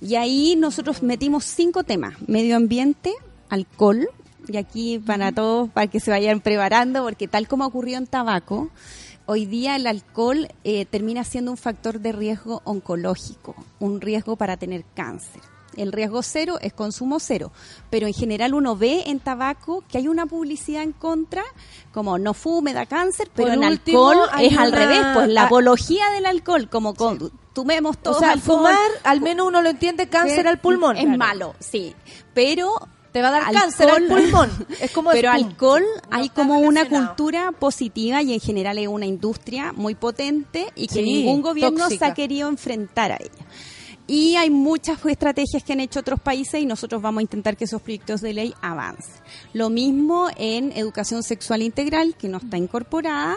Y 0.00 0.14
ahí 0.14 0.54
nosotros 0.56 1.02
metimos 1.02 1.44
cinco 1.44 1.82
temas, 1.82 2.14
medio 2.28 2.54
ambiente, 2.54 3.12
alcohol, 3.48 4.08
y 4.46 4.58
aquí 4.58 5.00
para 5.00 5.32
todos, 5.32 5.70
para 5.70 5.88
que 5.88 5.98
se 5.98 6.12
vayan 6.12 6.40
preparando, 6.40 7.02
porque 7.02 7.26
tal 7.26 7.48
como 7.48 7.66
ocurrió 7.66 7.98
en 7.98 8.06
tabaco, 8.06 8.70
hoy 9.28 9.44
día 9.44 9.76
el 9.76 9.86
alcohol 9.86 10.48
eh, 10.64 10.86
termina 10.86 11.22
siendo 11.22 11.50
un 11.50 11.58
factor 11.58 12.00
de 12.00 12.12
riesgo 12.12 12.62
oncológico, 12.64 13.54
un 13.78 14.00
riesgo 14.00 14.36
para 14.36 14.56
tener 14.56 14.84
cáncer. 14.94 15.42
El 15.76 15.92
riesgo 15.92 16.22
cero 16.22 16.58
es 16.62 16.72
consumo 16.72 17.20
cero, 17.20 17.52
pero 17.90 18.06
en 18.06 18.14
general 18.14 18.54
uno 18.54 18.74
ve 18.74 19.04
en 19.06 19.20
tabaco 19.20 19.84
que 19.86 19.98
hay 19.98 20.08
una 20.08 20.24
publicidad 20.24 20.82
en 20.82 20.92
contra, 20.92 21.44
como 21.92 22.18
no 22.18 22.32
fume, 22.32 22.72
da 22.72 22.86
cáncer, 22.86 23.28
pero 23.34 23.48
Por 23.48 23.62
en 23.62 23.70
último, 23.70 24.08
alcohol 24.08 24.28
es 24.40 24.56
al 24.56 24.72
revés, 24.72 25.02
pues 25.12 25.28
la 25.28 25.42
apología 25.44 26.10
del 26.14 26.24
alcohol, 26.24 26.70
como 26.70 26.94
con, 26.94 27.30
tomemos 27.52 27.98
todos 27.98 28.16
o 28.16 28.20
sea, 28.20 28.32
alcohol, 28.32 28.60
fumar, 28.60 28.90
al 29.04 29.20
menos 29.20 29.46
uno 29.46 29.60
lo 29.60 29.68
entiende, 29.68 30.08
cáncer 30.08 30.48
al 30.48 30.58
pulmón. 30.58 30.96
Es 30.96 31.06
malo, 31.06 31.54
sí, 31.60 31.94
pero 32.32 32.72
Te 33.12 33.22
va 33.22 33.28
a 33.28 33.30
dar 33.30 33.42
alcohol- 33.42 33.60
cáncer 33.62 33.90
al 33.90 34.06
pulmón. 34.06 34.50
Es 34.80 34.90
como 34.90 35.10
pero 35.12 35.28
es 35.30 35.34
alcohol 35.34 35.82
No 36.10 36.16
hay 36.16 36.28
como 36.28 36.58
una 36.58 36.88
cultura 36.88 37.52
positiva 37.52 38.22
y 38.22 38.34
en 38.34 38.40
general 38.40 38.78
es 38.78 38.88
una 38.88 39.06
industria 39.06 39.72
muy 39.72 39.94
potente 39.94 40.66
y 40.74 40.86
que 40.88 40.94
Sí, 40.96 41.02
ningún 41.02 41.40
gobierno 41.42 41.78
tóxica. 41.84 42.06
se 42.06 42.10
ha 42.12 42.14
querido 42.14 42.48
enfrentar 42.48 43.12
a 43.12 43.16
ella. 43.16 43.46
Y 44.10 44.36
hay 44.36 44.48
muchas 44.48 45.04
estrategias 45.04 45.62
que 45.62 45.74
han 45.74 45.80
hecho 45.80 46.00
otros 46.00 46.18
países 46.20 46.62
y 46.62 46.64
nosotros 46.66 47.02
vamos 47.02 47.18
a 47.18 47.22
intentar 47.22 47.58
que 47.58 47.64
esos 47.64 47.82
proyectos 47.82 48.22
de 48.22 48.32
ley 48.32 48.54
avancen. 48.62 49.12
Lo 49.52 49.68
mismo 49.68 50.28
en 50.38 50.72
educación 50.72 51.22
sexual 51.22 51.60
integral, 51.60 52.14
que 52.16 52.26
no 52.28 52.38
está 52.38 52.56
incorporada, 52.56 53.36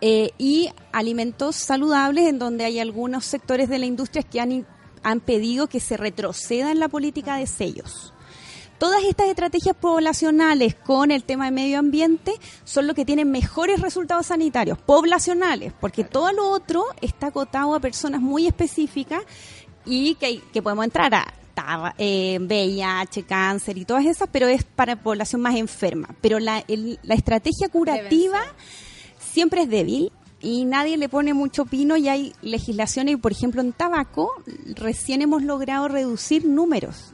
eh, 0.00 0.30
y 0.38 0.70
alimentos 0.92 1.56
saludables, 1.56 2.28
en 2.28 2.38
donde 2.38 2.64
hay 2.64 2.78
algunos 2.78 3.24
sectores 3.24 3.68
de 3.68 3.80
la 3.80 3.86
industria 3.86 4.22
que 4.22 4.40
han, 4.40 4.64
han 5.02 5.18
pedido 5.18 5.66
que 5.66 5.80
se 5.80 5.96
retroceda 5.96 6.70
en 6.70 6.78
la 6.78 6.88
política 6.88 7.36
de 7.36 7.48
sellos. 7.48 8.12
Todas 8.78 9.04
estas 9.04 9.28
estrategias 9.28 9.76
poblacionales 9.76 10.74
con 10.74 11.10
el 11.10 11.24
tema 11.24 11.46
de 11.46 11.52
medio 11.52 11.78
ambiente 11.78 12.32
son 12.64 12.86
lo 12.86 12.94
que 12.94 13.04
tienen 13.04 13.30
mejores 13.30 13.80
resultados 13.80 14.26
sanitarios, 14.26 14.78
poblacionales, 14.78 15.72
porque 15.80 16.04
todo 16.04 16.32
lo 16.32 16.48
otro 16.50 16.84
está 17.00 17.28
acotado 17.28 17.74
a 17.74 17.80
personas 17.80 18.20
muy 18.20 18.46
específicas 18.46 19.22
y 19.86 20.16
que, 20.16 20.40
que 20.52 20.60
podemos 20.60 20.84
entrar 20.84 21.14
a 21.14 21.94
eh, 21.98 22.38
VIH, 22.40 23.22
cáncer 23.22 23.78
y 23.78 23.84
todas 23.84 24.04
esas, 24.06 24.28
pero 24.30 24.48
es 24.48 24.64
para 24.64 24.96
población 24.96 25.40
más 25.40 25.54
enferma. 25.54 26.08
Pero 26.20 26.38
la, 26.40 26.62
el- 26.68 26.98
la 27.04 27.14
estrategia 27.14 27.68
curativa 27.68 28.40
siempre 29.18 29.62
es 29.62 29.68
débil 29.70 30.10
y 30.40 30.64
nadie 30.66 30.96
le 30.98 31.08
pone 31.08 31.32
mucho 31.32 31.64
pino 31.64 31.96
y 31.96 32.08
hay 32.08 32.32
legislaciones, 32.42 33.16
por 33.18 33.32
ejemplo 33.32 33.62
en 33.62 33.72
tabaco 33.72 34.30
recién 34.74 35.22
hemos 35.22 35.42
logrado 35.42 35.88
reducir 35.88 36.44
números. 36.44 37.13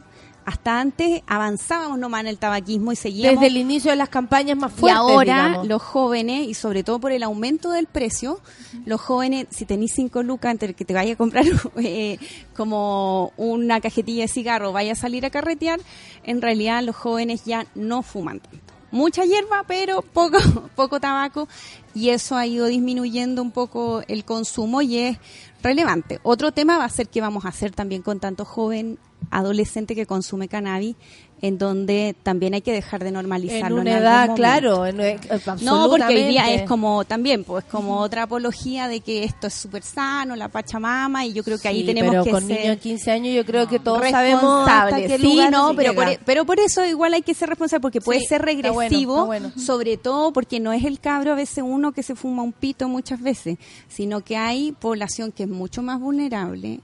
Hasta 0.50 0.80
antes 0.80 1.22
avanzábamos 1.28 1.96
nomás 1.96 2.22
en 2.22 2.26
el 2.26 2.38
tabaquismo 2.38 2.90
y 2.90 2.96
seguíamos 2.96 3.40
Desde 3.40 3.54
el 3.54 3.56
inicio 3.56 3.92
de 3.92 3.96
las 3.96 4.08
campañas 4.08 4.58
más 4.58 4.72
y 4.72 4.80
fuertes, 4.80 4.98
ahora 4.98 5.46
digamos. 5.46 5.68
los 5.68 5.80
jóvenes, 5.80 6.48
y 6.48 6.54
sobre 6.54 6.82
todo 6.82 6.98
por 6.98 7.12
el 7.12 7.22
aumento 7.22 7.70
del 7.70 7.86
precio, 7.86 8.40
los 8.84 9.00
jóvenes, 9.00 9.46
si 9.50 9.64
tenéis 9.64 9.92
cinco 9.94 10.24
lucas 10.24 10.50
entre 10.50 10.74
que 10.74 10.84
te 10.84 10.92
vaya 10.92 11.12
a 11.12 11.16
comprar 11.16 11.44
eh, 11.76 12.18
como 12.56 13.32
una 13.36 13.80
cajetilla 13.80 14.22
de 14.22 14.28
cigarro, 14.28 14.72
vaya 14.72 14.90
a 14.90 14.96
salir 14.96 15.24
a 15.24 15.30
carretear, 15.30 15.78
en 16.24 16.42
realidad 16.42 16.82
los 16.82 16.96
jóvenes 16.96 17.44
ya 17.44 17.64
no 17.76 18.02
fuman 18.02 18.40
tanto. 18.40 18.74
Mucha 18.90 19.24
hierba, 19.24 19.62
pero 19.68 20.02
poco, 20.02 20.38
poco 20.74 20.98
tabaco, 20.98 21.46
y 21.94 22.08
eso 22.08 22.36
ha 22.36 22.44
ido 22.44 22.66
disminuyendo 22.66 23.40
un 23.40 23.52
poco 23.52 24.02
el 24.08 24.24
consumo 24.24 24.82
y 24.82 24.98
es 24.98 25.18
relevante. 25.62 26.18
Otro 26.24 26.50
tema 26.50 26.76
va 26.76 26.86
a 26.86 26.88
ser 26.88 27.08
qué 27.08 27.20
vamos 27.20 27.44
a 27.44 27.50
hacer 27.50 27.70
también 27.70 28.02
con 28.02 28.18
tanto 28.18 28.44
joven 28.44 28.98
adolescente 29.30 29.94
que 29.94 30.06
consume 30.06 30.48
cannabis, 30.48 30.96
en 31.42 31.56
donde 31.56 32.14
también 32.22 32.52
hay 32.52 32.60
que 32.60 32.70
dejar 32.72 33.00
de 33.00 33.08
en 33.08 33.14
normalizarlo. 33.14 33.80
una 33.80 33.92
algún 33.92 34.02
edad, 34.02 34.20
momento. 34.28 34.34
claro, 34.34 34.86
en- 34.86 35.00
eh, 35.00 35.18
No, 35.62 35.88
porque 35.88 36.04
hoy 36.14 36.24
día 36.24 36.52
es 36.52 36.68
como 36.68 37.04
también, 37.06 37.44
pues 37.44 37.64
como 37.64 37.96
otra 38.00 38.24
apología 38.24 38.88
de 38.88 39.00
que 39.00 39.24
esto 39.24 39.46
es 39.46 39.54
súper 39.54 39.82
sano, 39.82 40.36
la 40.36 40.48
Pachamama, 40.48 41.24
y 41.24 41.32
yo 41.32 41.42
creo 41.42 41.56
que 41.58 41.68
ahí 41.68 41.84
tenemos 41.86 42.10
pero 42.10 42.24
que 42.24 42.30
con 42.30 42.46
ser 42.46 42.58
niños 42.58 42.76
de 42.76 42.78
15 42.78 43.10
años 43.10 43.34
yo 43.34 43.46
creo 43.46 43.66
que 43.66 43.78
todos 43.78 44.02
sabemos 44.10 44.68
hasta 44.68 44.96
qué 44.96 45.16
Sí, 45.18 45.40
no, 45.50 45.72
pero 45.74 45.92
llega. 45.92 45.94
por, 46.04 46.12
e, 46.12 46.20
pero 46.26 46.44
por 46.44 46.60
eso 46.60 46.84
igual 46.84 47.14
hay 47.14 47.22
que 47.22 47.32
ser 47.32 47.48
responsable, 47.48 47.80
porque 47.80 48.02
puede 48.02 48.20
Sí, 48.20 48.26
ser 48.26 48.46
está 48.46 48.70
bueno, 48.70 48.80
regresivo, 48.90 49.14
está 49.14 49.24
bueno. 49.26 49.52
sobre 49.56 49.96
todo 49.96 50.32
porque 50.34 50.60
no 50.60 50.74
es 50.74 50.84
el 50.84 51.00
cabro 51.00 51.32
a 51.32 51.36
veces 51.36 51.64
uno 51.66 51.92
que 51.92 52.02
se 52.02 52.14
fuma 52.14 52.42
un 52.42 52.52
pito 52.52 52.86
muchas 52.86 53.18
veces, 53.22 53.56
sino 53.88 54.20
que 54.20 54.36
hay 54.36 54.72
población 54.72 55.32
que 55.32 55.44
es 55.44 55.48
mucho 55.48 55.80
más 55.82 55.98
vulnerable 56.00 56.80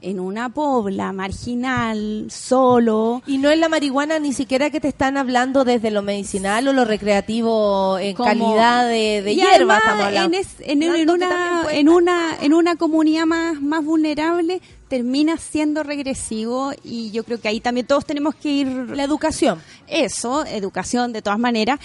en 0.00 0.20
una 0.20 0.48
pobla 0.48 1.12
marginal, 1.12 2.26
solo, 2.30 3.22
Y 3.26 3.38
no 3.38 3.50
es 3.50 3.58
la 3.58 3.68
marihuana 3.68 4.18
ni 4.18 4.32
siquiera 4.32 4.70
que 4.70 4.80
te 4.80 4.88
están 4.88 5.16
hablando 5.16 5.64
desde 5.64 5.90
lo 5.90 6.02
medicinal 6.02 6.68
o 6.68 6.72
lo 6.72 6.84
recreativo 6.84 7.98
en 7.98 8.14
como- 8.14 8.28
calidad 8.28 8.86
de, 8.88 9.22
de 9.22 9.32
Y 9.32 9.36
hierba 9.36 9.54
además, 9.56 9.78
estamos 9.78 10.04
hablando. 10.04 10.36
En, 10.36 10.42
es- 10.44 10.56
en- 10.60 10.82
en 10.84 11.10
una, 11.10 11.62
en, 11.72 11.88
una, 11.88 12.36
en 12.40 12.54
una 12.54 12.76
comunidad 12.76 13.26
más, 13.26 13.60
más 13.60 13.84
vulnerable 13.84 14.60
termina 14.88 15.36
siendo 15.36 15.82
regresivo 15.82 16.72
y 16.84 17.10
yo 17.10 17.24
creo 17.24 17.40
que 17.40 17.48
ahí 17.48 17.60
también 17.60 17.86
todos 17.86 18.06
tenemos 18.06 18.34
que 18.36 18.48
ir 18.50 18.66
La 18.68 19.02
educación. 19.04 19.60
eso, 19.86 20.46
educación 20.46 21.12
de 21.12 21.22
todas 21.22 21.38
maneras. 21.38 21.78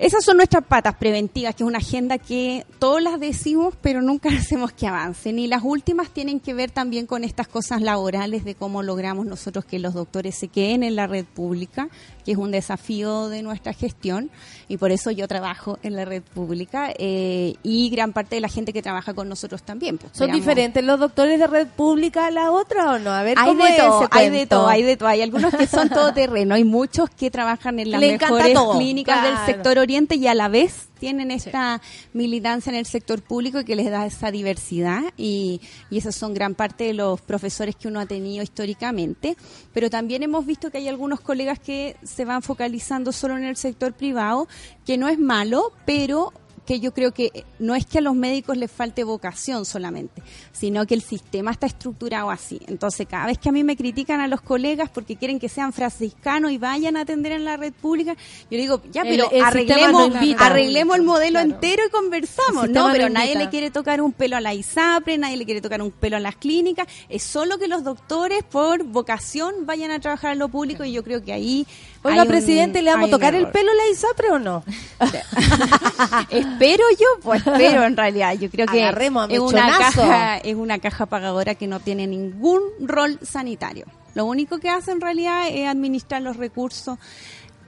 Esas 0.00 0.24
son 0.24 0.38
nuestras 0.38 0.64
patas 0.64 0.94
preventivas, 0.94 1.54
que 1.54 1.62
es 1.62 1.66
una 1.66 1.76
agenda 1.76 2.16
que 2.16 2.64
todos 2.78 3.02
las 3.02 3.20
decimos, 3.20 3.74
pero 3.82 4.00
nunca 4.00 4.30
hacemos 4.38 4.72
que 4.72 4.86
avancen. 4.86 5.38
Y 5.38 5.46
las 5.46 5.62
últimas 5.62 6.08
tienen 6.08 6.40
que 6.40 6.54
ver 6.54 6.70
también 6.70 7.04
con 7.04 7.22
estas 7.22 7.48
cosas 7.48 7.82
laborales 7.82 8.42
de 8.46 8.54
cómo 8.54 8.82
logramos 8.82 9.26
nosotros 9.26 9.66
que 9.66 9.78
los 9.78 9.92
doctores 9.92 10.36
se 10.36 10.48
queden 10.48 10.84
en 10.84 10.96
la 10.96 11.06
red 11.06 11.26
pública, 11.26 11.90
que 12.24 12.32
es 12.32 12.38
un 12.38 12.50
desafío 12.50 13.28
de 13.28 13.42
nuestra 13.42 13.74
gestión. 13.74 14.30
Y 14.68 14.78
por 14.78 14.90
eso 14.90 15.10
yo 15.10 15.28
trabajo 15.28 15.78
en 15.82 15.96
la 15.96 16.06
red 16.06 16.22
pública 16.22 16.94
eh, 16.98 17.56
y 17.62 17.90
gran 17.90 18.14
parte 18.14 18.36
de 18.36 18.40
la 18.40 18.48
gente 18.48 18.72
que 18.72 18.80
trabaja 18.80 19.12
con 19.12 19.28
nosotros 19.28 19.62
también. 19.62 19.98
pues, 19.98 20.12
¿Son 20.14 20.32
diferentes 20.32 20.82
los 20.82 20.98
doctores 20.98 21.38
de 21.38 21.46
red 21.46 21.66
pública 21.66 22.28
a 22.28 22.30
la 22.30 22.52
otra 22.52 22.92
o 22.92 22.98
no? 22.98 23.10
A 23.10 23.22
ver, 23.22 23.38
hay 23.38 23.48
¿cómo 23.50 23.64
de 23.66 23.76
todo, 23.76 24.08
hay 24.10 24.30
de 24.30 24.46
todo, 24.46 24.66
hay 24.66 24.82
de 24.82 24.96
todo. 24.96 25.08
Hay 25.10 25.20
algunos 25.20 25.54
que 25.54 25.66
son 25.66 25.88
todoterreno, 25.90 26.54
hay 26.54 26.64
muchos 26.64 27.10
que 27.10 27.30
trabajan 27.30 27.78
en 27.80 27.90
las 27.90 28.00
Le 28.00 28.16
mejores 28.16 28.54
todo, 28.54 28.78
clínicas 28.78 29.20
claro. 29.20 29.36
del 29.36 29.46
sector 29.46 29.78
oriente 29.90 30.14
y 30.14 30.28
a 30.28 30.34
la 30.34 30.46
vez 30.46 30.88
tienen 31.00 31.32
esta 31.32 31.82
militancia 32.12 32.70
en 32.70 32.76
el 32.76 32.86
sector 32.86 33.22
público 33.22 33.64
que 33.64 33.74
les 33.74 33.90
da 33.90 34.06
esa 34.06 34.30
diversidad 34.30 35.02
y, 35.16 35.60
y 35.90 35.98
esos 35.98 36.14
son 36.14 36.32
gran 36.32 36.54
parte 36.54 36.84
de 36.84 36.94
los 36.94 37.20
profesores 37.20 37.74
que 37.74 37.88
uno 37.88 37.98
ha 37.98 38.06
tenido 38.06 38.40
históricamente. 38.40 39.36
Pero 39.74 39.90
también 39.90 40.22
hemos 40.22 40.46
visto 40.46 40.70
que 40.70 40.78
hay 40.78 40.86
algunos 40.86 41.20
colegas 41.20 41.58
que 41.58 41.96
se 42.04 42.24
van 42.24 42.42
focalizando 42.42 43.10
solo 43.10 43.36
en 43.36 43.42
el 43.42 43.56
sector 43.56 43.92
privado, 43.92 44.46
que 44.86 44.96
no 44.96 45.08
es 45.08 45.18
malo, 45.18 45.72
pero 45.84 46.32
que 46.70 46.78
yo 46.78 46.94
creo 46.94 47.10
que 47.10 47.44
no 47.58 47.74
es 47.74 47.84
que 47.84 47.98
a 47.98 48.00
los 48.00 48.14
médicos 48.14 48.56
les 48.56 48.70
falte 48.70 49.02
vocación 49.02 49.64
solamente, 49.64 50.22
sino 50.52 50.86
que 50.86 50.94
el 50.94 51.02
sistema 51.02 51.50
está 51.50 51.66
estructurado 51.66 52.30
así. 52.30 52.60
Entonces, 52.68 53.08
cada 53.10 53.26
vez 53.26 53.38
que 53.38 53.48
a 53.48 53.52
mí 53.52 53.64
me 53.64 53.76
critican 53.76 54.20
a 54.20 54.28
los 54.28 54.40
colegas 54.40 54.88
porque 54.88 55.16
quieren 55.16 55.40
que 55.40 55.48
sean 55.48 55.72
franciscanos 55.72 56.52
y 56.52 56.58
vayan 56.58 56.96
a 56.96 57.00
atender 57.00 57.32
en 57.32 57.44
la 57.44 57.56
red 57.56 57.72
pública, 57.72 58.14
yo 58.48 58.56
digo, 58.56 58.82
ya, 58.92 59.02
pero 59.02 59.28
el 59.32 59.42
arreglemos, 59.42 60.10
no 60.10 60.36
arreglemos 60.38 60.96
el 60.96 61.02
modelo 61.02 61.40
Claro. 61.40 61.50
entero 61.50 61.82
y 61.88 61.90
conversamos. 61.90 62.70
No, 62.70 62.88
pero 62.92 63.08
nadie 63.08 63.36
le 63.36 63.48
quiere 63.48 63.72
tocar 63.72 64.00
un 64.00 64.12
pelo 64.12 64.36
a 64.36 64.40
la 64.40 64.54
ISAPRE, 64.54 65.18
nadie 65.18 65.38
le 65.38 65.46
quiere 65.46 65.60
tocar 65.60 65.82
un 65.82 65.90
pelo 65.90 66.18
a 66.18 66.20
las 66.20 66.36
clínicas. 66.36 66.86
Es 67.08 67.24
solo 67.24 67.58
que 67.58 67.66
los 67.66 67.82
doctores, 67.82 68.44
por 68.44 68.84
vocación, 68.84 69.66
vayan 69.66 69.90
a 69.90 69.98
trabajar 69.98 70.34
en 70.34 70.38
lo 70.38 70.48
público 70.48 70.84
y 70.84 70.92
yo 70.92 71.02
creo 71.02 71.20
que 71.20 71.32
ahí... 71.32 71.66
Oiga, 72.02 72.22
un- 72.22 72.28
presidente, 72.28 72.82
¿le 72.82 72.90
vamos 72.90 73.08
a 73.08 73.10
tocar 73.10 73.34
el 73.34 73.48
pelo 73.48 73.70
a 73.70 73.74
la 73.74 73.88
ISAPRE 73.90 74.30
o 74.30 74.38
no? 74.38 74.64
espero 76.30 76.84
yo, 76.98 77.06
pues 77.22 77.46
espero 77.46 77.84
en 77.84 77.96
realidad. 77.96 78.34
Yo 78.34 78.50
creo 78.50 78.66
que 78.66 78.82
Agarremos 78.82 79.28
es 79.30 79.38
una 79.38 79.78
caja, 79.78 80.38
es 80.38 80.54
una 80.54 80.78
caja 80.78 81.06
pagadora 81.06 81.54
que 81.54 81.66
no 81.66 81.80
tiene 81.80 82.06
ningún 82.06 82.62
rol 82.80 83.18
sanitario. 83.22 83.86
Lo 84.14 84.24
único 84.24 84.58
que 84.58 84.70
hace 84.70 84.92
en 84.92 85.00
realidad 85.00 85.48
es 85.48 85.68
administrar 85.68 86.22
los 86.22 86.36
recursos 86.36 86.98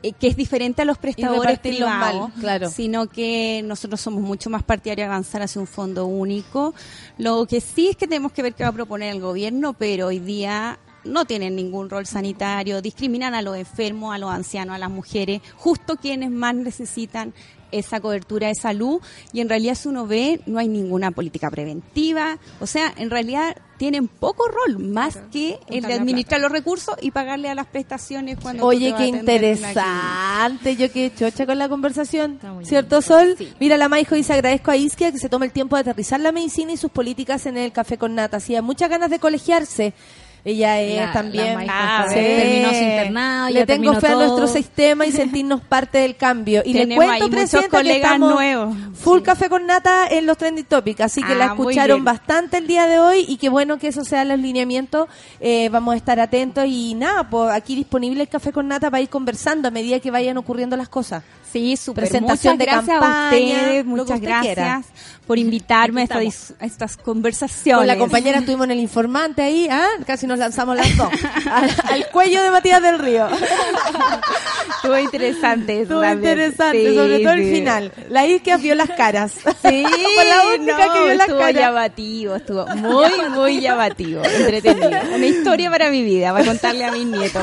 eh, 0.03 0.13
que 0.13 0.27
es 0.27 0.37
diferente 0.37 0.83
a 0.83 0.85
los 0.85 0.99
prestadores 0.99 1.61
privados, 1.61 2.31
mal, 2.31 2.41
claro. 2.41 2.71
sino 2.71 3.09
que 3.09 3.63
nosotros 3.65 4.01
somos 4.01 4.21
mucho 4.21 4.51
más 4.51 4.65
partidarios 4.65 5.07
de 5.07 5.13
avanzar 5.13 5.43
hacia 5.43 5.61
un 5.61 5.69
fondo 5.69 6.07
único. 6.07 6.75
Lo 7.19 7.47
que 7.47 7.61
sí 7.61 7.89
es 7.91 7.97
que 7.97 8.09
tenemos 8.09 8.33
que 8.33 8.43
ver 8.43 8.55
qué 8.55 8.65
va 8.65 8.71
a 8.71 8.73
proponer 8.73 9.15
el 9.15 9.21
gobierno, 9.21 9.75
pero 9.75 10.09
hoy 10.09 10.19
día 10.19 10.81
no 11.05 11.25
tienen 11.25 11.57
ningún 11.57 11.91
rol 11.91 12.07
sanitario, 12.07 12.83
discriminan 12.83 13.35
a 13.35 13.43
los 13.43 13.57
enfermos, 13.57 14.15
a 14.15 14.19
los 14.19 14.31
ancianos, 14.31 14.75
a 14.75 14.79
las 14.79 14.91
mujeres, 14.91 15.41
justo 15.57 15.97
quienes 15.97 16.31
más 16.31 16.55
necesitan 16.55 17.35
esa 17.73 18.01
cobertura 18.01 18.49
de 18.49 18.55
salud 18.55 19.01
y 19.33 19.41
en 19.41 19.49
realidad 19.49 19.75
si 19.75 19.89
uno 19.89 20.07
ve 20.07 20.41
no 20.47 20.59
hay 20.59 20.69
ninguna 20.69 21.11
política 21.11 21.51
preventiva, 21.51 22.39
o 22.61 22.67
sea, 22.67 22.93
en 22.97 23.11
realidad 23.11 23.57
tienen 23.79 24.07
poco 24.07 24.45
rol 24.47 24.79
más 24.79 25.19
que 25.33 25.59
el 25.67 25.83
de 25.83 25.95
administrar 25.95 26.41
los 26.41 26.53
recursos 26.53 26.95
y 27.01 27.11
pagarle 27.11 27.49
a 27.49 27.55
las 27.57 27.67
prestaciones 27.67 28.39
cuando 28.41 28.65
Oye, 28.65 28.95
qué 28.97 29.07
interesante. 29.07 30.77
Yo 30.77 30.93
qué 30.93 31.11
chocha 31.13 31.47
con 31.47 31.59
la 31.59 31.69
conversación. 31.69 32.39
¿Cierto, 32.63 33.03
Sol? 33.03 33.37
Mira, 33.59 33.77
la 33.77 33.89
Maijo 33.89 34.15
dice, 34.15 34.35
agradezco 34.35 34.71
a 34.71 34.77
Isquia 34.77 35.11
que 35.11 35.19
se 35.19 35.29
tome 35.29 35.47
el 35.47 35.53
tiempo 35.53 35.75
de 35.75 35.81
aterrizar 35.81 36.21
la 36.21 36.31
medicina 36.31 36.73
y 36.73 36.77
sus 36.77 36.93
políticas 36.93 37.45
en 37.47 37.57
el 37.57 37.73
café 37.73 37.99
con 37.99 38.15
nata. 38.15 38.37
Hacía 38.37 38.63
muchas 38.63 38.89
ganas 38.89 39.11
de 39.11 39.19
colegiarse. 39.19 39.95
Ella 40.45 40.81
es 40.81 40.97
La- 40.97 41.13
también... 41.13 41.67
la 41.67 41.73
Ah, 42.01 42.07
sí. 42.09 42.15
terminó 42.17 42.69
su 42.71 42.75
internado, 42.83 43.49
Le 43.49 43.55
ya 43.55 43.67
tengo 43.67 43.93
terminó 43.93 44.01
fe 44.01 44.07
a 44.09 44.11
todo. 44.11 44.27
nuestro 44.27 44.47
sistema 44.49 45.07
y 45.07 45.13
sentirnos 45.13 45.61
parte 45.61 45.99
del 45.99 46.17
cambio. 46.17 46.63
Y 46.65 46.73
le 46.73 46.81
Tenemos 46.81 47.05
cuento, 47.05 47.13
ahí 47.25 47.31
muchos 47.31 47.41
Presidenta, 47.51 47.69
que 47.69 47.83
colegas 47.85 48.13
estamos 48.13 48.33
nuevos. 48.35 48.77
full 48.95 49.23
café 49.23 49.49
con 49.49 49.67
nata 49.67 50.09
en 50.11 50.27
los 50.27 50.37
trending 50.37 50.65
topics. 50.65 51.01
Así 51.01 51.23
que 51.23 51.33
Ah, 51.35 51.37
la 51.37 51.55
muy 51.55 51.67
escucharon 51.69 52.03
bastante 52.05 52.57
el 52.57 52.67
día 52.67 52.89
de 52.89 52.99
hoy 52.99 53.25
y 53.29 53.37
qué 53.37 53.49
bueno 53.51 53.79
que 53.79 53.87
eso 53.89 54.05
sea 54.05 54.25
los 54.25 54.39
lineamientos. 54.41 55.07
Eh, 55.41 55.69
vamos 55.71 55.95
a 55.95 55.97
estar 55.97 56.19
atentos 56.19 56.65
y 56.67 56.95
nada, 56.95 57.31
pues 57.31 57.53
aquí 57.53 57.77
disponible 57.77 58.23
el 58.23 58.29
café 58.29 58.51
con 58.53 58.67
nata 58.67 58.91
para 58.91 59.01
ir 59.01 59.09
conversando 59.09 59.69
a 59.69 59.71
medida 59.71 60.01
que 60.01 60.11
vayan 60.11 60.37
ocurriendo 60.39 60.77
las 60.77 60.89
cosas. 60.89 61.23
Sí, 61.53 61.77
súper. 61.77 62.05
Presentación 62.05 62.55
muchas 62.55 62.59
de 62.59 62.65
gracias 62.73 62.99
campaña, 63.01 63.23
a 63.23 63.61
ustedes, 63.61 63.85
muchas 63.85 64.11
usted 64.17 64.23
gracias 64.23 64.55
quiera. 64.55 64.83
por 65.27 65.39
invitarme 65.39 66.01
a, 66.01 66.05
esta 66.05 66.19
a 66.19 66.65
estas 66.67 66.97
conversaciones. 66.97 67.79
Con 67.79 67.87
la 67.87 67.99
compañera 67.99 68.39
estuvimos 68.41 68.65
en 68.65 68.71
el 68.73 68.81
informante 68.81 69.43
ahí, 69.43 69.69
¿ah? 69.71 69.87
casi 70.07 70.27
nos 70.27 70.39
lanzamos 70.39 70.77
las 70.77 70.97
dos. 70.97 71.09
al, 71.51 71.71
al 71.91 72.07
cuello 72.11 72.43
de 72.43 72.51
Matías 72.51 72.83
del 72.83 72.99
Río. 72.99 73.29
Estuvo 74.77 74.99
interesante. 74.99 75.83
Estuvo 75.83 76.05
interesante, 76.05 76.91
Sí, 76.91 76.97
sobre 76.97 77.19
todo 77.21 77.33
el 77.35 77.53
final. 77.55 77.93
La 78.09 78.27
Isquia 78.27 78.57
vio 78.57 78.75
las 78.75 78.91
caras. 78.91 79.33
Sí, 79.33 79.85
Fue 80.15 80.25
la 80.25 80.55
única 80.57 80.87
no, 80.87 80.93
que 80.93 80.99
vio 81.05 81.15
las 81.15 81.21
estuvo 81.29 81.39
caras. 81.39 81.55
llamativo, 81.55 82.35
estuvo 82.35 82.67
muy, 82.77 83.11
muy 83.33 83.61
llamativo, 83.61 84.23
entretenido. 84.25 84.91
Una 85.15 85.27
historia 85.27 85.71
para 85.71 85.89
mi 85.91 86.03
vida, 86.03 86.33
para 86.33 86.45
contarle 86.45 86.85
a 86.85 86.91
mis 86.91 87.07
nietos. 87.07 87.43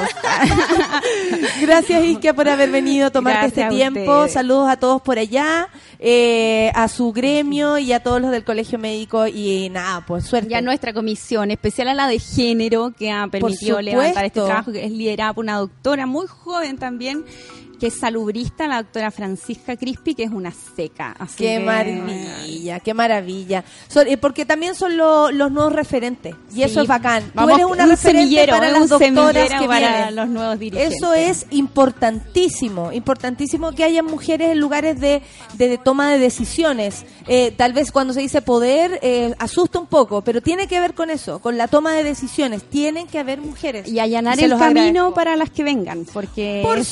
Gracias 1.61 2.03
Isquia 2.03 2.33
por 2.33 2.49
haber 2.49 2.71
venido 2.71 3.07
a 3.07 3.09
tomarte 3.11 3.39
Gracias 3.39 3.51
este 3.51 3.63
a 3.63 3.69
tiempo. 4.03 4.11
ustedes. 4.19 4.33
Saludos 4.33 4.69
a 4.69 4.77
todos 4.77 5.01
por 5.01 5.19
allá, 5.19 5.69
eh, 5.99 6.71
a 6.75 6.87
su 6.87 7.11
gremio 7.11 7.77
y 7.77 7.91
a 7.93 8.01
todos 8.01 8.21
los 8.21 8.31
del 8.31 8.43
colegio 8.43 8.79
médico 8.79 9.27
y 9.27 9.69
nada, 9.69 10.05
pues 10.05 10.25
suerte. 10.25 10.51
Y 10.51 10.53
a 10.53 10.61
nuestra 10.61 10.93
comisión, 10.93 11.51
especial 11.51 11.89
a 11.89 11.93
la 11.93 12.07
de 12.07 12.19
género, 12.19 12.91
que 12.97 13.11
ha 13.11 13.27
permitido 13.27 13.81
levantar 13.81 14.25
este 14.25 14.41
trabajo, 14.41 14.71
que 14.71 14.85
es 14.85 14.91
liderada 14.91 15.33
por 15.33 15.43
una 15.43 15.57
doctora 15.57 16.05
muy 16.05 16.27
joven 16.27 16.77
también. 16.77 17.25
Que 17.79 17.87
es 17.87 17.97
salubrista, 17.97 18.67
la 18.67 18.83
doctora 18.83 19.09
Francisca 19.11 19.77
Crispi, 19.77 20.13
que 20.15 20.23
es 20.23 20.31
una 20.31 20.51
seca. 20.75 21.15
Así 21.17 21.37
Qué 21.37 21.59
maravilla, 21.59 22.79
qué 22.79 22.93
maravilla. 22.93 23.63
Eh, 24.05 24.17
porque 24.17 24.45
también 24.45 24.75
son 24.75 24.97
lo- 24.97 25.31
los 25.31 25.51
nuevos 25.51 25.73
referentes. 25.73 26.35
Y 26.51 26.55
Sí. 26.55 26.63
eso 26.63 26.81
es 26.81 26.87
bacán. 26.87 27.23
Tú 27.23 27.31
Vamos, 27.35 27.53
eres 27.53 27.65
una 27.65 27.83
un 27.85 27.89
referente 27.89 28.47
para 28.47 28.67
es 28.67 28.73
las 28.73 28.89
doctoras 28.89 29.49
que 29.59 29.67
para 29.67 29.79
vienen. 29.97 30.15
los 30.15 30.29
nuevos 30.29 30.59
dirigentes. 30.59 30.97
Eso 30.97 31.13
es 31.13 31.45
importantísimo, 32.09 32.91
importantísimo 32.91 33.71
que 33.73 33.83
haya 33.83 34.03
mujeres 34.03 34.51
en 34.51 34.59
lugares 34.59 34.99
de, 34.99 35.21
de- 35.53 35.69
de 35.69 35.77
toma 35.77 36.11
de 36.11 36.19
decisiones. 36.19 37.05
Eh, 37.27 37.53
tal 37.55 37.73
vez 37.73 37.91
cuando 37.91 38.13
se 38.13 38.21
dice 38.21 38.41
poder 38.41 38.99
eh, 39.01 39.33
asusta 39.39 39.79
un 39.79 39.87
poco, 39.87 40.21
pero 40.21 40.41
tiene 40.41 40.67
que 40.67 40.79
ver 40.79 40.93
con 40.93 41.09
eso, 41.09 41.39
con 41.39 41.57
la 41.57 41.67
toma 41.67 41.93
de 41.93 42.03
decisiones. 42.03 42.63
Tienen 42.63 43.07
que 43.07 43.19
haber 43.19 43.39
mujeres. 43.41 43.87
Y 43.87 43.99
allanar 43.99 44.39
el 44.39 44.49
camino 44.57 44.79
agradezco. 44.81 45.13
para 45.13 45.35
las 45.35 45.49
que 45.49 45.63
vengan, 45.63 46.05
porque 46.11 46.61
Por 46.63 46.79
es 46.79 46.87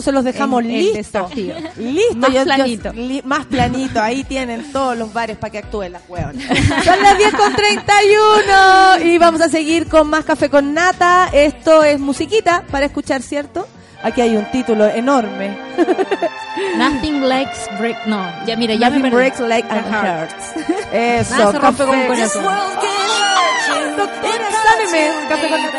se 0.00 0.12
los 0.12 0.24
dejamos 0.24 0.62
el- 0.64 0.92
desafío. 0.92 1.54
Listo, 1.76 2.16
Más 2.16 2.30
yo- 2.30 2.38
yo- 2.38 2.44
planito. 2.44 2.92
li- 2.92 3.22
más 3.24 3.46
planito. 3.46 4.00
Ahí 4.00 4.24
tienen 4.24 4.72
todos 4.72 4.96
los 4.96 5.12
bares 5.12 5.36
para 5.36 5.50
que 5.50 5.58
actúen 5.58 5.92
las 5.92 6.02
hueonas. 6.08 6.44
Son 6.84 7.02
las 7.02 7.18
10 7.18 7.34
con 7.34 7.54
31 7.54 9.04
y 9.04 9.18
vamos 9.18 9.40
a 9.40 9.48
seguir 9.48 9.88
con 9.88 10.08
más 10.08 10.24
café 10.24 10.48
con 10.50 10.72
nata. 10.74 11.28
Esto 11.32 11.82
es 11.84 11.98
musiquita 12.00 12.64
para 12.70 12.86
escuchar, 12.86 13.22
¿cierto? 13.22 13.66
Aquí 14.02 14.22
hay 14.22 14.34
un 14.36 14.50
título 14.50 14.86
enorme. 14.88 15.58
Nothing 16.76 17.28
likes 17.28 17.58
break. 17.78 18.06
No, 18.06 18.26
ya 18.46 18.56
mira, 18.56 18.74
ya 18.74 18.88
Nothing 18.88 19.02
me 19.02 19.10
breaks 19.10 19.40
like 19.40 19.68
a 19.70 19.82
heart. 19.82 20.30
Eso, 20.92 21.36
Nada 21.36 21.52
se 21.52 21.58
café. 21.58 21.84
corazón. 22.06 22.44
Doctora, 23.96 24.48
sáleme. 24.64 25.10
Café 25.28 25.48
con 25.50 25.62
nata. 25.62 25.78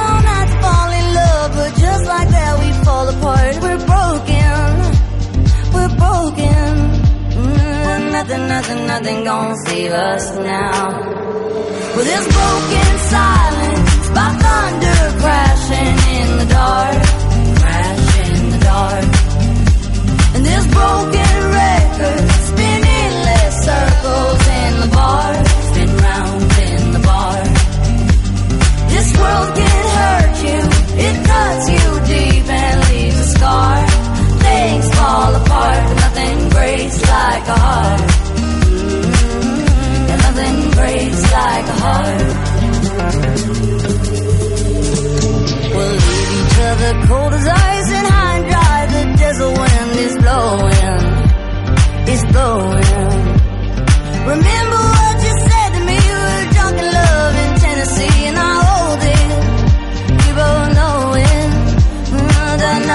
like 2.13 2.29
that 2.37 2.53
we 2.61 2.69
fall 2.85 3.07
apart. 3.15 3.53
We're 3.63 3.83
broken, 3.93 4.63
we're 5.75 5.93
broken. 6.03 6.71
Mm, 7.39 8.01
nothing, 8.17 8.43
nothing, 8.53 8.81
nothing 8.93 9.19
gonna 9.29 9.55
save 9.67 9.93
us 10.09 10.25
now. 10.53 10.81
With 11.95 12.07
this 12.11 12.25
broken 12.37 12.91
silence, 13.15 14.05
by 14.17 14.29
thunder 14.43 15.01
crashing 15.21 15.97
in 16.19 16.29
the 16.41 16.47
dark, 16.59 17.01
crash 17.59 18.05
in 18.27 18.41
the 18.53 18.61
dark. 18.71 19.09
And 20.35 20.43
this 20.49 20.65
broken 20.79 21.35
record 21.63 22.23
spinning 22.49 23.13
less 23.27 23.53
circles 23.69 24.41
in 24.61 24.71
the 24.83 24.89
bar, 24.97 25.31
spin 25.67 25.91
round 26.07 26.49
in 26.69 26.81
the 26.95 27.01
bar. 27.09 27.39
This 28.93 29.07
world 29.21 29.49
can 29.59 29.80
fall 35.11 35.35
apart, 35.35 35.81
but 35.87 35.97
nothing 36.05 36.37
breaks 36.55 36.97
like 37.15 37.45
a 37.55 37.57
heart. 37.65 38.01
And 40.11 40.19
nothing 40.25 40.57
breaks 40.77 41.23
like 41.39 41.65
a 41.73 41.77
heart. 41.83 42.21
We'll 45.75 45.95
leave 46.05 46.31
each 46.39 46.57
other 46.69 46.91
cold 47.07 47.33
as 47.39 47.47
ice 47.71 47.89
and 47.99 48.07
high 48.13 48.35
and 48.37 48.45
dry. 48.51 48.79
The 48.95 49.03
desert 49.21 49.53
wind 49.61 49.93
is 50.05 50.15
blowing, 50.23 51.03
it's 52.11 52.25
blowing. 52.33 53.21
Remember 54.33 54.70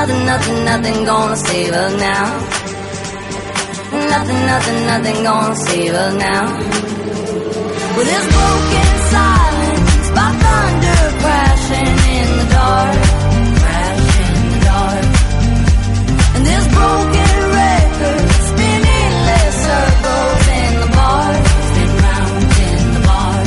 nothing, 0.06 0.24
nothing, 0.24 0.64
nothing 0.64 1.04
gonna 1.04 1.36
save 1.36 1.72
us 1.72 2.00
now. 2.00 2.26
Nothing, 4.12 4.46
nothing, 4.46 4.86
nothing 4.86 5.22
gonna 5.24 5.56
save 5.56 5.94
us 5.94 6.14
now. 6.14 6.46
With 7.96 8.06
this 8.06 8.26
broken 8.36 8.88
silence, 9.10 10.10
by 10.16 10.28
thunder 10.42 11.02
crashing 11.22 11.96
in 12.18 12.28
the 12.38 12.46
dark, 12.54 12.96
crash 13.60 14.06
in 14.26 14.34
the 14.52 14.60
dark. 14.70 15.04
And 16.34 16.42
this 16.50 16.64
broken 16.76 17.34
record 17.58 18.26
spinning 18.50 19.12
less 19.28 19.54
circles 19.66 20.44
in 20.62 20.72
the 20.82 20.90
bar, 20.96 21.30
spin 21.68 21.90
round 22.06 22.42
in 22.68 22.82
the 22.94 23.02
bar. 23.08 23.38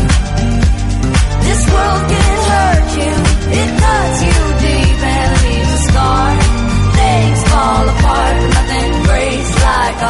This 1.46 1.62
world 1.74 2.04
can 2.12 2.36
hurt 2.50 2.88
you, 3.00 3.16
it 3.60 3.70
cuts 3.80 4.22
you 4.24 4.49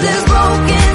world 0.00 0.14
is 0.14 0.24
broken. 0.24 0.87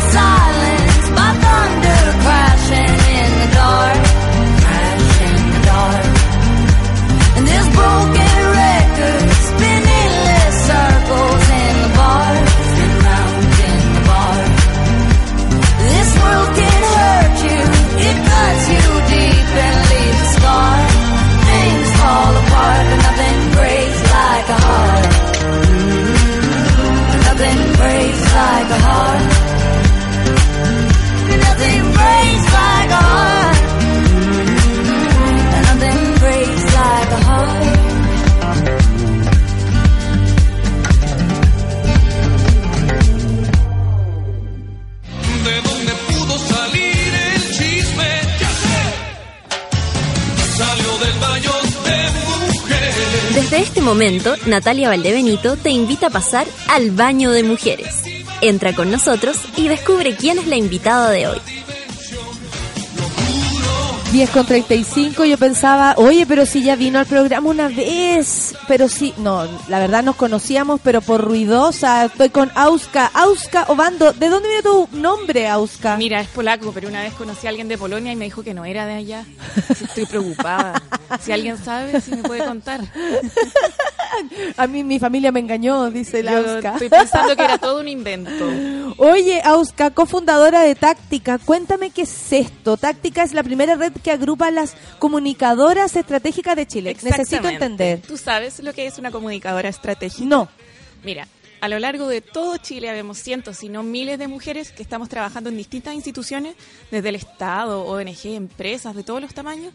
Natalia 54.46 54.90
Valdebenito 54.90 55.56
te 55.56 55.70
invita 55.70 56.08
a 56.08 56.10
pasar 56.10 56.46
al 56.68 56.92
baño 56.92 57.32
de 57.32 57.44
mujeres. 57.44 58.04
Entra 58.42 58.74
con 58.74 58.92
nosotros 58.92 59.38
y 59.56 59.70
descubre 59.70 60.16
quién 60.18 60.38
es 60.38 60.48
la 60.48 60.58
invitada 60.58 61.10
de 61.12 61.28
hoy. 61.28 61.38
10 64.12 64.30
con 64.30 64.46
35, 64.46 65.26
yo 65.26 65.40
pensaba, 65.40 65.96
oye, 65.98 66.28
pero 66.28 66.46
si 66.46 66.62
ya 66.62 66.76
vino 66.76 67.00
al 67.00 67.08
programa 67.08 67.50
una 67.50 67.68
vez, 67.68 68.54
pero 68.68 68.88
sí, 68.88 69.12
no, 69.18 69.48
la 69.70 69.80
verdad 69.80 70.04
nos 70.04 70.16
conocíamos, 70.18 70.80
pero 70.84 71.02
por 71.02 71.22
ruidosa, 71.22 72.06
estoy 72.06 72.30
con 72.30 72.52
Auska, 72.54 73.10
Auska 73.12 73.66
Obando, 73.70 74.14
¿de 74.14 74.30
dónde 74.30 74.50
viene 74.50 74.62
tu 74.62 74.88
nombre, 74.92 75.48
Auska? 75.48 75.98
Mira, 75.98 76.22
es 76.22 76.28
polaco, 76.28 76.72
pero 76.72 76.90
una 76.90 77.02
vez 77.02 77.14
conocí 77.14 77.48
a 77.48 77.50
alguien 77.50 77.68
de 77.68 77.78
Polonia 77.80 78.12
y 78.12 78.16
me 78.16 78.26
dijo 78.26 78.44
que 78.44 78.54
no 78.54 78.66
era 78.66 78.86
de 78.86 78.94
allá. 78.94 79.26
Estoy 79.68 80.06
preocupada. 80.06 80.80
Si 81.20 81.32
alguien 81.32 81.58
sabe, 81.58 82.00
si 82.00 82.12
me 82.12 82.22
puede 82.22 82.46
contar. 82.46 82.82
A 84.58 84.68
mí 84.68 84.84
mi 84.84 85.00
familia 85.00 85.32
me 85.32 85.40
engañó, 85.40 85.90
dice 85.90 86.24
la 86.24 86.32
Yo 86.34 86.38
Auska. 86.56 86.74
estoy 86.74 86.90
pensando 86.90 87.36
que 87.36 87.44
era 87.44 87.58
todo 87.58 87.80
un 87.80 87.88
invento. 87.88 88.46
Oye, 88.98 89.42
Auska, 89.44 89.92
cofundadora 89.92 90.62
de 90.62 90.76
Táctica, 90.76 91.38
cuéntame 91.40 91.92
qué 91.92 92.04
es 92.04 92.34
esto. 92.34 92.78
Táctica 92.78 93.24
es 93.24 93.34
la 93.34 93.44
primera 93.44 93.76
red 93.76 93.94
que 94.04 94.12
agrupa 94.12 94.52
las 94.52 94.76
comunicadoras 95.00 95.96
estratégicas 95.96 96.56
de 96.56 96.68
Chile. 96.68 96.98
Necesito 97.02 97.48
entender. 97.48 98.02
¿Tú 98.02 98.18
sabes 98.18 98.60
lo 98.60 98.74
que 98.74 98.88
es 98.88 98.98
una 98.98 99.12
comunicadora 99.12 99.70
estratégica? 99.70 100.26
No. 100.26 100.50
Mira, 101.04 101.28
a 101.64 101.70
lo 101.70 101.80
largo 101.80 102.08
de 102.08 102.22
todo 102.22 102.58
Chile 102.58 102.90
habemos 102.90 103.18
cientos, 103.20 103.58
si 103.58 103.70
no 103.70 103.84
miles 103.84 104.20
de 104.20 104.28
mujeres 104.28 104.72
que 104.72 104.84
estamos 104.84 105.10
trabajando 105.10 105.50
en 105.50 105.58
distintas 105.58 105.94
instituciones, 105.94 106.56
desde 106.92 107.10
el 107.10 107.16
Estado, 107.16 107.86
ONG, 107.86 108.26
empresas 108.26 108.96
de 108.96 109.04
todos 109.04 109.22
los 109.22 109.34
tamaños, 109.34 109.74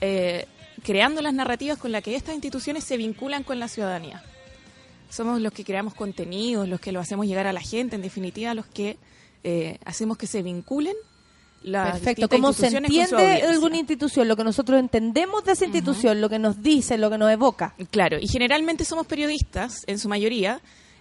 eh, 0.00 0.46
creando 0.82 1.22
las 1.22 1.34
narrativas 1.34 1.78
con 1.78 1.92
las 1.92 2.02
que 2.02 2.14
estas 2.14 2.34
instituciones 2.34 2.84
se 2.84 2.96
vinculan 2.96 3.42
con 3.42 3.58
la 3.58 3.68
ciudadanía. 3.68 4.22
Somos 5.10 5.40
los 5.40 5.52
que 5.52 5.64
creamos 5.64 5.94
contenidos, 5.94 6.68
los 6.68 6.80
que 6.80 6.92
lo 6.92 7.00
hacemos 7.00 7.26
llegar 7.26 7.46
a 7.46 7.52
la 7.52 7.60
gente, 7.60 7.96
en 7.96 8.02
definitiva, 8.02 8.54
los 8.54 8.66
que 8.66 8.98
eh, 9.44 9.78
hacemos 9.84 10.18
que 10.18 10.26
se 10.26 10.42
vinculen 10.42 10.94
las 11.62 11.92
Perfecto. 11.92 12.28
¿Cómo 12.28 12.52
se 12.52 12.68
entiende 12.68 13.42
alguna 13.42 13.78
institución? 13.78 14.28
Lo 14.28 14.36
que 14.36 14.44
nosotros 14.44 14.78
entendemos 14.78 15.44
de 15.44 15.52
esa 15.52 15.64
institución, 15.64 16.20
lo 16.20 16.28
que 16.28 16.38
nos 16.38 16.62
dice, 16.62 16.98
lo 16.98 17.10
que 17.10 17.18
nos 17.18 17.30
evoca. 17.30 17.74
Claro, 17.90 18.18
y 18.20 18.28
generalmente 18.28 18.84
somos 18.84 19.06
periodistas, 19.06 19.82
en 19.86 19.98
su 19.98 20.08
mayoría, 20.08 20.60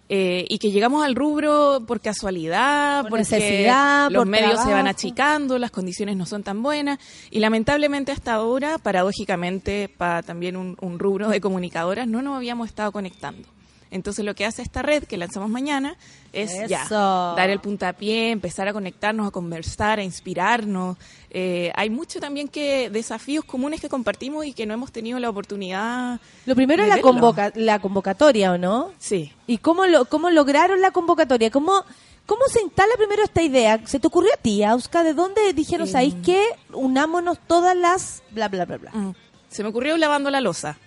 eh, 0.09 0.45
y 0.47 0.57
que 0.59 0.71
llegamos 0.71 1.05
al 1.05 1.15
rubro 1.15 1.83
por 1.85 1.99
casualidad, 1.99 3.01
Por 3.01 3.09
porque 3.09 3.23
necesidad, 3.23 4.09
los 4.09 4.21
por 4.21 4.27
medios 4.27 4.63
se 4.63 4.71
van 4.71 4.87
achicando, 4.87 5.57
las 5.57 5.71
condiciones 5.71 6.15
no 6.15 6.25
son 6.25 6.43
tan 6.43 6.63
buenas, 6.63 6.99
y 7.29 7.39
lamentablemente 7.39 8.11
hasta 8.11 8.33
ahora, 8.33 8.77
paradójicamente, 8.77 9.89
para 9.89 10.23
también 10.23 10.55
un, 10.55 10.77
un 10.79 10.99
rubro 10.99 11.29
de 11.29 11.41
comunicadoras, 11.41 12.07
no 12.07 12.21
nos 12.21 12.37
habíamos 12.37 12.67
estado 12.67 12.91
conectando. 12.91 13.56
Entonces 13.91 14.25
lo 14.25 14.35
que 14.35 14.45
hace 14.45 14.61
esta 14.61 14.81
red 14.81 15.03
que 15.03 15.17
lanzamos 15.17 15.49
mañana 15.49 15.95
es 16.33 16.67
ya 16.67 16.85
dar 16.89 17.49
el 17.49 17.59
puntapié, 17.59 18.31
empezar 18.31 18.67
a 18.67 18.73
conectarnos, 18.73 19.27
a 19.27 19.31
conversar, 19.31 19.99
a 19.99 20.03
inspirarnos. 20.03 20.97
Eh, 21.29 21.71
hay 21.75 21.89
mucho 21.89 22.19
también 22.19 22.47
que 22.47 22.89
desafíos 22.89 23.45
comunes 23.45 23.81
que 23.81 23.89
compartimos 23.89 24.45
y 24.45 24.53
que 24.53 24.65
no 24.65 24.73
hemos 24.73 24.91
tenido 24.91 25.19
la 25.19 25.29
oportunidad. 25.29 26.19
Lo 26.45 26.55
primero 26.55 26.83
es 26.83 26.89
la, 26.89 26.95
verlo. 26.95 27.11
convoca 27.11 27.51
la 27.55 27.79
convocatoria, 27.79 28.51
¿o 28.51 28.57
no? 28.57 28.91
Sí. 28.99 29.31
¿Y 29.45 29.57
cómo, 29.59 29.85
lo, 29.85 30.05
cómo 30.05 30.29
lograron 30.29 30.81
la 30.81 30.91
convocatoria? 30.91 31.49
¿Cómo, 31.51 31.83
¿Cómo 32.25 32.41
se 32.49 32.61
instala 32.61 32.93
primero 32.97 33.23
esta 33.23 33.41
idea? 33.41 33.79
¿Se 33.85 33.99
te 33.99 34.07
ocurrió 34.07 34.33
a 34.33 34.37
ti, 34.37 34.63
Auska? 34.63 35.03
¿De 35.03 35.13
dónde 35.13 35.53
dijeron, 35.53 35.87
Eh, 35.87 35.91
¿sabéis 35.91 36.15
qué? 36.23 36.43
Unámonos 36.73 37.39
todas 37.47 37.75
las... 37.75 38.21
bla, 38.31 38.49
bla, 38.49 38.65
bla, 38.65 38.77
bla. 38.77 38.91
Mm. 38.91 39.15
Se 39.49 39.63
me 39.63 39.69
ocurrió 39.69 39.95
lavando 39.97 40.29
la 40.29 40.41
losa. 40.41 40.77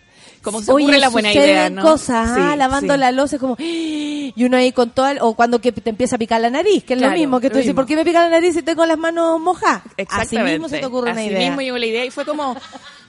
Como 0.43 0.63
se 0.63 0.73
Oye, 0.73 0.85
ocurre 0.87 0.99
la 1.01 1.09
buena 1.11 1.33
idea, 1.35 1.69
¿no? 1.69 1.83
cosas, 1.83 2.31
ah, 2.31 2.51
Sí, 2.53 2.57
lavando 2.59 2.95
sí. 2.95 2.99
la 3.01 3.39
como... 3.39 3.57
Y 3.59 4.33
uno 4.45 4.57
ahí 4.57 4.73
con 4.73 4.91
todo... 4.91 5.09
el- 5.09 5.19
o 5.21 5.35
cuando 5.35 5.61
que 5.61 5.71
te 5.71 5.91
empieza 5.91 6.17
a 6.17 6.19
picar 6.19 6.41
la 6.41 6.49
nariz, 6.49 6.83
que 6.85 6.95
es 6.95 6.99
Claro, 6.99 7.13
lo 7.15 7.19
mismo. 7.19 7.41
Que 7.41 7.51
tú 7.51 7.59
dices. 7.59 7.75
¿por 7.75 7.85
qué 7.85 7.95
me 7.97 8.05
pica 8.05 8.23
la 8.23 8.31
nariz 8.31 8.55
si 8.55 8.63
tengo 8.63 8.87
las 8.87 8.97
manos 8.97 9.39
mojadas? 9.39 9.83
Así 9.85 9.93
Exactamente. 9.99 10.53
mismo 10.53 10.69
se 10.71 10.79
te 10.79 10.87
ocurre 10.87 11.11
una 11.13 11.21
Así 11.21 11.31
idea. 11.31 11.41
mismo 11.49 11.61
llegó 11.61 11.77
la 11.77 11.87
idea 11.87 12.05
y 12.07 12.11
fue 12.11 12.25
como, 12.25 12.57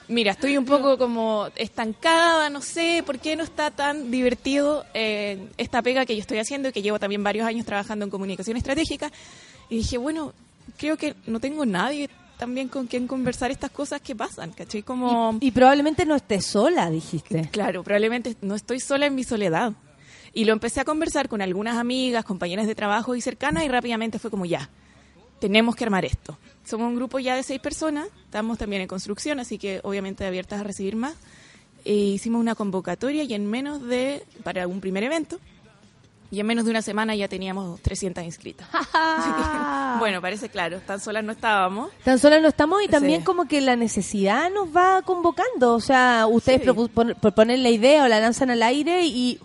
mira, 0.09 0.31
estoy 0.33 0.57
un 0.57 0.65
poco 0.65 0.97
como 0.97 1.47
estancada, 1.55 2.49
no 2.49 2.61
sé, 2.61 3.01
¿por 3.05 3.17
qué 3.19 3.35
no 3.37 3.43
está 3.43 3.71
tan 3.71 4.11
divertido 4.11 4.83
eh, 4.93 5.47
esta 5.57 5.81
pega 5.81 6.05
que 6.05 6.15
yo 6.15 6.21
estoy 6.21 6.39
haciendo 6.39 6.67
y 6.69 6.71
que 6.73 6.81
llevo 6.81 6.99
también 6.99 7.23
varios 7.23 7.47
años 7.47 7.65
trabajando 7.65 8.03
en 8.03 8.11
comunicación 8.11 8.57
estratégica? 8.57 9.09
Y 9.69 9.77
dije, 9.77 9.97
bueno, 9.97 10.33
creo 10.77 10.97
que 10.97 11.15
no 11.27 11.39
tengo 11.39 11.65
nadie 11.65 12.09
también 12.41 12.69
con 12.69 12.87
quien 12.87 13.05
conversar 13.05 13.51
estas 13.51 13.69
cosas 13.69 14.01
que 14.01 14.15
pasan, 14.15 14.51
¿cachai? 14.51 14.81
Como... 14.81 15.37
Y 15.41 15.51
probablemente 15.51 16.07
no 16.07 16.15
estés 16.15 16.43
sola, 16.43 16.89
dijiste. 16.89 17.47
Claro, 17.51 17.83
probablemente 17.83 18.35
no 18.41 18.55
estoy 18.55 18.79
sola 18.79 19.05
en 19.05 19.13
mi 19.13 19.23
soledad. 19.23 19.73
Y 20.33 20.45
lo 20.45 20.53
empecé 20.53 20.79
a 20.81 20.83
conversar 20.83 21.29
con 21.29 21.43
algunas 21.43 21.77
amigas, 21.77 22.25
compañeras 22.25 22.65
de 22.65 22.73
trabajo 22.73 23.13
y 23.13 23.21
cercanas 23.21 23.63
y 23.63 23.67
rápidamente 23.67 24.17
fue 24.17 24.31
como 24.31 24.47
ya, 24.47 24.71
tenemos 25.39 25.75
que 25.75 25.83
armar 25.83 26.03
esto. 26.03 26.35
Somos 26.65 26.87
un 26.87 26.95
grupo 26.95 27.19
ya 27.19 27.35
de 27.35 27.43
seis 27.43 27.61
personas, 27.61 28.07
estamos 28.25 28.57
también 28.57 28.81
en 28.81 28.87
construcción, 28.87 29.39
así 29.39 29.59
que 29.59 29.79
obviamente 29.83 30.25
abiertas 30.25 30.61
a 30.61 30.63
recibir 30.63 30.95
más. 30.95 31.13
E 31.85 31.93
hicimos 31.93 32.41
una 32.41 32.55
convocatoria 32.55 33.21
y 33.21 33.35
en 33.35 33.45
menos 33.45 33.83
de, 33.83 34.23
para 34.43 34.65
un 34.65 34.81
primer 34.81 35.03
evento, 35.03 35.39
y 36.31 36.39
en 36.39 36.47
menos 36.47 36.65
de 36.65 36.71
una 36.71 36.81
semana 36.81 37.13
ya 37.15 37.27
teníamos 37.27 37.79
300 37.81 38.23
inscritas. 38.23 38.67
Que, 39.91 39.99
bueno, 39.99 40.21
parece 40.21 40.49
claro, 40.49 40.79
tan 40.79 40.99
solas 40.99 41.23
no 41.23 41.31
estábamos. 41.33 41.91
Tan 42.03 42.17
solas 42.17 42.41
no 42.41 42.47
estamos 42.47 42.81
y 42.83 42.87
también 42.87 43.19
Sí. 43.19 43.25
como 43.25 43.45
que 43.47 43.61
la 43.61 43.75
necesidad 43.75 44.49
nos 44.49 44.75
va 44.75 45.01
convocando. 45.03 45.75
O 45.75 45.79
sea, 45.81 46.25
ustedes 46.29 46.61
Sí. 46.63 46.89
proponen 47.21 47.61
la 47.61 47.69
idea 47.69 48.03
o 48.03 48.07
la 48.07 48.19
lanzan 48.19 48.49
al 48.49 48.63
aire 48.63 49.05
y 49.05 49.39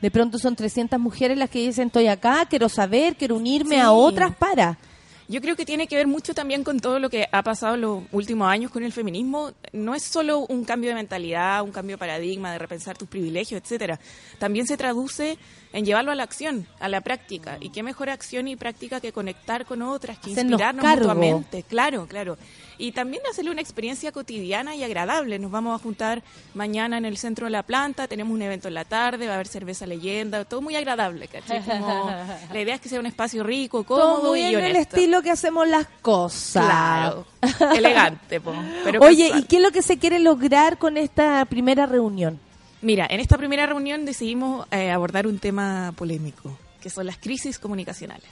de 0.00 0.10
pronto 0.10 0.38
son 0.38 0.54
300 0.56 0.98
mujeres 1.00 1.36
las 1.36 1.50
que 1.50 1.58
dicen 1.60 1.88
estoy 1.88 2.06
acá, 2.06 2.46
quiero 2.48 2.68
saber, 2.68 3.16
quiero 3.16 3.36
unirme 3.36 3.76
Sí. 3.76 3.80
a 3.80 3.92
otras 3.92 4.34
para. 4.36 4.78
Yo 5.26 5.40
creo 5.40 5.56
que 5.56 5.64
tiene 5.64 5.86
que 5.86 5.96
ver 5.96 6.06
mucho 6.06 6.34
también 6.34 6.62
con 6.64 6.80
todo 6.80 6.98
lo 6.98 7.08
que 7.08 7.26
ha 7.32 7.42
pasado 7.42 7.74
en 7.76 7.80
los 7.80 8.02
últimos 8.12 8.46
años 8.48 8.70
con 8.70 8.84
el 8.84 8.92
feminismo. 8.92 9.52
No 9.72 9.94
es 9.94 10.02
solo 10.02 10.40
un 10.40 10.64
cambio 10.64 10.90
de 10.90 10.96
mentalidad, 10.96 11.62
un 11.62 11.72
cambio 11.72 11.94
de 11.96 11.98
paradigma, 11.98 12.52
de 12.52 12.58
repensar 12.58 12.96
tus 12.98 13.08
privilegios, 13.08 13.60
etcétera. 13.62 13.98
También 14.38 14.66
se 14.66 14.76
traduce 14.76 15.38
en 15.74 15.84
llevarlo 15.84 16.12
a 16.12 16.14
la 16.14 16.22
acción, 16.22 16.68
a 16.78 16.88
la 16.88 17.00
práctica. 17.00 17.58
Y 17.60 17.70
qué 17.70 17.82
mejor 17.82 18.08
acción 18.08 18.46
y 18.46 18.54
práctica 18.54 19.00
que 19.00 19.12
conectar 19.12 19.66
con 19.66 19.82
otras, 19.82 20.18
que 20.18 20.30
Hacernos 20.30 20.52
inspirarnos 20.52 20.84
cargo. 20.84 21.00
mutuamente. 21.08 21.64
Claro, 21.64 22.06
claro. 22.06 22.38
Y 22.78 22.92
también 22.92 23.24
hacerle 23.28 23.50
una 23.50 23.60
experiencia 23.60 24.12
cotidiana 24.12 24.76
y 24.76 24.84
agradable. 24.84 25.36
Nos 25.40 25.50
vamos 25.50 25.78
a 25.78 25.82
juntar 25.82 26.22
mañana 26.54 26.96
en 26.96 27.04
el 27.04 27.16
centro 27.16 27.46
de 27.46 27.50
la 27.50 27.64
planta, 27.64 28.06
tenemos 28.06 28.32
un 28.32 28.42
evento 28.42 28.68
en 28.68 28.74
la 28.74 28.84
tarde, 28.84 29.26
va 29.26 29.32
a 29.32 29.34
haber 29.34 29.48
cerveza 29.48 29.84
leyenda, 29.84 30.44
todo 30.44 30.62
muy 30.62 30.76
agradable, 30.76 31.26
¿cachai? 31.26 31.60
Como, 31.64 32.08
la 32.52 32.60
idea 32.60 32.76
es 32.76 32.80
que 32.80 32.88
sea 32.88 33.00
un 33.00 33.06
espacio 33.06 33.42
rico, 33.42 33.82
cómodo 33.82 34.20
Todo 34.20 34.30
muy 34.30 34.42
y 34.42 34.44
en 34.44 34.60
el 34.60 34.70
honesto. 34.70 34.96
estilo 34.96 35.22
que 35.22 35.32
hacemos 35.32 35.66
las 35.66 35.88
cosas. 36.02 36.64
Claro, 36.66 37.26
elegante, 37.76 38.40
po, 38.40 38.54
pero 38.84 39.00
Oye, 39.02 39.24
casual. 39.24 39.40
¿y 39.40 39.46
qué 39.48 39.56
es 39.56 39.62
lo 39.62 39.72
que 39.72 39.82
se 39.82 39.98
quiere 39.98 40.20
lograr 40.20 40.78
con 40.78 40.96
esta 40.96 41.44
primera 41.46 41.86
reunión? 41.86 42.38
Mira, 42.84 43.06
en 43.10 43.20
esta 43.20 43.36
primera 43.38 43.66
reunión 43.66 44.04
decidimos 44.04 44.66
eh, 44.70 44.90
abordar 44.90 45.26
un 45.26 45.38
tema 45.38 45.92
polémico, 45.96 46.56
que 46.80 46.90
son 46.90 47.06
las 47.06 47.16
crisis 47.18 47.58
comunicacionales. 47.58 48.30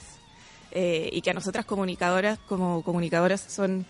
Eh, 0.75 1.09
y 1.11 1.21
que 1.21 1.29
a 1.29 1.33
nosotras 1.33 1.65
comunicadoras, 1.65 2.39
como 2.47 2.81
comunicadoras, 2.83 3.41
son 3.47 3.85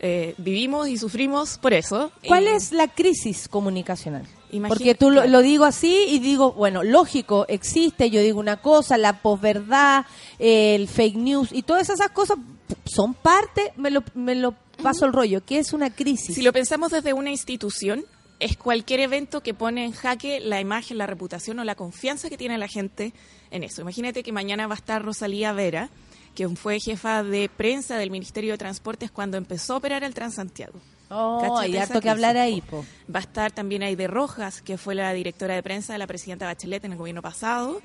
eh, 0.00 0.34
vivimos 0.38 0.88
y 0.88 0.98
sufrimos 0.98 1.58
por 1.58 1.72
eso. 1.72 2.10
¿Cuál 2.26 2.44
Y- 2.44 2.48
es 2.48 2.72
la 2.72 2.88
crisis 2.88 3.46
comunicacional? 3.48 4.26
Imagina- 4.50 4.68
Porque 4.68 4.94
tú 4.96 5.10
lo, 5.10 5.42
digo 5.42 5.64
así 5.64 6.06
y 6.08 6.18
digo, 6.18 6.52
bueno, 6.52 6.82
lógico, 6.82 7.46
existe, 7.48 8.10
yo 8.10 8.20
digo 8.20 8.38
una 8.40 8.56
cosa, 8.60 8.98
la 8.98 9.20
posverdad, 9.22 10.06
el 10.40 10.88
fake 10.88 11.16
news 11.16 11.48
y 11.52 11.62
todas 11.62 11.88
esas 11.90 12.10
cosas 12.10 12.38
son 12.84 13.14
parte, 13.14 13.72
me 13.76 13.90
lo, 13.90 14.02
me 14.14 14.34
lo 14.34 14.54
paso 14.82 15.06
el 15.06 15.12
rollo, 15.12 15.44
que 15.44 15.58
es 15.58 15.72
una 15.72 15.90
crisis. 15.90 16.34
Si 16.34 16.42
lo 16.42 16.52
pensamos 16.52 16.90
desde 16.92 17.12
una 17.12 17.30
institución, 17.30 18.04
es 18.40 18.56
cualquier 18.56 19.00
evento 19.00 19.42
que 19.42 19.54
pone 19.54 19.84
en 19.84 19.92
jaque 19.92 20.40
la 20.40 20.60
imagen, 20.60 20.98
la 20.98 21.06
reputación 21.06 21.58
o 21.58 21.64
la 21.64 21.74
confianza 21.74 22.28
que 22.28 22.36
tiene 22.36 22.58
la 22.58 22.68
gente 22.68 23.12
en 23.50 23.62
eso. 23.62 23.82
Imagínate 23.82 24.22
que 24.22 24.32
mañana 24.32 24.66
va 24.66 24.74
a 24.74 24.78
estar 24.78 25.02
Rosalía 25.02 25.52
Vera, 25.52 25.88
que 26.34 26.48
fue 26.50 26.80
jefa 26.80 27.22
de 27.22 27.48
prensa 27.48 27.96
del 27.96 28.10
Ministerio 28.10 28.52
de 28.52 28.58
Transportes 28.58 29.10
cuando 29.10 29.36
empezó 29.36 29.74
a 29.74 29.76
operar 29.76 30.02
el 30.02 30.14
Transantiago. 30.14 30.80
Oh, 31.10 31.58
hay 31.58 31.76
harto 31.76 32.00
que 32.00 32.10
hablar 32.10 32.36
ahí, 32.36 32.60
po. 32.60 32.84
Va 33.14 33.20
a 33.20 33.22
estar 33.22 33.52
también 33.52 33.82
Aide 33.82 34.08
Rojas, 34.08 34.62
que 34.62 34.78
fue 34.78 34.94
la 34.94 35.12
directora 35.12 35.54
de 35.54 35.62
prensa 35.62 35.92
de 35.92 35.98
la 35.98 36.06
presidenta 36.06 36.46
Bachelet 36.46 36.84
en 36.84 36.92
el 36.92 36.98
gobierno 36.98 37.22
pasado, 37.22 37.80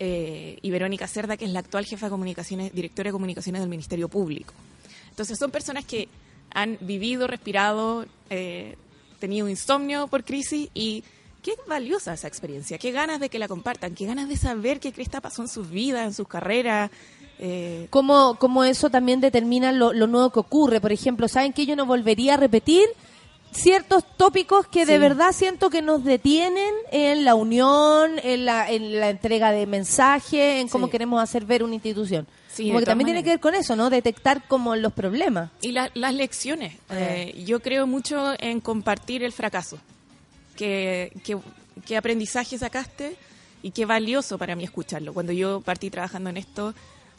eh, 0.00 0.58
y 0.60 0.70
Verónica 0.70 1.06
Cerda, 1.08 1.36
que 1.36 1.46
es 1.46 1.50
la 1.50 1.60
actual 1.60 1.86
jefa 1.86 2.06
de 2.06 2.10
comunicaciones, 2.10 2.74
directora 2.74 3.08
de 3.08 3.12
comunicaciones 3.12 3.62
del 3.62 3.70
Ministerio 3.70 4.08
Público. 4.08 4.52
Entonces 5.08 5.38
son 5.38 5.50
personas 5.50 5.84
que 5.84 6.08
han 6.52 6.76
vivido, 6.80 7.26
respirado, 7.26 8.04
eh, 8.28 8.76
tenido 9.18 9.48
insomnio 9.48 10.06
por 10.08 10.24
crisis 10.24 10.68
y 10.74 11.04
qué 11.42 11.52
valiosa 11.68 12.14
esa 12.14 12.28
experiencia, 12.28 12.78
qué 12.78 12.90
ganas 12.92 13.20
de 13.20 13.28
que 13.28 13.38
la 13.38 13.48
compartan, 13.48 13.94
qué 13.94 14.06
ganas 14.06 14.28
de 14.28 14.36
saber 14.36 14.80
qué 14.80 14.92
cresta 14.92 15.20
pasó 15.20 15.42
en 15.42 15.48
sus 15.48 15.70
vidas, 15.70 16.06
en 16.06 16.14
sus 16.14 16.26
carreras. 16.28 16.90
eh, 17.38 17.86
¿Cómo, 17.90 18.36
cómo 18.38 18.64
eso 18.64 18.90
también 18.90 19.20
determina 19.20 19.70
lo, 19.72 19.92
lo 19.92 20.06
nuevo 20.06 20.30
que 20.30 20.40
ocurre? 20.40 20.80
Por 20.80 20.92
ejemplo, 20.92 21.28
¿saben 21.28 21.52
que 21.52 21.66
yo 21.66 21.76
no 21.76 21.86
volvería 21.86 22.34
a 22.34 22.36
repetir? 22.36 22.84
ciertos 23.50 24.04
tópicos 24.18 24.66
que 24.66 24.84
de 24.84 24.98
verdad 24.98 25.32
siento 25.32 25.70
que 25.70 25.80
nos 25.80 26.04
detienen 26.04 26.74
en 26.92 27.24
la 27.24 27.34
unión, 27.34 28.18
en 28.22 28.44
la, 28.44 28.70
en 28.70 29.00
la 29.00 29.08
entrega 29.08 29.52
de 29.52 29.66
mensajes, 29.66 30.60
en 30.60 30.68
cómo 30.68 30.86
Sí. 30.86 30.90
queremos 30.92 31.22
hacer 31.22 31.46
ver 31.46 31.62
una 31.64 31.72
institución. 31.74 32.26
Sí, 32.58 32.66
como 32.66 32.80
que 32.80 32.86
también 32.86 33.06
tiene 33.06 33.22
que 33.22 33.30
ver 33.30 33.40
con 33.40 33.54
eso, 33.54 33.76
¿no? 33.76 33.88
Detectar 33.88 34.46
como 34.48 34.74
los 34.74 34.92
problemas. 34.92 35.50
Y 35.62 35.70
la- 35.72 35.90
las 35.94 36.12
lecciones. 36.12 36.74
Eh, 36.90 37.42
yo 37.46 37.60
creo 37.60 37.86
mucho 37.86 38.34
en 38.40 38.60
compartir 38.60 39.22
el 39.22 39.32
fracaso. 39.32 39.78
¿Qué, 40.56 41.12
qué, 41.24 41.38
qué 41.86 41.96
aprendizaje 41.96 42.58
sacaste 42.58 43.16
y 43.62 43.70
qué 43.70 43.86
valioso 43.86 44.38
para 44.38 44.56
mí 44.56 44.64
escucharlo? 44.64 45.14
Cuando 45.14 45.32
yo 45.32 45.60
partí 45.60 45.88
trabajando 45.88 46.30
en 46.30 46.36
esto, 46.36 46.74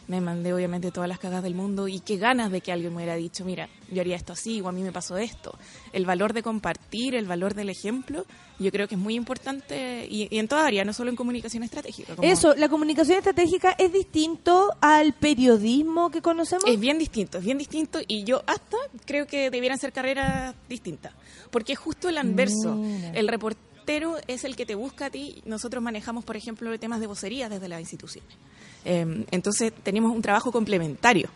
me 0.10 0.19
mandé 0.22 0.53
obviamente 0.53 0.91
todas 0.91 1.07
las 1.07 1.19
cagas 1.19 1.41
del 1.44 1.53
mundo 1.56 1.88
y 1.88 1.99
qué 2.02 2.18
ganas 2.18 2.52
de 2.52 2.60
que 2.61 2.72
alguien 2.73 2.91
me 2.91 2.98
hubiera 2.98 3.15
dicho, 3.15 3.45
mira, 3.45 3.69
yo 3.91 4.02
haría 4.02 4.15
esto 4.18 4.34
así 4.34 4.60
o 4.60 4.68
a 4.68 4.72
mí 4.72 4.81
me 4.81 4.91
pasó 4.91 5.18
esto. 5.18 5.57
El 5.94 6.06
valor 6.06 6.34
de 6.34 6.44
compartir, 6.44 7.14
el 7.15 7.26
valor 7.27 7.53
del 7.53 7.69
ejemplo, 7.69 8.26
yo 8.60 8.72
creo 8.72 8.88
que 8.88 8.95
es 8.95 9.02
muy 9.02 9.14
importante 9.15 10.07
y, 10.10 10.27
y 10.30 10.40
en 10.40 10.48
toda 10.48 10.65
área, 10.65 10.84
no 10.84 10.91
solo 10.94 11.10
en 11.11 11.15
comunicación 11.15 11.61
estratégica. 11.64 12.15
como- 12.15 12.27
Eso, 12.27 12.56
la 12.56 12.68
comunicación 12.69 13.19
estratégica 13.19 13.76
es 13.77 13.94
distinto 13.94 14.76
al 14.81 15.14
periodismo 15.14 16.10
que 16.11 16.22
conocemos. 16.22 16.65
Es 16.68 16.80
bien 16.80 16.98
distinto, 16.98 17.38
es 17.38 17.45
bien 17.45 17.57
distinto 17.60 17.99
y 18.07 18.23
yo 18.23 18.41
hasta 18.48 18.77
creo 19.06 19.27
que 19.27 19.49
debieran 19.52 19.77
ser 19.77 19.94
carreras 19.94 20.56
distintas, 20.68 21.14
porque 21.52 21.73
es 21.73 21.80
justo 21.80 22.10
el 22.10 22.18
anverso. 22.18 22.76
Mira. 22.76 23.11
El 23.11 23.27
reportero 23.27 24.15
es 24.27 24.44
el 24.44 24.56
que 24.56 24.65
te 24.65 24.76
busca 24.76 25.06
a 25.06 25.10
ti. 25.10 25.41
Nosotros 25.45 25.84
manejamos, 25.84 26.23
por 26.26 26.36
ejemplo, 26.36 26.77
temas 26.80 26.99
de 26.99 27.07
vocería 27.07 27.48
desde 27.48 27.68
las 27.69 27.80
instituciones. 27.80 28.36
Eh, 28.85 29.26
entonces 29.31 29.73
tenemos 29.84 30.15
un 30.15 30.22
trabajo 30.22 30.51
complementario, 30.51 31.30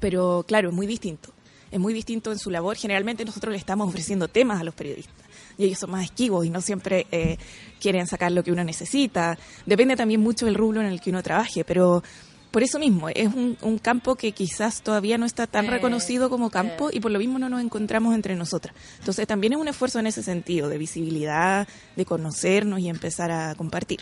pero 0.00 0.44
claro, 0.46 0.68
es 0.70 0.74
muy 0.74 0.86
distinto. 0.86 1.30
Es 1.70 1.78
muy 1.78 1.92
distinto 1.92 2.32
en 2.32 2.38
su 2.38 2.50
labor. 2.50 2.76
Generalmente 2.76 3.24
nosotros 3.24 3.52
le 3.52 3.58
estamos 3.58 3.88
ofreciendo 3.88 4.28
temas 4.28 4.60
a 4.60 4.64
los 4.64 4.74
periodistas 4.74 5.14
y 5.58 5.64
ellos 5.64 5.78
son 5.78 5.90
más 5.90 6.04
esquivos 6.04 6.46
y 6.46 6.50
no 6.50 6.60
siempre 6.60 7.06
eh, 7.10 7.36
quieren 7.80 8.06
sacar 8.06 8.32
lo 8.32 8.42
que 8.42 8.52
uno 8.52 8.64
necesita. 8.64 9.36
Depende 9.66 9.96
también 9.96 10.20
mucho 10.20 10.46
del 10.46 10.54
rubro 10.54 10.80
en 10.80 10.86
el 10.86 11.00
que 11.00 11.10
uno 11.10 11.22
trabaje, 11.22 11.64
pero 11.64 12.02
por 12.50 12.62
eso 12.62 12.78
mismo 12.78 13.08
es 13.10 13.26
un, 13.26 13.58
un 13.60 13.78
campo 13.78 14.14
que 14.14 14.32
quizás 14.32 14.82
todavía 14.82 15.18
no 15.18 15.26
está 15.26 15.46
tan 15.46 15.66
reconocido 15.66 16.30
como 16.30 16.48
campo 16.48 16.88
y 16.90 17.00
por 17.00 17.10
lo 17.10 17.18
mismo 17.18 17.38
no 17.38 17.48
nos 17.48 17.60
encontramos 17.60 18.14
entre 18.14 18.36
nosotras. 18.36 18.74
Entonces 19.00 19.26
también 19.26 19.52
es 19.52 19.58
un 19.58 19.68
esfuerzo 19.68 19.98
en 19.98 20.06
ese 20.06 20.22
sentido, 20.22 20.68
de 20.68 20.78
visibilidad, 20.78 21.68
de 21.96 22.04
conocernos 22.06 22.78
y 22.80 22.88
empezar 22.88 23.30
a 23.30 23.54
compartir. 23.54 24.00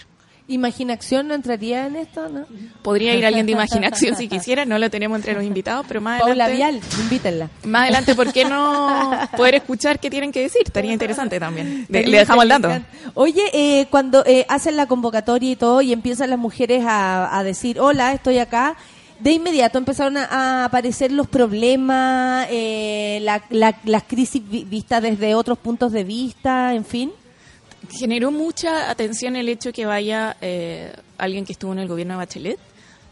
¿Imaginación 0.49 1.27
no 1.27 1.35
entraría 1.35 1.87
en 1.87 1.97
esto, 1.97 2.29
no? 2.29 2.47
Podría 2.83 3.15
ir 3.17 3.27
alguien 3.27 3.47
de 3.47 3.53
imaginación 3.53 4.15
si 4.15 4.29
quisiera, 4.29 4.65
no 4.65 4.79
lo 4.79 4.89
tenemos 4.91 5.17
entre 5.17 5.35
los 5.35 5.43
invitados, 5.43 5.85
pero 5.89 6.01
más 6.01 6.21
Paula 6.21 6.45
adelante... 6.45 6.79
Vial, 6.79 7.03
invítenla. 7.03 7.51
Más 7.65 7.83
adelante, 7.83 8.15
¿por 8.15 8.33
qué 8.33 8.45
no 8.45 9.11
poder 9.37 9.57
escuchar 9.57 9.99
qué 9.99 10.09
tienen 10.09 10.31
que 10.31 10.43
decir? 10.43 10.63
Estaría 10.65 10.93
interesante 10.93 11.41
también. 11.41 11.87
De- 11.89 12.07
le 12.07 12.19
dejamos 12.19 12.45
el 12.45 12.49
dato. 12.49 12.69
Oye, 13.15 13.43
eh, 13.53 13.87
cuando 13.91 14.25
eh, 14.25 14.47
hacen 14.49 14.77
la 14.77 14.87
convocatoria 14.87 15.51
y 15.51 15.57
todo 15.57 15.83
y 15.83 15.93
empiezan 15.93 16.31
las 16.31 16.39
mujeres 16.39 16.85
a, 16.87 17.37
a 17.37 17.43
decir, 17.43 17.81
hola, 17.81 18.13
estoy 18.13 18.39
acá, 18.39 18.77
de 19.19 19.33
inmediato 19.33 19.79
empezaron 19.79 20.17
a, 20.17 20.27
a 20.27 20.65
aparecer 20.67 21.11
los 21.11 21.27
problemas, 21.27 22.47
eh, 22.51 23.19
la- 23.23 23.43
la- 23.51 23.79
las 23.85 24.05
crisis 24.05 24.43
vi- 24.49 24.63
vistas 24.65 25.03
desde 25.03 25.35
otros 25.35 25.59
puntos 25.59 25.91
de 25.91 26.05
vista, 26.05 26.73
en 26.75 26.85
fin. 26.85 27.11
Generó 27.91 28.31
mucha 28.31 28.91
atención 28.91 29.37
el 29.37 29.49
hecho 29.49 29.73
que 29.73 29.87
vaya 29.87 30.37
eh, 30.41 30.93
alguien 31.19 31.45
que 31.45 31.53
estuvo 31.53 31.73
en 31.73 31.79
el 31.79 31.89
gobierno 31.89 32.15
de 32.15 32.19
Bachelet, 32.19 32.59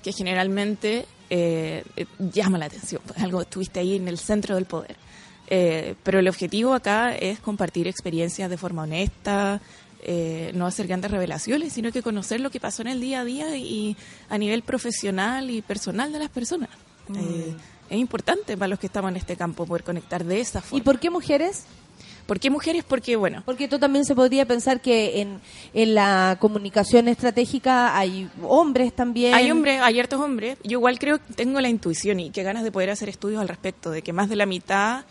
que 0.02 0.12
generalmente 0.12 1.06
eh, 1.30 1.84
eh, 1.96 2.06
llama 2.18 2.58
la 2.58 2.66
atención. 2.66 3.02
pues, 3.06 3.18
algo 3.20 3.40
estuviste 3.42 3.80
ahí 3.80 3.96
en 3.96 4.08
el 4.08 4.18
centro 4.18 4.54
del 4.54 4.66
poder. 4.66 4.96
Eh, 5.46 5.94
pero 6.02 6.18
el 6.18 6.28
objetivo 6.28 6.72
acá 6.74 7.14
es 7.14 7.38
compartir 7.40 7.86
experiencias 7.86 8.48
de 8.48 8.56
forma 8.56 8.82
honesta, 8.82 9.60
eh, 10.02 10.52
no 10.54 10.66
hacer 10.66 10.86
grandes 10.86 11.10
revelaciones, 11.10 11.72
sino 11.72 11.90
que 11.92 12.02
conocer 12.02 12.40
lo 12.40 12.50
que 12.50 12.60
pasó 12.60 12.82
en 12.82 12.88
el 12.88 13.00
día 13.00 13.20
a 13.20 13.24
día 13.24 13.56
y 13.56 13.96
a 14.28 14.38
nivel 14.38 14.62
profesional 14.62 15.50
y 15.50 15.62
personal 15.62 16.12
de 16.12 16.18
las 16.18 16.28
personas. 16.28 16.68
Eh, 17.14 17.54
es 17.90 17.98
importante 17.98 18.56
para 18.56 18.68
los 18.68 18.78
que 18.78 18.86
estamos 18.86 19.10
en 19.10 19.16
este 19.16 19.36
campo 19.36 19.66
poder 19.66 19.84
conectar 19.84 20.24
de 20.24 20.40
esa 20.40 20.60
forma. 20.60 20.78
¿Y 20.78 20.82
por 20.82 20.98
qué 20.98 21.10
mujeres? 21.10 21.64
¿Por 22.26 22.40
qué 22.40 22.48
mujeres? 22.50 22.84
Porque, 22.86 23.16
bueno, 23.16 23.42
Porque 23.44 23.68
tú 23.68 23.78
también 23.78 24.04
se 24.04 24.14
podría 24.14 24.46
pensar 24.46 24.80
que 24.80 25.20
en, 25.20 25.40
en 25.74 25.94
la 25.94 26.38
comunicación 26.40 27.08
estratégica 27.08 27.96
hay 27.98 28.28
hombres 28.42 28.94
también. 28.94 29.34
Hay 29.34 29.50
hombres, 29.50 29.80
hay 29.82 30.00
hartos 30.00 30.20
hombres. 30.20 30.56
Yo 30.64 30.78
igual 30.78 30.98
creo 30.98 31.18
que 31.18 31.34
tengo 31.34 31.60
la 31.60 31.68
intuición 31.68 32.20
y 32.20 32.30
qué 32.30 32.42
ganas 32.42 32.64
de 32.64 32.72
poder 32.72 32.90
hacer 32.90 33.08
estudios 33.08 33.40
al 33.40 33.48
respecto, 33.48 33.90
de 33.90 34.00
que 34.02 34.12
más 34.14 34.28
de 34.30 34.36
la 34.36 34.46
mitad 34.46 35.04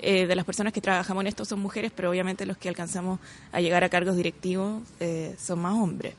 eh, 0.00 0.26
de 0.26 0.36
las 0.36 0.44
personas 0.44 0.72
que 0.72 0.80
trabajamos 0.80 1.22
en 1.22 1.26
esto 1.28 1.44
son 1.44 1.58
mujeres, 1.60 1.90
pero 1.94 2.10
obviamente 2.10 2.44
los 2.46 2.56
que 2.58 2.68
alcanzamos 2.68 3.18
a 3.50 3.60
llegar 3.60 3.82
a 3.82 3.88
cargos 3.88 4.16
directivos 4.16 4.82
eh, 5.00 5.34
son 5.42 5.60
más 5.60 5.72
hombres. 5.74 6.14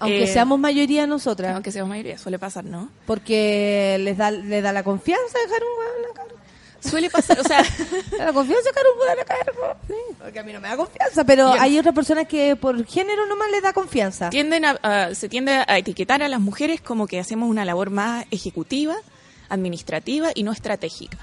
Aunque 0.00 0.22
Eh, 0.24 0.26
seamos 0.28 0.60
mayoría 0.60 1.06
nosotras. 1.08 1.54
Aunque 1.54 1.72
seamos 1.72 1.88
mayoría, 1.88 2.18
suele 2.18 2.38
pasar, 2.38 2.64
¿no? 2.64 2.90
Porque 3.06 3.96
les 4.00 4.16
da, 4.16 4.30
les 4.30 4.62
da 4.62 4.72
la 4.72 4.84
confianza 4.84 5.38
dejar 5.44 5.60
un 5.62 5.78
hueón 5.78 5.96
en 5.96 6.02
la 6.08 6.14
cargo. 6.14 6.34
Suele 6.80 7.10
pasar, 7.10 7.40
o 7.40 7.44
sea, 7.44 7.62
la 8.18 8.32
confianza 8.32 8.70
hueón 8.98 9.18
a 9.20 9.24
cargo. 9.24 9.74
Sí, 9.86 9.94
porque 10.18 10.38
a 10.38 10.42
mí 10.44 10.52
no 10.52 10.60
me 10.60 10.68
da 10.68 10.76
confianza, 10.76 11.24
pero 11.24 11.54
Yo- 11.54 11.60
hay 11.60 11.78
otras 11.78 11.94
personas 11.94 12.28
que 12.28 12.54
por 12.56 12.84
género 12.86 13.26
nomás 13.26 13.50
les 13.50 13.62
da 13.62 13.72
confianza. 13.72 14.30
tienden 14.30 14.64
a, 14.64 14.70
a- 14.82 15.14
se 15.14 15.28
tiende 15.28 15.52
a 15.66 15.78
etiquetar 15.78 16.22
a 16.22 16.28
las 16.28 16.40
mujeres 16.40 16.80
como 16.80 17.06
que 17.06 17.18
hacemos 17.18 17.50
una 17.50 17.64
labor 17.64 17.90
más 17.90 18.26
ejecutiva, 18.30 18.94
administrativa 19.48 20.30
y 20.34 20.42
no 20.42 20.52
estratégica. 20.52 21.18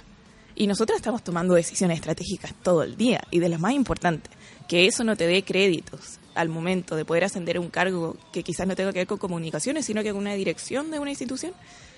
Y 0.56 0.68
nosotras 0.68 0.98
estamos 0.98 1.24
tomando 1.24 1.54
decisiones 1.54 1.98
estratégicas 2.00 2.54
todo 2.64 2.84
el 2.84 2.96
día 2.96 3.22
y 3.32 3.40
de 3.40 3.50
las 3.50 3.60
más 3.60 3.74
importantes, 3.74 4.32
que 4.68 4.88
eso 4.88 5.04
no 5.04 5.16
te 5.18 5.28
dé 5.28 5.44
créditos 5.44 6.20
al 6.34 6.50
momento 6.50 6.96
de 6.96 7.06
poder 7.06 7.24
ascender 7.26 7.58
a 7.58 7.62
un 7.62 7.70
cargo 7.70 8.18
que 8.34 8.44
quizás 8.44 8.68
no 8.68 8.76
tenga 8.76 8.92
que 8.92 9.00
ver 9.00 9.08
con 9.08 9.18
comunicaciones, 9.18 9.86
sino 9.86 10.04
que 10.04 10.12
con 10.12 10.22
una 10.22 10.34
dirección 10.34 10.92
de 10.92 11.00
una 11.00 11.10
institución, 11.12 11.54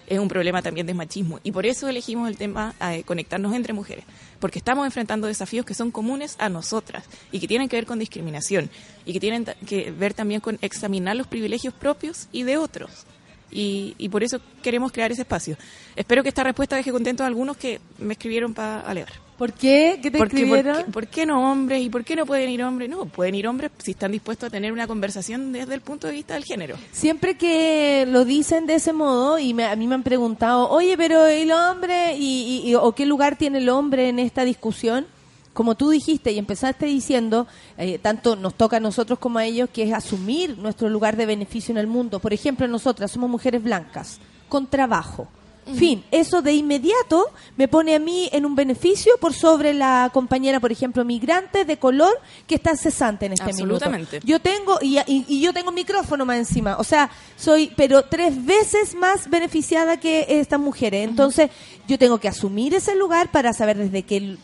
es 0.07 0.19
un 0.19 0.27
problema 0.29 0.61
también 0.61 0.87
de 0.87 0.93
machismo. 0.93 1.39
Y 1.43 1.51
por 1.51 1.65
eso 1.65 1.87
elegimos 1.87 2.29
el 2.29 2.37
tema 2.37 2.73
de 2.79 3.03
conectarnos 3.03 3.53
entre 3.53 3.73
mujeres, 3.73 4.05
porque 4.39 4.59
estamos 4.59 4.85
enfrentando 4.85 5.27
desafíos 5.27 5.65
que 5.65 5.73
son 5.73 5.91
comunes 5.91 6.35
a 6.39 6.49
nosotras 6.49 7.03
y 7.31 7.39
que 7.39 7.47
tienen 7.47 7.67
que 7.69 7.75
ver 7.75 7.85
con 7.85 7.99
discriminación 7.99 8.69
y 9.05 9.13
que 9.13 9.19
tienen 9.19 9.45
que 9.65 9.91
ver 9.91 10.13
también 10.13 10.41
con 10.41 10.57
examinar 10.61 11.15
los 11.15 11.27
privilegios 11.27 11.73
propios 11.73 12.27
y 12.31 12.43
de 12.43 12.57
otros. 12.57 13.05
Y, 13.51 13.95
y 13.97 14.09
por 14.09 14.23
eso 14.23 14.39
queremos 14.63 14.91
crear 14.91 15.11
ese 15.11 15.21
espacio. 15.21 15.57
Espero 15.95 16.23
que 16.23 16.29
esta 16.29 16.43
respuesta 16.43 16.75
deje 16.75 16.91
contentos 16.91 17.23
a 17.23 17.27
algunos 17.27 17.57
que 17.57 17.79
me 17.97 18.13
escribieron 18.13 18.53
para 18.53 18.81
alegar. 18.81 19.26
¿Por 19.37 19.53
qué? 19.53 19.99
¿Qué 20.01 20.09
te 20.09 20.17
¿Por 20.17 20.29
qué, 20.29 20.45
por, 20.47 20.57
escribieron? 20.57 20.85
qué, 20.85 20.91
por 20.91 21.07
qué 21.07 21.25
no 21.27 21.51
hombres? 21.51 21.81
¿Y 21.83 21.89
por 21.91 22.03
qué 22.03 22.15
no 22.15 22.25
pueden 22.25 22.49
ir 22.49 22.63
hombres? 22.63 22.89
No, 22.89 23.05
pueden 23.05 23.35
ir 23.35 23.47
hombres 23.47 23.69
si 23.77 23.91
están 23.91 24.11
dispuestos 24.11 24.47
a 24.47 24.49
tener 24.49 24.71
una 24.71 24.87
conversación 24.87 25.51
desde 25.51 25.75
el 25.75 25.81
punto 25.81 26.07
de 26.07 26.13
vista 26.13 26.33
del 26.33 26.43
género. 26.43 26.75
Siempre 26.91 27.37
que 27.37 28.05
lo 28.07 28.25
dicen 28.25 28.65
de 28.65 28.75
ese 28.75 28.93
modo 28.93 29.37
y 29.37 29.53
me- 29.53 29.65
a 29.65 29.75
mí 29.75 29.85
me 29.85 29.93
han 29.95 30.01
preguntado, 30.03 30.67
oye, 30.69 30.97
pero 30.97 31.27
el 31.27 31.51
hombre 31.51 32.15
y, 32.17 32.61
y- 32.65 32.69
y- 32.71 32.75
o 32.75 32.91
qué 32.93 33.05
lugar 33.05 33.35
tiene 33.37 33.59
el 33.59 33.69
hombre 33.69 34.09
en 34.09 34.17
esta 34.17 34.43
discusión, 34.43 35.05
como 35.53 35.75
tú 35.75 35.89
dijiste 35.91 36.31
y 36.31 36.39
empezaste 36.39 36.87
diciendo, 36.87 37.45
eh, 37.77 37.99
tanto 37.99 38.35
nos 38.35 38.55
toca 38.55 38.77
a 38.77 38.79
nosotros 38.79 39.19
como 39.19 39.37
a 39.39 39.45
ellos, 39.45 39.69
que 39.71 39.83
es 39.83 39.93
asumir 39.93 40.57
nuestro 40.57 40.89
lugar 40.89 41.15
de 41.15 41.27
beneficio 41.27 41.71
en 41.71 41.77
el 41.77 41.87
mundo. 41.87 42.19
Por 42.19 42.33
ejemplo, 42.33 42.67
nosotras 42.67 43.11
somos 43.11 43.29
mujeres 43.29 43.61
blancas, 43.63 44.19
con 44.49 44.65
trabajo. 44.67 45.27
Fin, 45.75 46.03
eso 46.11 46.41
de 46.41 46.53
inmediato 46.53 47.25
me 47.57 47.67
pone 47.67 47.95
a 47.95 47.99
mí 47.99 48.29
en 48.31 48.45
un 48.45 48.55
beneficio 48.55 49.13
por 49.19 49.33
sobre 49.33 49.73
la 49.73 50.09
compañera, 50.13 50.59
por 50.59 50.71
ejemplo, 50.71 51.03
migrante 51.03 51.65
de 51.65 51.77
color 51.77 52.13
que 52.47 52.55
está 52.55 52.75
cesante 52.77 53.25
en 53.25 53.33
este 53.33 53.45
minuto. 53.53 53.75
Absolutamente. 53.85 54.19
Yo 54.23 54.39
tengo, 54.39 54.77
y, 54.81 54.97
y- 54.99 55.25
y 55.27 55.41
yo 55.41 55.53
tengo 55.53 55.71
micrófono 55.71 56.25
más 56.25 56.37
encima. 56.37 56.77
O 56.79 56.83
sea, 56.83 57.09
soy, 57.35 57.71
pero 57.75 58.03
tres 58.03 58.45
veces 58.45 58.95
más 58.95 59.29
beneficiada 59.29 59.97
que 59.99 60.25
estas 60.29 60.59
mujeres. 60.59 61.07
Entonces, 61.07 61.49
yo 61.87 61.97
tengo 61.97 62.17
que 62.19 62.27
asumir 62.27 62.73
ese 62.73 62.95
lugar 62.95 63.29
para 63.31 63.51
saber 63.53 63.77
desde 63.77 64.03
qué, 64.03 64.37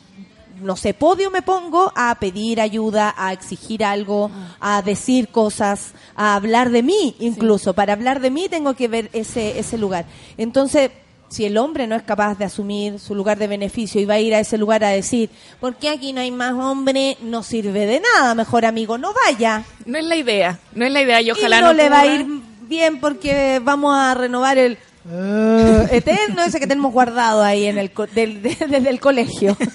no 0.62 0.76
sé, 0.76 0.94
podio 0.94 1.32
me 1.32 1.42
pongo 1.42 1.92
a 1.96 2.16
pedir 2.20 2.62
ayuda, 2.62 3.14
a 3.18 3.34
exigir 3.34 3.84
algo, 3.84 4.30
a 4.60 4.82
decir 4.82 5.30
cosas, 5.30 5.94
a 6.16 6.36
hablar 6.36 6.70
de 6.70 6.84
mí 6.84 7.16
incluso. 7.20 7.74
Para 7.74 7.94
hablar 7.94 8.20
de 8.22 8.30
mí 8.30 8.48
tengo 8.50 8.74
que 8.76 8.88
ver 8.88 9.10
ese, 9.14 9.58
ese 9.60 9.78
lugar. 9.78 10.06
Entonces, 10.38 10.92
si 11.34 11.46
el 11.46 11.58
hombre 11.58 11.88
no 11.88 11.96
es 11.96 12.04
capaz 12.04 12.38
de 12.38 12.46
asumir 12.46 13.00
su 13.00 13.16
lugar 13.16 13.40
de 13.40 13.48
beneficio 13.48 14.00
y 14.00 14.06
va 14.06 14.14
a 14.14 14.20
ir 14.20 14.36
a 14.36 14.40
ese 14.40 14.56
lugar 14.56 14.84
a 14.84 14.90
decir, 14.90 15.32
¿por 15.60 15.76
qué 15.76 15.90
aquí 15.90 16.14
no 16.14 16.22
hay 16.22 16.30
más 16.30 16.54
hombre? 16.54 17.18
No 17.22 17.42
sirve 17.42 17.88
de 17.88 18.02
nada, 18.02 18.36
mejor 18.36 18.66
amigo, 18.66 19.00
no 19.00 19.14
vaya. 19.26 19.64
No 19.88 19.98
es 19.98 20.06
la 20.06 20.16
idea, 20.16 20.60
no 20.76 20.86
es 20.86 20.92
la 20.92 21.02
idea 21.02 21.22
y 21.24 21.32
ojalá 21.32 21.58
y 21.58 21.62
no, 21.62 21.74
le 21.74 21.90
va 21.90 22.02
a 22.02 22.06
ir 22.06 22.28
bien 22.62 23.00
porque 23.00 23.60
vamos 23.64 23.96
a 23.96 24.14
renovar 24.14 24.60
el 24.60 24.78
eh, 25.10 25.88
eterno 25.92 26.44
ese 26.44 26.60
que 26.60 26.68
tenemos 26.68 26.94
guardado 26.94 27.44
ahí 27.44 27.66
en 27.66 27.78
el 27.78 27.92
co- 27.92 28.08
del- 28.08 28.42
de- 28.42 28.56
desde 28.70 28.90
el 28.90 29.00
colegio. 29.00 29.58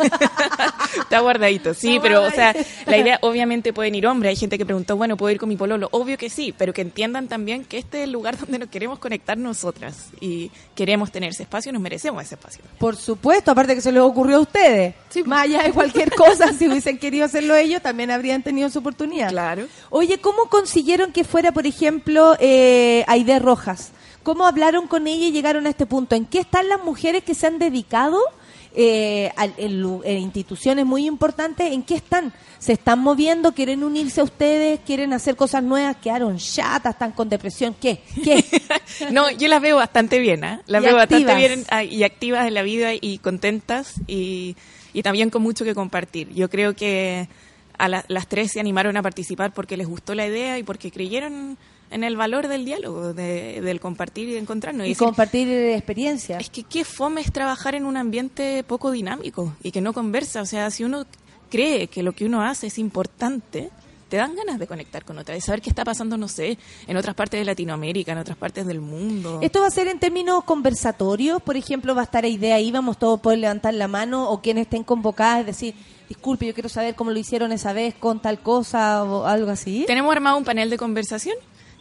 Está 1.01 1.21
guardadito, 1.21 1.75
sí, 1.75 1.97
Está 1.97 2.03
pero 2.03 2.23
o 2.25 2.31
sea, 2.31 2.55
la 2.87 2.97
idea 2.97 3.19
obviamente 3.23 3.73
pueden 3.73 3.95
ir 3.95 4.07
hombres. 4.07 4.31
Hay 4.31 4.37
gente 4.37 4.59
que 4.59 4.65
preguntó, 4.65 4.97
bueno, 4.97 5.17
¿puedo 5.17 5.31
ir 5.31 5.39
con 5.39 5.49
mi 5.49 5.57
pololo? 5.57 5.89
Obvio 5.93 6.19
que 6.19 6.29
sí, 6.31 6.55
pero 6.57 6.73
que 6.73 6.81
entiendan 6.83 7.29
también 7.29 7.65
que 7.65 7.79
este 7.79 7.99
es 7.99 8.05
el 8.05 8.13
lugar 8.13 8.39
donde 8.39 8.59
nos 8.59 8.69
queremos 8.69 8.99
conectar 8.99 9.37
nosotras 9.39 10.09
y 10.21 10.51
queremos 10.75 11.11
tener 11.13 11.31
ese 11.31 11.43
espacio 11.45 11.71
y 11.71 11.73
nos 11.75 11.83
merecemos 11.83 12.23
ese 12.23 12.35
espacio. 12.35 12.63
Por 12.79 12.97
supuesto, 12.97 13.51
aparte 13.51 13.75
que 13.75 13.81
se 13.81 13.93
les 13.93 14.03
ocurrió 14.03 14.39
a 14.39 14.41
ustedes. 14.41 14.95
Más 15.27 15.45
allá 15.45 15.63
de 15.63 15.73
cualquier 15.73 16.11
cosa, 16.15 16.53
si 16.53 16.69
hubiesen 16.69 16.99
querido 16.99 17.25
hacerlo 17.27 17.55
ellos, 17.55 17.83
también 17.83 18.11
habrían 18.11 18.43
tenido 18.43 18.69
su 18.71 18.79
oportunidad. 18.81 19.29
Claro. 19.31 19.67
Oye, 19.91 20.19
¿cómo 20.19 20.47
consiguieron 20.47 21.13
que 21.13 21.25
fuera, 21.25 21.53
por 21.53 21.67
ejemplo, 21.67 22.37
eh, 22.41 23.05
Aide 23.09 23.39
Rojas? 23.39 23.93
¿Cómo 24.29 24.45
hablaron 24.45 24.87
con 24.89 25.07
ella 25.07 25.29
y 25.29 25.33
llegaron 25.33 25.67
a 25.67 25.71
este 25.71 25.87
punto? 25.87 26.15
¿En 26.15 26.27
qué 26.27 26.41
están 26.41 26.69
las 26.69 26.85
mujeres 26.85 27.25
que 27.25 27.35
se 27.35 27.47
han 27.47 27.59
dedicado 27.59 28.21
eh, 28.75 29.33
en, 29.57 29.83
en 30.05 30.19
instituciones 30.19 30.85
muy 30.85 31.07
importantes, 31.07 31.73
¿en 31.73 31.83
qué 31.83 31.95
están? 31.95 32.35
¿Se 32.59 32.75
están 32.75 32.99
moviendo? 32.99 33.53
¿Quieren 33.55 33.83
unirse 33.83 34.21
a 34.21 34.25
ustedes? 34.25 34.81
¿Quieren 34.85 35.15
hacer 35.15 35.35
cosas 35.35 35.63
nuevas? 35.63 35.97
¿Quedaron 35.97 36.37
chatas? 36.37 36.93
¿Están 36.93 37.13
con 37.13 37.31
depresión? 37.31 37.75
¿Qué? 37.81 38.03
¿Qué? 38.23 38.45
No, 39.11 39.31
yo 39.31 39.49
las 39.49 39.63
veo 39.63 39.77
bastante 39.77 40.19
bien, 40.19 40.45
¿ah? 40.45 40.61
Las 40.67 40.83
Y 40.83 40.87
veo 40.89 40.99
activas. 40.99 41.23
bastante 41.25 41.49
bien 41.49 41.65
ah, 41.71 41.83
y 41.85 42.03
activas 42.03 42.47
en 42.47 42.53
la 42.53 42.63
vida 42.63 42.91
y 43.01 43.17
contentas 43.23 43.95
y, 44.07 44.57
y 44.93 45.03
también 45.03 45.31
con 45.31 45.41
mucho 45.41 45.65
que 45.65 45.75
compartir. 45.75 46.29
Yo 46.35 46.51
creo 46.51 46.77
que 46.77 47.29
a 47.79 47.89
la- 47.89 48.05
las 48.09 48.27
tres 48.29 48.53
se 48.53 48.61
animaron 48.61 48.95
a 48.99 49.03
participar 49.03 49.55
porque 49.55 49.79
les 49.79 49.87
gustó 49.87 50.15
la 50.15 50.27
idea 50.27 50.59
y 50.59 50.65
porque 50.65 50.91
creyeron 50.91 51.57
en 51.91 52.05
el 52.05 52.17
valor 52.17 52.49
del 52.49 52.65
diálogo, 52.65 53.15
de- 53.15 53.61
del 53.63 53.81
compartir 53.81 54.29
y 54.29 54.33
de 54.33 54.39
encontrarnos. 54.39 54.87
y 54.87 54.91
decir, 54.91 55.07
compartir 55.07 55.49
experiencias. 55.49 56.41
es 56.41 56.51
que 56.51 56.63
qué 56.63 56.85
fome 56.85 57.21
es 57.21 57.33
trabajar 57.33 57.75
en 57.75 57.85
un 57.87 57.97
ambiente 57.97 58.63
poco 58.65 58.91
dinámico 58.91 59.55
y 59.63 59.71
que 59.71 59.81
no 59.81 59.93
conversa. 59.93 60.43
O 60.43 60.47
sea, 60.47 60.71
si 60.71 60.85
uno 60.85 61.07
cree 61.51 61.87
que 61.89 62.03
lo 62.03 62.13
que 62.13 62.25
uno 62.27 62.43
hace 62.43 62.67
es 62.67 62.79
importante, 62.79 63.71
te 64.11 64.17
dan 64.17 64.35
ganas 64.35 64.59
de 64.59 64.67
conectar 64.67 65.05
con 65.05 65.19
otra, 65.19 65.35
de 65.35 65.41
saber 65.43 65.61
qué 65.61 65.69
está 65.69 65.85
pasando, 65.85 66.17
no 66.17 66.29
sé, 66.29 66.57
en 66.87 66.97
otras 66.97 67.15
partes 67.15 67.41
de 67.41 67.45
Latinoamérica, 67.45 68.13
en 68.13 68.19
otras 68.19 68.39
partes 68.39 68.67
del 68.67 68.81
mundo. 68.81 69.39
¿Esto 69.43 69.61
va 69.61 69.67
a 69.67 69.71
ser 69.71 69.87
en 69.89 69.99
términos 69.99 70.45
conversatorios? 70.45 71.43
Por 71.43 71.57
ejemplo, 71.59 71.95
¿va 71.95 72.03
a 72.03 72.05
estar 72.05 72.25
idea 72.25 72.55
ahí? 72.55 72.71
¿Vamos 72.71 72.99
todos 72.99 73.19
a 73.19 73.23
poder 73.23 73.39
levantar 73.41 73.75
la 73.75 73.87
mano? 73.89 74.31
¿O 74.31 74.41
quienes 74.41 74.63
estén 74.63 74.83
convocadas? 74.83 75.41
Es 75.41 75.47
decir, 75.47 75.75
disculpe, 76.09 76.47
yo 76.47 76.55
quiero 76.55 76.71
saber 76.71 76.95
cómo 76.95 77.11
lo 77.11 77.19
hicieron 77.19 77.53
esa 77.53 77.75
vez 77.75 77.95
con 77.95 78.21
tal 78.21 78.39
cosa 78.41 79.05
o 79.05 79.27
algo 79.27 79.51
así. 79.51 79.85
Tenemos 79.87 80.11
armado 80.15 80.39
un 80.39 80.45
panel 80.45 80.71
de 80.71 80.79
conversación 80.79 81.37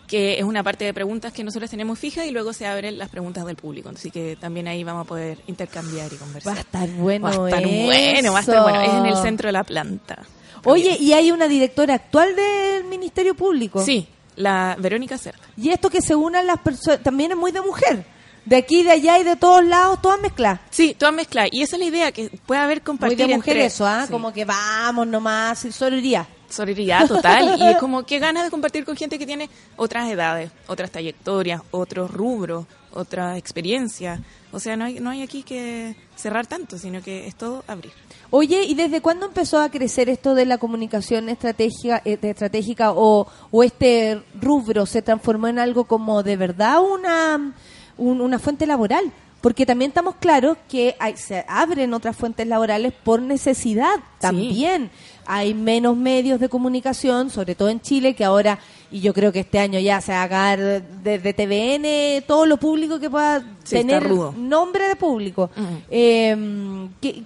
que 0.08 0.40
es 0.40 0.44
una 0.46 0.64
parte 0.64 0.86
de 0.86 0.94
preguntas 0.94 1.34
que 1.34 1.44
nosotros 1.44 1.70
tenemos 1.70 2.00
fija 2.00 2.26
y 2.26 2.32
luego 2.32 2.54
se 2.54 2.66
abren 2.66 2.98
las 2.98 3.10
preguntas 3.10 3.46
del 3.46 3.56
público. 3.58 3.90
Así 3.90 4.10
que 4.10 4.38
también 4.38 4.68
ahí 4.68 4.84
vamos 4.84 5.06
a 5.06 5.08
poder 5.08 5.40
intercambiar 5.48 6.12
y 6.14 6.16
conversar. 6.16 6.54
Va 6.54 6.58
a 6.58 6.62
estar 6.62 6.90
bueno 6.92 7.26
Va 7.26 7.30
a 7.30 7.50
estar 7.50 7.64
eso. 7.64 7.86
bueno, 7.86 8.32
va 8.32 8.38
a 8.38 8.42
estar 8.42 8.64
bueno. 8.64 8.82
Es 8.82 8.94
en 8.94 9.06
el 9.06 9.18
centro 9.18 9.48
de 9.50 9.52
la 9.54 9.64
planta. 9.66 10.24
Oye, 10.64 10.98
¿y 11.00 11.14
hay 11.14 11.32
una 11.32 11.48
directora 11.48 11.94
actual 11.96 12.36
del 12.36 12.86
Ministerio 12.86 13.36
Público? 13.36 13.84
Sí, 13.84 14.08
la 14.38 14.76
Verónica 14.80 15.18
Cerda. 15.18 15.40
Y 15.58 15.70
esto 15.70 15.90
que 15.90 16.02
se 16.02 16.16
unan 16.16 16.48
las 16.48 16.60
personas, 16.60 17.02
también 17.04 17.32
es 17.32 17.38
muy 17.38 17.52
de 17.52 17.62
mujer. 17.62 18.06
De 18.46 18.56
aquí, 18.56 18.82
de 18.84 18.92
allá 18.92 19.20
y 19.20 19.24
de 19.24 19.36
todos 19.36 19.64
lados, 19.66 20.02
todas 20.02 20.22
mezcladas. 20.22 20.62
Sí, 20.70 20.96
todas 20.98 21.14
mezcladas. 21.14 21.50
Y 21.52 21.64
esa 21.64 21.76
es 21.76 21.80
la 21.82 21.86
idea, 21.86 22.12
que 22.14 22.30
pueda 22.46 22.64
haber 22.64 22.78
Muy 22.78 22.86
compartir 22.86 23.18
de 23.18 23.36
mujer 23.36 23.58
entre- 23.58 23.66
eso, 23.66 23.86
¿ah? 23.86 24.04
Sí. 24.06 24.12
Como 24.12 24.32
que 24.32 24.46
vamos 24.46 25.06
nomás, 25.06 25.60
sororidad. 25.72 26.26
Solidaridad 26.50 27.08
total. 27.08 27.58
y 27.60 27.68
es 27.68 27.78
como 27.78 28.04
que 28.06 28.20
ganas 28.20 28.44
de 28.46 28.52
compartir 28.52 28.86
con 28.86 28.96
gente 28.96 29.18
que 29.20 29.26
tiene 29.26 29.50
otras 29.76 30.10
edades, 30.10 30.52
otras 30.68 30.92
trayectorias, 30.92 31.62
otros 31.72 32.10
rubros, 32.12 32.66
otra 32.94 33.38
experiencia. 33.38 34.22
O 34.52 34.60
sea, 34.60 34.78
no 34.78 34.86
hay, 34.86 35.00
no 35.00 35.10
hay 35.10 35.22
aquí 35.22 35.44
que 35.44 35.96
cerrar 36.16 36.48
tanto, 36.48 36.78
sino 36.78 37.02
que 37.02 37.28
es 37.28 37.36
todo 37.36 37.64
abrir. 37.68 37.92
Oye, 38.30 38.64
¿y 38.64 38.74
desde 38.76 39.02
cuándo 39.02 39.26
empezó 39.26 39.60
a 39.60 39.70
crecer 39.70 40.10
esto 40.10 40.36
de 40.36 40.46
la 40.46 40.58
comunicación 40.58 41.30
estratégica, 41.30 42.02
eh, 42.06 42.18
estratégica 42.22 42.92
o, 42.92 43.28
o 43.52 43.64
este 43.64 44.22
rubro 44.40 44.86
se 44.86 45.02
transformó 45.02 45.48
en 45.48 45.60
algo 45.60 45.84
como 45.86 46.24
de 46.24 46.38
verdad 46.38 46.82
una, 46.82 47.54
un- 47.98 48.22
una 48.22 48.40
fuente 48.40 48.66
laboral? 48.66 49.12
Porque 49.42 49.66
también 49.68 49.92
estamos 49.92 50.16
claros 50.16 50.58
que 50.68 50.96
hay, 51.00 51.16
se 51.16 51.46
abren 51.48 51.94
otras 51.94 52.16
fuentes 52.18 52.48
laborales 52.48 52.92
por 52.92 53.22
necesidad 53.22 53.94
también. 54.20 54.90
Hay 55.28 55.54
menos 55.54 55.98
medios 55.98 56.40
de 56.40 56.48
comunicación, 56.50 57.30
sobre 57.30 57.54
todo 57.54 57.70
en 57.70 57.82
Chile, 57.82 58.16
que 58.16 58.24
ahora, 58.24 58.60
y 58.92 59.02
yo 59.02 59.14
creo 59.14 59.32
que 59.34 59.42
este 59.42 59.60
año 59.60 59.78
ya 59.80 60.00
se 60.02 60.14
va 60.14 60.22
a 60.22 60.24
acabar 60.24 60.60
desde 61.04 61.34
TVN, 61.34 62.24
todo 62.26 62.46
lo 62.46 62.58
público 62.58 63.00
que 63.00 63.10
pueda 63.10 63.42
Sí, 63.64 63.76
tener 63.76 64.10
nombre 64.38 64.88
de 64.88 64.96
público. 64.96 65.50
Eh, 65.92 66.88
¿qué- 67.02 67.24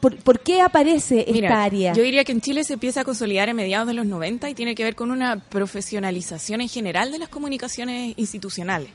por, 0.00 0.14
por 0.18 0.38
qué 0.40 0.60
aparece 0.60 1.20
esta 1.22 1.32
Mira, 1.32 1.62
área? 1.64 1.92
Yo 1.92 2.04
diría 2.04 2.22
que 2.22 2.30
en 2.32 2.40
Chile 2.40 2.62
se 2.62 2.74
empieza 2.74 3.00
a 3.00 3.04
consolidar 3.04 3.48
a 3.48 3.54
mediados 3.54 3.88
de 3.88 3.94
los 3.94 4.06
90 4.06 4.48
y 4.48 4.54
tiene 4.54 4.76
que 4.76 4.84
ver 4.84 4.94
con 4.94 5.10
una 5.10 5.40
profesionalización 5.40 6.60
en 6.60 6.68
general 6.68 7.10
de 7.10 7.18
las 7.18 7.28
comunicaciones 7.28 8.14
institucionales. 8.16 8.90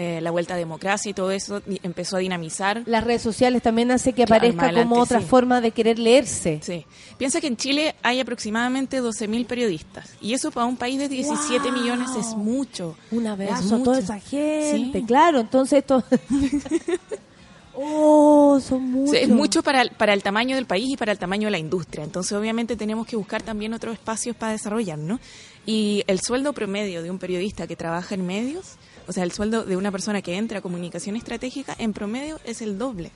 Eh, 0.00 0.20
la 0.20 0.30
vuelta 0.30 0.54
a 0.54 0.56
democracia 0.56 1.10
y 1.10 1.12
todo 1.12 1.32
eso 1.32 1.60
empezó 1.82 2.18
a 2.18 2.20
dinamizar. 2.20 2.84
Las 2.86 3.02
redes 3.02 3.20
sociales 3.20 3.62
también 3.62 3.90
hace 3.90 4.12
que 4.12 4.24
Claro, 4.26 4.36
aparezca 4.36 4.66
adelante, 4.66 4.88
como 4.88 5.02
otra 5.02 5.18
sí. 5.18 5.26
forma 5.26 5.60
de 5.60 5.72
querer 5.72 5.98
leerse. 5.98 6.60
Sí. 6.62 6.86
Piensa 7.16 7.40
que 7.40 7.48
en 7.48 7.56
Chile 7.56 7.96
hay 8.04 8.20
aproximadamente 8.20 9.02
12.000 9.02 9.46
periodistas 9.46 10.14
y 10.20 10.34
eso 10.34 10.52
para 10.52 10.66
un 10.66 10.76
país 10.76 11.00
de 11.00 11.08
17 11.08 11.68
¡Wow! 11.68 11.80
millones 11.80 12.10
es 12.16 12.26
mucho. 12.36 12.96
Un 13.10 13.26
abrazo 13.26 13.74
a 13.74 13.82
toda 13.82 13.98
esa 13.98 14.20
gente. 14.20 15.00
Sí. 15.00 15.04
Claro, 15.04 15.40
entonces 15.40 15.80
esto... 15.80 16.04
oh, 17.74 18.60
son 18.60 18.90
muchos. 18.92 19.16
Es 19.16 19.28
mucho 19.28 19.64
para 19.64 19.82
el, 19.82 19.90
para 19.90 20.12
el 20.12 20.22
tamaño 20.22 20.54
del 20.54 20.66
país 20.66 20.90
y 20.90 20.96
para 20.96 21.10
el 21.10 21.18
tamaño 21.18 21.46
de 21.48 21.50
la 21.50 21.58
industria. 21.58 22.04
Entonces, 22.04 22.30
obviamente, 22.32 22.76
tenemos 22.76 23.04
que 23.04 23.16
buscar 23.16 23.42
también 23.42 23.74
otros 23.74 23.94
espacios 23.94 24.36
para 24.36 24.52
desarrollar, 24.52 24.98
¿no? 24.98 25.18
Y 25.66 26.04
el 26.06 26.20
sueldo 26.20 26.52
promedio 26.52 27.02
de 27.02 27.10
un 27.10 27.18
periodista 27.18 27.66
que 27.66 27.74
trabaja 27.74 28.14
en 28.14 28.26
medios, 28.26 28.76
o 29.08 29.12
sea, 29.12 29.24
el 29.24 29.32
sueldo 29.32 29.64
de 29.64 29.76
una 29.76 29.90
persona 29.90 30.22
que 30.22 30.36
entra 30.36 30.58
a 30.58 30.62
comunicación 30.62 31.16
estratégica, 31.16 31.74
en 31.78 31.92
promedio 31.92 32.38
es 32.44 32.62
el 32.62 32.78
doble. 32.78 33.10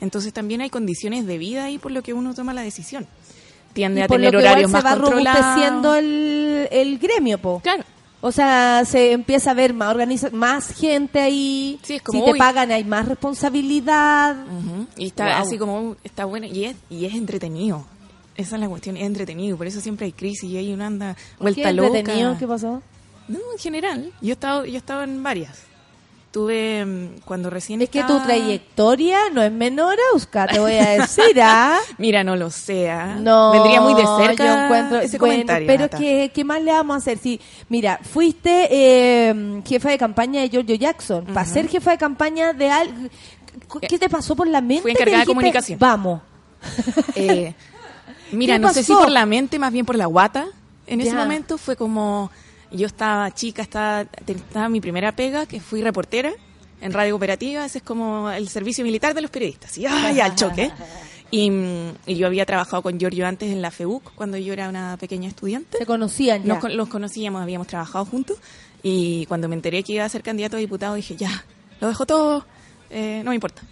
Entonces, 0.00 0.32
también 0.32 0.60
hay 0.60 0.70
condiciones 0.70 1.26
de 1.26 1.38
vida 1.38 1.64
ahí 1.64 1.78
por 1.78 1.90
lo 1.90 2.02
que 2.02 2.12
uno 2.12 2.34
toma 2.34 2.54
la 2.54 2.62
decisión. 2.62 3.06
Tiende 3.72 4.00
Y 4.00 4.04
a 4.04 4.08
tener 4.08 4.36
horarios 4.36 4.70
se 4.70 4.76
más 4.76 4.84
va 4.84 4.94
robusteciendo 4.94 5.88
controlados. 5.90 5.98
el, 5.98 6.68
el 6.70 6.98
gremio, 6.98 7.38
po. 7.38 7.60
Claro. 7.60 7.82
O 8.20 8.32
sea, 8.32 8.82
se 8.84 9.12
empieza 9.12 9.52
a 9.52 9.54
ver 9.54 9.74
más 9.74 9.90
organiza 9.90 10.30
más 10.30 10.72
gente 10.72 11.20
ahí. 11.20 11.78
Sí, 11.82 11.94
es 11.96 12.02
como, 12.02 12.18
si 12.18 12.24
te 12.24 12.32
uy. 12.32 12.38
pagan 12.38 12.70
hay 12.72 12.82
más 12.84 13.06
responsabilidad. 13.06 14.36
Ujú. 14.46 14.86
Y 14.96 15.06
está 15.06 15.24
Wow. 15.24 15.46
así 15.46 15.58
como, 15.58 15.96
está 16.04 16.24
bueno, 16.24 16.46
y 16.46 16.64
es, 16.64 16.76
y 16.90 17.04
es 17.04 17.14
entretenido. 17.14 17.84
Esa 18.36 18.54
es 18.56 18.60
la 18.60 18.68
cuestión, 18.68 18.96
es 18.96 19.04
entretenido. 19.04 19.56
Por 19.56 19.66
eso 19.66 19.80
siempre 19.80 20.06
hay 20.06 20.12
crisis 20.12 20.44
y 20.50 20.56
hay 20.56 20.72
una 20.72 20.86
anda 20.86 21.16
vuelta 21.40 21.62
¿Qué 21.62 21.72
loca. 21.72 21.98
entretenido? 21.98 22.36
¿Qué 22.38 22.46
pasó? 22.46 22.82
No, 23.28 23.38
en 23.52 23.58
general. 23.58 24.12
Yo 24.20 24.30
he 24.30 24.32
estado, 24.32 24.64
yo 24.64 24.74
he 24.74 24.78
estado 24.78 25.02
en 25.02 25.22
varias. 25.22 25.62
Tuve 26.30 26.84
mm, 26.84 27.20
cuando 27.24 27.48
recién 27.48 27.80
Es 27.80 27.88
que 27.88 28.02
tu 28.04 28.20
trayectoria 28.20 29.30
no 29.32 29.42
es 29.42 29.50
menor, 29.50 29.96
Euska, 30.12 30.46
te 30.46 30.58
voy 30.58 30.74
a 30.74 30.90
decir, 30.90 31.40
¿ah? 31.42 31.78
Mira, 31.98 32.22
no 32.22 32.36
lo 32.36 32.50
sé. 32.50 32.90
¿ah? 32.90 33.16
No, 33.18 33.52
Vendría 33.52 33.80
muy 33.80 33.94
de 33.94 34.04
cerca 34.18 34.44
yo 34.44 34.64
encuentro, 34.64 34.98
ese 35.00 35.18
bueno, 35.18 35.32
comentario. 35.34 35.66
pero. 35.66 35.88
¿qué, 35.88 36.30
¿qué 36.34 36.44
más 36.44 36.62
le 36.62 36.72
vamos 36.72 36.94
a 36.94 36.98
hacer? 36.98 37.18
Si, 37.18 37.40
mira, 37.70 37.98
fuiste 38.02 38.68
eh, 38.70 39.62
jefa 39.66 39.88
de 39.90 39.98
campaña 39.98 40.42
de 40.42 40.50
Giorgio 40.50 40.74
Jackson. 40.74 41.24
Para 41.26 41.42
Ujú. 41.46 41.52
ser 41.54 41.68
jefa 41.68 41.92
de 41.92 41.98
campaña 41.98 42.52
de 42.52 42.70
al... 42.70 43.10
¿Qué 43.88 43.98
te 43.98 44.08
pasó 44.08 44.36
por 44.36 44.46
la 44.46 44.60
mente? 44.60 44.82
Fui 44.82 44.90
encargada 44.92 45.20
de 45.20 45.26
comunicación. 45.26 45.78
Vamos. 45.78 46.20
Eh, 47.14 47.54
mira, 48.32 48.54
¿Qué 48.54 48.58
no 48.60 48.72
sé 48.72 48.82
si 48.82 48.92
por 48.92 49.10
la 49.10 49.24
mente, 49.26 49.58
más 49.58 49.72
bien 49.72 49.86
por 49.86 49.96
la 49.96 50.06
guata. 50.06 50.46
En 50.86 51.00
ese 51.00 51.14
momento 51.14 51.58
fue 51.58 51.74
como, 51.76 52.30
yo 52.70 52.86
estaba 52.86 53.30
chica, 53.32 53.62
estaba, 53.62 54.06
mi 54.68 54.80
primera 54.80 55.12
pega, 55.12 55.46
que 55.46 55.60
fui 55.60 55.82
reportera 55.82 56.32
en 56.80 56.92
radio 56.92 57.14
cooperativa, 57.14 57.64
ese 57.64 57.78
es 57.78 57.84
como 57.84 58.30
el 58.30 58.48
servicio 58.48 58.84
militar 58.84 59.14
de 59.14 59.20
los 59.22 59.30
periodistas, 59.30 59.76
y 59.78 59.86
¡ay, 59.86 60.20
al 60.20 60.34
choque! 60.34 60.70
Y, 61.30 61.50
mm, 61.50 61.90
y 62.06 62.14
yo 62.16 62.26
había 62.26 62.46
trabajado 62.46 62.82
con 62.82 62.98
Giorgio 62.98 63.26
antes 63.26 63.50
en 63.50 63.60
la 63.60 63.70
FEUC, 63.70 64.14
cuando 64.14 64.36
yo 64.38 64.52
era 64.52 64.68
una 64.68 64.96
pequeña 64.98 65.28
estudiante. 65.28 65.76
Se 65.78 65.84
conocían 65.86 66.42
ya. 66.44 66.54
Nos 66.54 66.72
los 66.74 66.88
conocíamos, 66.88 67.42
habíamos 67.42 67.66
trabajado 67.66 68.04
juntos 68.06 68.38
y 68.82 69.26
cuando 69.26 69.48
me 69.48 69.54
enteré 69.56 69.82
que 69.82 69.92
iba 69.94 70.04
a 70.04 70.08
ser 70.08 70.22
candidato 70.22 70.56
a 70.56 70.60
diputado 70.60 70.94
dije, 70.94 71.16
ya, 71.16 71.44
lo 71.80 71.88
dejo 71.88 72.06
todo, 72.06 72.46
eh, 72.90 73.20
no 73.24 73.30
me 73.30 73.34
importa. 73.34 73.62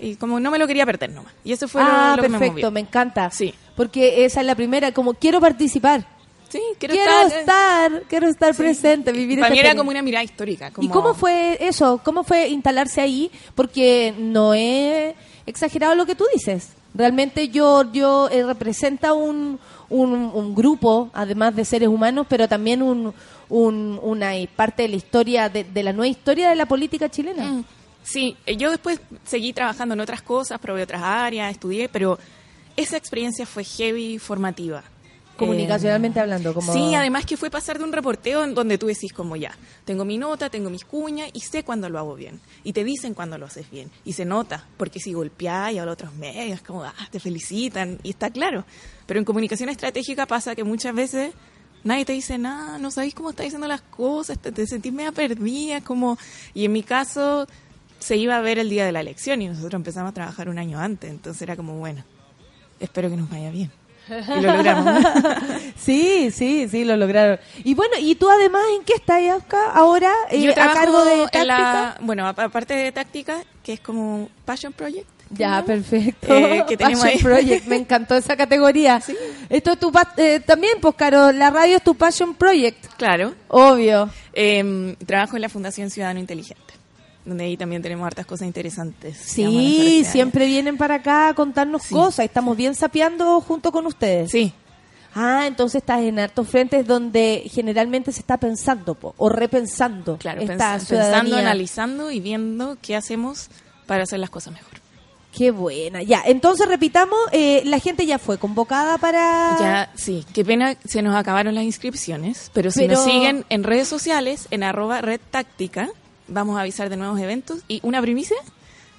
Y 0.00 0.14
como 0.16 0.40
no 0.40 0.50
me 0.50 0.58
lo 0.58 0.66
quería 0.66 0.86
perder 0.86 1.10
nomás. 1.10 1.32
Y 1.44 1.52
eso 1.52 1.68
fue 1.68 1.82
lo- 1.82 1.88
ah, 1.90 2.14
lo, 2.16 2.22
que 2.22 2.28
me 2.28 2.38
perfecto, 2.38 2.52
movió. 2.54 2.70
me 2.70 2.80
encanta. 2.80 3.30
Sí. 3.30 3.52
Porque 3.76 4.24
esa 4.24 4.40
es 4.40 4.46
la 4.46 4.54
primera, 4.54 4.90
como 4.92 5.14
quiero 5.14 5.40
participar. 5.40 6.06
Sí, 6.48 6.60
quiero, 6.78 6.94
Quiero, 6.94 7.10
estar. 7.26 7.40
estar, 7.40 8.02
quiero 8.08 8.28
estar 8.28 8.54
presente, 8.54 9.12
vivir 9.12 9.38
Para 9.40 9.50
mí 9.52 9.58
era 9.58 9.74
como 9.74 9.90
una 9.90 10.00
mirada 10.02 10.24
histórica. 10.24 10.72
¿Y 10.80 10.88
cómo 10.88 11.12
fue 11.14 11.58
eso? 11.60 12.00
¿Cómo 12.02 12.24
fue 12.24 12.48
instalarse 12.48 13.00
ahí? 13.02 13.30
Porque 13.54 14.14
no 14.18 14.54
es 14.54 15.14
exagerado 15.46 15.94
lo 15.94 16.06
que 16.06 16.14
tú 16.14 16.24
dices. 16.32 16.70
Realmente 16.94 17.48
Giorgio 17.48 18.30
eh, 18.30 18.44
representa 18.44 19.12
un, 19.12 19.58
un, 19.90 20.12
un 20.12 20.54
grupo, 20.54 21.10
además 21.12 21.54
de 21.54 21.64
seres 21.66 21.88
humanos, 21.88 22.26
pero 22.28 22.48
también 22.48 22.80
un, 22.82 23.12
un- 23.50 24.00
una 24.02 24.32
parte 24.56 24.82
de 24.84 24.88
la 24.88 24.96
historia, 24.96 25.48
de, 25.50 25.64
de 25.64 25.82
la 25.82 25.92
nueva 25.92 26.08
historia 26.08 26.48
de 26.48 26.54
la 26.56 26.66
política 26.66 27.08
chilena. 27.10 27.44
Mm, 27.44 27.64
Sí, 28.02 28.34
eh, 28.46 28.56
yo 28.56 28.70
después 28.70 29.00
seguí 29.26 29.52
trabajando 29.52 29.92
en 29.92 30.00
otras 30.00 30.22
cosas, 30.22 30.58
probé 30.60 30.84
otras 30.84 31.02
áreas, 31.02 31.50
estudié, 31.52 31.90
pero 31.90 32.18
esa 32.74 32.96
experiencia 32.96 33.44
fue 33.44 33.64
heavy 33.64 34.18
formativa. 34.18 34.82
Comunicacionalmente 35.38 36.18
Eh, 36.18 36.22
hablando, 36.22 36.52
como... 36.52 36.72
Sí, 36.72 36.94
además 36.94 37.24
que 37.24 37.36
fue 37.36 37.50
pasar 37.50 37.78
de 37.78 37.84
un 37.84 37.92
reporteo 37.92 38.44
en 38.44 38.54
donde 38.54 38.76
tú 38.76 38.86
decís 38.86 39.12
como 39.12 39.36
ya, 39.36 39.56
tengo 39.84 40.04
mi 40.04 40.18
nota, 40.18 40.50
tengo 40.50 40.68
mis 40.68 40.84
cuñas 40.84 41.30
y 41.32 41.40
sé 41.40 41.62
cuándo 41.62 41.88
lo 41.88 41.98
hago 41.98 42.14
bien. 42.14 42.40
Y 42.64 42.72
te 42.72 42.84
dicen 42.84 43.14
cuándo 43.14 43.38
lo 43.38 43.46
haces 43.46 43.70
bien. 43.70 43.90
Y 44.04 44.12
se 44.12 44.24
nota, 44.24 44.66
porque 44.76 45.00
si 45.00 45.12
golpeás 45.12 45.72
y 45.72 45.78
a 45.78 45.84
otros 45.84 46.12
medios, 46.14 46.60
como, 46.60 46.82
ah, 46.82 46.94
te 47.10 47.20
felicitan, 47.20 47.98
y 48.02 48.10
está 48.10 48.30
claro. 48.30 48.64
Pero 49.06 49.18
en 49.18 49.24
comunicación 49.24 49.68
estratégica 49.68 50.26
pasa 50.26 50.54
que 50.54 50.64
muchas 50.64 50.94
veces 50.94 51.32
nadie 51.84 52.04
te 52.04 52.12
dice 52.12 52.36
nada, 52.36 52.78
no 52.78 52.90
sabéis 52.90 53.14
cómo 53.14 53.30
estás 53.30 53.44
diciendo 53.44 53.68
las 53.68 53.80
cosas, 53.80 54.38
te, 54.38 54.52
te 54.52 54.66
sentís 54.66 54.92
media 54.92 55.12
perdida, 55.12 55.80
como... 55.80 56.18
Y 56.52 56.64
en 56.64 56.72
mi 56.72 56.82
caso, 56.82 57.46
se 57.98 58.16
iba 58.16 58.36
a 58.36 58.40
ver 58.40 58.58
el 58.58 58.68
día 58.70 58.84
de 58.84 58.92
la 58.92 59.00
elección 59.00 59.42
y 59.42 59.48
nosotros 59.48 59.74
empezamos 59.74 60.10
a 60.10 60.14
trabajar 60.14 60.48
un 60.48 60.58
año 60.58 60.78
antes, 60.78 61.10
entonces 61.10 61.42
era 61.42 61.56
como, 61.56 61.78
bueno, 61.78 62.04
espero 62.80 63.08
que 63.08 63.16
nos 63.16 63.30
vaya 63.30 63.50
bien. 63.50 63.70
Y 64.38 64.40
lo 64.40 64.52
logramos. 64.56 65.04
sí, 65.76 66.30
sí, 66.30 66.68
sí, 66.68 66.84
lo 66.84 66.96
lograron. 66.96 67.38
Y 67.64 67.74
bueno, 67.74 67.94
¿y 68.00 68.14
tú 68.14 68.28
además 68.30 68.62
en 68.78 68.84
qué 68.84 68.94
estás, 68.94 69.20
Oscar, 69.36 69.60
ahora? 69.74 70.12
eh, 70.30 70.40
Yo 70.42 70.50
a 70.52 70.54
trabajo 70.54 70.76
cargo 70.78 71.04
de 71.04 71.16
táctica. 71.22 71.44
la- 71.46 71.96
bueno, 72.00 72.26
aparte 72.26 72.74
de 72.74 72.92
táctica, 72.92 73.38
que 73.62 73.74
es 73.74 73.80
como 73.80 74.28
Passion 74.44 74.72
Project. 74.72 75.06
Ya, 75.30 75.62
perfecto. 75.62 76.26
Eh, 76.34 76.64
que 76.66 76.76
tenemos 76.78 77.00
Passion 77.04 77.18
ahí. 77.18 77.22
Project, 77.22 77.66
me 77.66 77.76
encantó 77.76 78.14
esa 78.16 78.34
categoría. 78.34 79.02
Esto 79.50 79.72
es 79.72 79.78
tu 79.78 79.92
pa- 79.92 80.14
eh, 80.16 80.40
también, 80.40 80.78
pues, 80.80 80.94
Caro, 80.94 81.32
la 81.32 81.50
radio 81.50 81.76
es 81.76 81.82
tu 81.82 81.94
Passion 81.94 82.34
Project. 82.34 82.86
Claro. 82.96 83.34
Obvio. 83.48 84.08
Eh, 84.32 84.96
trabajo 85.06 85.36
en 85.36 85.42
la 85.42 85.50
Fundación 85.50 85.90
Ciudadano 85.90 86.18
Inteligente, 86.18 86.67
donde 87.28 87.44
ahí 87.44 87.56
también 87.56 87.82
tenemos 87.82 88.06
hartas 88.06 88.26
cosas 88.26 88.46
interesantes. 88.46 89.16
Sí, 89.16 90.04
siempre 90.04 90.46
vienen 90.46 90.76
para 90.76 90.96
acá 90.96 91.28
a 91.28 91.34
contarnos 91.34 91.86
cosas. 91.88 92.24
Estamos 92.24 92.56
bien 92.56 92.74
sapeando 92.74 93.40
junto 93.40 93.70
con 93.70 93.86
ustedes. 93.86 94.30
Sí. 94.30 94.52
Ah, 95.14 95.44
entonces 95.46 95.80
estás 95.80 96.00
en 96.02 96.18
hartos 96.18 96.46
frentes 96.48 96.86
donde 96.86 97.42
generalmente 97.50 98.12
se 98.12 98.20
está 98.20 98.36
pensando 98.36 98.94
po, 98.94 99.14
o 99.16 99.28
repensando 99.28 100.16
Claro, 100.18 100.40
esta 100.42 100.76
pens- 100.76 100.88
pensando, 100.88 101.36
analizando 101.36 102.10
y 102.10 102.20
viendo 102.20 102.76
qué 102.80 102.94
hacemos 102.94 103.48
para 103.86 104.02
hacer 104.04 104.20
las 104.20 104.30
cosas 104.30 104.52
mejor. 104.52 104.68
Qué 105.32 105.50
buena. 105.50 106.02
Ya, 106.02 106.22
entonces 106.24 106.68
repitamos, 106.68 107.18
eh, 107.32 107.62
la 107.64 107.78
gente 107.78 108.06
ya 108.06 108.18
fue 108.18 108.38
convocada 108.38 108.98
para... 108.98 109.56
Ya, 109.58 109.90
sí, 109.94 110.24
qué 110.32 110.44
pena, 110.44 110.76
se 110.84 111.00
nos 111.02 111.14
acabaron 111.16 111.54
las 111.54 111.64
inscripciones, 111.64 112.50
pero 112.54 112.70
si 112.70 112.80
Pero- 112.80 112.94
nos 112.94 113.04
siguen 113.04 113.44
en 113.48 113.62
redes 113.64 113.88
sociales, 113.88 114.46
en 114.50 114.62
arroba 114.62 115.00
red 115.00 115.20
táctica, 115.30 115.88
vamos 116.28 116.56
a 116.56 116.60
avisar 116.62 116.88
de 116.90 116.96
nuevos 116.96 117.18
eventos 117.20 117.60
y 117.68 117.80
una 117.82 118.00
primicia, 118.00 118.36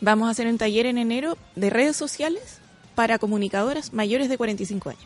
vamos 0.01 0.27
a 0.27 0.31
hacer 0.31 0.47
un 0.47 0.57
taller 0.57 0.85
en 0.85 0.97
enero 0.97 1.37
de 1.55 1.69
redes 1.69 1.95
sociales 1.95 2.59
para 2.95 3.17
comunicadoras 3.19 3.93
mayores 3.93 4.27
de 4.29 4.37
45 4.37 4.89
años. 4.89 5.03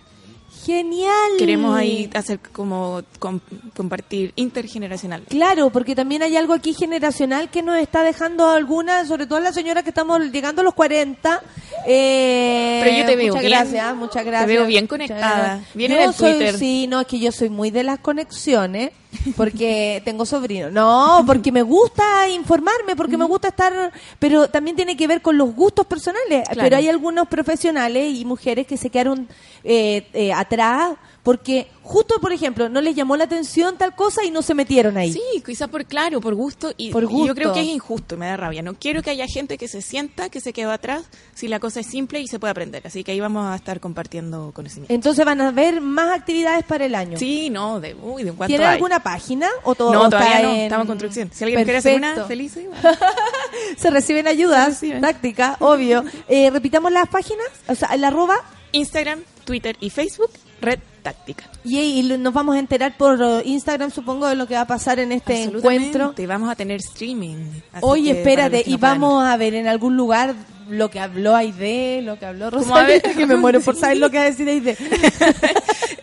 Genial. 0.65 1.31
Queremos 1.39 1.75
ahí 1.75 2.09
hacer 2.13 2.39
como 2.39 3.01
com- 3.19 3.39
compartir 3.75 4.31
intergeneracional. 4.35 5.23
Claro, 5.27 5.71
porque 5.71 5.93
también 5.95 6.21
hay 6.23 6.37
algo 6.37 6.53
aquí 6.53 6.73
generacional 6.73 7.49
que 7.49 7.61
nos 7.63 7.77
está 7.79 8.03
dejando 8.03 8.47
algunas, 8.49 9.07
sobre 9.07 9.25
todo 9.25 9.39
las 9.39 9.55
señoras 9.55 9.83
que 9.83 9.89
estamos 9.89 10.21
llegando 10.31 10.61
a 10.61 10.63
los 10.63 10.73
40. 10.73 11.41
Eh, 11.85 12.81
Pero 12.83 12.97
yo 12.97 13.05
te 13.05 13.15
veo 13.15 13.27
muchas 13.33 13.41
bien. 13.41 13.51
gracias, 13.59 13.95
muchas 13.95 14.25
gracias. 14.25 14.47
Te 14.47 14.53
veo 14.57 14.65
bien 14.65 14.87
conectada, 14.87 15.61
bien 15.73 15.91
Yo 15.91 15.97
en 15.97 16.03
el 16.03 16.13
soy- 16.13 16.31
Twitter. 16.33 16.57
Sí, 16.57 16.87
no, 16.87 17.01
es 17.01 17.07
que 17.07 17.19
yo 17.19 17.31
soy 17.31 17.49
muy 17.49 17.69
de 17.71 17.83
las 17.83 17.99
conexiones, 17.99 18.91
porque 19.35 20.01
tengo 20.05 20.25
sobrinos. 20.25 20.71
No, 20.71 21.23
porque 21.25 21.51
me 21.51 21.61
gusta 21.61 22.27
informarme, 22.29 22.95
porque 22.95 23.17
me 23.17 23.25
gusta 23.25 23.49
estar, 23.49 23.91
pero 24.19 24.47
también 24.47 24.75
tiene 24.75 24.97
que 24.97 25.07
ver 25.07 25.21
con 25.21 25.37
los 25.37 25.53
gustos 25.53 25.85
personales. 25.85 26.43
Claro. 26.45 26.61
Pero 26.61 26.77
hay 26.77 26.89
algunos 26.89 27.27
profesionales 27.27 28.15
y 28.15 28.25
mujeres 28.25 28.67
que 28.67 28.77
se 28.77 28.89
quedaron 28.89 29.27
eh, 29.63 30.07
eh, 30.13 30.33
atrás 30.33 30.93
porque 31.23 31.67
justo, 31.83 32.19
por 32.19 32.33
ejemplo, 32.33 32.67
no 32.67 32.81
les 32.81 32.95
llamó 32.95 33.15
la 33.15 33.23
atención 33.23 33.77
tal 33.77 33.95
cosa 33.95 34.25
y 34.25 34.31
no 34.31 34.41
se 34.41 34.53
metieron 34.53 34.97
ahí. 34.97 35.13
Sí, 35.13 35.21
quizá 35.45 35.67
por 35.69 35.85
claro, 35.85 36.19
por 36.19 36.35
gusto. 36.35 36.73
Y, 36.75 36.91
Por 36.91 37.03
y 37.09 37.25
yo 37.27 37.33
creo 37.33 37.53
que 37.53 37.61
es 37.61 37.67
injusto, 37.67 38.17
me 38.17 38.25
da 38.27 38.35
rabia. 38.35 38.61
No 38.61 38.73
quiero 38.73 39.01
que 39.01 39.09
haya 39.09 39.25
gente 39.25 39.57
que 39.57 39.69
se 39.69 39.81
sienta 39.81 40.27
que 40.29 40.41
se 40.41 40.51
quedó 40.51 40.71
atrás 40.71 41.03
si 41.33 41.47
la 41.47 41.59
cosa 41.61 41.79
es 41.79 41.87
simple 41.87 42.19
y 42.19 42.27
se 42.27 42.39
puede 42.39 42.51
aprender. 42.51 42.85
Así 42.85 43.05
que 43.05 43.13
ahí 43.13 43.21
vamos 43.21 43.45
a 43.45 43.55
estar 43.55 43.79
compartiendo 43.79 44.51
conocimiento. 44.53 44.93
Entonces 44.93 45.23
van 45.25 45.39
a 45.39 45.47
haber 45.47 45.79
más 45.79 46.13
actividades 46.13 46.65
para 46.65 46.85
el 46.85 46.93
año. 46.93 47.17
Sí, 47.17 47.49
no, 47.49 47.79
de, 47.79 47.95
uy, 47.95 48.23
¿de 48.23 48.33
cuánto 48.33 48.49
¿Tiene 48.49 48.65
hay? 48.65 48.73
alguna 48.75 49.01
página 49.01 49.47
o 49.63 49.75
todo 49.75 49.93
No, 49.93 50.03
está 50.05 50.19
todavía 50.19 50.41
no, 50.41 50.53
en- 50.53 50.59
estamos 50.61 50.83
en 50.83 50.87
construcción. 50.87 51.29
Si 51.33 51.43
alguien 51.45 51.63
quiere 51.63 51.77
hacer 51.79 51.95
una, 51.95 52.15
Perfecto. 52.15 52.27
feliz. 52.27 52.53
Se 53.77 53.89
reciben 53.89 54.27
ayudas, 54.27 54.81
táctica, 55.01 55.55
obvio. 55.59 56.03
Eh, 56.27 56.49
repitamos 56.49 56.91
las 56.91 57.07
páginas, 57.09 57.45
o 57.67 57.75
sea, 57.75 57.89
el 57.89 58.03
arroba 58.03 58.35
Instagram, 58.71 59.21
Twitter 59.45 59.75
y 59.79 59.89
Facebook, 59.89 60.31
Red 60.63 60.79
Táctica. 61.03 61.43
y, 61.65 61.79
y 61.79 62.17
nos 62.17 62.33
vamos 62.33 62.55
a 62.55 62.59
enterar 62.59 62.95
por 62.97 63.21
eh, 63.21 63.41
Instagram, 63.45 63.91
supongo, 63.91 64.27
de 64.27 64.35
lo 64.35 64.47
que 64.47 64.53
va 64.55 64.61
a 64.61 64.67
pasar 64.67 64.99
en 64.99 65.11
este 65.11 65.43
encuentro. 65.43 65.69
Absolutamente, 66.05 66.27
Vamos 66.27 66.49
a 66.49 66.55
tener 66.55 66.77
streaming. 66.79 67.35
para 67.71 67.97
espérate, 67.97 68.63
y 68.65 68.77
puedan 68.77 69.01
vamos 69.01 69.25
a 69.25 69.35
ver 69.37 69.53
en 69.53 69.67
algún 69.67 69.97
lugar 69.97 70.33
lo 70.69 70.89
que 70.89 70.99
habló 70.99 71.35
Aide, 71.35 72.01
lo 72.01 72.17
que 72.17 72.25
habló 72.25 72.49
¿Cómo 72.49 72.63
Rosalía, 72.63 73.01
que 73.01 73.25
me 73.25 73.35
muero 73.35 73.59
por 73.59 73.75
saber 73.75 73.97
lo 73.97 74.09
que 74.09 74.17
va 74.17 74.23
a 74.23 74.27
decir 74.27 74.47
Aide. 74.47 74.77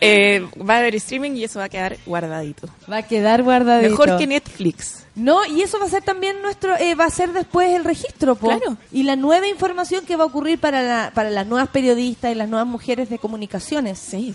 Eh, 0.03 0.43
va 0.67 0.75
a 0.75 0.77
haber 0.79 0.95
streaming 0.95 1.33
y 1.33 1.43
eso 1.43 1.59
va 1.59 1.65
a 1.65 1.69
quedar 1.69 1.95
guardadito. 2.07 2.67
Va 2.91 2.97
a 2.97 3.03
quedar 3.03 3.43
guardadito. 3.43 3.91
Mejor 3.91 4.17
que 4.17 4.25
Netflix. 4.25 5.00
No, 5.13 5.45
y 5.45 5.61
eso 5.61 5.77
va 5.77 5.85
a 5.85 5.89
ser 5.89 6.03
también 6.03 6.41
nuestro, 6.41 6.75
eh, 6.77 6.95
va 6.95 7.05
a 7.05 7.09
ser 7.09 7.33
después 7.33 7.69
el 7.71 7.83
registro, 7.83 8.35
po. 8.35 8.47
Claro. 8.47 8.77
Y 8.93 9.03
la 9.03 9.15
nueva 9.17 9.47
información 9.47 10.05
que 10.05 10.15
va 10.15 10.23
a 10.23 10.27
ocurrir 10.27 10.57
para, 10.59 10.81
la- 10.81 11.11
para 11.13 11.29
las 11.29 11.45
nuevas 11.45 11.67
periodistas 11.69 12.31
y 12.31 12.35
las 12.35 12.47
nuevas 12.47 12.67
mujeres 12.67 13.09
de 13.09 13.19
comunicaciones. 13.19 13.99
Sí, 13.99 14.33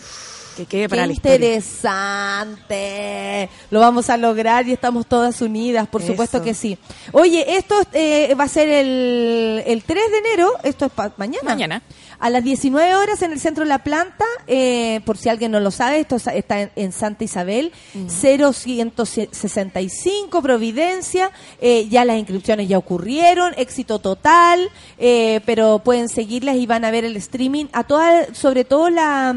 que 0.57 0.67
quede 0.67 0.83
Qué 0.83 0.89
para 0.89 1.07
la 1.07 1.13
historia. 1.13 1.35
interesante. 1.37 3.49
Lo 3.71 3.81
vamos 3.81 4.11
a 4.11 4.17
lograr 4.17 4.67
y 4.69 4.73
estamos 4.73 5.07
todas 5.07 5.41
unidas, 5.43 5.87
por 5.89 6.03
supuesto 6.03 6.43
que 6.43 6.55
sí. 6.55 6.79
Oye, 7.13 7.57
esto 7.57 7.75
eh, 7.93 8.35
va 8.39 8.45
a 8.45 8.49
ser 8.49 8.69
el, 8.69 9.63
el 9.67 9.83
3 9.85 10.11
de 10.11 10.19
enero, 10.19 10.51
esto 10.63 10.87
es 10.87 10.93
pa- 10.93 11.13
mañana. 11.17 11.43
Mañana. 11.45 11.83
A 12.19 12.31
las 12.31 12.43
19 12.43 12.95
horas 12.95 13.21
en 13.21 13.33
el 13.33 13.41
centro 13.41 13.65
de 13.65 13.69
la 13.69 13.81
planta, 13.85 14.25
eh, 14.47 15.03
por 15.05 15.19
si 15.19 15.29
alguien 15.29 15.51
no 15.53 15.61
lo 15.61 15.71
sabe, 15.71 16.01
esto 16.01 16.17
está 16.17 16.63
en, 16.63 16.71
en 16.75 16.91
Santa 16.93 17.25
Isabel, 17.25 17.73
0165 18.09 20.41
Providencia, 20.43 21.31
eh, 21.61 21.87
ya 21.89 22.07
las 22.07 22.17
inscripciones 22.19 22.69
ya 22.69 22.79
ocurrieron, 22.79 23.53
éxito 23.59 23.99
total, 23.99 24.71
eh, 24.99 25.41
pero 25.45 25.81
pueden 25.81 26.09
seguirlas 26.09 26.57
y 26.57 26.67
van 26.67 26.87
a 26.87 26.91
ver 26.91 27.05
el 27.05 27.17
streaming 27.19 27.67
a 27.73 27.85
todas, 27.85 28.35
sobre 28.37 28.65
todo 28.65 28.89
las 28.89 29.37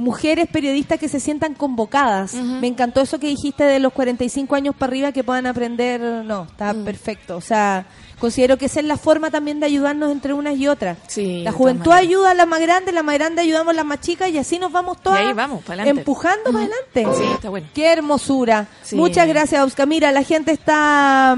mujeres 0.00 0.48
periodistas 0.48 0.98
que 0.98 1.08
se 1.08 1.20
sientan 1.20 1.54
convocadas. 1.54 2.34
Me 2.34 2.66
encantó 2.66 3.00
eso 3.00 3.18
que 3.20 3.28
dijiste 3.28 3.64
de 3.64 3.78
los 3.78 3.92
45 3.92 4.54
años 4.54 4.74
para 4.74 4.90
arriba 4.90 5.12
que 5.12 5.22
puedan 5.22 5.46
aprender, 5.46 6.00
no, 6.00 6.44
está 6.44 6.72
Mm. 6.72 6.84
perfecto, 6.84 7.36
o 7.36 7.40
sea... 7.40 7.86
Considero 8.20 8.58
que 8.58 8.66
esa 8.66 8.80
es 8.80 8.84
la 8.86 8.98
forma 8.98 9.30
también 9.30 9.60
de 9.60 9.66
ayudarnos 9.66 10.12
entre 10.12 10.34
unas 10.34 10.54
y 10.58 10.68
otras. 10.68 10.98
Sí, 11.06 11.42
La 11.42 11.52
juventud 11.52 11.90
ayuda 11.90 12.32
a 12.32 12.34
las 12.34 12.46
más 12.46 12.60
grandes, 12.60 12.92
las 12.92 13.02
más 13.02 13.14
grandes 13.14 13.42
ayudamos 13.46 13.70
a 13.72 13.76
las 13.76 13.86
más 13.86 14.00
chicas 14.02 14.28
y 14.28 14.36
así 14.36 14.58
nos 14.58 14.70
vamos 14.70 15.00
todas 15.00 15.22
Y 15.22 15.28
ahí 15.28 15.32
vamos, 15.32 15.62
para 15.64 15.80
adelante. 15.84 16.00
empujando 16.02 16.52
para 16.52 16.66
adelante. 16.66 17.06
Sí, 17.16 17.30
está 17.32 17.48
bueno. 17.48 17.66
Qué 17.72 17.90
hermosura. 17.90 18.66
Sí. 18.82 18.96
Muchas 18.96 19.26
gracias, 19.26 19.64
Oscar. 19.64 19.86
Mira, 19.86 20.12
la 20.12 20.22
gente 20.22 20.52
está... 20.52 21.34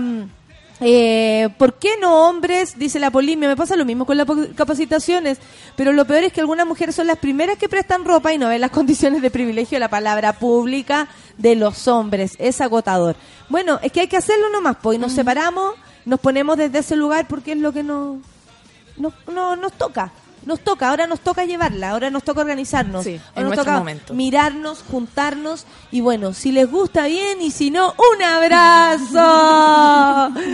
eh, 0.83 1.49
¿Por 1.59 1.75
qué 1.75 1.91
no 2.01 2.29
hombres? 2.29 2.79
Dice 2.79 2.99
la 2.99 3.11
Polimia. 3.11 3.49
Me 3.49 3.57
pasa 3.57 3.77
lo 3.77 3.85
mismo 3.85 4.05
con 4.05 4.17
las 4.17 4.27
capacitaciones. 4.55 5.39
Pero 5.77 5.93
lo 5.93 6.05
peor 6.05 6.25
es 6.25 6.33
que 6.33 6.41
algunas 6.41 6.67
mujeres 6.67 6.95
son 6.95 7.07
las 7.07 7.19
primeras 7.19 7.57
que 7.59 7.69
prestan 7.69 8.05
ropa 8.05 8.33
y 8.33 8.39
no 8.39 8.49
ven 8.49 8.61
las 8.61 8.71
condiciones 8.79 9.23
de 9.23 9.31
privilegio 9.31 9.77
de 9.77 9.81
la 9.81 9.89
palabra 9.89 10.33
pública 10.35 11.09
de 11.39 11.55
los 11.57 11.89
hombres. 11.89 12.35
Es 12.39 12.61
agotador. 12.61 13.17
Bueno, 13.49 13.79
es 13.83 13.93
que 13.93 14.01
hay 14.01 14.09
que 14.09 14.17
hacerlo 14.17 14.49
nomás, 14.51 14.77
pues. 14.83 14.97
y 14.97 15.01
Nos 15.01 15.13
separamos, 15.13 15.75
nos 16.05 16.21
ponemos 16.21 16.57
desde 16.57 16.79
ese 16.81 16.97
lugar 16.97 17.27
porque 17.29 17.53
es 17.53 17.59
lo 17.59 17.73
que 17.73 17.83
nos, 17.83 18.19
nos, 18.97 19.13
no- 19.33 19.57
nos 19.57 19.73
toca. 19.73 20.13
Nos 20.45 20.61
toca, 20.61 20.89
ahora 20.89 21.07
nos 21.07 21.21
toca 21.21 21.45
llevarla, 21.45 21.91
ahora 21.91 22.11
nos 22.11 22.25
toca 22.25 22.41
organizarnos. 22.41 23.05
Sí, 23.05 23.21
ahora 23.35 23.41
en 23.41 23.49
nos 23.49 23.57
toca 23.57 23.79
momento. 23.79 24.15
mirarnos, 24.15 24.83
juntarnos 24.91 25.67
y 25.91 26.01
bueno, 26.01 26.33
si 26.35 26.53
les 26.53 26.71
gusta 26.71 27.07
bien 27.07 27.41
y 27.41 27.51
si 27.51 27.71
no, 27.71 27.95
un 28.15 28.23
abrazo. 28.23 29.13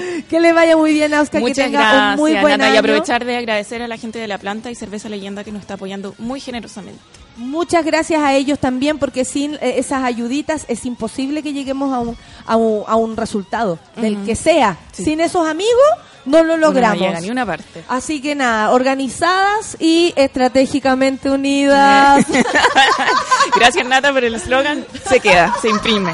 que 0.28 0.40
le 0.40 0.52
vaya 0.52 0.76
muy 0.76 0.92
bien 0.92 1.14
a 1.14 1.22
Oscar, 1.22 1.42
que 1.42 1.54
tenga 1.54 1.80
gracias, 1.80 2.14
un 2.14 2.16
muy 2.20 2.32
buen 2.40 2.58
Nata, 2.58 2.74
y 2.74 2.76
aprovechar 2.76 3.24
de 3.24 3.36
agradecer 3.36 3.82
a 3.82 3.88
la 3.88 3.96
gente 3.96 4.18
de 4.18 4.28
La 4.28 4.38
Planta 4.38 4.70
y 4.70 4.74
Cerveza 4.74 5.08
Leyenda 5.08 5.44
que 5.44 5.52
nos 5.52 5.62
está 5.62 5.74
apoyando 5.74 6.14
muy 6.18 6.40
generosamente. 6.40 7.00
Muchas 7.38 7.84
gracias 7.84 8.20
a 8.20 8.34
ellos 8.34 8.58
también, 8.58 8.98
porque 8.98 9.24
sin 9.24 9.54
eh, 9.54 9.74
esas 9.76 10.02
ayuditas 10.04 10.64
es 10.68 10.84
imposible 10.84 11.42
que 11.42 11.52
lleguemos 11.52 11.94
a 11.94 12.00
un, 12.00 12.16
a 12.46 12.56
un, 12.56 12.82
a 12.86 12.96
un 12.96 13.16
resultado, 13.16 13.78
del 13.96 14.16
Ujú. 14.16 14.26
que 14.26 14.34
sea. 14.36 14.76
Sí. 14.92 15.04
Sin 15.04 15.20
esos 15.20 15.46
amigos 15.48 15.72
no 16.24 16.42
lo 16.42 16.56
logramos. 16.56 16.98
No 17.00 17.06
llega 17.06 17.20
ni 17.20 17.30
una 17.30 17.46
parte. 17.46 17.84
Así 17.88 18.20
que 18.20 18.34
nada, 18.34 18.72
organizadas 18.72 19.76
y 19.80 20.12
estratégicamente 20.16 21.30
unidas. 21.30 22.26
Gracias, 23.56 23.86
Nata, 23.86 24.12
por 24.12 24.24
el 24.24 24.34
eslogan. 24.34 24.84
Se 25.08 25.20
queda, 25.20 25.54
se 25.62 25.68
imprime. 25.68 26.12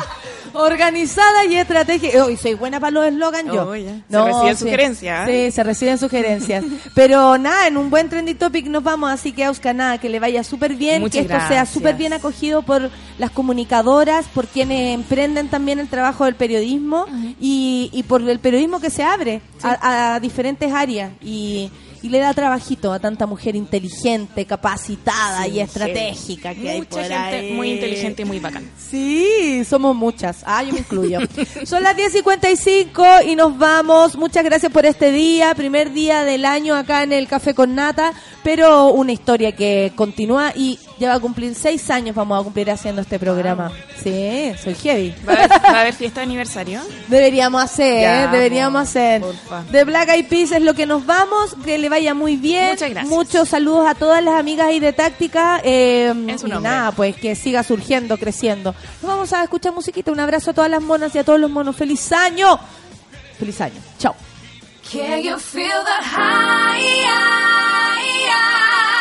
Organizada 0.55 1.44
y 1.47 1.56
estratégica. 1.56 2.24
Hoy 2.24 2.36
soy 2.36 2.55
buena 2.55 2.81
para 2.81 2.93
los 2.93 3.06
eslogan 3.06 3.51
yo. 3.51 3.68
Oh, 3.68 3.74
ya. 3.74 3.97
Se 4.09 4.24
reciben 4.24 4.56
sugerencias, 4.56 5.28
Sí, 5.28 5.51
se 5.51 5.62
reciben 5.64 5.98
sugerencias. 5.98 6.64
Pero 6.94 7.36
nada, 7.39 7.66
en 7.66 7.76
un 7.76 7.90
buen 7.90 8.09
trending 8.09 8.36
topic 8.36 8.66
nos 8.66 8.82
vamos, 8.82 9.10
así 9.10 9.32
que 9.32 9.48
Oscar, 9.48 9.74
nada, 9.74 9.98
que 9.98 10.09
le 10.09 10.20
vaya 10.20 10.44
súper 10.44 10.74
bien, 10.74 11.02
Muchas 11.02 11.26
que 11.26 11.32
esto 11.32 11.48
sea 11.48 11.66
súper 11.66 11.97
bien 11.97 12.12
acogido 12.12 12.62
por 12.62 12.90
las 13.18 13.31
comunicadoras, 13.31 14.26
por 14.26 14.47
quienes 14.47 14.94
emprenden 14.94 15.48
también 15.48 15.78
el 15.78 15.89
trabajo 15.89 16.24
del 16.24 16.36
periodismo 16.36 17.06
y, 17.40 17.90
y 17.93 18.02
por 18.05 18.22
el 18.22 18.39
periodismo 18.39 18.81
que 18.81 18.90
se 18.90 19.02
abre 19.02 19.40
a, 19.62 20.14
a 20.14 20.20
diferentes 20.20 20.72
áreas. 20.72 21.10
Y, 21.22 21.70
y 22.05 22.10
le 22.10 22.18
da 22.20 22.32
trabajito 22.35 22.93
a 22.93 22.98
tanta 23.01 23.26
mujer 23.26 23.56
inteligente, 23.56 24.44
capacitada 24.47 25.44
Sí, 25.44 25.51
y 25.52 25.60
estratégica 25.60 26.55
que 26.55 26.68
hay 26.70 26.78
Mucha 26.81 26.90
por 26.90 27.01
gente 27.01 27.14
ahí. 27.16 27.52
muy 27.52 27.72
inteligente 27.72 28.22
y 28.22 28.24
muy 28.26 28.39
bacán. 28.40 28.70
Sí, 28.78 29.64
somos 29.68 29.97
muchas. 29.97 30.43
Ah, 30.47 30.62
yo 30.62 30.72
me 30.74 30.81
incluyo. 30.81 31.18
Son 31.64 31.82
las 31.82 31.97
10.55 31.97 33.26
y 33.26 33.36
nos 33.36 33.56
vamos. 33.59 34.16
Muchas 34.16 34.44
gracias 34.44 34.70
por 34.70 34.85
este 34.86 35.10
día, 35.12 35.55
primer 35.55 35.93
día 35.93 36.24
del 36.24 36.44
año 36.44 36.74
acá 36.76 37.02
en 37.02 37.12
el 37.12 37.26
Café 37.26 37.55
con 37.55 37.74
Nata, 37.74 38.12
pero 38.43 38.89
una 38.90 39.12
historia 39.12 39.52
que 39.52 39.93
continúa 39.97 40.52
y 40.55 40.78
ya 40.98 41.09
va 41.09 41.14
a 41.14 41.20
cumplir 41.20 41.55
seis 41.55 41.90
años, 41.90 42.14
vamos 42.14 42.40
a 42.40 42.44
cumplir 42.44 42.70
haciendo 42.70 43.01
este 43.02 43.18
programa. 43.18 43.72
Sí, 44.02 44.52
soy 44.62 44.74
heavy. 44.74 45.14
¿Va 45.26 45.32
a 45.32 45.36
haber, 45.36 45.51
va 45.51 45.56
a 45.68 45.81
haber 45.81 45.94
fiesta 45.94 46.20
de 46.20 46.24
aniversario? 46.26 46.81
Deberíamos 47.09 47.62
hacer, 47.62 48.02
Ya, 48.02 48.26
deberíamos 48.28 48.82
hacer. 48.82 49.20
porfa. 49.22 49.62
De 49.72 49.85
Black 49.85 50.09
Eyed 50.10 50.26
Peas 50.28 50.52
es 50.52 50.62
lo 50.62 50.74
que 50.74 50.86
nos 50.86 51.05
vamos, 51.06 51.56
que 51.64 51.78
le 51.78 51.89
vaya 51.95 52.12
muy 52.12 52.37
bien. 52.37 52.71
Muchas 52.71 52.91
gracias. 52.91 53.09
Muchos 53.09 53.49
saludos 53.49 53.87
a 53.87 53.95
todas 53.95 54.23
las 54.23 54.35
amigas 54.35 54.66
ahí 54.66 54.81
de 54.81 54.93
Táctica. 54.93 55.61
eh, 55.62 56.12
su 56.39 56.49
y 56.49 56.51
nada, 56.51 56.93
pues 56.93 57.16
que 57.16 57.37
siga 57.37 57.62
surgiendo, 57.62 58.19
creciendo. 58.19 58.75
Nos 59.01 59.11
vamos 59.11 59.33
a 59.33 59.45
escuchar 59.45 59.73
musiquita. 59.73 60.11
Un 60.11 60.21
abrazo 60.21 60.51
a 60.51 60.55
todas 60.55 60.71
las 60.71 60.83
monas 60.83 61.15
y 61.15 61.19
a 61.19 61.25
todos 61.25 61.39
los 61.39 61.51
monos. 61.51 61.77
¡Feliz 61.77 62.11
año! 62.12 62.59
¡Feliz 63.39 63.61
año! 63.61 63.81
¡Chao! 63.99 64.15
Can 64.91 65.23
you 65.23 65.39
feel 65.39 65.69
the 65.69 66.05
high? 66.05 67.45
Can 68.25 68.94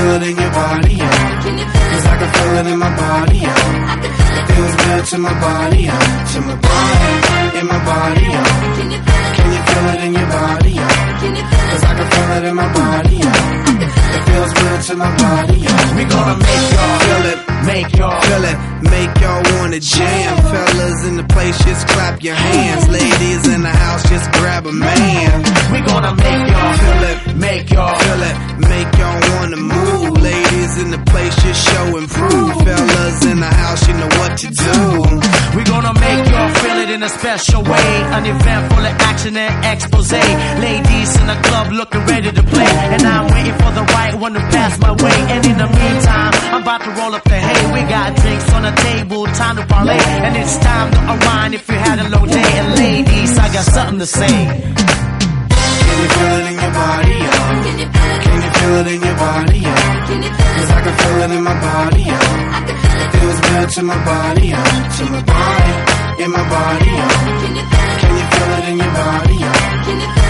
feel 0.00 0.12
it 0.16 0.22
in 0.22 0.36
your 0.36 0.50
body, 0.50 0.94
yo? 0.94 1.08
Cause 1.90 2.06
I 2.06 2.16
can 2.20 2.30
feel 2.34 2.56
it 2.60 2.66
in 2.72 2.78
my 2.78 2.90
body, 2.96 3.38
yo. 3.38 3.54
It 4.38 4.46
feels 4.50 4.74
good 4.82 5.04
to 5.10 5.18
my 5.18 5.34
body, 5.40 5.82
yo. 5.88 5.98
To 6.32 6.38
my 6.48 6.56
body, 6.66 7.58
in 7.60 7.66
my 7.66 7.80
body, 7.84 8.24
yo. 8.34 8.42
Can 9.36 9.48
you 9.54 9.62
feel 9.68 9.86
it 9.92 10.00
in 10.06 10.12
your 10.14 10.28
body, 10.36 10.70
yo? 10.80 10.86
Cause 11.70 11.84
I 11.84 11.92
can 11.98 12.06
feel 12.12 12.30
it 12.36 12.44
in 12.48 12.56
my 12.56 12.68
body, 12.72 13.16
yo. 13.16 13.99
Feels 14.26 14.52
good 14.52 14.80
to 14.88 14.96
my 14.96 15.10
body. 15.16 15.60
We 15.96 16.04
gonna 16.04 16.36
make 16.38 16.64
y'all 16.74 16.98
feel 17.04 17.24
it, 17.32 17.38
make 17.66 17.90
y'all 17.98 18.20
feel 18.20 18.44
it, 18.44 18.56
make 18.82 19.12
y'all 19.20 19.42
wanna 19.54 19.80
jam. 19.80 20.36
Fellas 20.50 21.04
in 21.08 21.16
the 21.16 21.24
place, 21.24 21.56
just 21.64 21.86
clap 21.88 22.22
your 22.22 22.34
hands. 22.34 22.88
Ladies 22.88 23.48
in 23.48 23.62
the 23.62 23.70
house, 23.84 24.02
just 24.08 24.30
grab 24.32 24.66
a 24.66 24.72
man. 24.72 25.42
We 25.72 25.80
gonna 25.80 26.14
make 26.14 26.44
y'all 26.52 26.74
feel 26.82 27.02
it, 27.10 27.36
make 27.36 27.70
y'all 27.70 27.96
feel 27.98 28.22
it, 28.30 28.36
make 28.68 28.90
y'all 28.98 29.20
wanna 29.36 29.56
move. 29.56 30.16
Ladies 30.20 30.78
in 30.82 30.90
the 30.90 31.02
place, 31.10 31.34
just 31.42 31.68
show 31.68 31.96
and 31.98 32.08
prove. 32.08 32.54
Fellas 32.64 33.24
in 33.26 33.40
the 33.40 33.52
house, 33.62 33.86
you 33.88 33.94
know 33.94 34.10
what 34.20 34.36
to 34.38 34.48
do. 34.48 34.76
We 35.56 35.64
gonna 35.64 35.94
make 35.94 36.22
y'all 36.30 36.54
feel 36.62 36.78
it 36.84 36.90
in 36.90 37.02
a 37.02 37.08
special 37.08 37.62
way. 37.62 37.90
An 38.16 38.24
event 38.26 38.72
full 38.72 38.84
of 38.84 38.94
action 39.10 39.36
and 39.36 39.64
expose. 39.64 40.10
Ladies 40.10 41.10
in 41.20 41.26
the 41.26 41.38
club 41.46 41.72
looking 41.72 42.04
ready 42.06 42.32
to 42.32 42.42
play. 42.42 42.72
And 42.94 43.02
I'm 43.02 43.26
waiting 43.30 43.54
for 43.62 43.70
the 43.78 43.84
right 43.94 44.09
one 44.18 44.32
to 44.34 44.40
pass 44.40 44.78
my 44.80 44.92
way. 44.92 45.18
And 45.32 45.44
in 45.46 45.56
the 45.58 45.68
meantime, 45.68 46.32
I'm 46.54 46.62
about 46.62 46.82
to 46.84 46.90
roll 46.90 47.14
up 47.14 47.24
the 47.24 47.38
hay. 47.38 47.62
We 47.72 47.80
got 47.88 48.16
drinks 48.16 48.52
on 48.52 48.62
the 48.62 48.72
table, 48.72 49.26
time 49.26 49.56
to 49.56 49.66
parlay. 49.66 49.98
And 49.98 50.36
it's 50.36 50.56
time 50.58 50.90
to 50.92 50.98
unwind 51.12 51.54
if 51.54 51.68
you 51.68 51.74
had 51.74 51.98
a 51.98 52.08
low 52.08 52.24
day. 52.26 52.50
And 52.60 52.68
ladies, 52.78 53.38
I 53.38 53.52
got 53.52 53.64
something 53.64 53.98
to 53.98 54.06
say. 54.06 54.26
Can 54.26 55.96
you 56.02 56.08
feel 56.16 56.34
it 56.40 56.46
in 56.50 56.56
your 56.58 56.72
body, 56.72 57.16
yo? 57.24 57.30
Can 58.24 58.38
you 58.42 58.50
feel 58.58 58.74
it 58.80 58.86
in 58.94 59.00
your 59.02 59.16
body, 59.16 59.58
yo? 59.58 59.74
Cause 60.56 60.70
I 60.70 60.80
can 60.84 60.94
feel 61.00 61.18
it 61.24 61.30
in 61.36 61.42
my 61.44 61.56
body, 61.60 62.02
yo. 62.02 62.18
It 63.00 63.08
feels 63.14 63.40
good 63.40 63.68
to 63.76 63.82
my 63.82 63.98
body, 64.04 64.46
yo. 64.48 64.62
To 64.96 65.04
my 65.12 65.22
body, 65.28 65.72
in 66.24 66.30
my 66.30 66.44
body, 66.48 66.90
yo. 66.98 67.06
Can 68.00 68.12
you 68.16 68.26
feel 68.32 68.50
it 68.58 68.64
in 68.70 68.76
your 68.78 68.92
body, 68.96 69.34
yo? 69.44 69.50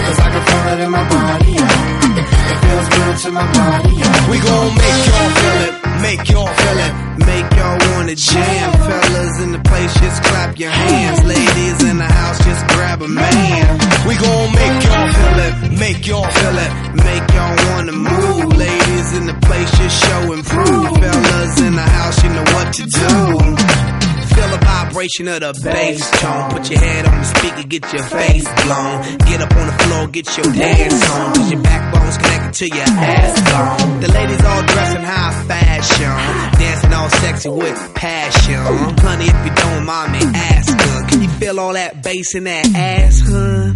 Cause 0.05 0.19
I 0.19 0.27
can 0.33 0.43
feel 0.49 0.65
it 0.73 0.79
in 0.85 0.91
my 0.91 1.03
body, 1.09 1.51
yo. 1.53 2.40
It 2.51 2.57
feels 2.65 2.89
good 2.97 3.15
to 3.23 3.29
my 3.31 3.47
body. 3.53 3.95
We 4.31 4.37
gon' 4.43 4.71
make 4.75 4.99
y'all 5.07 5.31
feel 5.39 5.59
it, 5.67 5.73
make 6.01 6.23
y'all 6.31 6.51
feel 6.61 6.79
it, 6.87 6.93
make 7.31 7.47
y'all 7.57 7.77
wanna 7.91 8.15
jam. 8.15 8.71
Fellas 8.73 9.39
in 9.43 9.51
the 9.53 9.59
place, 9.59 9.93
just 10.03 10.23
clap 10.23 10.59
your 10.59 10.71
hands. 10.71 11.23
Ladies 11.23 11.79
in 11.89 11.97
the 11.97 12.11
house, 12.19 12.43
just 12.43 12.67
grab 12.67 13.01
a 13.01 13.07
man. 13.07 13.79
We 14.07 14.15
gon' 14.15 14.51
make 14.51 14.77
y'all 14.83 15.07
feel 15.17 15.39
it, 15.47 15.79
make 15.79 16.07
y'all 16.07 16.27
feel 16.27 16.57
it, 16.65 16.71
make 17.07 17.25
y'all 17.35 17.55
wanna 17.71 17.93
move. 17.93 18.57
Ladies 18.57 19.07
in 19.17 19.25
the 19.27 19.37
place, 19.47 19.71
just 19.79 19.95
show 20.03 20.33
and 20.33 20.43
prove. 20.43 20.91
Fellas 20.99 21.61
in 21.61 21.73
the 21.75 21.87
house, 21.99 22.23
you 22.23 22.29
know 22.35 22.47
what 22.55 22.73
to 22.73 22.83
do. 22.83 24.00
Feel 24.35 24.49
the 24.49 24.57
vibration 24.63 25.27
of 25.27 25.39
the 25.41 25.53
bass 25.63 26.09
tone. 26.19 26.51
Put 26.51 26.69
your 26.69 26.79
head 26.79 27.05
on 27.05 27.17
the 27.17 27.23
speaker, 27.25 27.67
get 27.67 27.93
your 27.93 28.03
face 28.03 28.47
blown. 28.63 29.17
Get 29.29 29.41
up 29.41 29.53
on 29.55 29.67
the 29.67 29.77
floor, 29.83 30.07
get 30.07 30.27
your 30.37 30.51
dance 30.53 31.09
on. 31.09 31.35
Cause 31.35 31.51
your 31.51 31.61
backbone's 31.61 32.17
connected 32.17 32.53
to 32.59 32.67
your 32.75 32.87
ass 32.87 33.35
bone. 33.51 33.99
The 34.01 34.11
ladies 34.11 34.43
all 34.45 34.63
dressed 34.63 34.95
in 34.97 35.03
high 35.03 35.43
fashion. 35.47 36.59
Dancing 36.59 36.93
all 36.93 37.09
sexy 37.09 37.49
with 37.49 37.95
passion. 37.95 38.55
Honey, 38.99 39.25
if 39.25 39.45
you 39.45 39.55
don't 39.55 39.85
mind 39.85 40.11
me 40.13 40.19
asking, 40.33 41.07
can 41.09 41.21
you 41.21 41.29
feel 41.39 41.59
all 41.59 41.73
that 41.73 42.03
bass 42.03 42.35
in 42.35 42.43
that 42.45 42.65
ass, 42.75 43.21
huh? 43.25 43.73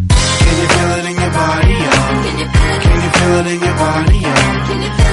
Can 0.55 0.63
you 0.63 0.69
feel 0.71 0.91
it 0.95 1.05
in 1.11 1.15
your 1.19 1.31
body, 1.31 1.73
yo? 1.83 1.91
Can 2.79 2.97
you 3.03 3.09
feel 3.17 3.35
it 3.39 3.47
in 3.51 3.59
your 3.59 3.75
body, 3.75 4.17
yo? 4.23 4.33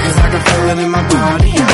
Cause 0.03 0.17
I 0.23 0.27
can 0.31 0.41
feel 0.47 0.69
it 0.71 0.79
in 0.79 0.89
my 0.89 1.03
body, 1.11 1.49
yo. 1.51 1.67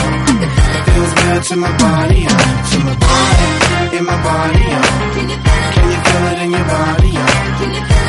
It 0.73 0.83
feels 0.89 1.13
good 1.13 1.43
to 1.43 1.55
my 1.55 1.77
body, 1.77 2.19
yo. 2.25 2.33
To 2.69 2.77
my 2.87 2.95
body, 2.97 3.97
in 3.97 4.05
my 4.05 4.17
body, 4.25 4.65
yo. 4.73 4.81
Can 5.13 5.85
you 5.93 5.99
feel 6.01 6.25
it 6.31 6.39
in 6.45 6.51
your 6.51 6.65
body, 6.65 7.09
yo? 7.09 7.25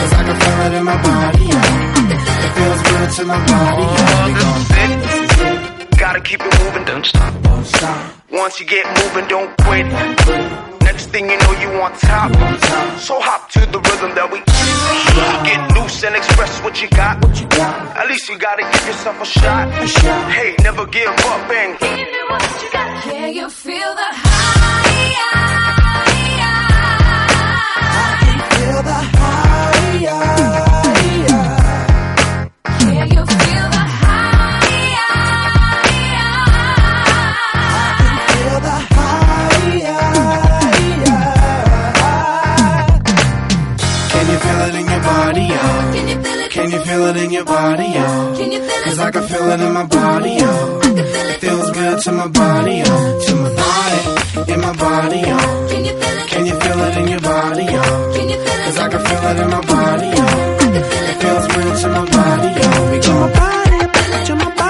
Cause 0.01 0.13
I 0.15 0.23
can 0.25 0.37
feel 0.41 0.61
it 0.65 0.73
in 0.79 0.85
my 0.85 0.97
body, 1.03 1.45
yo. 1.45 1.61
It 2.09 2.51
feels 2.57 2.83
good 2.89 3.11
to 3.17 3.25
my 3.27 3.39
body, 3.47 3.83
yo. 3.83 4.27
We 4.27 4.33
gon' 4.41 4.65
fit. 4.65 5.30
Gotta 6.11 6.23
keep 6.23 6.41
it 6.43 6.59
moving, 6.65 6.85
don't 6.87 7.07
stop. 7.07 7.33
Once 8.33 8.59
you 8.59 8.67
get 8.67 8.85
moving, 8.99 9.29
don't 9.29 9.57
quit. 9.59 9.87
Next 10.83 11.07
thing 11.11 11.31
you 11.31 11.39
know, 11.39 11.53
you 11.63 11.69
on 11.81 11.93
top. 11.99 12.33
So 12.99 13.21
hop 13.21 13.49
to 13.51 13.61
the 13.61 13.79
rhythm 13.79 14.17
that 14.19 14.29
we 14.33 14.41
get 15.47 15.61
loose 15.79 16.03
and 16.03 16.17
express 16.17 16.59
what 16.65 16.83
you 16.83 16.89
got. 16.89 17.25
At 17.97 18.09
least 18.09 18.29
you 18.29 18.37
gotta 18.39 18.63
give 18.73 18.87
yourself 18.89 19.23
a 19.23 19.25
shot. 19.25 19.71
Hey, 20.33 20.57
never 20.65 20.85
give 20.87 21.07
up 21.07 21.49
and 21.49 21.79
Give 21.79 21.93
me 21.93 22.23
what 22.29 22.61
you 22.61 22.73
got 22.73 23.07
Yeah, 23.07 23.27
you 23.29 23.49
feel 23.49 23.95
the 23.95 24.09
high? 24.11 24.30
Feel 47.01 47.17
it 47.17 47.25
in 47.25 47.31
your 47.31 47.45
body, 47.45 47.87
yo? 47.87 48.07
Cause 48.85 48.99
I 48.99 49.11
can 49.11 49.23
feel 49.23 49.49
it 49.51 49.61
in 49.61 49.73
my 49.73 49.87
body, 49.87 50.33
yo. 50.43 50.81
It 50.83 51.41
feels 51.41 51.71
good 51.71 51.99
to 52.05 52.13
my 52.13 52.29
body, 52.29 52.75
yo. 52.85 53.21
To 53.27 53.35
my 53.37 53.51
body, 53.63 54.53
in 54.53 54.61
my 54.61 54.73
body, 54.77 55.21
yo. 55.31 55.39
Can 55.71 55.85
you 55.85 55.95
feel 56.01 56.19
it 56.21 56.29
Can 56.29 56.47
you 56.47 56.55
feel 56.61 56.81
it 56.87 56.97
in 56.99 57.09
your 57.09 57.21
body, 57.21 57.65
yo? 57.65 57.83
Cause 58.65 58.79
I 58.79 58.89
can 58.93 59.01
feel 59.09 59.25
it 59.31 59.39
in 59.45 59.51
my 59.57 59.61
body, 59.75 60.09
yo. 60.19 60.27
It 61.11 61.17
feels 61.23 61.47
good 61.55 61.77
to 61.83 61.89
my 61.89 62.05
body, 62.17 62.51
yo. 62.61 62.71
We 62.91 62.99
my 64.37 64.61
La 64.61 64.70